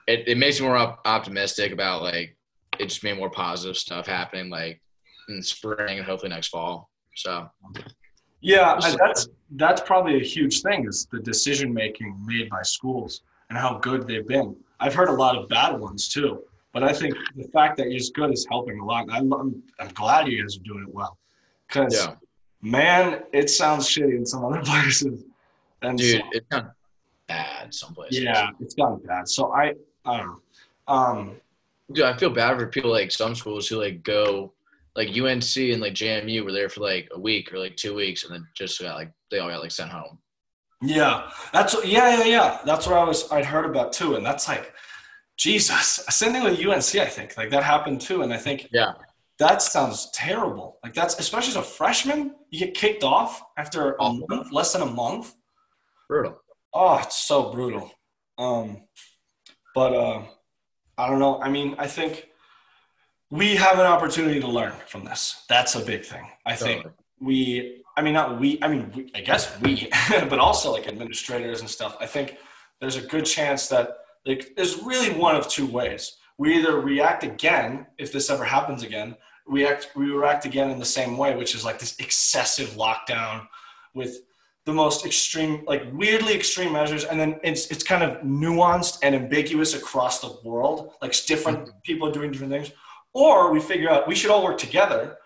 it, 0.07 0.29
it 0.29 0.39
makes 0.39 0.61
me 0.61 0.67
more 0.67 0.77
op- 0.77 1.01
optimistic 1.05 1.73
about 1.73 2.03
like 2.03 2.37
it 2.79 2.87
just 2.87 3.03
being 3.03 3.17
more 3.17 3.31
positive 3.31 3.77
stuff 3.77 4.07
happening 4.07 4.51
like 4.51 4.81
in 5.29 5.43
spring 5.43 5.99
and 5.99 6.07
hopefully 6.07 6.31
next 6.31 6.49
fall. 6.49 6.91
So 7.15 7.49
Yeah, 8.41 8.75
Just- 8.77 8.89
and 8.89 8.99
that's 8.99 9.29
that's 9.53 9.81
probably 9.81 10.21
a 10.21 10.25
huge 10.25 10.61
thing 10.63 10.87
is 10.87 11.07
the 11.11 11.21
decision 11.21 11.73
making 11.73 12.15
made 12.27 12.51
by 12.51 12.63
schools 12.63 13.23
and 13.49 13.59
how 13.59 13.79
good 13.79 14.07
they've 14.07 14.27
been. 14.29 14.55
I've 14.81 14.95
heard 14.95 15.09
a 15.09 15.13
lot 15.13 15.37
of 15.37 15.49
bad 15.49 15.79
ones 15.81 16.09
too, 16.09 16.43
but 16.73 16.83
I 16.85 16.93
think 16.93 17.15
the 17.35 17.49
fact 17.49 17.79
that 17.79 17.89
you're 17.91 17.99
just 17.99 18.15
good 18.15 18.33
is 18.33 18.47
helping 18.49 18.79
a 18.79 18.85
lot. 18.85 19.07
I'm 19.11 19.33
I'm, 19.33 19.63
I'm 19.81 19.89
glad 19.89 20.29
you 20.29 20.41
guys 20.43 20.57
are 20.57 20.63
doing 20.63 20.85
it 20.87 20.95
well, 20.95 21.19
because 21.67 21.95
yeah, 21.95 22.15
man, 22.63 23.23
it 23.33 23.51
sounds 23.51 23.89
shitty 23.89 24.17
in 24.17 24.27
some 24.27 24.45
other 24.45 24.61
places, 24.65 25.25
and 25.83 25.99
dude, 25.99 26.21
so- 26.21 26.29
it's 26.33 26.47
not 26.51 26.73
bad 27.29 27.75
some 27.75 27.95
places. 27.95 28.21
yeah, 28.25 28.51
it's 28.61 28.75
gotten 28.75 28.99
bad. 29.07 29.29
So 29.29 29.53
I 29.55 29.75
I 30.05 30.17
don't 30.19 30.27
know. 30.27 30.41
Um, 30.95 31.37
Dude, 31.93 32.05
I 32.05 32.15
feel 32.19 32.29
bad 32.31 32.59
for 32.59 32.67
people 32.67 32.91
like 32.91 33.11
some 33.11 33.35
schools 33.35 33.67
who 33.67 33.77
like 33.81 34.03
go 34.03 34.53
like 34.95 35.09
UNC 35.09 35.57
and 35.57 35.81
like 35.81 35.95
JMU 35.95 36.45
were 36.45 36.53
there 36.53 36.69
for 36.69 36.81
like 36.81 37.09
a 37.13 37.19
week 37.19 37.53
or 37.53 37.59
like 37.59 37.77
two 37.77 37.95
weeks 37.95 38.25
and 38.25 38.35
then 38.35 38.47
just 38.55 38.79
got 38.81 38.95
like 38.97 39.11
they 39.31 39.39
all 39.39 39.49
got 39.49 39.63
like 39.63 39.71
sent 39.71 39.91
home. 39.91 40.19
Yeah, 40.83 41.31
that's 41.53 41.75
yeah, 41.87 42.19
yeah, 42.19 42.25
yeah. 42.25 42.59
That's 42.67 42.87
what 42.87 42.97
I 42.97 43.05
was 43.05 43.31
I'd 43.33 43.45
heard 43.47 43.65
about 43.67 43.93
too, 43.95 44.17
and 44.17 44.25
that's 44.27 44.49
like, 44.49 44.73
Jesus. 45.39 46.05
Same 46.11 46.33
thing 46.33 46.45
with 46.45 46.59
UNC. 46.65 46.95
I 47.03 47.07
think 47.07 47.37
like 47.37 47.51
that 47.51 47.63
happened 47.65 48.01
too, 48.01 48.23
and 48.23 48.33
I 48.35 48.37
think 48.39 48.69
Yeah. 48.73 48.93
That 49.39 49.63
sounds 49.63 50.11
terrible. 50.13 50.79
Like 50.83 50.95
that's 50.95 51.19
especially 51.19 51.51
as 51.51 51.57
a 51.57 51.63
freshman, 51.63 52.35
you 52.51 52.59
get 52.59 52.75
kicked 52.75 53.05
off 53.05 53.43
after 53.57 53.95
a 54.01 54.13
month, 54.13 54.53
less 54.53 54.73
than 54.73 54.83
a 54.83 54.87
month. 54.87 55.35
Brutal. 56.09 56.41
Oh, 56.75 56.99
it's 56.99 57.17
so 57.27 57.53
brutal. 57.53 57.91
Um, 58.37 58.83
but 59.75 59.95
uh, 59.95 60.23
I 60.97 61.09
don't 61.09 61.19
know. 61.19 61.41
I 61.41 61.49
mean, 61.49 61.77
I 61.79 61.87
think 61.87 62.29
we 63.31 63.57
have 63.57 63.79
an 63.79 63.87
opportunity 63.87 64.41
to 64.41 64.49
learn 64.49 64.73
from 64.87 65.05
this. 65.05 65.45
That's 65.49 65.75
a 65.75 65.85
big 65.85 66.05
thing. 66.05 66.27
I 66.45 66.57
think 66.57 66.87
we. 67.21 67.85
I 67.97 68.03
mean, 68.03 68.15
not 68.15 68.41
we. 68.41 68.59
I 68.63 68.69
mean, 68.69 68.91
we, 68.95 69.11
I 69.15 69.21
guess 69.21 69.61
we, 69.61 69.89
but 70.11 70.39
also 70.39 70.73
like 70.73 70.89
administrators 70.89 71.61
and 71.61 71.71
stuff. 71.71 71.97
I 72.01 72.07
think 72.07 72.39
there's 72.81 72.97
a 72.97 73.03
good 73.03 73.25
chance 73.25 73.69
that 73.69 73.99
like 74.27 74.55
there's 74.57 74.83
really 74.83 75.11
one 75.17 75.37
of 75.37 75.49
two 75.49 75.67
ways. 75.67 76.17
We 76.39 76.57
either 76.57 76.81
react 76.81 77.25
again 77.25 77.87
if 77.99 78.13
this 78.13 78.31
ever 78.31 78.45
happens 78.45 78.83
again. 78.83 79.17
React. 79.49 79.93
We 79.97 80.11
react 80.11 80.45
again 80.45 80.71
in 80.71 80.79
the 80.79 80.85
same 80.85 81.17
way, 81.17 81.35
which 81.37 81.55
is 81.55 81.65
like 81.65 81.79
this 81.79 81.97
excessive 81.99 82.71
lockdown 82.71 83.47
with 83.95 84.21
the 84.65 84.73
most 84.73 85.07
extreme, 85.07 85.65
like 85.67 85.83
weirdly 85.93 86.35
extreme 86.35 86.73
measures, 86.73 87.05
and 87.05 87.19
then 87.19 87.41
it's 87.43 87.69
it's 87.69 87.83
kind 87.83 88.03
of 88.03 88.21
nuanced 88.23 88.99
and 89.03 89.15
ambiguous 89.15 89.75
across 89.75 90.21
the 90.21 90.37
world. 90.45 90.93
Like 91.01 91.15
different 91.27 91.61
mm-hmm. 91.61 91.79
people 91.83 92.09
are 92.09 92.13
doing 92.13 92.31
different 92.31 92.53
things, 92.53 92.71
or 93.15 93.51
we 93.51 93.61
figure 93.61 93.89
out 93.89 94.07
we 94.07 94.15
should 94.15 94.31
all 94.31 94.45
work 94.45 94.59
together 94.59 95.17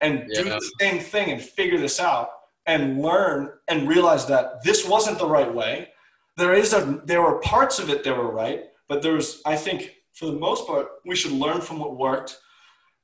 and 0.00 0.28
do 0.32 0.44
the 0.44 0.70
same 0.80 1.00
thing 1.00 1.32
and 1.32 1.42
figure 1.42 1.78
this 1.78 1.98
out 1.98 2.28
and 2.66 3.02
learn 3.02 3.50
and 3.68 3.88
realize 3.88 4.26
that 4.26 4.62
this 4.62 4.86
wasn't 4.86 5.18
the 5.18 5.28
right 5.28 5.52
way. 5.52 5.88
There 6.36 6.54
is 6.54 6.72
a 6.72 7.00
there 7.04 7.22
were 7.22 7.40
parts 7.40 7.78
of 7.78 7.90
it 7.90 8.04
that 8.04 8.16
were 8.16 8.30
right, 8.30 8.66
but 8.88 9.02
there's 9.02 9.42
I 9.44 9.56
think 9.56 9.96
for 10.12 10.26
the 10.26 10.38
most 10.38 10.66
part 10.66 10.86
we 11.04 11.16
should 11.16 11.32
learn 11.32 11.60
from 11.60 11.78
what 11.78 11.96
worked 11.96 12.38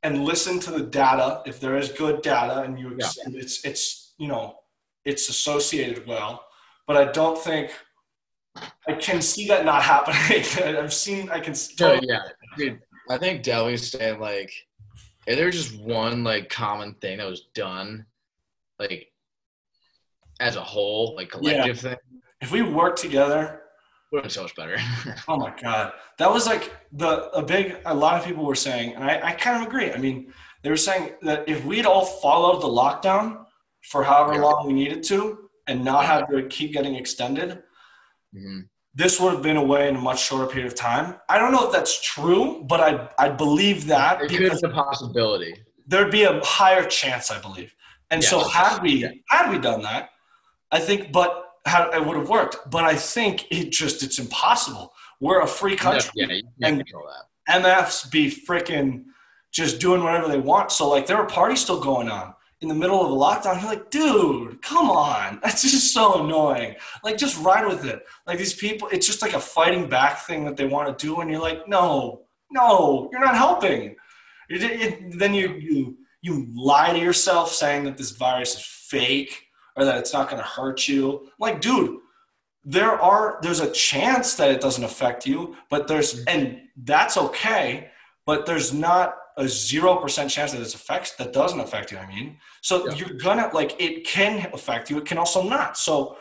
and 0.02 0.24
listen 0.24 0.59
to 0.60 0.70
the 0.70 0.81
data 0.81 1.43
if 1.47 1.60
there 1.60 1.77
is 1.77 1.90
good 1.90 2.22
data 2.22 2.62
and 2.62 2.78
you 2.78 2.97
ex- 3.01 3.18
it's 3.27 3.64
it's 3.64 4.14
you 4.18 4.28
know 4.28 4.56
it's 5.05 5.28
associated 5.28 6.06
well. 6.06 6.47
But 6.86 6.97
i 6.97 7.12
don't 7.12 7.39
think 7.39 7.70
i 8.89 8.93
can 8.93 9.22
see 9.22 9.47
that 9.48 9.64
not 9.64 9.82
happening. 9.82 10.77
I've 10.77 10.93
seen 10.93 11.31
i 11.31 11.39
can 11.39 11.55
totally, 11.55 12.09
yeah, 12.09 12.22
dude. 12.56 12.81
I 13.09 13.18
think 13.18 13.43
Delvy's 13.43 13.90
saying 13.90 14.20
like, 14.20 14.52
if 15.27 15.36
there 15.36 15.47
was 15.47 15.56
just 15.56 15.81
one 15.81 16.22
like 16.22 16.48
common 16.48 16.94
thing 16.94 17.18
that 17.18 17.27
was 17.27 17.48
done, 17.55 18.06
like 18.78 19.12
as 20.39 20.56
a 20.56 20.60
whole, 20.60 21.14
like 21.16 21.31
collective 21.31 21.81
thing, 21.81 21.97
if 22.40 22.51
we 22.51 22.62
work 22.62 22.97
together 22.97 23.60
would 24.11 24.19
have 24.19 24.24
been 24.24 24.31
so 24.31 24.43
much 24.43 24.57
better. 24.57 24.77
oh 25.28 25.37
my 25.37 25.53
god 25.62 25.93
that 26.19 26.31
was 26.31 26.47
like 26.47 26.74
the 26.93 27.31
a 27.31 27.43
big 27.43 27.77
a 27.87 27.95
lot 27.95 28.19
of 28.19 28.24
people 28.27 28.45
were 28.45 28.55
saying 28.55 28.95
and 28.95 29.05
i, 29.05 29.20
I 29.28 29.32
kind 29.32 29.61
of 29.62 29.69
agree 29.69 29.93
i 29.93 29.97
mean 29.99 30.32
they 30.62 30.70
were 30.70 30.77
saying 30.77 31.12
that 31.23 31.49
if 31.49 31.65
we'd 31.65 31.87
all 31.87 32.05
followed 32.05 32.61
the 32.62 32.69
lockdown 32.69 33.45
for 33.91 34.03
however 34.05 34.35
Yeah. 34.35 34.41
long 34.43 34.66
we 34.66 34.73
needed 34.73 35.03
to 35.05 35.49
and 35.69 35.85
not 35.85 36.05
have 36.07 36.28
to 36.31 36.47
keep 36.49 36.73
getting 36.73 36.95
extended 36.97 37.62
Mhm. 38.35 38.69
this 38.95 39.19
would 39.20 39.32
have 39.32 39.43
been 39.43 39.57
away 39.57 39.89
in 39.89 39.97
a 39.97 40.01
much 40.01 40.20
shorter 40.27 40.47
period 40.47 40.69
of 40.73 40.77
time. 40.77 41.16
I 41.28 41.37
don't 41.39 41.51
know 41.51 41.66
if 41.66 41.73
that's 41.73 42.01
true, 42.15 42.65
but 42.69 42.81
I 42.81 43.09
I 43.19 43.28
believe 43.28 43.87
that 43.87 44.23
It 44.23 44.28
could 44.31 44.39
be 44.39 44.66
a 44.69 44.73
possibility. 44.85 45.53
there'd 45.87 46.12
be 46.12 46.23
a 46.23 46.41
higher 46.45 46.85
chance, 46.85 47.31
I 47.37 47.41
believe. 47.41 47.74
And 48.12 48.23
so 48.23 48.37
had 48.41 48.82
we 48.82 48.93
Yeah. 49.03 49.11
had 49.28 49.51
we 49.51 49.59
done 49.59 49.82
that, 49.82 50.11
I 50.70 50.78
think, 50.78 51.11
but 51.11 51.31
had, 51.66 51.95
it 51.95 52.05
would 52.05 52.16
have 52.16 52.28
worked. 52.28 52.57
But 52.70 52.85
I 52.85 52.95
think 52.97 53.47
it 53.51 53.70
just 53.70 54.03
it's 54.03 54.19
impossible. 54.19 54.93
We're 55.20 55.43
a 55.43 55.47
free 55.47 55.77
country. 55.77 56.11
Yeah, 56.15 56.27
can't 56.27 56.43
And- 56.62 57.65
MFs 57.65 58.11
be 58.11 58.31
freaking 58.31 59.05
just 59.53 59.81
doing 59.81 60.03
whatever 60.03 60.28
they 60.28 60.39
want. 60.39 60.70
So 60.70 60.89
like 60.89 61.07
there 61.07 61.16
are 61.16 61.27
parties 61.27 61.61
still 61.61 61.81
going 61.81 62.09
on 62.09 62.35
in 62.61 62.69
the 62.69 62.74
middle 62.74 63.05
of 63.05 63.11
a 63.11 63.15
lockdown. 63.15 63.61
You're 63.61 63.70
like, 63.70 63.91
dude, 63.91 64.62
come 64.62 64.91
on. 64.91 65.41
That's 65.43 65.62
just 65.62 65.93
so 65.93 66.24
annoying. 66.24 66.77
Like 67.03 67.16
just 67.16 67.43
ride 67.43 67.66
with 67.66 67.85
it. 67.85 68.05
Like 68.27 68.39
these 68.39 68.55
people, 68.55 68.89
it's 68.93 69.07
just 69.07 69.23
like 69.23 69.32
a 69.32 69.41
fighting 69.41 69.89
back 69.89 70.20
thing 70.20 70.45
that 70.45 70.57
they 70.57 70.66
want 70.66 70.97
to 70.97 71.07
do, 71.07 71.20
and 71.20 71.31
you're 71.31 71.41
like, 71.41 71.66
no, 71.69 72.23
no, 72.51 73.09
you're 73.12 73.20
not 73.20 73.37
helping. 73.37 73.97
You, 74.49 74.59
you, 74.59 75.11
then 75.12 75.35
you 75.35 75.55
you 75.55 75.97
you 76.23 76.47
lie 76.55 76.93
to 76.93 76.99
yourself 76.99 77.51
saying 77.51 77.85
that 77.85 77.97
this 77.97 78.11
virus 78.11 78.57
is 78.57 78.62
fake 78.62 79.47
or 79.76 79.84
that 79.84 79.98
it's 79.98 80.12
not 80.12 80.28
going 80.28 80.42
to 80.42 80.48
hurt 80.48 80.88
you. 80.88 81.30
Like, 81.38 81.60
dude, 81.60 81.98
there 82.64 82.92
are 82.92 83.38
there's 83.42 83.60
a 83.60 83.70
chance 83.70 84.34
that 84.34 84.51
it 84.51 84.60
doesn't 84.60 84.84
affect 84.84 85.26
you, 85.26 85.56
but 85.70 85.88
there's 85.88 86.14
mm-hmm. 86.14 86.24
and 86.28 86.60
that's 86.76 87.16
okay, 87.16 87.90
but 88.26 88.47
there's 88.47 88.72
not 88.72 89.16
a 89.36 89.48
zero 89.48 89.97
percent 89.97 90.30
chance 90.30 90.52
that 90.52 90.60
it 90.60 90.74
affects 90.74 91.16
that 91.16 91.32
doesn't 91.32 91.60
affect 91.60 91.90
you. 91.90 91.98
I 91.98 92.06
mean, 92.06 92.38
so 92.60 92.86
Yeah. 92.86 92.94
you're 92.97 93.16
gonna 93.18 93.51
like 93.55 93.80
it 93.80 94.06
can 94.06 94.51
affect 94.52 94.90
you, 94.90 94.98
it 94.98 95.06
can 95.06 95.18
also 95.18 95.42
not. 95.42 95.78
So 95.78 96.18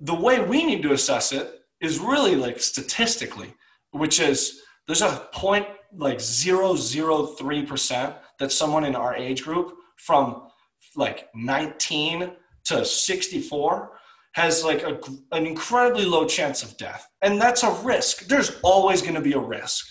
the 0.00 0.14
way 0.14 0.40
we 0.40 0.64
need 0.64 0.82
to 0.82 0.92
assess 0.92 1.32
it 1.32 1.60
is 1.80 1.98
really 1.98 2.34
like 2.34 2.60
statistically, 2.60 3.54
which 3.92 4.18
is 4.18 4.62
there's 4.86 5.02
a 5.02 5.28
point 5.32 5.66
like 5.96 6.20
zero 6.20 6.74
zero 6.74 7.26
three 7.26 7.62
percent 7.62 8.16
that 8.40 8.50
someone 8.50 8.84
in 8.84 8.96
our 8.96 9.14
age 9.14 9.44
group 9.44 9.76
from 9.96 10.48
like 10.96 11.28
19 11.34 12.32
to 12.66 12.84
64 12.84 13.92
has 14.32 14.64
like 14.64 14.82
a, 14.82 14.98
an 15.32 15.46
incredibly 15.46 16.04
low 16.04 16.26
chance 16.26 16.62
of 16.62 16.76
death. 16.76 17.08
And 17.22 17.40
that's 17.40 17.62
a 17.62 17.70
risk. 17.82 18.26
There's 18.26 18.58
always 18.62 19.00
going 19.00 19.14
to 19.14 19.20
be 19.20 19.32
a 19.32 19.38
risk. 19.38 19.86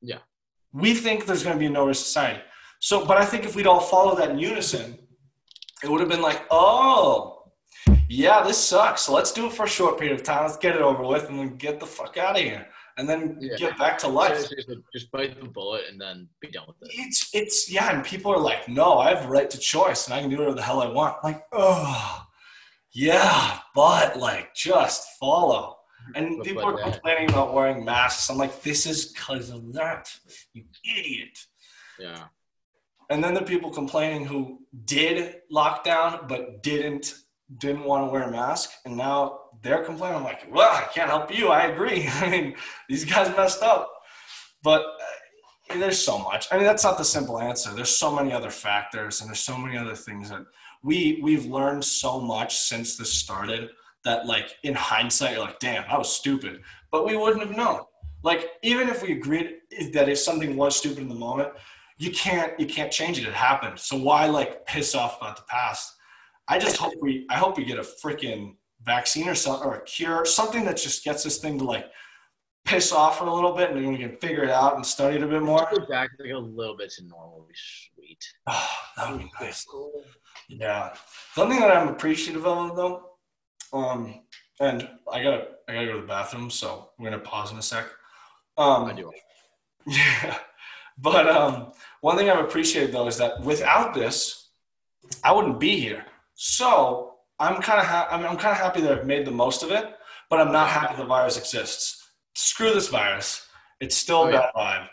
Yeah. 0.00 0.18
we 0.72 0.94
think 0.94 1.26
there's 1.26 1.42
going 1.42 1.56
to 1.56 1.60
be 1.60 1.66
a 1.66 1.70
no 1.70 1.86
risk 1.86 2.04
society. 2.04 2.40
So 2.80 3.04
but 3.04 3.16
i 3.16 3.24
think 3.24 3.44
if 3.44 3.56
we'd 3.56 3.66
all 3.66 3.80
follow 3.80 4.14
that 4.14 4.30
in 4.30 4.38
unison 4.38 4.96
it 5.82 5.90
would 5.90 5.98
have 5.98 6.08
been 6.08 6.22
like 6.22 6.42
oh 6.52 7.50
yeah 8.08 8.42
this 8.44 8.58
sucks. 8.58 9.02
So 9.02 9.12
let's 9.12 9.32
do 9.32 9.46
it 9.46 9.52
for 9.52 9.64
a 9.64 9.68
short 9.68 9.98
period 9.98 10.18
of 10.18 10.24
time. 10.24 10.42
Let's 10.44 10.56
get 10.56 10.76
it 10.76 10.82
over 10.82 11.04
with 11.04 11.28
and 11.28 11.38
then 11.38 11.56
get 11.56 11.80
the 11.80 11.86
fuck 11.86 12.16
out 12.16 12.36
of 12.36 12.42
here 12.42 12.66
and 12.98 13.08
then 13.08 13.38
Yeah. 13.40 13.56
get 13.56 13.78
back 13.78 13.96
to 13.98 14.08
life 14.08 14.48
just 14.92 15.10
bite 15.12 15.40
the 15.40 15.46
bullet 15.48 15.84
and 15.88 15.98
then 16.00 16.28
be 16.40 16.48
done 16.48 16.66
with 16.66 16.76
it. 16.82 16.90
it's 17.04 17.30
it's 17.32 17.70
yeah, 17.70 17.92
and 17.94 18.04
people 18.04 18.30
are 18.32 18.38
like, 18.50 18.68
no, 18.68 18.98
I 18.98 19.08
have 19.14 19.24
a 19.24 19.28
right 19.28 19.48
to 19.50 19.58
choice, 19.58 20.00
and 20.06 20.14
I 20.14 20.20
can 20.20 20.28
do 20.30 20.36
whatever 20.38 20.56
the 20.56 20.62
hell 20.62 20.82
I 20.82 20.88
want. 20.88 21.22
like, 21.24 21.40
oh, 21.52 22.26
yeah, 22.92 23.58
but 23.74 24.18
like, 24.18 24.54
just 24.54 25.00
follow. 25.20 25.76
And 26.14 26.38
But- 26.38 26.46
people 26.46 26.62
but 26.62 26.74
are 26.74 26.76
that- 26.84 26.92
complaining 26.94 27.28
about 27.30 27.52
wearing 27.54 27.84
masks. 27.84 28.28
I'm 28.30 28.38
like, 28.38 28.62
this 28.62 28.86
is 28.86 29.12
because 29.12 29.50
of 29.50 29.72
that, 29.74 30.04
you 30.54 30.64
idiot. 30.84 31.38
Yeah. 31.98 32.24
And 33.10 33.22
then 33.22 33.34
the 33.34 33.42
people 33.42 33.70
complaining 33.70 34.24
who 34.26 34.60
did 34.84 35.16
lockdown 35.52 36.28
but 36.28 36.62
didn't 36.62 37.14
didn't 37.58 37.84
want 37.84 38.06
to 38.06 38.10
wear 38.12 38.24
a 38.24 38.30
mask, 38.30 38.68
and 38.84 38.94
now 38.96 39.20
they're 39.62 39.84
complaining. 39.84 40.18
I'm 40.18 40.24
like, 40.24 40.46
well, 40.50 40.70
I 40.70 40.84
can't 40.92 41.10
help 41.10 41.36
you. 41.36 41.48
I 41.48 41.66
agree. 41.66 42.08
I 42.12 42.30
mean, 42.30 42.54
these 42.88 43.04
guys 43.04 43.34
messed 43.36 43.62
up. 43.62 43.92
But 44.62 44.82
uh, 44.82 45.78
there's 45.78 45.98
so 46.02 46.18
much. 46.18 46.48
I 46.50 46.56
mean, 46.56 46.64
that's 46.64 46.84
not 46.84 46.98
the 46.98 47.04
simple 47.04 47.40
answer. 47.40 47.72
There's 47.74 47.96
so 47.96 48.14
many 48.14 48.32
other 48.32 48.50
factors, 48.50 49.20
and 49.20 49.28
there's 49.28 49.40
so 49.40 49.56
many 49.56 49.76
other 49.76 49.94
things 49.94 50.30
that 50.30 50.44
we 50.82 51.20
we've 51.22 51.46
learned 51.46 51.84
so 51.84 52.20
much 52.20 52.56
since 52.56 52.96
this 52.96 53.12
started 53.12 53.70
that, 54.04 54.26
like, 54.26 54.54
in 54.62 54.74
hindsight, 54.74 55.32
you're 55.32 55.40
like, 55.40 55.58
damn, 55.58 55.84
I 55.88 55.98
was 55.98 56.12
stupid. 56.12 56.60
But 56.90 57.04
we 57.04 57.16
wouldn't 57.16 57.46
have 57.46 57.56
known. 57.56 57.80
Like, 58.22 58.48
even 58.62 58.88
if 58.88 59.02
we 59.02 59.12
agreed 59.12 59.56
that 59.92 60.08
if 60.08 60.18
something 60.18 60.56
was 60.56 60.76
stupid 60.76 60.98
in 60.98 61.08
the 61.08 61.14
moment, 61.14 61.50
you 61.98 62.12
can't 62.12 62.58
you 62.58 62.66
can't 62.66 62.90
change 62.90 63.18
it. 63.18 63.26
It 63.26 63.34
happened. 63.34 63.78
So 63.78 63.96
why 63.96 64.26
like 64.26 64.64
piss 64.66 64.94
off 64.94 65.18
about 65.18 65.36
the 65.36 65.42
past? 65.48 65.94
I 66.46 66.58
just 66.58 66.76
hope 66.76 66.94
we 67.00 67.26
I 67.28 67.36
hope 67.36 67.56
we 67.56 67.64
get 67.64 67.78
a 67.78 67.82
freaking 67.82 68.54
vaccine 68.88 69.28
or 69.28 69.34
something 69.34 69.68
or 69.68 69.76
a 69.76 69.84
cure, 69.84 70.24
something 70.24 70.64
that 70.64 70.76
just 70.76 71.04
gets 71.04 71.22
this 71.22 71.38
thing 71.38 71.58
to 71.58 71.64
like 71.64 71.86
piss 72.64 72.92
off 72.92 73.18
for 73.18 73.26
a 73.26 73.32
little 73.32 73.54
bit 73.54 73.70
and 73.70 73.78
then 73.82 73.92
we 73.92 73.98
can 73.98 74.16
figure 74.16 74.44
it 74.44 74.50
out 74.50 74.76
and 74.76 74.84
study 74.84 75.16
it 75.16 75.22
a 75.22 75.26
bit 75.26 75.42
more. 75.42 75.68
Go 75.70 75.86
back 75.86 76.10
like 76.18 76.32
a 76.32 76.38
little 76.38 76.76
bit 76.76 76.90
to 76.92 77.04
normal 77.04 77.38
would 77.38 77.48
be 77.48 77.54
sweet. 77.54 78.24
Oh, 78.46 78.70
that 78.96 79.10
would 79.10 79.20
be 79.20 79.30
nice. 79.40 79.66
Yeah. 80.48 80.94
Something 81.34 81.60
that 81.60 81.76
I'm 81.76 81.88
appreciative 81.88 82.46
of 82.46 82.76
though, 82.76 83.10
um, 83.72 84.22
and 84.60 84.88
I 85.12 85.22
gotta 85.22 85.48
I 85.68 85.74
gotta 85.74 85.86
go 85.86 85.92
to 85.94 86.00
the 86.00 86.06
bathroom, 86.06 86.50
so 86.50 86.90
we're 86.98 87.10
gonna 87.10 87.22
pause 87.22 87.52
in 87.52 87.58
a 87.58 87.62
sec. 87.62 87.86
Um, 88.56 88.84
I 88.84 88.92
do. 88.92 89.12
Yeah. 89.86 90.38
But 90.98 91.28
um, 91.30 91.72
one 92.00 92.16
thing 92.16 92.28
I've 92.28 92.44
appreciated 92.44 92.92
though 92.92 93.06
is 93.06 93.16
that 93.18 93.40
without 93.40 93.94
this, 93.94 94.50
I 95.22 95.32
wouldn't 95.32 95.60
be 95.60 95.78
here. 95.78 96.04
So 96.34 97.14
I'm 97.40 97.60
kind 97.62 97.80
of 97.80 97.86
ha- 97.86 98.08
I'm, 98.10 98.24
I'm 98.24 98.36
kind 98.36 98.52
of 98.52 98.58
happy 98.58 98.80
that 98.82 98.92
I've 98.92 99.06
made 99.06 99.24
the 99.26 99.30
most 99.30 99.62
of 99.62 99.70
it, 99.70 99.86
but 100.30 100.40
I'm 100.40 100.52
not 100.52 100.68
happy 100.68 100.96
the 100.96 101.04
virus 101.04 101.36
exists. 101.36 102.10
Screw 102.34 102.72
this 102.74 102.88
virus. 102.88 103.46
It's 103.80 103.96
still 103.96 104.18
Oh, 104.18 104.28
a 104.28 104.32
bad 104.32 104.50
vibe. 104.56 104.88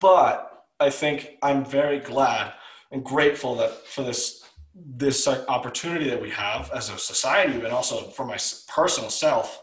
But 0.00 0.64
I 0.78 0.90
think 0.90 1.38
I'm 1.42 1.64
very 1.64 1.98
glad 1.98 2.52
and 2.90 3.04
grateful 3.04 3.54
that 3.56 3.72
for 3.86 4.02
this 4.02 4.44
this 4.74 5.26
uh, 5.26 5.44
opportunity 5.48 6.08
that 6.08 6.20
we 6.22 6.30
have 6.30 6.70
as 6.72 6.90
a 6.90 6.96
society, 6.98 7.54
and 7.54 7.66
also 7.72 8.02
for 8.10 8.24
my 8.24 8.38
personal 8.68 9.10
self, 9.10 9.62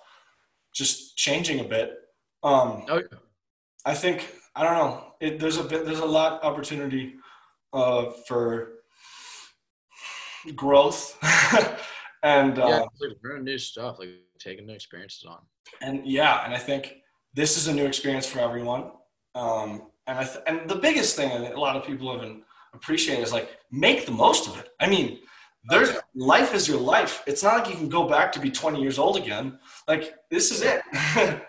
just 0.73 1.15
changing 1.17 1.59
a 1.61 1.63
bit. 1.63 1.93
Um, 2.43 2.85
Oh, 2.89 2.97
yeah. 2.97 3.17
I 3.85 3.93
think 3.93 4.27
I 4.55 4.63
don't 4.63 4.73
know. 4.73 5.13
It, 5.21 5.39
there's 5.39 5.57
a 5.57 5.63
bit. 5.63 5.85
There's 5.85 5.99
a 5.99 6.05
lot 6.05 6.43
opportunity 6.43 7.15
uh, 7.73 8.11
for 8.27 8.73
growth 10.55 11.17
and 12.23 12.57
uh, 12.59 12.67
yeah, 12.67 12.79
like 12.79 13.17
learning 13.23 13.43
new 13.45 13.57
stuff, 13.57 13.97
like 13.99 14.09
taking 14.39 14.65
new 14.67 14.73
experiences 14.73 15.25
on. 15.27 15.39
and 15.81 16.05
yeah, 16.05 16.43
and 16.45 16.53
I 16.53 16.57
think 16.57 16.95
this 17.33 17.57
is 17.57 17.67
a 17.67 17.73
new 17.73 17.85
experience 17.85 18.25
for 18.27 18.39
everyone. 18.39 18.91
Um, 19.35 19.89
and 20.07 20.17
I 20.19 20.23
th- 20.23 20.43
and 20.47 20.69
the 20.69 20.75
biggest 20.75 21.15
thing 21.15 21.29
that 21.41 21.53
a 21.53 21.59
lot 21.59 21.75
of 21.75 21.83
people 21.85 22.11
haven't 22.11 22.43
appreciated 22.73 23.21
is 23.23 23.31
like 23.33 23.57
make 23.71 24.05
the 24.05 24.11
most 24.11 24.47
of 24.47 24.57
it. 24.57 24.69
I 24.79 24.87
mean, 24.87 25.19
there's 25.69 25.91
life 26.15 26.53
is 26.55 26.67
your 26.67 26.79
life. 26.79 27.23
It's 27.27 27.43
not 27.43 27.57
like 27.59 27.69
you 27.69 27.75
can 27.75 27.89
go 27.89 28.07
back 28.07 28.31
to 28.33 28.39
be 28.39 28.49
20 28.49 28.81
years 28.81 28.97
old 28.97 29.17
again. 29.17 29.59
Like 29.87 30.15
this 30.31 30.51
is 30.51 30.61
it. 30.61 30.81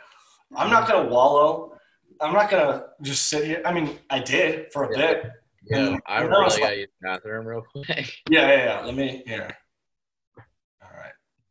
I'm 0.57 0.70
not 0.70 0.89
gonna 0.89 1.09
wallow. 1.09 1.73
I'm 2.20 2.32
not 2.35 2.51
gonna 2.51 2.86
just 3.03 3.27
sit 3.28 3.45
here. 3.45 3.62
I 3.65 3.73
mean, 3.73 3.99
I 4.11 4.19
did 4.20 4.73
for 4.73 4.85
a 4.85 4.99
Yeah. 4.99 5.07
bit. 5.15 5.31
Yeah, 5.70 5.97
I 6.07 6.23
you 6.24 6.31
know, 6.31 6.45
it's 6.47 6.57
really 6.57 6.62
like- 6.62 6.62
gotta 6.62 6.77
use 6.78 6.89
the 7.01 7.09
bathroom 7.09 7.47
real 7.47 7.62
quick. 7.62 7.86
Yeah, 8.31 8.49
yeah, 8.49 8.65
yeah. 8.65 8.81
Let 8.86 8.95
me 8.95 9.23
here. 9.27 9.49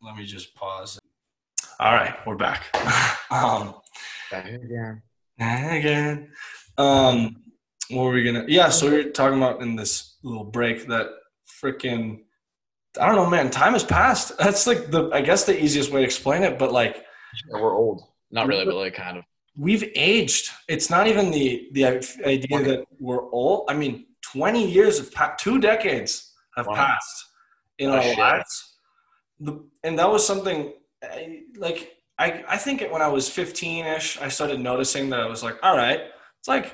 All 0.01 0.09
right. 0.09 0.15
Let 0.15 0.19
me 0.21 0.25
just 0.25 0.53
pause. 0.55 0.99
All 1.79 1.93
right, 1.93 2.15
we're 2.25 2.35
back. 2.35 2.65
um, 3.31 3.75
again. 4.31 5.01
again. 5.39 6.29
Um, 6.77 7.43
what 7.89 8.03
were 8.03 8.11
we 8.11 8.23
gonna? 8.23 8.45
Yeah, 8.47 8.69
so 8.69 8.89
we 8.89 8.97
were 8.97 9.09
talking 9.09 9.37
about 9.37 9.61
in 9.61 9.75
this 9.75 10.17
little 10.23 10.43
break 10.43 10.87
that 10.87 11.07
freaking. 11.61 12.21
I 12.99 13.05
don't 13.07 13.15
know, 13.15 13.29
man. 13.29 13.49
Time 13.51 13.73
has 13.73 13.83
passed. 13.83 14.37
That's 14.39 14.65
like 14.67 14.89
the. 14.91 15.09
I 15.13 15.21
guess 15.21 15.43
the 15.45 15.61
easiest 15.61 15.91
way 15.91 16.01
to 16.01 16.05
explain 16.05 16.43
it, 16.43 16.57
but 16.57 16.71
like 16.71 17.05
We're 17.51 17.75
old. 17.75 18.01
Not 18.31 18.47
really, 18.47 18.65
but 18.65 18.75
like 18.75 18.95
kind 18.95 19.17
of. 19.17 19.23
we've 19.55 19.83
aged. 19.95 20.49
It's 20.67 20.89
not 20.89 21.07
even 21.07 21.31
the 21.31 21.69
the 21.73 21.85
idea 22.25 22.63
that 22.63 22.85
we're 22.99 23.29
old. 23.31 23.65
I 23.69 23.73
mean, 23.75 24.07
twenty 24.21 24.69
years 24.69 24.97
have 24.97 25.11
passed. 25.13 25.43
Two 25.43 25.59
decades 25.59 26.33
have 26.55 26.65
Wow. 26.67 26.75
passed 26.75 27.25
in 27.77 27.91
Oh, 27.91 27.97
our 27.97 28.01
shit. 28.03 28.17
lives. 28.17 28.73
The, 29.39 29.63
and 29.87 29.97
that 29.99 30.09
was 30.09 30.25
something 30.25 30.73
I, 31.03 31.43
like 31.57 31.97
I 32.19 32.43
I 32.47 32.57
think 32.57 32.81
when 32.91 33.01
I 33.01 33.07
was 33.07 33.29
fifteen 33.29 33.85
ish, 33.85 34.19
I 34.19 34.27
started 34.27 34.59
noticing 34.59 35.09
that 35.11 35.19
I 35.19 35.25
was 35.25 35.43
like, 35.43 35.57
all 35.63 35.75
right, 35.75 36.01
it's 36.39 36.47
like 36.47 36.73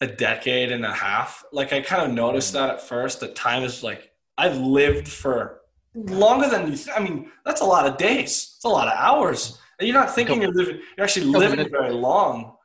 a 0.00 0.06
decade 0.06 0.72
and 0.72 0.84
a 0.84 0.92
half. 0.92 1.44
Like 1.52 1.72
I 1.72 1.80
kind 1.80 2.02
of 2.02 2.12
noticed 2.12 2.52
that 2.54 2.70
at 2.70 2.80
first. 2.80 3.20
That 3.20 3.34
time 3.34 3.62
is 3.62 3.82
like 3.82 4.10
I've 4.36 4.56
lived 4.56 5.08
for 5.08 5.60
longer 5.94 6.48
than 6.48 6.70
you. 6.70 6.76
Th- 6.76 6.96
I 6.96 7.00
mean, 7.00 7.30
that's 7.44 7.60
a 7.60 7.64
lot 7.64 7.86
of 7.86 7.96
days. 7.96 8.54
It's 8.56 8.64
a 8.64 8.68
lot 8.68 8.88
of 8.88 8.94
hours. 8.96 9.58
And 9.78 9.86
you're 9.86 9.98
not 9.98 10.14
thinking 10.14 10.42
you're 10.42 10.52
living. 10.52 10.80
You're 10.96 11.04
actually 11.04 11.26
living 11.26 11.68
very 11.70 11.92
long. 11.92 12.56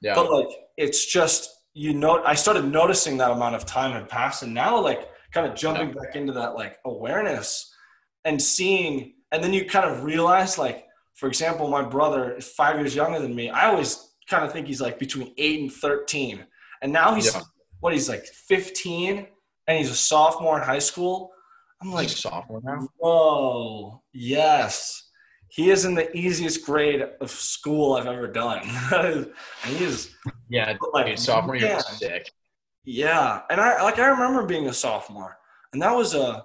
Yeah. 0.00 0.14
But 0.14 0.30
like, 0.30 0.48
it's 0.76 1.06
just 1.06 1.50
you 1.74 1.94
know. 1.94 2.22
I 2.24 2.34
started 2.34 2.64
noticing 2.64 3.16
that 3.18 3.30
amount 3.30 3.54
of 3.56 3.66
time 3.66 3.92
had 3.92 4.08
passed, 4.08 4.42
and 4.42 4.54
now 4.54 4.80
like 4.80 5.08
kind 5.32 5.46
of 5.46 5.54
jumping 5.54 5.92
back 5.92 6.14
into 6.14 6.32
that 6.34 6.54
like 6.54 6.78
awareness 6.84 7.72
and 8.24 8.40
seeing, 8.42 9.14
and 9.32 9.42
then 9.42 9.52
you 9.52 9.64
kind 9.66 9.84
of 9.90 10.04
realize 10.04 10.58
like, 10.58 10.84
for 11.14 11.26
example, 11.28 11.68
my 11.68 11.82
brother 11.82 12.32
is 12.36 12.48
five 12.48 12.76
years 12.78 12.94
younger 12.94 13.18
than 13.18 13.34
me. 13.34 13.48
I 13.50 13.66
always 13.66 14.14
kind 14.28 14.44
of 14.44 14.52
think 14.52 14.66
he's 14.66 14.80
like 14.80 14.98
between 14.98 15.32
eight 15.38 15.60
and 15.60 15.72
thirteen, 15.72 16.44
and 16.82 16.92
now 16.92 17.14
he's 17.14 17.34
Yeah. 17.34 17.42
what 17.80 17.92
he's 17.92 18.08
like 18.08 18.24
fifteen, 18.26 19.26
and 19.66 19.78
he's 19.78 19.90
a 19.90 19.94
sophomore 19.94 20.58
in 20.58 20.64
high 20.64 20.78
school. 20.78 21.30
I'm 21.82 21.92
like 21.92 22.08
sophomore 22.08 22.60
now. 22.64 22.88
Whoa, 22.98 24.02
yes. 24.12 25.02
He 25.48 25.70
is 25.70 25.84
in 25.86 25.94
the 25.94 26.14
easiest 26.14 26.66
grade 26.66 27.02
of 27.20 27.30
school 27.30 27.94
I've 27.94 28.06
ever 28.06 28.26
done. 28.28 28.60
and 28.92 29.32
he 29.64 29.84
is 29.84 30.14
Yeah, 30.50 30.76
like, 30.92 31.06
dude, 31.06 31.18
sophomore 31.18 31.56
year 31.56 31.78
sick. 31.80 32.30
yeah. 32.84 33.40
And 33.48 33.60
I 33.60 33.82
like 33.82 33.98
I 33.98 34.06
remember 34.08 34.44
being 34.44 34.68
a 34.68 34.72
sophomore. 34.72 35.38
And 35.72 35.80
that 35.82 35.94
was 35.94 36.14
a 36.14 36.44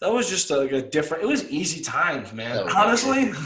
that 0.00 0.12
was 0.12 0.28
just 0.28 0.50
a, 0.50 0.56
like 0.56 0.72
a 0.72 0.82
different 0.82 1.22
it 1.22 1.26
was 1.26 1.48
easy 1.50 1.82
times, 1.82 2.32
man. 2.32 2.68
Honestly. 2.74 3.32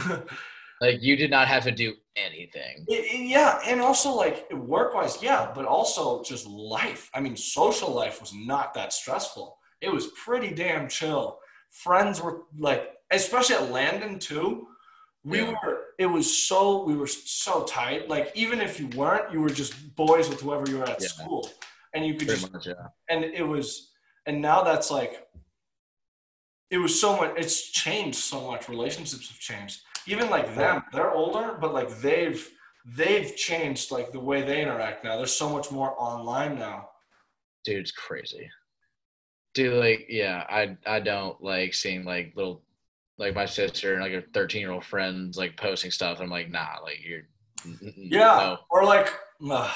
Like 0.81 1.03
you 1.03 1.17
did 1.17 1.31
not 1.31 1.47
have 1.49 1.63
to 1.65 1.71
do 1.71 1.95
anything. 2.17 2.85
It- 2.89 3.05
it- 3.15 3.29
yeah, 3.29 3.61
and 3.65 3.81
also 3.81 4.13
like 4.13 4.53
work 4.53 4.93
wise, 4.93 5.23
yeah, 5.23 5.51
but 5.55 5.65
also 5.65 6.23
just 6.25 6.47
life. 6.47 7.09
I 7.15 7.21
mean, 7.21 7.37
social 7.37 7.91
life 7.91 8.21
was 8.21 8.35
not 8.35 8.75
that 8.75 8.93
stressful. 8.93 9.57
It 9.81 9.91
was 9.91 10.09
pretty 10.25 10.53
damn 10.53 10.89
chill. 10.89 11.39
Friends 11.71 12.21
were 12.21 12.43
like, 12.59 12.91
especially 13.13 13.55
at 13.57 13.71
Landon 13.71 14.19
too. 14.19 14.67
We 15.23 15.39
Yeah. 15.43 15.55
were. 15.65 15.81
It 15.99 16.07
was 16.07 16.27
so 16.49 16.83
we 16.85 16.97
were 16.97 17.07
so 17.07 17.63
tight. 17.65 18.09
Like 18.09 18.33
even 18.35 18.61
if 18.61 18.79
you 18.81 18.89
weren't, 18.89 19.33
you 19.33 19.41
were 19.41 19.51
just 19.51 19.95
boys 19.95 20.29
with 20.29 20.41
whoever 20.41 20.69
you 20.69 20.79
were 20.79 20.89
at 20.91 21.01
Yeah. 21.01 21.09
school, 21.09 21.49
and 21.95 22.05
you 22.05 22.15
could 22.15 22.27
Pretty 22.29 22.41
just 22.43 22.53
much, 22.53 22.67
yeah. 22.67 22.89
and 23.09 23.25
it 23.25 23.47
was 23.47 23.93
and 24.27 24.43
now 24.43 24.63
that's 24.63 24.91
like 24.91 25.27
it 26.75 26.79
was 26.79 27.01
so 27.01 27.17
much 27.17 27.33
it's 27.37 27.71
changed 27.71 28.19
so 28.19 28.51
much 28.51 28.69
relationships 28.69 29.29
have 29.29 29.39
changed 29.39 29.81
even 30.07 30.29
like 30.29 30.55
them 30.55 30.83
they're 30.93 31.13
older 31.13 31.57
but 31.61 31.73
like 31.73 31.89
they've 32.01 32.51
they've 32.97 33.35
changed 33.37 33.91
like 33.91 34.13
the 34.13 34.21
way 34.21 34.43
they 34.43 34.61
interact 34.61 35.05
now 35.05 35.17
there's 35.17 35.37
so 35.37 35.49
much 35.49 35.71
more 35.71 35.95
online 35.99 36.59
now 36.59 36.89
Dude, 37.65 37.79
it's 37.79 37.93
crazy. 37.93 38.51
Dude, 39.55 39.75
like, 39.75 40.07
yeah, 40.09 40.45
I 40.49 40.77
I 40.87 41.01
don't 41.01 41.43
like 41.43 41.75
seeing 41.75 42.05
like 42.05 42.35
little 42.37 42.63
like 43.17 43.35
my 43.35 43.47
sister 43.47 43.95
and 43.95 44.03
like 44.03 44.13
her 44.13 44.25
thirteen 44.35 44.61
year 44.61 44.73
old 44.73 44.85
friends 44.85 45.39
like 45.39 45.57
posting 45.57 45.91
stuff. 45.91 46.21
I'm 46.21 46.29
like, 46.29 46.51
nah, 46.51 46.77
like 46.83 47.01
you're 47.03 47.23
yeah 47.97 48.19
no. 48.21 48.59
or 48.71 48.85
like 48.85 49.11
uh, 49.51 49.73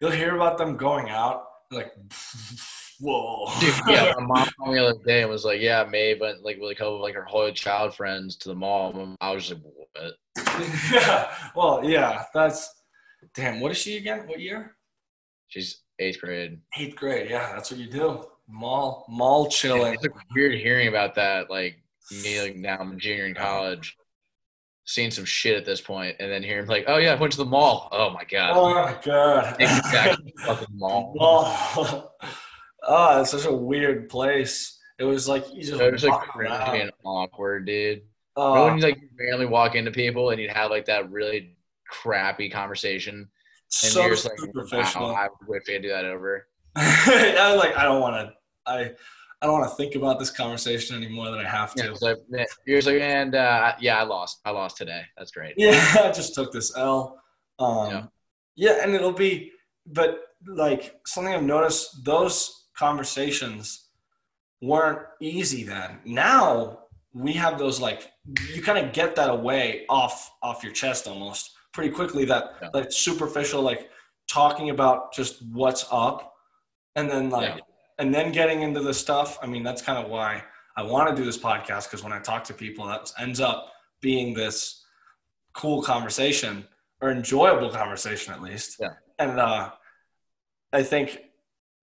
you'll 0.00 0.10
hear 0.10 0.34
about 0.34 0.58
them 0.58 0.76
going 0.76 1.08
out 1.08 1.44
like 1.70 1.92
whoa 3.00 3.46
Dude, 3.60 3.74
yeah, 3.88 4.12
my 4.18 4.24
mom 4.26 4.48
called 4.58 4.74
me 4.74 4.80
the 4.80 4.86
other 4.86 4.98
day 5.06 5.22
and 5.22 5.30
was 5.30 5.44
like, 5.44 5.60
"Yeah, 5.60 5.84
May 5.84 6.14
went 6.18 6.42
like 6.44 6.58
with 6.60 6.70
a 6.72 6.74
couple 6.74 6.96
of 6.96 7.00
like 7.00 7.14
her 7.14 7.24
whole 7.24 7.50
child 7.52 7.94
friends 7.94 8.36
to 8.38 8.48
the 8.48 8.54
mall." 8.54 8.98
And 8.98 9.16
I 9.20 9.30
was 9.32 9.48
just 9.48 9.60
like, 9.62 10.14
"What?" 10.34 10.74
yeah 10.92 11.34
well 11.56 11.82
yeah 11.84 12.24
that's 12.34 12.72
damn 13.34 13.60
what 13.60 13.70
is 13.72 13.78
she 13.78 13.96
again 13.96 14.26
what 14.26 14.40
year 14.40 14.76
She's 15.48 15.80
eighth 15.98 16.20
grade. 16.20 16.60
eighth 16.78 16.94
grade 16.96 17.30
yeah 17.30 17.52
that's 17.52 17.70
what 17.70 17.80
you 17.80 17.88
do 17.90 18.24
mall 18.48 19.04
mall 19.08 19.48
chilling 19.48 19.94
It's 19.94 20.02
like 20.02 20.12
weird 20.34 20.54
hearing 20.58 20.88
about 20.88 21.14
that. 21.16 21.50
Like 21.50 21.82
me, 22.22 22.40
like 22.40 22.56
now 22.68 22.78
I'm 22.78 22.92
a 22.92 22.96
junior 22.96 23.26
in 23.26 23.34
college, 23.34 23.96
seeing 24.84 25.10
some 25.10 25.24
shit 25.24 25.56
at 25.56 25.64
this 25.66 25.80
point, 25.80 26.16
and 26.20 26.30
then 26.30 26.42
hearing 26.42 26.66
like, 26.66 26.84
"Oh 26.88 26.96
yeah, 26.98 27.12
I 27.12 27.14
went 27.16 27.32
to 27.32 27.38
the 27.38 27.44
mall." 27.44 27.88
Oh 27.92 28.10
my 28.10 28.24
god, 28.24 28.52
Oh 28.56 28.74
my 28.74 28.96
god. 29.04 29.56
exactly 29.60 30.32
fucking 30.46 30.68
mall. 30.72 31.14
oh, 31.20 32.10
oh, 32.88 33.20
it's 33.20 33.30
such 33.30 33.46
a 33.46 33.52
weird 33.52 34.08
place. 34.08 34.78
It 34.98 35.04
was 35.04 35.28
like 35.28 35.44
you 35.54 35.62
just 35.62 35.80
It 35.80 35.92
was 35.92 36.04
like 36.04 36.20
cringy 36.28 36.82
and 36.82 36.90
awkward, 37.04 37.66
dude. 37.66 38.02
Oh, 38.36 38.54
Remember 38.54 38.70
when 38.72 38.78
you 38.78 38.84
like 38.84 39.10
randomly 39.18 39.46
walk 39.46 39.74
into 39.74 39.90
people 39.90 40.30
and 40.30 40.40
you'd 40.40 40.50
have 40.50 40.70
like 40.70 40.86
that 40.86 41.10
really 41.10 41.56
crappy 41.88 42.48
conversation, 42.50 43.14
and 43.16 43.28
so 43.68 44.00
you're 44.00 44.10
just 44.10 44.24
like, 44.24 44.38
superficial. 44.38 45.02
"Wow, 45.08 45.14
I 45.14 45.28
wish 45.46 45.62
I 45.68 45.72
could 45.72 45.82
do 45.82 45.88
that 45.88 46.04
over." 46.04 46.48
I 46.76 47.52
was 47.52 47.62
like, 47.62 47.76
I 47.76 47.84
don't 47.84 48.00
want 48.00 48.16
to. 48.16 48.34
I 48.70 48.92
I 49.40 49.46
don't 49.46 49.60
want 49.60 49.70
to 49.70 49.76
think 49.76 49.94
about 49.94 50.18
this 50.18 50.30
conversation 50.30 50.96
anymore 50.96 51.30
than 51.30 51.38
I 51.38 51.48
have 51.48 51.72
to. 51.74 51.96
like, 52.00 52.16
you're 52.66 52.82
like, 52.82 53.00
and 53.00 53.34
uh, 53.36 53.74
yeah, 53.80 53.98
I 53.98 54.02
lost. 54.02 54.40
I 54.44 54.50
lost 54.50 54.76
today. 54.76 55.02
That's 55.16 55.30
great. 55.30 55.54
Yeah, 55.56 55.80
I 56.04 56.10
just 56.10 56.34
took 56.34 56.52
this 56.52 56.76
L. 56.76 57.20
Um, 57.60 57.90
Yeah. 57.90 58.06
yeah, 58.56 58.78
and 58.82 58.94
it'll 58.94 59.12
be, 59.12 59.52
but 59.86 60.20
like 60.46 61.00
something 61.06 61.32
I've 61.32 61.42
noticed, 61.44 62.04
those 62.04 62.67
conversations 62.78 63.88
weren't 64.60 65.00
easy 65.20 65.62
then. 65.64 65.98
Now 66.04 66.80
we 67.12 67.32
have 67.34 67.58
those 67.58 67.80
like 67.80 68.12
you 68.54 68.62
kind 68.62 68.78
of 68.84 68.92
get 68.92 69.16
that 69.16 69.30
away 69.30 69.84
off 69.88 70.30
off 70.42 70.62
your 70.62 70.72
chest 70.72 71.06
almost 71.08 71.50
pretty 71.72 71.90
quickly. 71.90 72.24
That 72.24 72.44
Yeah. 72.62 72.68
like 72.74 72.92
superficial 72.92 73.62
like 73.62 73.90
talking 74.28 74.70
about 74.70 75.12
just 75.12 75.42
what's 75.52 75.84
up, 75.90 76.34
and 76.96 77.08
then 77.10 77.30
like 77.30 77.56
Yeah. 77.56 77.60
and 77.98 78.14
then 78.14 78.30
getting 78.32 78.62
into 78.62 78.80
the 78.80 78.94
stuff. 78.94 79.38
I 79.42 79.46
mean, 79.46 79.62
that's 79.62 79.82
kind 79.82 79.98
of 80.02 80.10
why 80.10 80.44
I 80.76 80.82
want 80.82 81.08
to 81.10 81.16
do 81.16 81.24
this 81.24 81.38
podcast 81.38 81.84
because 81.84 82.04
when 82.04 82.12
I 82.12 82.20
talk 82.20 82.44
to 82.44 82.54
people, 82.54 82.86
that 82.86 83.10
ends 83.18 83.40
up 83.40 83.72
being 84.00 84.34
this 84.34 84.84
cool 85.54 85.82
conversation 85.82 86.68
or 87.00 87.10
enjoyable 87.10 87.70
conversation 87.70 88.32
at 88.32 88.40
least. 88.42 88.76
Yeah. 88.80 88.90
And 89.18 89.40
uh, 89.40 89.72
I 90.72 90.82
think 90.84 91.20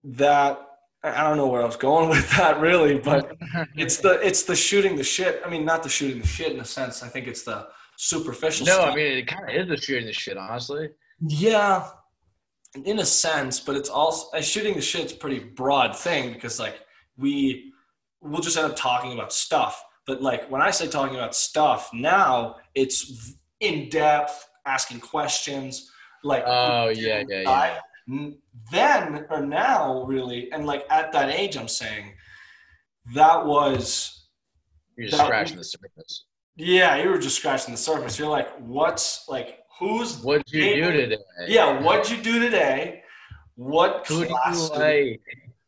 that 0.03 0.64
I 1.05 1.23
don't 1.23 1.37
know 1.37 1.47
where 1.47 1.61
I 1.61 1.65
was 1.65 1.75
going 1.75 2.09
with 2.15 2.29
that 2.37 2.59
really, 2.59 2.99
but 2.99 3.37
it's 3.75 3.97
the 3.97 4.19
it's 4.25 4.43
the 4.43 4.55
shooting 4.55 4.95
the 4.95 5.03
shit. 5.03 5.41
I 5.45 5.49
mean, 5.49 5.65
not 5.65 5.83
the 5.83 5.89
shooting 5.89 6.21
the 6.21 6.27
shit 6.27 6.51
in 6.51 6.59
a 6.59 6.65
sense. 6.65 7.03
I 7.03 7.07
think 7.07 7.27
it's 7.27 7.43
the 7.43 7.67
superficial. 7.97 8.65
no, 8.65 8.73
stuff. 8.73 8.93
I 8.93 8.95
mean 8.95 9.17
it 9.17 9.27
kind 9.27 9.49
of 9.49 9.55
is 9.55 9.67
the 9.67 9.77
shooting 9.77 10.05
the 10.05 10.13
shit, 10.13 10.37
honestly. 10.37 10.89
Yeah, 11.21 11.87
in 12.83 12.99
a 12.99 13.05
sense, 13.05 13.59
but 13.59 13.75
it's 13.75 13.89
also 13.89 14.39
shooting 14.41 14.75
the 14.75 14.81
shit's 14.81 15.13
a 15.13 15.15
pretty 15.15 15.39
broad 15.39 15.95
thing 15.95 16.33
because 16.33 16.59
like 16.59 16.79
we 17.17 17.73
we'll 18.21 18.41
just 18.41 18.57
end 18.57 18.65
up 18.65 18.75
talking 18.75 19.13
about 19.13 19.31
stuff. 19.31 19.83
But 20.05 20.21
like 20.21 20.49
when 20.49 20.61
I 20.61 20.71
say 20.71 20.87
talking 20.87 21.15
about 21.15 21.35
stuff, 21.35 21.89
now 21.93 22.57
it's 22.73 23.35
in 23.59 23.89
depth, 23.89 24.47
asking 24.65 24.99
questions. 24.99 25.91
Like 26.23 26.43
Oh 26.45 26.89
yeah, 26.89 27.23
yeah, 27.27 27.41
yeah. 27.41 27.79
Then 28.07 29.25
or 29.29 29.45
now, 29.45 30.03
really, 30.03 30.51
and 30.51 30.65
like 30.65 30.85
at 30.89 31.11
that 31.13 31.29
age, 31.29 31.57
I'm 31.57 31.67
saying 31.67 32.13
that 33.13 33.45
was 33.45 34.27
You're 34.97 35.07
just 35.07 35.17
That- 35.17 35.25
scratching 35.25 35.57
the 35.57 35.63
surface. 35.63 36.25
yeah, 36.55 36.95
you 36.97 37.09
were 37.09 37.17
just 37.17 37.35
scratching 37.37 37.73
the 37.73 37.77
surface. 37.77 38.17
You're 38.17 38.29
like, 38.29 38.49
what's 38.59 39.27
like 39.27 39.59
who's 39.79 40.17
What'd 40.21 40.43
you 40.51 40.75
do 40.75 40.91
today? 40.91 41.17
yeah, 41.47 41.81
what'd 41.81 42.09
you 42.09 42.21
do 42.23 42.39
today? 42.39 43.03
What 43.55 44.05
Who 44.07 44.15
do 44.15 44.21
you 44.21 44.27
class 44.27 44.69
like? 44.71 45.21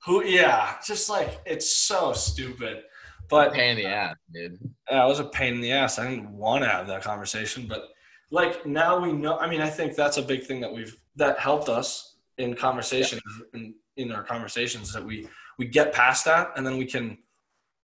Who 0.05 0.23
yeah, 0.23 0.75
just 0.85 1.09
like 1.09 1.41
it's 1.45 1.71
so 1.73 2.13
stupid. 2.13 2.83
But 3.29 3.51
Pain 3.53 3.71
in 3.71 3.77
the 3.83 3.85
ass, 3.87 4.15
dude. 4.33 4.57
Yeah, 4.89 5.03
it 5.03 5.07
was 5.09 5.19
a 5.19 5.25
pain 5.25 5.55
in 5.55 5.61
the 5.61 5.73
ass. 5.73 5.99
I 5.99 6.09
didn't 6.09 6.31
want 6.31 6.63
to 6.63 6.69
have 6.69 6.87
that 6.87 7.01
conversation, 7.03 7.67
but 7.67 7.89
like 8.31 8.65
now 8.65 8.99
we 8.99 9.11
know. 9.11 9.37
I 9.37 9.49
mean, 9.49 9.59
I 9.59 9.69
think 9.69 9.95
that's 9.95 10.15
a 10.17 10.21
big 10.21 10.43
thing 10.43 10.61
that 10.61 10.71
we've 10.73 10.95
that 11.17 11.37
helped 11.39 11.67
us 11.67 12.15
in 12.37 12.55
conversations 12.55 13.21
in, 13.53 13.73
in 13.97 14.11
our 14.11 14.23
conversations 14.23 14.93
that 14.93 15.03
we 15.03 15.27
we 15.57 15.65
get 15.65 15.93
past 15.93 16.25
that 16.25 16.51
and 16.55 16.65
then 16.65 16.77
we 16.77 16.85
can 16.85 17.17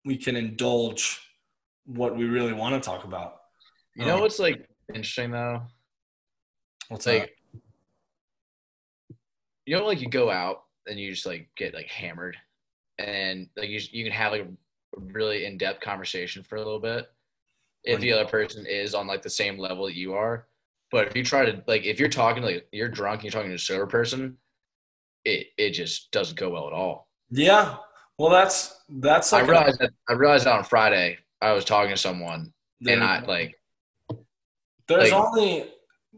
we 0.05 0.15
can 0.17 0.35
indulge 0.35 1.19
what 1.85 2.15
we 2.15 2.25
really 2.25 2.53
want 2.53 2.81
to 2.81 2.87
talk 2.87 3.03
about. 3.03 3.37
You 3.95 4.05
know 4.05 4.15
Um, 4.15 4.21
what's 4.21 4.39
like 4.39 4.67
interesting 4.89 5.31
though? 5.31 5.63
What's 6.89 7.05
like 7.05 7.21
like 7.21 7.35
you 9.65 9.75
know, 9.75 9.85
like 9.85 10.01
you 10.01 10.09
go 10.09 10.29
out 10.29 10.63
and 10.87 10.99
you 10.99 11.11
just 11.11 11.25
like 11.25 11.49
get 11.57 11.73
like 11.73 11.87
hammered, 11.87 12.37
and 12.99 13.49
like 13.57 13.69
you 13.69 13.79
you 13.91 14.03
can 14.03 14.13
have 14.13 14.31
like 14.31 14.43
a 14.43 14.47
really 14.99 15.45
in 15.45 15.57
depth 15.57 15.81
conversation 15.81 16.43
for 16.43 16.55
a 16.55 16.59
little 16.59 16.79
bit 16.79 17.07
if 17.83 17.99
the 17.99 18.11
other 18.11 18.25
person 18.25 18.65
is 18.65 18.95
on 18.95 19.07
like 19.07 19.21
the 19.21 19.29
same 19.29 19.57
level 19.57 19.85
that 19.85 19.95
you 19.95 20.13
are. 20.13 20.47
But 20.95 21.07
if 21.07 21.15
you 21.17 21.25
try 21.25 21.43
to 21.43 21.61
like 21.67 21.83
if 21.83 21.99
you're 21.99 22.07
talking 22.07 22.41
like 22.41 22.69
you're 22.71 22.87
drunk 22.87 23.15
and 23.17 23.23
you're 23.25 23.31
talking 23.37 23.49
to 23.49 23.55
a 23.55 23.59
sober 23.59 23.85
person, 23.85 24.37
it 25.25 25.47
it 25.57 25.71
just 25.71 26.09
doesn't 26.11 26.37
go 26.39 26.49
well 26.51 26.67
at 26.67 26.73
all. 26.73 27.09
yeah. 27.29 27.75
Well, 28.17 28.29
that's 28.29 28.57
that's 28.87 29.33
I 29.33 29.39
like 29.39 29.47
a- 29.49 29.51
realized 29.51 29.79
that 29.81 29.89
I 30.07 30.13
realized 30.13 30.45
that 30.45 30.53
on 30.55 30.63
Friday 30.63 31.17
I 31.41 31.51
was 31.51 31.65
talking 31.65 31.91
to 31.91 31.97
someone 31.97 32.53
and 32.87 33.03
I 33.03 33.19
like 33.25 33.59
there's 34.87 35.11
like- 35.11 35.21
only 35.21 35.69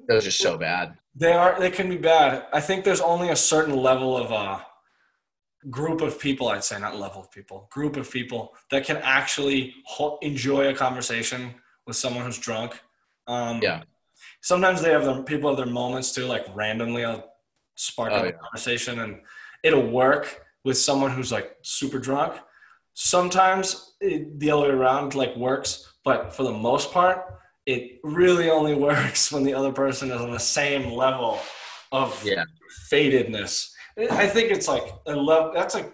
was 0.07 0.23
just 0.25 0.37
so 0.37 0.59
bad. 0.59 0.95
They 1.15 1.33
are. 1.33 1.59
They 1.59 1.71
can 1.71 1.89
be 1.89 1.97
bad. 1.97 2.45
I 2.53 2.61
think 2.61 2.83
there's 2.83 3.01
only 3.01 3.29
a 3.29 3.35
certain 3.35 3.75
level 3.75 4.15
of 4.15 4.31
uh, 4.31 4.59
group 5.71 6.01
of 6.01 6.19
people. 6.19 6.49
I'd 6.49 6.63
say 6.63 6.79
not 6.79 6.95
level 6.99 7.21
of 7.21 7.31
people. 7.31 7.67
Group 7.71 7.97
of 7.97 8.11
people 8.11 8.53
that 8.69 8.85
can 8.85 8.97
actually 8.97 9.73
ho- 9.87 10.19
enjoy 10.21 10.67
a 10.67 10.75
conversation 10.75 11.55
with 11.87 11.95
someone 11.95 12.23
who's 12.25 12.37
drunk. 12.37 12.79
Um, 13.25 13.59
Yeah. 13.63 13.81
Sometimes 14.47 14.81
they 14.81 14.91
have 14.91 15.03
their 15.03 15.21
People 15.23 15.49
have 15.49 15.57
their 15.57 15.73
moments 15.81 16.13
too. 16.15 16.25
Like 16.25 16.45
randomly, 16.55 17.03
I'll 17.03 17.25
spark 17.75 18.11
Oh, 18.13 18.17
up 18.17 18.23
a 18.23 18.27
yeah. 18.27 18.31
conversation, 18.43 18.99
and 18.99 19.21
it'll 19.63 19.89
work 20.03 20.25
with 20.63 20.77
someone 20.77 21.11
who's 21.11 21.31
like 21.37 21.49
super 21.63 21.99
drunk. 21.99 22.33
Sometimes 22.93 23.95
it, 23.99 24.39
the 24.39 24.49
other 24.51 24.63
way 24.63 24.69
around 24.69 25.15
like 25.15 25.35
works, 25.35 25.71
but 26.05 26.33
for 26.33 26.43
the 26.43 26.51
most 26.69 26.91
part, 26.93 27.17
it 27.65 27.99
really 28.03 28.49
only 28.49 28.73
works 28.89 29.31
when 29.33 29.43
the 29.43 29.53
other 29.53 29.73
person 29.73 30.11
is 30.11 30.21
on 30.21 30.31
the 30.31 30.39
same 30.61 30.91
level 30.93 31.39
of 31.91 32.09
Yeah. 32.25 32.45
fadedness. 32.89 33.69
I 34.23 34.27
think 34.27 34.51
it's 34.51 34.67
like 34.67 34.85
a 35.07 35.15
level. 35.15 35.51
That's 35.53 35.75
like 35.75 35.91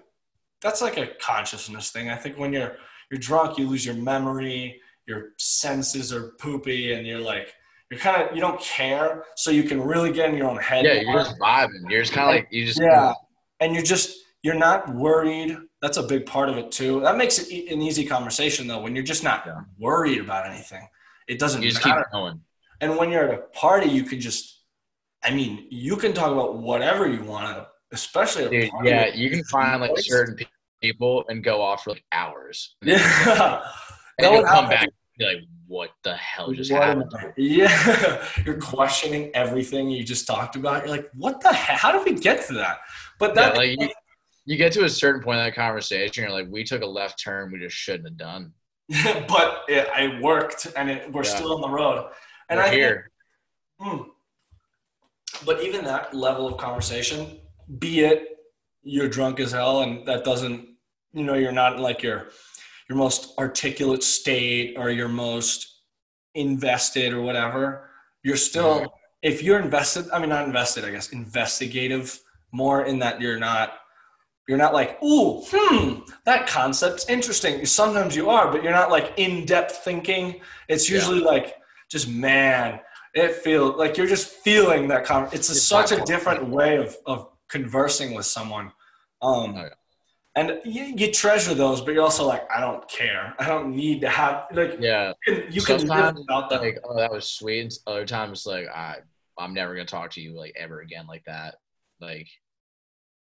that's 0.62 0.82
like 0.82 0.98
a 0.98 1.08
consciousness 1.20 1.90
thing. 1.92 2.10
I 2.10 2.16
think 2.16 2.38
when 2.38 2.54
you're 2.54 2.76
you're 3.10 3.20
drunk, 3.20 3.58
you 3.58 3.68
lose 3.68 3.84
your 3.86 3.96
memory, 3.96 4.80
your 5.08 5.30
senses 5.40 6.14
are 6.14 6.26
poopy, 6.40 6.94
and 6.94 7.08
you're 7.08 7.20
like 7.36 7.54
you're 7.94 8.00
kind 8.02 8.22
of 8.30 8.36
you 8.36 8.42
don't 8.42 8.60
care, 8.60 9.24
so 9.36 9.52
you 9.52 9.64
can 9.64 9.82
really 9.82 10.12
get 10.12 10.30
in 10.30 10.38
your 10.38 10.50
own 10.50 10.58
head. 10.58 10.86
Yeah, 10.86 10.94
you're 11.02 11.14
just 11.24 11.38
vibing. 11.40 11.90
You're 11.90 12.02
just 12.02 12.14
kind 12.14 12.28
of 12.30 12.36
like 12.36 12.48
you 12.52 12.66
just 12.66 12.80
Yeah, 12.80 13.14
and 13.60 13.74
you're 13.74 13.84
just 13.84 14.18
you're 14.42 14.56
not 14.56 14.94
worried. 14.94 15.58
That's 15.82 15.98
a 15.98 16.04
big 16.04 16.26
part 16.26 16.50
of 16.50 16.58
it 16.58 16.72
too. 16.72 17.02
That 17.02 17.18
makes 17.18 17.40
it 17.40 17.72
an 17.72 17.82
easy 17.82 18.06
conversation 18.06 18.68
though 18.68 18.82
when 18.82 18.96
you're 18.96 19.04
just 19.04 19.24
not 19.24 19.44
Yeah. 19.46 19.62
worried 19.78 20.20
about 20.20 20.48
anything. 20.50 20.88
It 21.28 21.40
doesn't 21.40 21.62
you 21.62 21.70
just 21.70 21.82
keep 21.84 21.94
matter. 21.96 22.08
going. 22.12 22.42
And 22.82 22.98
when 22.98 23.10
you're 23.12 23.32
at 23.32 23.34
a 23.40 23.44
party, 23.58 23.90
you 23.90 24.04
can 24.04 24.20
just, 24.20 24.62
I 25.24 25.32
mean, 25.32 25.68
you 25.70 25.96
can 25.96 26.12
talk 26.14 26.32
about 26.32 26.58
whatever 26.58 27.08
you 27.08 27.24
want 27.24 27.46
to, 27.56 27.68
especially 27.94 28.44
at 28.44 28.48
a 28.54 28.62
Dude, 28.62 28.70
party. 28.72 28.90
yeah, 28.90 29.06
you 29.14 29.30
can 29.30 29.44
find 29.46 29.80
like 29.82 29.92
certain 30.00 30.38
people 30.82 31.24
and 31.30 31.42
go 31.44 31.62
off 31.62 31.86
for 31.86 31.92
like 31.92 32.04
hours. 32.12 32.76
Yeah. 32.82 33.62
And 34.20 34.26
That 34.26 34.32
you'll 34.32 34.42
would 34.42 34.48
come 34.48 34.66
happen. 34.66 34.70
back 34.70 34.90
like, 35.20 35.38
what 35.68 35.92
the 36.04 36.16
hell 36.16 36.52
just 36.52 36.72
What 36.72 36.84
happened? 36.84 37.12
Yeah. 37.38 38.26
You're 38.46 38.60
questioning 38.60 39.32
everything 39.34 39.90
you 39.90 40.04
just 40.04 40.26
talked 40.28 40.56
about. 40.56 40.82
You're 40.86 40.96
like, 40.96 41.10
what 41.16 41.42
the 41.42 41.54
heck? 41.54 41.80
How 41.80 41.92
did 41.92 42.04
we 42.06 42.20
get 42.20 42.46
to 42.48 42.54
that? 42.56 42.80
But 43.20 43.30
Yeah, 43.36 43.50
that, 43.50 43.58
like 43.58 43.80
you, 43.80 43.90
you 44.46 44.58
get 44.58 44.72
to 44.74 44.84
a 44.86 44.90
certain 44.90 45.22
point 45.22 45.40
in 45.40 45.46
that 45.46 45.56
conversation, 45.56 46.24
you're 46.24 46.34
like, 46.34 46.48
we 46.50 46.64
took 46.64 46.82
a 46.82 46.86
left 46.86 47.22
turn 47.24 47.52
we 47.52 47.60
just 47.60 47.76
shouldn't 47.76 48.08
have 48.10 48.18
done. 48.18 48.52
but 49.28 49.62
it, 49.70 49.88
I 49.96 50.20
worked 50.22 50.68
and 50.76 50.90
it, 50.90 51.12
we're 51.12 51.24
Yeah. 51.24 51.36
still 51.36 51.54
on 51.56 51.62
the 51.62 51.70
road. 51.70 52.10
And 52.50 52.58
We're 52.58 52.64
I 52.64 52.70
think- 52.70 52.82
here. 52.82 53.12
Hmm. 53.80 54.02
But 55.46 55.62
even 55.64 55.84
that 55.86 56.14
level 56.14 56.48
of 56.48 56.58
conversation, 56.58 57.40
be 57.80 58.02
it 58.02 58.30
you're 58.84 59.08
drunk 59.08 59.40
as 59.40 59.52
hell 59.52 59.82
and 59.82 60.06
that 60.08 60.24
doesn't, 60.24 60.68
you 61.14 61.24
know, 61.24 61.36
you're 61.36 61.52
not 61.54 61.80
like 61.80 62.04
your 62.04 62.28
your 62.90 62.98
most 62.98 63.38
articulate 63.38 64.04
state 64.04 64.76
or 64.78 64.90
your 64.90 65.08
most 65.08 65.82
invested 66.36 67.14
or 67.14 67.22
whatever, 67.22 67.90
you're 68.24 68.38
still 68.38 68.94
if 69.22 69.42
you're 69.42 69.60
invested, 69.60 70.06
I 70.12 70.20
mean 70.20 70.30
not 70.30 70.46
invested, 70.46 70.84
I 70.84 70.92
guess, 70.92 71.10
investigative 71.14 72.20
more 72.52 72.86
in 72.86 73.00
that 73.00 73.22
you're 73.22 73.40
not 73.40 73.74
you're 74.48 74.58
not 74.58 74.74
like, 74.74 75.02
ooh, 75.02 75.42
hmm, 75.50 76.00
that 76.26 76.48
concept's 76.48 77.08
interesting. 77.08 77.66
Sometimes 77.66 78.14
you 78.14 78.30
are, 78.30 78.52
but 78.52 78.62
you're 78.62 78.74
not 78.74 78.92
like 78.92 79.14
in-depth 79.16 79.78
thinking. 79.78 80.42
It's 80.68 80.90
Yeah. 80.90 80.96
usually 80.98 81.22
like 81.22 81.56
just 81.90 82.10
man, 82.10 82.82
it 83.14 83.36
feels 83.36 83.78
like 83.78 83.96
you're 83.96 84.08
just 84.08 84.28
feeling 84.28 84.90
that 84.90 85.06
con- 85.06 85.30
it's 85.32 85.48
a, 85.50 85.54
It's 85.54 85.62
such 85.64 85.94
a 85.94 86.02
different 86.04 86.50
way 86.50 86.76
of, 86.78 86.98
of 87.06 87.30
conversing 87.48 88.14
with 88.14 88.26
someone 88.26 88.66
um 89.22 89.56
Oh, 89.56 89.62
yeah. 89.62 89.70
And 90.36 90.60
you, 90.66 90.84
you 90.98 91.12
treasure 91.12 91.54
those 91.54 91.80
but 91.82 91.94
you're 91.94 92.04
also 92.04 92.26
like 92.26 92.44
i 92.52 92.60
don't 92.60 92.88
care 92.90 93.34
i 93.40 93.48
don't 93.48 93.76
need 93.76 94.02
to 94.02 94.10
have 94.10 94.46
like 94.54 94.78
Yeah. 94.80 95.14
you 95.28 95.34
can, 95.36 95.52
you 95.54 95.62
can 95.62 95.78
live 95.78 95.88
Sometimes, 95.88 96.20
without 96.20 96.50
that 96.50 96.62
Like, 96.62 96.80
oh, 96.84 96.96
that 96.98 97.12
was 97.12 97.26
sweet. 97.30 97.62
And 97.62 97.72
other 97.88 98.06
times, 98.06 98.46
like, 98.46 98.68
I, 98.68 98.98
I'm 99.38 99.54
never 99.54 99.74
gonna 99.76 99.86
talk 99.86 100.12
to 100.12 100.22
you 100.22 100.32
like 100.38 100.54
ever 100.58 100.82
again 100.82 101.06
like 101.08 101.24
that. 101.26 101.56
Like, 102.00 102.28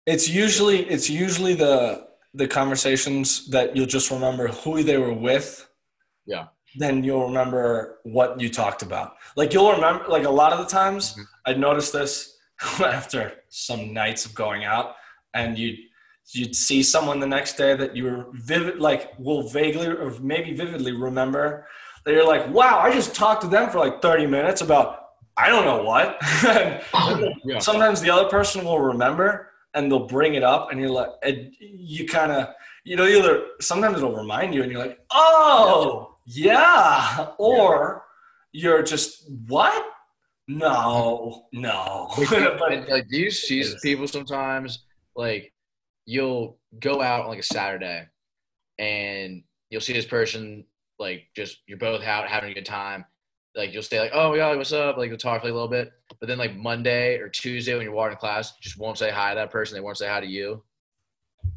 it's 0.07 0.29
usually 0.29 0.81
it's 0.95 1.09
usually 1.11 1.55
the 1.55 2.07
the 2.35 2.47
conversations 2.49 3.49
that 3.51 3.77
you'll 3.77 3.87
just 3.87 4.11
remember 4.11 4.49
who 4.49 4.83
they 4.83 4.99
were 4.99 5.13
with 5.15 5.69
Yeah. 6.27 6.47
then 6.77 7.05
you'll 7.05 7.27
remember 7.27 8.01
what 8.03 8.41
you 8.41 8.49
talked 8.51 8.83
about 8.83 9.15
like 9.37 9.53
you'll 9.55 9.73
remember 9.73 10.05
like 10.09 10.25
a 10.25 10.31
lot 10.43 10.53
of 10.53 10.59
the 10.59 10.67
times 10.81 11.15
Mhm. 11.15 11.25
i 11.47 11.53
noticed 11.55 11.93
this 11.93 12.13
after 12.99 13.23
some 13.49 13.93
nights 13.93 14.25
of 14.27 14.35
going 14.35 14.65
out 14.65 14.89
and 15.33 15.57
you'd 15.59 15.79
you'd 16.33 16.55
see 16.55 16.83
someone 16.83 17.21
the 17.21 17.27
next 17.27 17.57
day 17.57 17.77
that 17.77 17.95
you 17.97 18.05
were 18.05 18.27
vivid 18.33 18.79
like 18.79 19.13
will 19.19 19.49
vaguely 19.49 19.87
or 19.87 20.11
maybe 20.21 20.55
vividly 20.55 20.93
remember. 20.93 21.67
That 22.05 22.13
you're 22.13 22.27
like 22.27 22.53
wow 22.53 22.81
i 22.81 22.93
just 22.93 23.15
talked 23.15 23.41
to 23.43 23.49
them 23.49 23.71
for 23.71 23.79
like 23.79 24.03
30 24.03 24.27
minutes 24.27 24.61
about 24.61 24.99
i 25.37 25.49
don't 25.49 25.65
know 25.65 25.83
what. 25.83 26.21
And 26.45 27.35
yeah. 27.45 27.59
sometimes 27.61 28.01
the 28.01 28.11
other 28.11 28.29
person 28.29 28.65
will 28.65 28.81
remember 28.81 29.51
and 29.75 29.91
they'll 29.91 30.07
bring 30.07 30.35
it 30.35 30.43
up 30.43 30.71
and 30.71 30.81
you're 30.81 30.91
like 30.91 31.11
and 31.23 31.53
you 31.59 32.07
kind 32.07 32.31
of 32.31 32.49
you 32.85 32.97
know 32.97 33.07
either 33.07 33.45
sometimes 33.61 33.99
it'll 33.99 34.15
remind 34.15 34.55
you 34.55 34.63
and 34.63 34.71
you're 34.71 34.81
like 34.81 34.99
oh 35.11 36.15
yeah. 36.27 37.29
Or 37.39 38.05
you're 38.53 38.83
just 38.83 39.31
what? 39.49 39.85
No 40.49 41.45
no. 41.53 42.09
But 42.31 42.89
like, 42.89 43.09
do 43.09 43.19
you 43.19 43.31
see 43.31 43.65
people 43.83 44.07
sometimes 44.07 44.85
like 45.17 45.53
you'll 46.07 46.59
go 46.79 47.01
out 47.01 47.23
on 47.23 47.29
like 47.29 47.39
a 47.39 47.43
Saturday 47.43 48.07
and 48.79 49.43
you'll 49.71 49.81
see 49.81 49.93
this 49.93 50.07
person 50.07 50.65
like 50.99 51.25
just 51.35 51.59
you're 51.67 51.79
both 51.79 52.03
out 52.03 52.29
having 52.29 52.51
a 52.51 52.55
good 52.55 52.67
time. 52.67 53.05
Like 53.57 53.73
you'll 53.73 53.83
say 53.83 54.01
like, 54.01 54.11
"Oh 54.13 54.35
yeah, 54.35 54.55
what's 54.55 54.73
up?" 54.73 54.97
Like 54.97 55.09
you'll 55.09 55.19
talk 55.19 55.41
for 55.41 55.47
like, 55.47 55.53
a 55.53 55.55
little 55.55 55.69
bit, 55.69 55.93
but 56.19 56.29
then 56.29 56.39
like 56.39 56.57
Monday 56.57 57.19
or 57.19 57.29
Tuesday 57.29 57.75
when 57.75 57.85
you're 57.85 57.93
walking 57.93 58.17
to 58.17 58.21
class, 58.21 58.57
just 58.61 58.79
won't 58.79 58.99
say 58.99 59.11
hi 59.11 59.31
to 59.31 59.37
that 59.37 59.51
person. 59.51 59.77
They 59.77 59.81
won't 59.81 59.97
say 59.97 60.09
hi 60.09 60.21
to 60.21 60.27
you. 60.27 60.63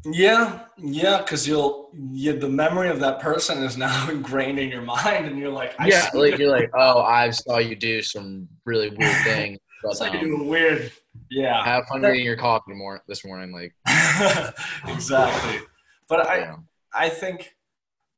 yeah 0.04 0.66
yeah 0.76 1.18
because 1.18 1.48
you'll 1.48 1.90
you, 1.94 2.38
the 2.38 2.48
memory 2.48 2.88
of 2.88 3.00
that 3.00 3.18
person 3.18 3.64
is 3.64 3.76
now 3.76 4.08
ingrained 4.10 4.58
in 4.58 4.68
your 4.68 4.82
mind 4.82 5.26
and 5.26 5.38
you're 5.38 5.50
like 5.50 5.74
I 5.78 5.88
yeah, 5.88 6.08
like 6.14 6.38
you're 6.38 6.50
like, 6.50 6.70
"Oh, 6.74 7.00
I 7.00 7.30
saw 7.30 7.58
you 7.58 7.74
do 7.74 8.00
some 8.02 8.48
really 8.64 8.90
weird 8.90 9.16
thing." 9.24 9.58
But, 9.82 9.92
it's 9.92 10.00
like 10.00 10.14
um, 10.14 10.20
doing 10.20 10.48
weird 10.48 10.92
yeah 11.30 11.64
have 11.64 11.84
fun 11.86 12.02
reading 12.02 12.24
your 12.24 12.36
coffee 12.36 12.74
more 12.74 13.02
this 13.06 13.24
morning. 13.24 13.52
Like, 13.52 13.74
exactly 14.86 15.60
but 16.08 16.28
i 16.28 16.40
know. 16.40 16.58
I 16.94 17.08
think 17.08 17.54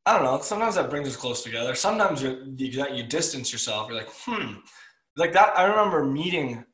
I 0.07 0.15
don't 0.15 0.25
know. 0.25 0.41
Sometimes 0.41 0.77
that 0.77 0.89
brings 0.89 1.09
us 1.09 1.17
close 1.17 1.43
together. 1.43 1.75
Sometimes 1.75 2.23
you 2.23 2.55
you, 2.57 2.87
you 2.93 3.03
distance 3.03 3.53
yourself. 3.53 3.89
You're 3.89 3.99
like, 3.99 4.11
hmm, 4.11 4.55
like 5.17 5.33
that. 5.35 5.57
I 5.59 5.65
remember 5.65 6.05
meeting 6.05 6.65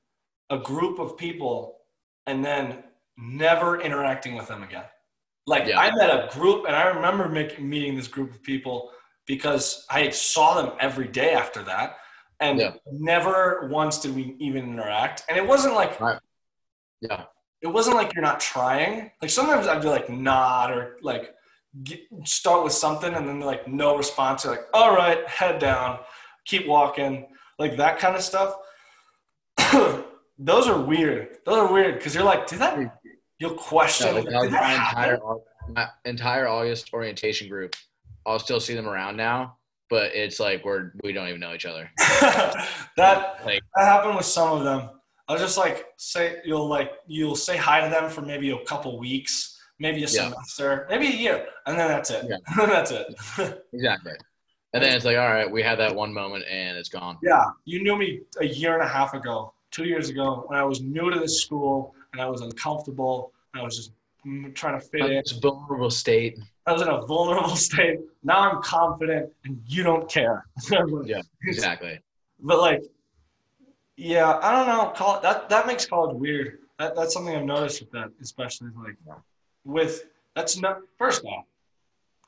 a 0.50 0.58
group 0.58 0.98
of 0.98 1.16
people 1.16 1.78
and 2.26 2.44
then 2.44 2.84
never 3.18 3.80
interacting 3.80 4.36
with 4.36 4.46
them 4.46 4.62
again. 4.62 4.84
Like 5.46 5.66
Yeah. 5.66 5.80
I 5.80 5.94
met 5.94 6.10
a 6.10 6.28
group, 6.32 6.66
and 6.66 6.76
I 6.76 6.84
remember 6.86 7.28
making, 7.28 7.68
meeting 7.68 7.96
this 7.96 8.08
group 8.08 8.32
of 8.32 8.42
people 8.42 8.90
because 9.26 9.84
I 9.90 10.10
saw 10.10 10.60
them 10.60 10.76
every 10.78 11.08
day 11.08 11.32
after 11.32 11.62
that, 11.64 11.96
and 12.40 12.58
Yeah. 12.58 12.74
never 12.90 13.68
once 13.70 13.98
did 13.98 14.14
we 14.14 14.36
even 14.38 14.64
interact. 14.72 15.24
And 15.28 15.36
it 15.36 15.46
wasn't 15.46 15.74
like 15.74 15.98
Right. 16.00 16.18
Yeah. 17.00 17.24
it 17.62 17.68
wasn't 17.68 17.96
like 17.96 18.14
you're 18.14 18.22
not 18.22 18.40
trying. 18.40 19.10
Like 19.22 19.30
sometimes 19.30 19.66
I'd 19.66 19.82
be 19.82 19.88
like 19.88 20.08
nod 20.10 20.70
or 20.70 20.96
like 21.02 21.34
get, 21.82 22.00
start 22.24 22.64
with 22.64 22.72
something, 22.72 23.12
and 23.14 23.26
then 23.28 23.40
like 23.40 23.66
no 23.68 23.96
response. 23.96 24.44
You're 24.44 24.54
like, 24.54 24.66
all 24.72 24.94
right, 24.94 25.26
head 25.28 25.58
down, 25.58 26.00
keep 26.44 26.66
walking, 26.66 27.26
like 27.58 27.76
that 27.76 27.98
kind 27.98 28.14
of 28.16 28.22
stuff. 28.22 28.56
Those 30.38 30.68
are 30.68 30.78
weird. 30.78 31.38
Those 31.46 31.56
are 31.56 31.72
weird 31.72 31.94
because 31.94 32.14
you're 32.14 32.24
like, 32.24 32.46
did 32.46 32.58
that? 32.58 32.98
You'll 33.38 33.54
question. 33.54 34.14
No, 34.14 34.20
like, 34.40 34.50
my 34.50 34.74
entire 34.74 35.18
my 35.74 35.88
entire 36.04 36.46
August 36.48 36.92
orientation 36.92 37.48
group. 37.48 37.74
I'll 38.26 38.38
still 38.38 38.60
see 38.60 38.74
them 38.74 38.88
around 38.88 39.16
now, 39.16 39.56
but 39.88 40.14
it's 40.14 40.40
like 40.40 40.64
we're 40.64 40.92
we 41.02 41.12
don't 41.12 41.28
even 41.28 41.40
know 41.40 41.54
each 41.54 41.66
other. 41.66 41.90
that 42.96 43.40
Like- 43.44 43.62
that 43.76 43.84
happened 43.84 44.16
with 44.16 44.26
some 44.26 44.56
of 44.58 44.64
them. 44.64 44.90
I 45.28 45.32
was 45.32 45.42
just 45.42 45.58
like 45.58 45.86
say 45.96 46.36
you'll 46.44 46.68
like 46.68 46.92
you'll 47.06 47.36
say 47.36 47.56
hi 47.56 47.80
to 47.80 47.90
them 47.90 48.08
for 48.10 48.22
maybe 48.22 48.50
a 48.50 48.64
couple 48.64 48.98
weeks, 48.98 49.60
maybe 49.78 49.98
a 49.98 50.00
Yeah. 50.08 50.28
semester, 50.30 50.86
maybe 50.88 51.06
a 51.08 51.10
year, 51.16 51.46
and 51.66 51.78
then 51.78 51.88
that's 51.88 52.10
it. 52.10 52.26
Yeah. 52.28 52.36
that's 52.66 52.90
it. 52.92 53.14
Exactly. 53.72 54.12
And 54.72 54.82
then 54.84 54.94
it's 54.94 55.04
like, 55.06 55.16
all 55.16 55.28
right, 55.28 55.50
we 55.50 55.62
had 55.62 55.78
that 55.78 55.94
one 55.94 56.12
moment 56.12 56.44
and 56.50 56.76
it's 56.76 56.90
gone. 56.90 57.16
yeah, 57.22 57.44
you 57.64 57.82
knew 57.82 57.96
me 57.96 58.20
a 58.40 58.44
year 58.44 58.74
and 58.74 58.82
a 58.82 58.88
half 58.88 59.14
ago, 59.14 59.54
two 59.70 59.84
years 59.84 60.10
ago, 60.10 60.44
when 60.48 60.58
I 60.58 60.64
was 60.64 60.82
new 60.82 61.10
to 61.10 61.18
this 61.18 61.40
school 61.40 61.94
and 62.12 62.20
I 62.20 62.26
was 62.28 62.42
uncomfortable. 62.42 63.32
And 63.54 63.62
I 63.62 63.64
was 63.64 63.74
just 63.76 63.92
trying 64.54 64.80
to 64.80 64.86
fit 64.86 65.00
in. 65.00 65.12
It's 65.12 65.32
a 65.32 65.40
vulnerable 65.40 65.90
state. 65.90 66.38
I 66.66 66.72
was 66.72 66.82
in 66.82 66.88
a 66.88 67.00
vulnerable 67.06 67.56
state. 67.70 68.00
Now 68.22 68.50
I'm 68.50 68.62
confident, 68.62 69.30
and 69.44 69.60
you 69.66 69.82
don't 69.82 70.08
care. 70.08 70.46
Yeah. 71.04 71.22
Exactly. 71.44 72.00
But 72.40 72.58
like, 72.60 72.82
yeah, 73.96 74.38
I 74.42 74.52
don't 74.52 74.66
know. 74.66 74.92
College, 74.94 75.22
that 75.22 75.48
that 75.48 75.66
makes 75.66 75.86
college 75.86 76.16
weird. 76.16 76.58
That, 76.78 76.94
that's 76.94 77.14
something 77.14 77.34
I've 77.34 77.44
noticed 77.44 77.80
with 77.80 77.90
that, 77.92 78.10
especially 78.20 78.68
like 78.76 78.96
with 79.64 80.04
that's 80.34 80.58
not 80.58 80.80
first 80.98 81.24
off 81.24 81.44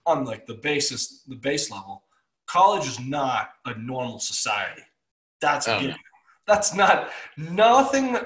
on 0.06 0.24
like 0.24 0.46
the 0.46 0.54
basis 0.54 1.22
the 1.28 1.36
base 1.36 1.70
level. 1.70 2.04
College 2.46 2.86
is 2.86 2.98
not 2.98 3.50
a 3.66 3.74
normal 3.76 4.18
society. 4.18 4.82
That's 5.40 5.68
a 5.68 5.76
Oh, 5.76 5.80
given. 5.80 5.96
That's 6.48 6.74
not 6.74 7.10
nothing. 7.36 8.16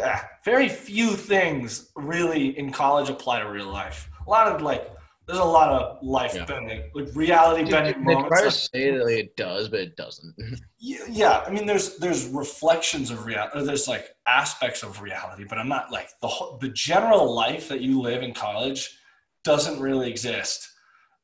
ah, 0.00 0.28
Very 0.44 0.68
few 0.68 1.14
things 1.16 1.90
really 1.96 2.56
in 2.58 2.70
college 2.70 3.08
apply 3.08 3.40
to 3.40 3.50
real 3.50 3.66
life. 3.72 4.08
A 4.26 4.30
lot 4.30 4.46
of 4.48 4.60
like, 4.60 4.90
there's 5.26 5.38
a 5.40 5.44
lot 5.44 5.70
of 5.70 5.98
life 6.04 6.34
Yeah. 6.34 6.44
bending, 6.44 6.90
like 6.94 7.08
reality 7.14 7.68
bending 7.68 8.04
They 8.04 8.14
moments. 8.14 8.28
try 8.28 8.38
to 8.40 8.44
like- 8.44 8.54
say 8.54 8.90
that 8.96 9.04
like, 9.06 9.14
it 9.24 9.36
does, 9.36 9.68
but 9.68 9.80
it 9.80 9.96
doesn't. 9.96 10.34
yeah, 10.78 10.98
yeah, 11.08 11.44
I 11.46 11.50
mean, 11.50 11.64
there's 11.66 11.96
there's 11.96 12.26
reflections 12.28 13.10
of 13.10 13.24
reality. 13.24 13.64
There's 13.64 13.88
like 13.88 14.06
aspects 14.28 14.82
of 14.84 15.00
reality, 15.00 15.44
but 15.48 15.56
I'm 15.58 15.68
not 15.68 15.90
like 15.90 16.10
the 16.20 16.28
whole, 16.28 16.58
the 16.58 16.68
general 16.68 17.34
life 17.34 17.68
that 17.70 17.80
you 17.80 18.00
live 18.00 18.22
in 18.22 18.34
college 18.34 18.96
doesn't 19.44 19.80
really 19.80 20.08
exist 20.10 20.68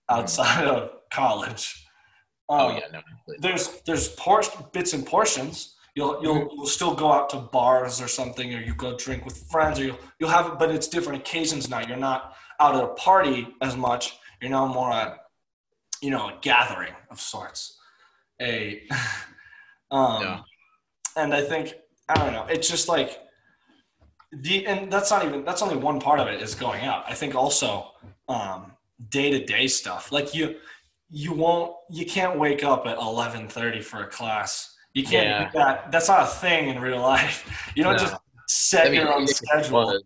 outside 0.09 0.65
of 0.75 0.91
college. 1.13 1.87
Oh 2.49 2.71
Um, 2.71 2.77
yeah, 2.79 2.87
no. 2.93 3.01
There's 3.39 3.83
there's 3.83 4.09
por- 4.17 4.43
bits 4.73 4.95
and 4.95 5.05
portions. 5.07 5.77
You'll 5.95 6.23
you'll 6.23 6.49
you'll 6.55 6.67
still 6.67 6.95
go 6.95 7.13
out 7.13 7.29
to 7.31 7.37
bars 7.37 8.01
or 8.01 8.09
something, 8.09 8.55
or 8.55 8.61
you 8.61 8.75
go 8.75 8.97
drink 8.97 9.25
with 9.27 9.37
friends, 9.51 9.79
or 9.79 9.85
you'll 9.85 9.99
you'll 10.19 10.31
have, 10.31 10.59
but 10.59 10.71
it's 10.71 10.89
different 10.89 11.21
occasions 11.21 11.69
now. 11.69 11.81
You're 11.81 11.99
not 11.99 12.35
out 12.61 12.75
at 12.75 12.83
a 12.83 12.89
party 12.95 13.49
as 13.61 13.77
much. 13.77 14.19
You're 14.41 14.51
now 14.51 14.67
more 14.67 14.91
at, 14.91 15.19
you 16.01 16.11
know, 16.11 16.29
a 16.29 16.39
gathering 16.41 16.95
of 17.11 17.21
sorts. 17.21 17.79
A, 18.41 18.83
um, 19.91 20.23
Yeah. 20.23 20.41
and 21.17 21.35
I 21.35 21.43
think 21.43 21.75
I 22.09 22.15
don't 22.15 22.33
know. 22.33 22.47
It's 22.49 22.69
just 22.69 22.89
like 22.89 23.19
the 24.33 24.67
and 24.67 24.91
that's 24.91 25.11
not 25.11 25.25
even 25.27 25.45
that's 25.45 25.61
only 25.61 25.77
one 25.77 26.01
part 26.01 26.21
of 26.21 26.27
it 26.29 26.41
is 26.41 26.55
going 26.55 26.85
out. 26.85 27.05
I 27.07 27.13
think 27.15 27.35
also 27.35 27.93
um 28.29 28.73
day 29.11 29.31
to 29.31 29.45
day 29.45 29.67
stuff. 29.67 30.11
Like 30.11 30.35
you 30.35 30.57
you 31.11 31.35
won't 31.35 31.75
you 31.91 32.07
can't 32.07 32.39
wake 32.39 32.65
up 32.65 32.87
at 32.87 32.97
eleven 32.97 33.47
thirty 33.47 33.83
for 33.83 34.03
a 34.05 34.07
class. 34.07 34.72
You 34.95 35.05
can't 35.05 35.27
Yeah. 35.27 35.45
do 35.51 35.59
that. 35.59 35.91
That's 35.93 36.09
not 36.09 36.23
a 36.25 36.27
thing 36.27 36.69
in 36.69 36.81
real 36.81 37.01
life. 37.01 37.49
You 37.77 37.83
don't 37.85 37.95
No. 37.95 37.99
just 37.99 38.17
set 38.49 38.87
I 38.87 38.91
mean, 38.91 39.01
your 39.01 39.15
own 39.15 39.27
schedule. 39.27 39.99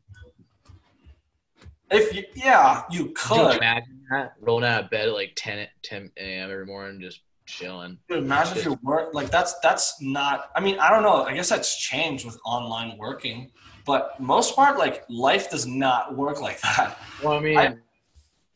If 1.91 2.15
you 2.15 2.25
yeah, 2.35 2.83
you 2.91 3.11
Could 3.15 3.37
you 3.37 3.51
imagine 3.59 4.03
that 4.11 4.35
rolling 4.41 4.65
out 4.65 4.85
of 4.85 4.91
bed 4.91 5.09
at 5.09 5.15
like 5.15 5.33
10, 5.37 5.67
10 5.83 6.13
a.m. 6.19 6.51
every 6.51 6.67
morning, 6.67 7.01
just 7.01 7.21
chilling? 7.47 7.99
Dude, 8.09 8.19
imagine 8.25 8.59
if 8.59 8.65
you 8.65 8.79
work 8.83 9.15
like 9.15 9.31
that's 9.31 9.55
that's 9.61 10.01
not. 10.01 10.51
I 10.57 10.61
mean, 10.61 10.79
I 10.79 10.91
don't 10.91 11.03
know. 11.03 11.23
I 11.25 11.35
guess 11.35 11.49
that's 11.49 11.77
changed 11.81 12.25
with 12.25 12.39
online 12.45 12.97
working, 12.99 13.51
but 13.85 14.19
most 14.21 14.57
part, 14.57 14.79
like 14.79 15.05
life 15.09 15.49
does 15.51 15.67
not 15.67 16.17
work 16.17 16.41
like 16.41 16.61
that. 16.63 16.99
Well, 17.23 17.35
I 17.35 17.41
mean, 17.41 17.59
I- 17.59 17.77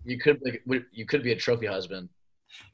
you 0.05 0.19
could 0.19 0.41
like 0.45 0.63
you 0.93 1.07
could 1.07 1.23
be 1.23 1.33
a 1.33 1.37
trophy 1.37 1.67
husband. 1.67 2.09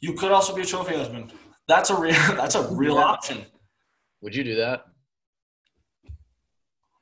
You 0.00 0.14
could 0.14 0.32
also 0.32 0.54
be 0.54 0.62
a 0.62 0.66
trophy 0.66 0.94
husband. 0.96 1.32
That's 1.68 1.90
a 1.90 1.98
real. 2.00 2.12
That's 2.36 2.54
a 2.54 2.68
real 2.74 2.98
option. 2.98 3.44
Would 4.22 4.34
you 4.34 4.44
do 4.44 4.54
that? 4.56 4.84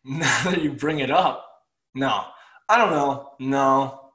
Now 0.07 0.51
that 0.51 0.63
you 0.63 0.73
bring 0.73 0.99
it 0.99 1.11
up, 1.11 1.47
no, 1.95 2.25
I 2.69 2.77
don't 2.77 2.91
know. 2.91 3.31
No, 3.41 4.11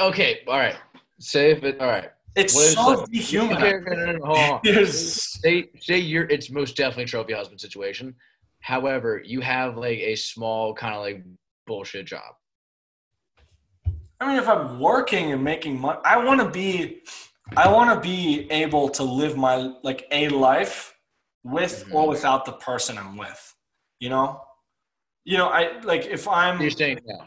Okay, 0.00 0.40
all 0.48 0.56
right. 0.58 0.76
Say 1.20 1.50
if 1.50 1.62
it 1.62 1.78
all 1.78 1.88
right. 1.88 2.10
it's 2.34 2.54
What 2.54 2.64
so 2.64 2.86
like- 3.00 3.10
dehumanizing. 3.10 3.84
no, 3.84 3.94
no, 4.06 4.12
no, 4.12 4.24
hold 4.24 4.38
on. 4.38 4.60
Yes. 4.64 5.38
Say 5.42 5.68
say 5.78 5.98
you're 5.98 6.24
it's 6.30 6.48
most 6.50 6.74
definitely 6.76 7.04
trophy 7.04 7.34
husband 7.34 7.60
situation. 7.60 8.14
However, 8.60 9.20
you 9.24 9.40
have 9.42 9.76
like 9.76 9.98
a 9.98 10.14
small 10.16 10.72
kind 10.74 10.94
of 10.94 11.02
like 11.02 11.22
bullshit 11.66 12.06
job. 12.06 12.34
I 14.18 14.26
mean, 14.26 14.38
if 14.38 14.48
I'm 14.48 14.80
working 14.80 15.32
and 15.32 15.44
making 15.44 15.78
money, 15.78 16.00
I 16.02 16.16
want 16.24 16.40
to 16.40 16.48
be, 16.48 17.02
I 17.56 17.70
want 17.70 17.94
to 17.94 18.00
be 18.00 18.50
able 18.50 18.88
to 18.90 19.02
live 19.02 19.36
my 19.36 19.72
like 19.82 20.06
a 20.10 20.28
life 20.28 20.94
with 21.44 21.84
Mhm. 21.86 21.94
or 21.94 22.08
without 22.08 22.44
the 22.44 22.52
person 22.52 22.98
I'm 22.98 23.16
with. 23.16 23.54
You 24.00 24.08
know, 24.10 24.42
you 25.24 25.36
know, 25.38 25.48
I 25.48 25.80
like 25.82 26.06
if 26.06 26.26
I'm, 26.28 26.60
You're 26.60 26.70
saying 26.70 27.00
no. 27.04 27.26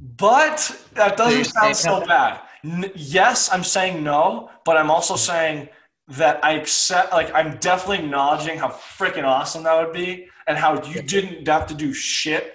but 0.00 0.58
that 0.94 1.16
doesn't 1.16 1.44
sound 1.44 1.76
so 1.76 2.04
bad. 2.06 2.40
N- 2.64 2.92
yes, 2.94 3.50
I'm 3.52 3.64
saying 3.64 4.02
no, 4.04 4.50
but 4.64 4.76
I'm 4.76 4.90
also 4.90 5.16
saying 5.16 5.68
that 6.08 6.44
I 6.44 6.52
accept. 6.52 7.12
Like, 7.12 7.32
I'm 7.34 7.56
definitely 7.58 8.04
acknowledging 8.04 8.58
how 8.58 8.68
freaking 8.68 9.24
awesome 9.24 9.62
that 9.64 9.74
would 9.82 9.92
be, 9.94 10.28
and 10.46 10.58
how 10.58 10.82
you 10.84 11.02
didn't 11.02 11.46
have 11.48 11.66
to 11.68 11.74
do 11.74 11.92
shit. 11.94 12.54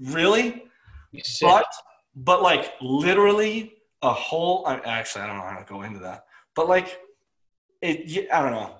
Really, 0.00 0.64
but 1.40 1.66
but 2.14 2.42
like 2.42 2.74
literally 2.80 3.77
a 4.02 4.12
whole 4.12 4.64
I, 4.66 4.76
actually 4.80 5.22
i 5.22 5.26
don't 5.26 5.36
know 5.36 5.42
how 5.42 5.58
to 5.58 5.64
go 5.64 5.82
into 5.82 5.98
that 6.00 6.24
but 6.54 6.68
like 6.68 7.00
it 7.82 8.28
i 8.32 8.42
don't 8.42 8.52
know 8.52 8.76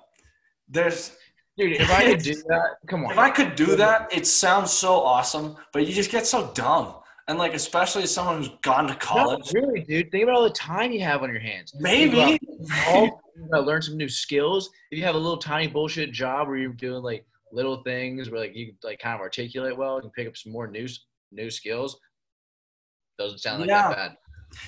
there's 0.67 1.15
Dude, 1.57 1.73
if 1.73 1.91
I 1.91 2.03
could 2.05 2.21
do 2.21 2.35
that, 2.47 2.77
come 2.87 3.03
on. 3.05 3.11
if 3.11 3.17
i 3.17 3.29
could 3.29 3.55
do 3.55 3.75
that 3.75 4.07
it 4.15 4.25
sounds 4.25 4.71
so 4.71 4.93
awesome 5.01 5.57
but 5.73 5.85
you 5.85 5.93
just 5.93 6.09
get 6.11 6.25
so 6.25 6.51
dumb 6.53 6.95
and 7.27 7.37
like 7.37 7.53
especially 7.53 8.03
as 8.03 8.13
someone 8.13 8.37
who's 8.37 8.49
gone 8.63 8.87
to 8.87 8.95
college. 8.95 9.53
No, 9.53 9.61
really, 9.61 9.81
dude. 9.81 10.09
Think 10.09 10.23
about 10.23 10.35
all 10.37 10.43
the 10.43 10.49
time 10.49 10.91
you 10.91 11.01
have 11.01 11.21
on 11.21 11.29
your 11.29 11.39
hands. 11.39 11.75
maybe 11.79 12.39
You 12.49 13.11
all 13.53 13.61
learn 13.63 13.83
some 13.83 13.97
new 13.97 14.09
skills. 14.09 14.71
If 14.89 14.97
you 14.97 15.05
have 15.05 15.13
a 15.13 15.19
little 15.19 15.37
tiny 15.37 15.67
bullshit 15.67 16.11
job 16.11 16.47
where 16.47 16.57
you're 16.57 16.73
doing 16.73 17.03
like 17.03 17.27
little 17.51 17.83
things 17.83 18.31
where 18.31 18.39
like 18.39 18.55
you 18.55 18.73
like 18.83 18.97
kind 18.97 19.13
of 19.13 19.21
articulate 19.21 19.77
well, 19.77 19.97
you 19.97 20.01
can 20.01 20.09
pick 20.09 20.27
up 20.27 20.37
some 20.37 20.51
more 20.51 20.65
new 20.67 20.87
new 21.31 21.51
skills. 21.51 21.99
Doesn't 23.19 23.37
sound 23.39 23.61
like 23.61 23.69
Yeah. 23.69 23.89
that 23.89 23.95
bad. 23.95 24.17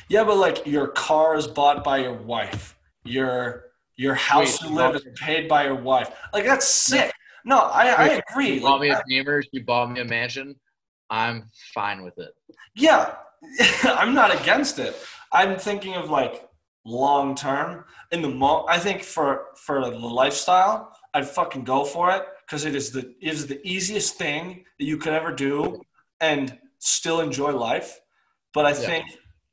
Yeah 0.09 0.23
but 0.23 0.37
like 0.37 0.65
your 0.65 0.87
car 0.87 1.35
is 1.35 1.47
bought 1.47 1.83
by 1.83 1.97
your 1.97 2.13
wife 2.13 2.77
your 3.03 3.65
your 3.97 4.13
house 4.15 4.61
Wait, 4.61 4.69
you 4.69 4.75
live 4.75 4.95
is 4.95 5.05
paid 5.15 5.47
by 5.47 5.65
your 5.65 5.75
wife 5.75 6.09
like 6.33 6.45
that's 6.45 6.67
sick 6.67 7.11
no 7.45 7.57
i 7.57 7.87
i 7.87 8.07
agree 8.09 8.55
You 8.55 8.61
bought 8.61 8.79
Like, 8.79 9.07
me 9.07 9.17
a 9.17 9.23
Beamer. 9.23 9.43
You 9.51 9.63
bought 9.63 9.91
me 9.91 9.99
a 10.01 10.05
mansion. 10.05 10.55
I'm 11.09 11.49
fine 11.73 12.03
with 12.03 12.17
it. 12.17 12.33
Yeah, 12.75 13.15
I'm 13.83 14.13
not 14.13 14.33
against 14.39 14.79
it. 14.79 14.95
I'm 15.31 15.57
thinking 15.57 15.95
of 15.95 16.09
like 16.09 16.47
long 16.85 17.35
term. 17.35 17.85
In 18.11 18.21
the 18.21 18.29
mo, 18.29 18.65
I 18.69 18.77
think 18.79 19.03
for 19.03 19.47
for 19.55 19.81
the 19.81 19.97
lifestyle, 19.97 20.95
I'd 21.13 21.27
fucking 21.27 21.63
go 21.63 21.83
for 21.83 22.11
it 22.11 22.23
because 22.45 22.65
it 22.65 22.75
is 22.75 22.91
the 22.91 23.13
it 23.21 23.33
is 23.33 23.47
the 23.47 23.59
easiest 23.67 24.15
thing 24.15 24.63
that 24.79 24.85
you 24.85 24.97
could 24.97 25.13
ever 25.13 25.31
do 25.33 25.81
and 26.19 26.57
still 26.79 27.19
enjoy 27.21 27.51
life. 27.51 27.99
But 28.53 28.65
I 28.65 28.73
Yeah. 28.73 28.85
think 28.85 29.05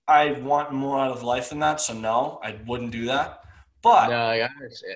I 0.09 0.33
want 0.33 0.73
more 0.73 0.99
out 0.99 1.11
of 1.11 1.23
life 1.23 1.51
than 1.51 1.59
that. 1.61 1.81
So 1.81 1.93
no, 1.93 2.41
I 2.43 2.57
wouldn't 2.67 2.91
do 2.91 3.05
that. 3.07 3.45
But 3.83 4.09
No, 4.09 4.17
I 4.17 4.49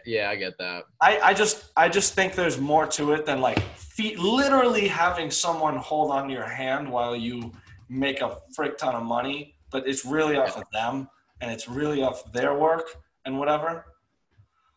yeah, 0.05 0.30
I 0.30 0.36
get 0.36 0.59
that. 0.59 0.84
I, 1.01 1.20
I 1.20 1.34
just 1.34 1.70
I 1.76 1.89
just 1.89 2.14
think 2.14 2.34
there's 2.34 2.59
more 2.59 2.86
to 2.89 3.12
it 3.12 3.26
than 3.26 3.40
like 3.40 3.60
feet 3.76 4.18
literally 4.18 4.89
having 4.89 5.30
someone 5.30 5.76
hold 5.76 6.10
on 6.10 6.26
to 6.28 6.34
your 6.34 6.48
hand 6.48 6.90
while 6.90 7.14
you 7.14 7.52
make 7.89 8.22
a 8.22 8.39
frick 8.56 8.78
ton 8.78 8.94
of 8.94 9.05
money, 9.05 9.55
but 9.70 9.86
it's 9.86 10.05
really 10.05 10.36
off 10.36 10.56
of 10.56 10.64
them 10.72 11.09
and 11.40 11.51
it's 11.51 11.68
really 11.68 12.02
off 12.02 12.32
their 12.32 12.59
work 12.59 12.97
and 13.24 13.39
whatever. 13.39 13.86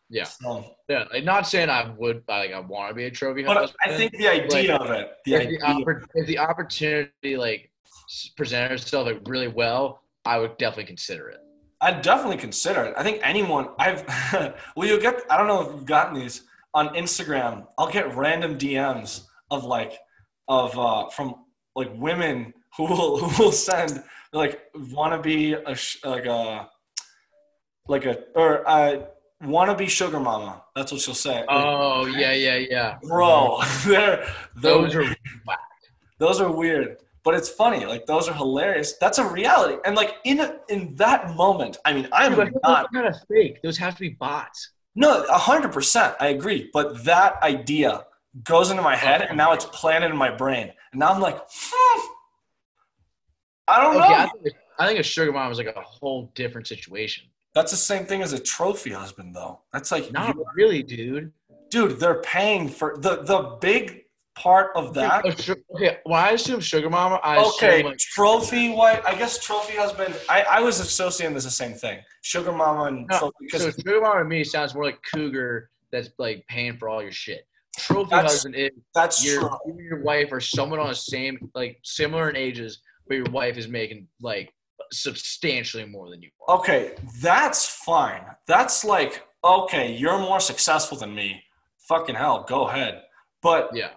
Yeah. 0.08 0.24
So, 0.24 0.76
Yeah, 0.88 1.06
like 1.12 1.24
not 1.24 1.48
saying 1.48 1.68
I 1.68 1.90
would 1.98 2.22
like 2.28 2.52
I 2.52 2.60
want 2.60 2.90
to 2.90 2.94
be 2.94 3.04
a 3.04 3.10
trophy 3.10 3.42
but 3.42 3.56
husband. 3.56 3.78
I 3.84 3.96
think 3.96 4.12
the 4.12 4.28
idea 4.28 4.76
of 4.76 4.90
it, 4.90 5.14
the 5.24 5.34
if 5.34 5.40
idea, 5.40 5.58
the, 5.58 6.06
if 6.14 6.26
the 6.26 6.38
opportunity 6.38 7.36
like 7.36 7.70
presented 8.36 8.74
itself 8.74 9.06
like 9.06 9.20
really 9.26 9.48
well, 9.48 10.02
I 10.26 10.38
would 10.38 10.56
definitely 10.58 10.84
consider 10.84 11.28
it. 11.28 11.38
I'd 11.80 12.02
definitely 12.02 12.38
consider 12.38 12.82
it. 12.84 12.94
I 12.96 13.02
think 13.02 13.20
anyone 13.22 13.68
I've 13.78 14.04
well 14.76 14.88
you'll 14.88 15.00
get 15.00 15.20
I 15.30 15.36
don't 15.36 15.46
know 15.46 15.60
if 15.62 15.68
you've 15.74 15.86
gotten 15.86 16.14
these 16.18 16.42
on 16.74 16.88
Instagram. 16.94 17.66
I'll 17.78 17.90
get 17.90 18.14
random 18.16 18.58
DMs 18.58 19.24
of 19.50 19.64
like 19.64 19.98
of 20.48 20.78
uh 20.78 21.08
from 21.10 21.34
like 21.74 21.90
women 21.94 22.52
who 22.76 22.84
will 22.84 23.18
who 23.18 23.44
will 23.44 23.52
send 23.52 24.02
like 24.32 24.62
want 24.92 25.12
to 25.12 25.20
be 25.20 25.52
a 25.52 25.76
like 26.04 26.26
a 26.26 26.68
like 27.88 28.04
a 28.06 28.18
or 28.34 28.68
uh 28.68 29.02
want 29.42 29.70
to 29.70 29.76
be 29.76 29.86
sugar 29.86 30.18
mama. 30.18 30.62
That's 30.74 30.92
what 30.92 31.00
she'll 31.02 31.14
say. 31.14 31.36
Like, 31.40 31.46
Oh 31.50 32.06
yeah, 32.06 32.32
yeah, 32.32 32.56
yeah. 32.56 32.98
bro, 33.02 33.60
they're 33.86 34.26
Those 34.56 34.92
they're- 34.94 35.02
are 35.02 35.56
those 36.18 36.40
are 36.40 36.50
weird 36.50 36.96
but 37.26 37.34
it's 37.34 37.48
funny 37.48 37.84
like 37.84 38.06
those 38.06 38.28
are 38.30 38.34
hilarious 38.34 38.94
that's 39.02 39.18
a 39.18 39.28
reality 39.28 39.76
and 39.84 39.96
like 39.96 40.12
in 40.24 40.38
in 40.68 40.94
that 40.94 41.34
moment 41.34 41.76
i 41.84 41.92
mean 41.92 42.06
i'm 42.12 42.34
But 42.36 42.52
not 42.62 42.92
kind 42.92 43.06
of 43.06 43.16
fake. 43.28 43.60
Those 43.62 43.76
have 43.78 43.94
to 43.96 44.00
be 44.00 44.10
bots. 44.10 44.70
No, 44.94 45.24
a 45.24 45.38
hundred 45.50 45.72
percent. 45.72 46.14
I 46.20 46.28
agree. 46.28 46.70
But 46.72 47.04
that 47.04 47.42
idea 47.42 48.06
goes 48.44 48.70
into 48.70 48.82
my 48.82 48.96
head, 48.96 49.20
and 49.22 49.36
now 49.36 49.52
it's 49.52 49.66
planted 49.66 50.10
in 50.10 50.16
my 50.16 50.30
brain, 50.34 50.72
and 50.92 50.98
now 51.00 51.10
I'm 51.12 51.20
like, 51.20 51.38
hmm, 51.52 52.00
I 53.68 53.80
don't 53.82 53.96
Okay, 53.96 54.08
know. 54.08 54.14
I 54.14 54.28
think, 54.42 54.56
I 54.78 54.86
think 54.86 55.00
a 55.00 55.02
sugar 55.02 55.32
mom 55.32 55.52
is 55.52 55.58
like 55.58 55.66
a 55.66 55.80
whole 55.80 56.32
different 56.34 56.66
situation. 56.66 57.24
That's 57.54 57.70
the 57.72 57.76
same 57.76 58.04
thing 58.06 58.22
as 58.22 58.32
a 58.32 58.38
trophy 58.38 58.92
husband, 58.92 59.34
though. 59.34 59.60
That's 59.72 59.90
like, 59.90 60.12
Not 60.12 60.36
really, 60.54 60.82
dude. 60.82 61.32
dude, 61.70 61.98
they're 62.00 62.22
paying 62.22 62.68
for 62.68 62.96
the 62.98 63.22
the 63.22 63.58
big 63.60 64.05
part 64.36 64.70
of 64.76 64.94
that. 64.94 65.24
Okay, 65.74 65.98
when 66.04 66.18
I 66.20 66.30
assume 66.30 66.60
sugar 66.60 66.90
mama, 66.90 67.18
I 67.22 67.38
Okay, 67.38 67.78
assume 67.80 67.86
like 67.86 67.98
trophy 67.98 68.70
wife. 68.70 69.02
I 69.06 69.14
guess 69.14 69.38
trophy 69.42 69.76
husband. 69.76 70.14
I, 70.28 70.42
I 70.42 70.60
was 70.60 70.78
associating 70.80 71.34
this 71.34 71.44
the 71.44 71.50
same 71.50 71.72
thing. 71.72 72.00
Sugar 72.22 72.52
mama 72.52 72.84
and 72.84 73.06
No, 73.08 73.18
trophy. 73.18 73.48
So 73.58 73.70
sugar 73.70 74.00
mama 74.00 74.20
to 74.20 74.24
me 74.24 74.44
sounds 74.44 74.74
more 74.74 74.84
like 74.84 74.98
cougar 75.10 75.70
that's 75.90 76.10
like 76.18 76.44
paying 76.48 76.76
for 76.76 76.88
all 76.88 77.02
your 77.02 77.12
shit. 77.12 77.46
Trophy 77.78 78.10
That's 78.10 78.32
husband 78.32 78.54
is 78.54 78.70
that's 78.94 79.24
your 79.24 79.40
true. 79.40 79.76
your 79.78 80.00
wife 80.02 80.28
or 80.32 80.40
someone 80.40 80.80
on 80.80 80.88
the 80.88 80.94
same 80.94 81.50
like 81.54 81.78
similar 81.84 82.30
in 82.30 82.36
ages, 82.36 82.80
but 83.06 83.16
your 83.16 83.30
wife 83.30 83.58
is 83.58 83.68
making 83.68 84.08
like 84.22 84.50
substantially 84.92 85.84
more 85.84 86.08
than 86.08 86.22
you 86.22 86.30
are. 86.48 86.58
Okay, 86.58 86.94
that's 87.20 87.68
fine. 87.68 88.22
That's 88.46 88.82
like, 88.82 89.24
okay, 89.44 89.92
you're 89.94 90.18
more 90.18 90.40
successful 90.40 90.96
than 90.96 91.14
me. 91.14 91.42
Fucking 91.88 92.14
hell, 92.14 92.46
go 92.48 92.66
ahead. 92.68 93.02
But 93.42 93.70
Yeah. 93.74 93.90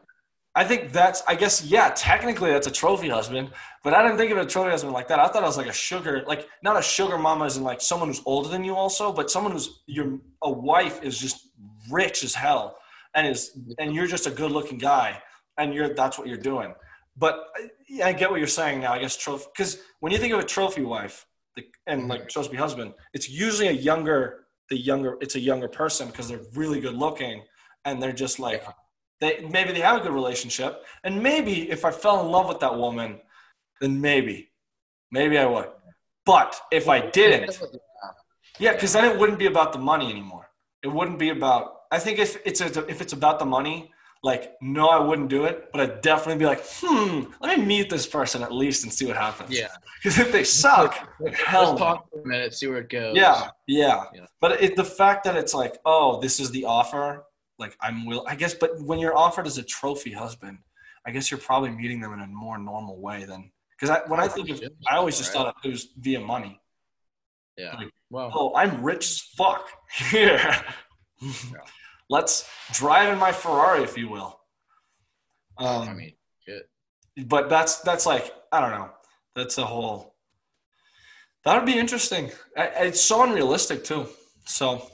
I 0.55 0.63
think 0.63 0.91
that's, 0.91 1.21
I 1.27 1.35
guess, 1.35 1.63
yeah, 1.63 1.91
technically 1.95 2.51
that's 2.51 2.67
a 2.67 2.71
trophy 2.71 3.07
husband, 3.07 3.51
but 3.83 3.93
I 3.93 4.01
didn't 4.01 4.17
think 4.17 4.31
of 4.31 4.39
a 4.39 4.45
trophy 4.45 4.71
husband 4.71 4.93
like 4.93 5.07
that. 5.09 5.19
I 5.19 5.27
thought 5.27 5.43
it 5.43 5.45
was 5.45 5.57
like 5.57 5.67
a 5.67 5.73
sugar, 5.73 6.23
like 6.27 6.47
not 6.63 6.77
a 6.77 6.81
sugar 6.81 7.17
mama 7.17 7.45
as 7.45 7.57
in 7.57 7.63
like 7.63 7.81
someone 7.81 8.09
who's 8.09 8.21
older 8.25 8.49
than 8.49 8.63
you 8.63 8.75
also, 8.75 9.13
but 9.13 9.29
someone 9.29 9.51
who's, 9.51 9.81
your 9.85 10.19
a 10.43 10.51
wife 10.51 11.03
is 11.03 11.19
just 11.19 11.49
rich 11.89 12.23
as 12.23 12.33
hell 12.33 12.77
and 13.13 13.27
is, 13.27 13.57
and 13.77 13.93
you're 13.93 14.07
just 14.07 14.25
a 14.25 14.31
good 14.31 14.51
looking 14.51 14.79
guy 14.79 15.21
and 15.57 15.73
you're, 15.73 15.93
that's 15.93 16.17
what 16.17 16.27
you're 16.27 16.37
doing. 16.37 16.73
But 17.15 17.45
yeah, 17.87 18.07
I 18.07 18.13
get 18.13 18.31
what 18.31 18.39
you're 18.39 18.47
saying 18.47 18.81
now. 18.81 18.93
I 18.93 18.99
guess 18.99 19.15
trophy, 19.15 19.45
because 19.55 19.77
when 19.99 20.11
you 20.11 20.17
think 20.17 20.33
of 20.33 20.39
a 20.39 20.43
trophy 20.43 20.81
wife 20.81 21.27
the, 21.55 21.63
and 21.85 22.07
like 22.07 22.21
mm-hmm. 22.21 22.27
trophy 22.29 22.57
husband, 22.57 22.93
it's 23.13 23.29
usually 23.29 23.67
a 23.67 23.73
younger, 23.73 24.45
the 24.69 24.77
younger, 24.77 25.17
it's 25.21 25.35
a 25.35 25.39
younger 25.39 25.67
person 25.67 26.07
because 26.07 26.27
they're 26.27 26.41
really 26.55 26.79
good 26.81 26.95
looking 26.95 27.43
and 27.85 28.01
they're 28.01 28.11
just 28.11 28.39
like, 28.39 28.63
they 29.21 29.47
maybe 29.51 29.71
they 29.71 29.81
have 29.81 29.99
a 29.99 30.03
good 30.03 30.13
relationship, 30.13 30.83
and 31.03 31.21
maybe 31.21 31.69
if 31.69 31.85
I 31.85 31.91
fell 31.91 32.21
in 32.21 32.31
love 32.31 32.47
with 32.47 32.59
that 32.59 32.77
woman, 32.77 33.19
then 33.81 33.99
maybe, 33.99 34.51
maybe 35.11 35.37
I 35.37 35.45
would. 35.45 35.69
But 36.25 36.59
if 36.71 36.87
I 36.87 37.09
didn't, 37.09 37.59
yeah, 38.59 38.73
because 38.73 38.93
then 38.93 39.05
it 39.05 39.17
wouldn't 39.17 39.39
be 39.39 39.47
about 39.47 39.73
the 39.73 39.79
money 39.79 40.09
anymore. 40.09 40.49
It 40.83 40.87
wouldn't 40.87 41.19
be 41.19 41.29
about. 41.29 41.75
I 41.91 41.99
think 41.99 42.19
if 42.19 42.37
it's 42.45 42.61
a, 42.61 42.85
if 42.87 43.01
it's 43.01 43.13
about 43.13 43.39
the 43.39 43.45
money, 43.45 43.91
like 44.21 44.53
no, 44.61 44.89
I 44.89 44.99
wouldn't 44.99 45.29
do 45.29 45.45
it. 45.45 45.69
But 45.71 45.81
I'd 45.81 46.01
definitely 46.01 46.39
be 46.39 46.45
like, 46.45 46.61
hmm, 46.63 47.23
let 47.41 47.57
me 47.57 47.65
meet 47.65 47.89
this 47.89 48.05
person 48.05 48.43
at 48.43 48.53
least 48.53 48.83
and 48.83 48.93
see 48.93 49.05
what 49.05 49.15
happens. 49.15 49.51
Yeah. 49.51 49.67
Because 50.01 50.19
if 50.19 50.31
they 50.31 50.43
suck, 50.43 50.93
hell 51.45 51.69
Let's 51.69 51.79
talk 51.79 52.09
for 52.11 52.21
a 52.21 52.27
minute, 52.27 52.53
see 52.53 52.67
where 52.67 52.79
it 52.79 52.89
goes. 52.89 53.15
Yeah, 53.15 53.49
yeah. 53.67 54.03
Yeah. 54.13 54.25
But 54.39 54.61
it, 54.61 54.75
the 54.75 54.85
fact 54.85 55.23
that 55.23 55.35
it's 55.35 55.53
like, 55.53 55.77
oh, 55.85 56.19
this 56.19 56.39
is 56.39 56.51
the 56.51 56.65
offer. 56.65 57.25
Like 57.59 57.77
I'm 57.81 58.05
will. 58.05 58.25
I 58.27 58.35
guess. 58.35 58.53
But 58.53 58.81
when 58.81 58.99
you're 58.99 59.17
offered 59.17 59.45
as 59.45 59.57
a 59.57 59.63
trophy 59.63 60.11
husband, 60.11 60.59
I 61.05 61.11
guess 61.11 61.29
you're 61.29 61.39
probably 61.39 61.71
meeting 61.71 61.99
them 62.01 62.13
in 62.13 62.19
a 62.21 62.27
more 62.27 62.57
normal 62.57 62.99
way 63.01 63.25
than 63.25 63.51
because 63.79 63.89
I, 63.89 64.07
when 64.07 64.19
I 64.19 64.27
think 64.27 64.49
of, 64.49 64.61
I 64.89 64.95
always 64.95 65.17
just 65.17 65.31
thought 65.33 65.55
it 65.63 65.67
was 65.69 65.89
via 65.97 66.19
money. 66.19 66.59
Yeah. 67.57 67.75
Like, 67.75 67.91
Well, 68.09 68.31
Oh, 68.33 68.55
I'm 68.55 68.81
rich 68.83 69.05
as 69.09 69.19
fuck. 69.19 69.67
Here, 70.11 70.63
let's 72.09 72.47
drive 72.71 73.11
in 73.11 73.19
my 73.19 73.31
Ferrari, 73.31 73.83
if 73.83 73.97
you 73.97 74.09
will. 74.09 74.39
Um, 75.57 75.89
I 75.89 75.93
mean, 75.93 76.13
shit. 76.45 76.69
but 77.27 77.49
that's 77.49 77.79
that's 77.81 78.05
like 78.05 78.33
I 78.51 78.61
don't 78.61 78.71
know. 78.71 78.89
That's 79.35 79.57
a 79.57 79.65
whole. 79.65 80.15
That 81.45 81.55
would 81.57 81.65
be 81.65 81.77
interesting. 81.77 82.31
It's 82.55 83.01
so 83.01 83.23
unrealistic 83.23 83.83
too. 83.83 84.07
So 84.45 84.89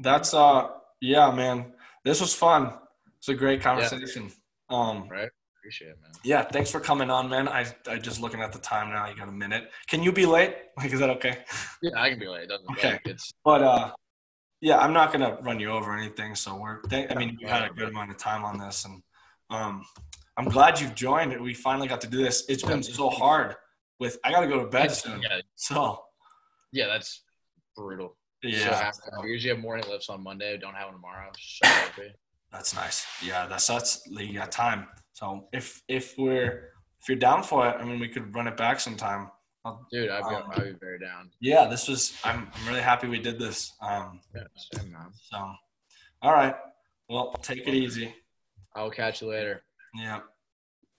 that's 0.00 0.32
uh 0.34 0.68
yeah, 1.00 1.30
man. 1.30 1.72
This 2.04 2.20
was 2.20 2.34
fun. 2.34 2.72
It's 3.18 3.28
a 3.28 3.34
great 3.34 3.60
conversation. 3.60 4.30
Um 4.70 5.08
Right. 5.08 5.28
Appreciate 5.60 5.88
it, 5.90 6.00
man. 6.00 6.12
yeah, 6.24 6.42
thanks 6.44 6.70
for 6.70 6.80
coming 6.80 7.10
on, 7.10 7.28
man. 7.28 7.48
I 7.48 7.66
I 7.86 7.98
just 7.98 8.20
looking 8.20 8.40
at 8.40 8.52
the 8.52 8.58
time 8.58 8.90
now. 8.90 9.08
You 9.08 9.16
got 9.16 9.28
a 9.28 9.32
minute. 9.32 9.70
Can 9.88 10.02
you 10.02 10.12
be 10.12 10.26
late? 10.26 10.54
Like, 10.78 10.92
is 10.92 11.00
that 11.00 11.10
okay? 11.10 11.38
Yeah, 11.82 12.00
I 12.00 12.08
can 12.10 12.18
be 12.20 12.28
late. 12.28 12.44
It 12.44 12.48
doesn't 12.48 12.70
Okay. 12.70 13.00
it's 13.04 13.32
But 13.44 13.62
uh, 13.62 13.92
yeah, 14.60 14.78
I'm 14.78 14.92
not 14.92 15.12
gonna 15.12 15.38
run 15.42 15.58
you 15.60 15.70
over 15.70 15.92
anything. 15.96 16.34
So 16.36 16.56
we're. 16.56 16.80
Th- 16.82 17.08
I 17.10 17.14
mean, 17.14 17.36
we 17.42 17.48
had 17.48 17.64
a 17.70 17.74
good 17.74 17.88
amount 17.88 18.10
of 18.12 18.16
time 18.16 18.44
on 18.44 18.58
this, 18.58 18.84
and 18.84 19.02
um, 19.50 19.84
I'm 20.36 20.44
glad 20.48 20.80
you've 20.80 20.94
joined. 20.94 21.38
We 21.40 21.52
finally 21.54 21.88
got 21.88 22.00
to 22.02 22.06
do 22.06 22.18
this. 22.18 22.44
It's 22.48 22.62
been 22.62 22.82
so 22.82 23.10
hard. 23.10 23.56
With 23.98 24.18
I 24.24 24.30
got 24.30 24.40
to 24.42 24.46
go 24.46 24.60
to 24.60 24.68
bed 24.70 24.92
soon. 24.92 25.20
yeah, 25.22 25.40
So 25.56 26.00
yeah, 26.72 26.86
that's 26.86 27.24
brutal. 27.76 28.16
So 28.42 28.48
yeah, 28.48 28.90
we 29.22 29.30
usually 29.30 29.54
have 29.54 29.62
morning 29.62 29.84
lifts 29.90 30.08
on 30.08 30.22
Monday. 30.22 30.56
Don't 30.58 30.74
have 30.74 30.86
them 30.86 30.94
tomorrow. 30.96 31.30
So 31.38 31.68
that's 32.52 32.74
nice. 32.74 33.04
Yeah, 33.22 33.46
that's 33.46 33.66
that's 33.66 34.06
you 34.10 34.34
got 34.34 34.52
time. 34.52 34.86
So 35.12 35.48
if 35.52 35.82
if 35.88 36.16
we're 36.16 36.70
if 37.00 37.08
you're 37.08 37.18
down 37.18 37.42
for 37.42 37.68
it, 37.68 37.76
I 37.80 37.84
mean, 37.84 37.98
we 38.00 38.08
could 38.08 38.34
run 38.34 38.46
it 38.46 38.56
back 38.56 38.80
sometime. 38.80 39.30
I'll, 39.64 39.86
Dude, 39.90 40.08
I'd 40.10 40.28
be, 40.28 40.34
Um, 40.34 40.42
I'd 40.52 40.64
be 40.64 40.78
very 40.80 40.98
down. 41.00 41.30
yeah, 41.40 41.66
this 41.66 41.88
was. 41.88 42.16
I'm 42.24 42.48
I'm 42.54 42.68
really 42.68 42.80
happy 42.80 43.08
we 43.08 43.18
did 43.18 43.38
this. 43.38 43.72
Um, 43.80 44.20
Yeah, 44.34 44.42
same, 44.74 44.92
man. 44.92 45.10
so 45.20 45.36
all 46.22 46.32
right. 46.32 46.54
Well, 47.08 47.32
take 47.42 47.66
it 47.66 47.74
easy. 47.74 48.14
I'll 48.74 48.90
catch 48.90 49.20
you 49.22 49.28
later. 49.28 49.62
Yeah. 49.94 50.20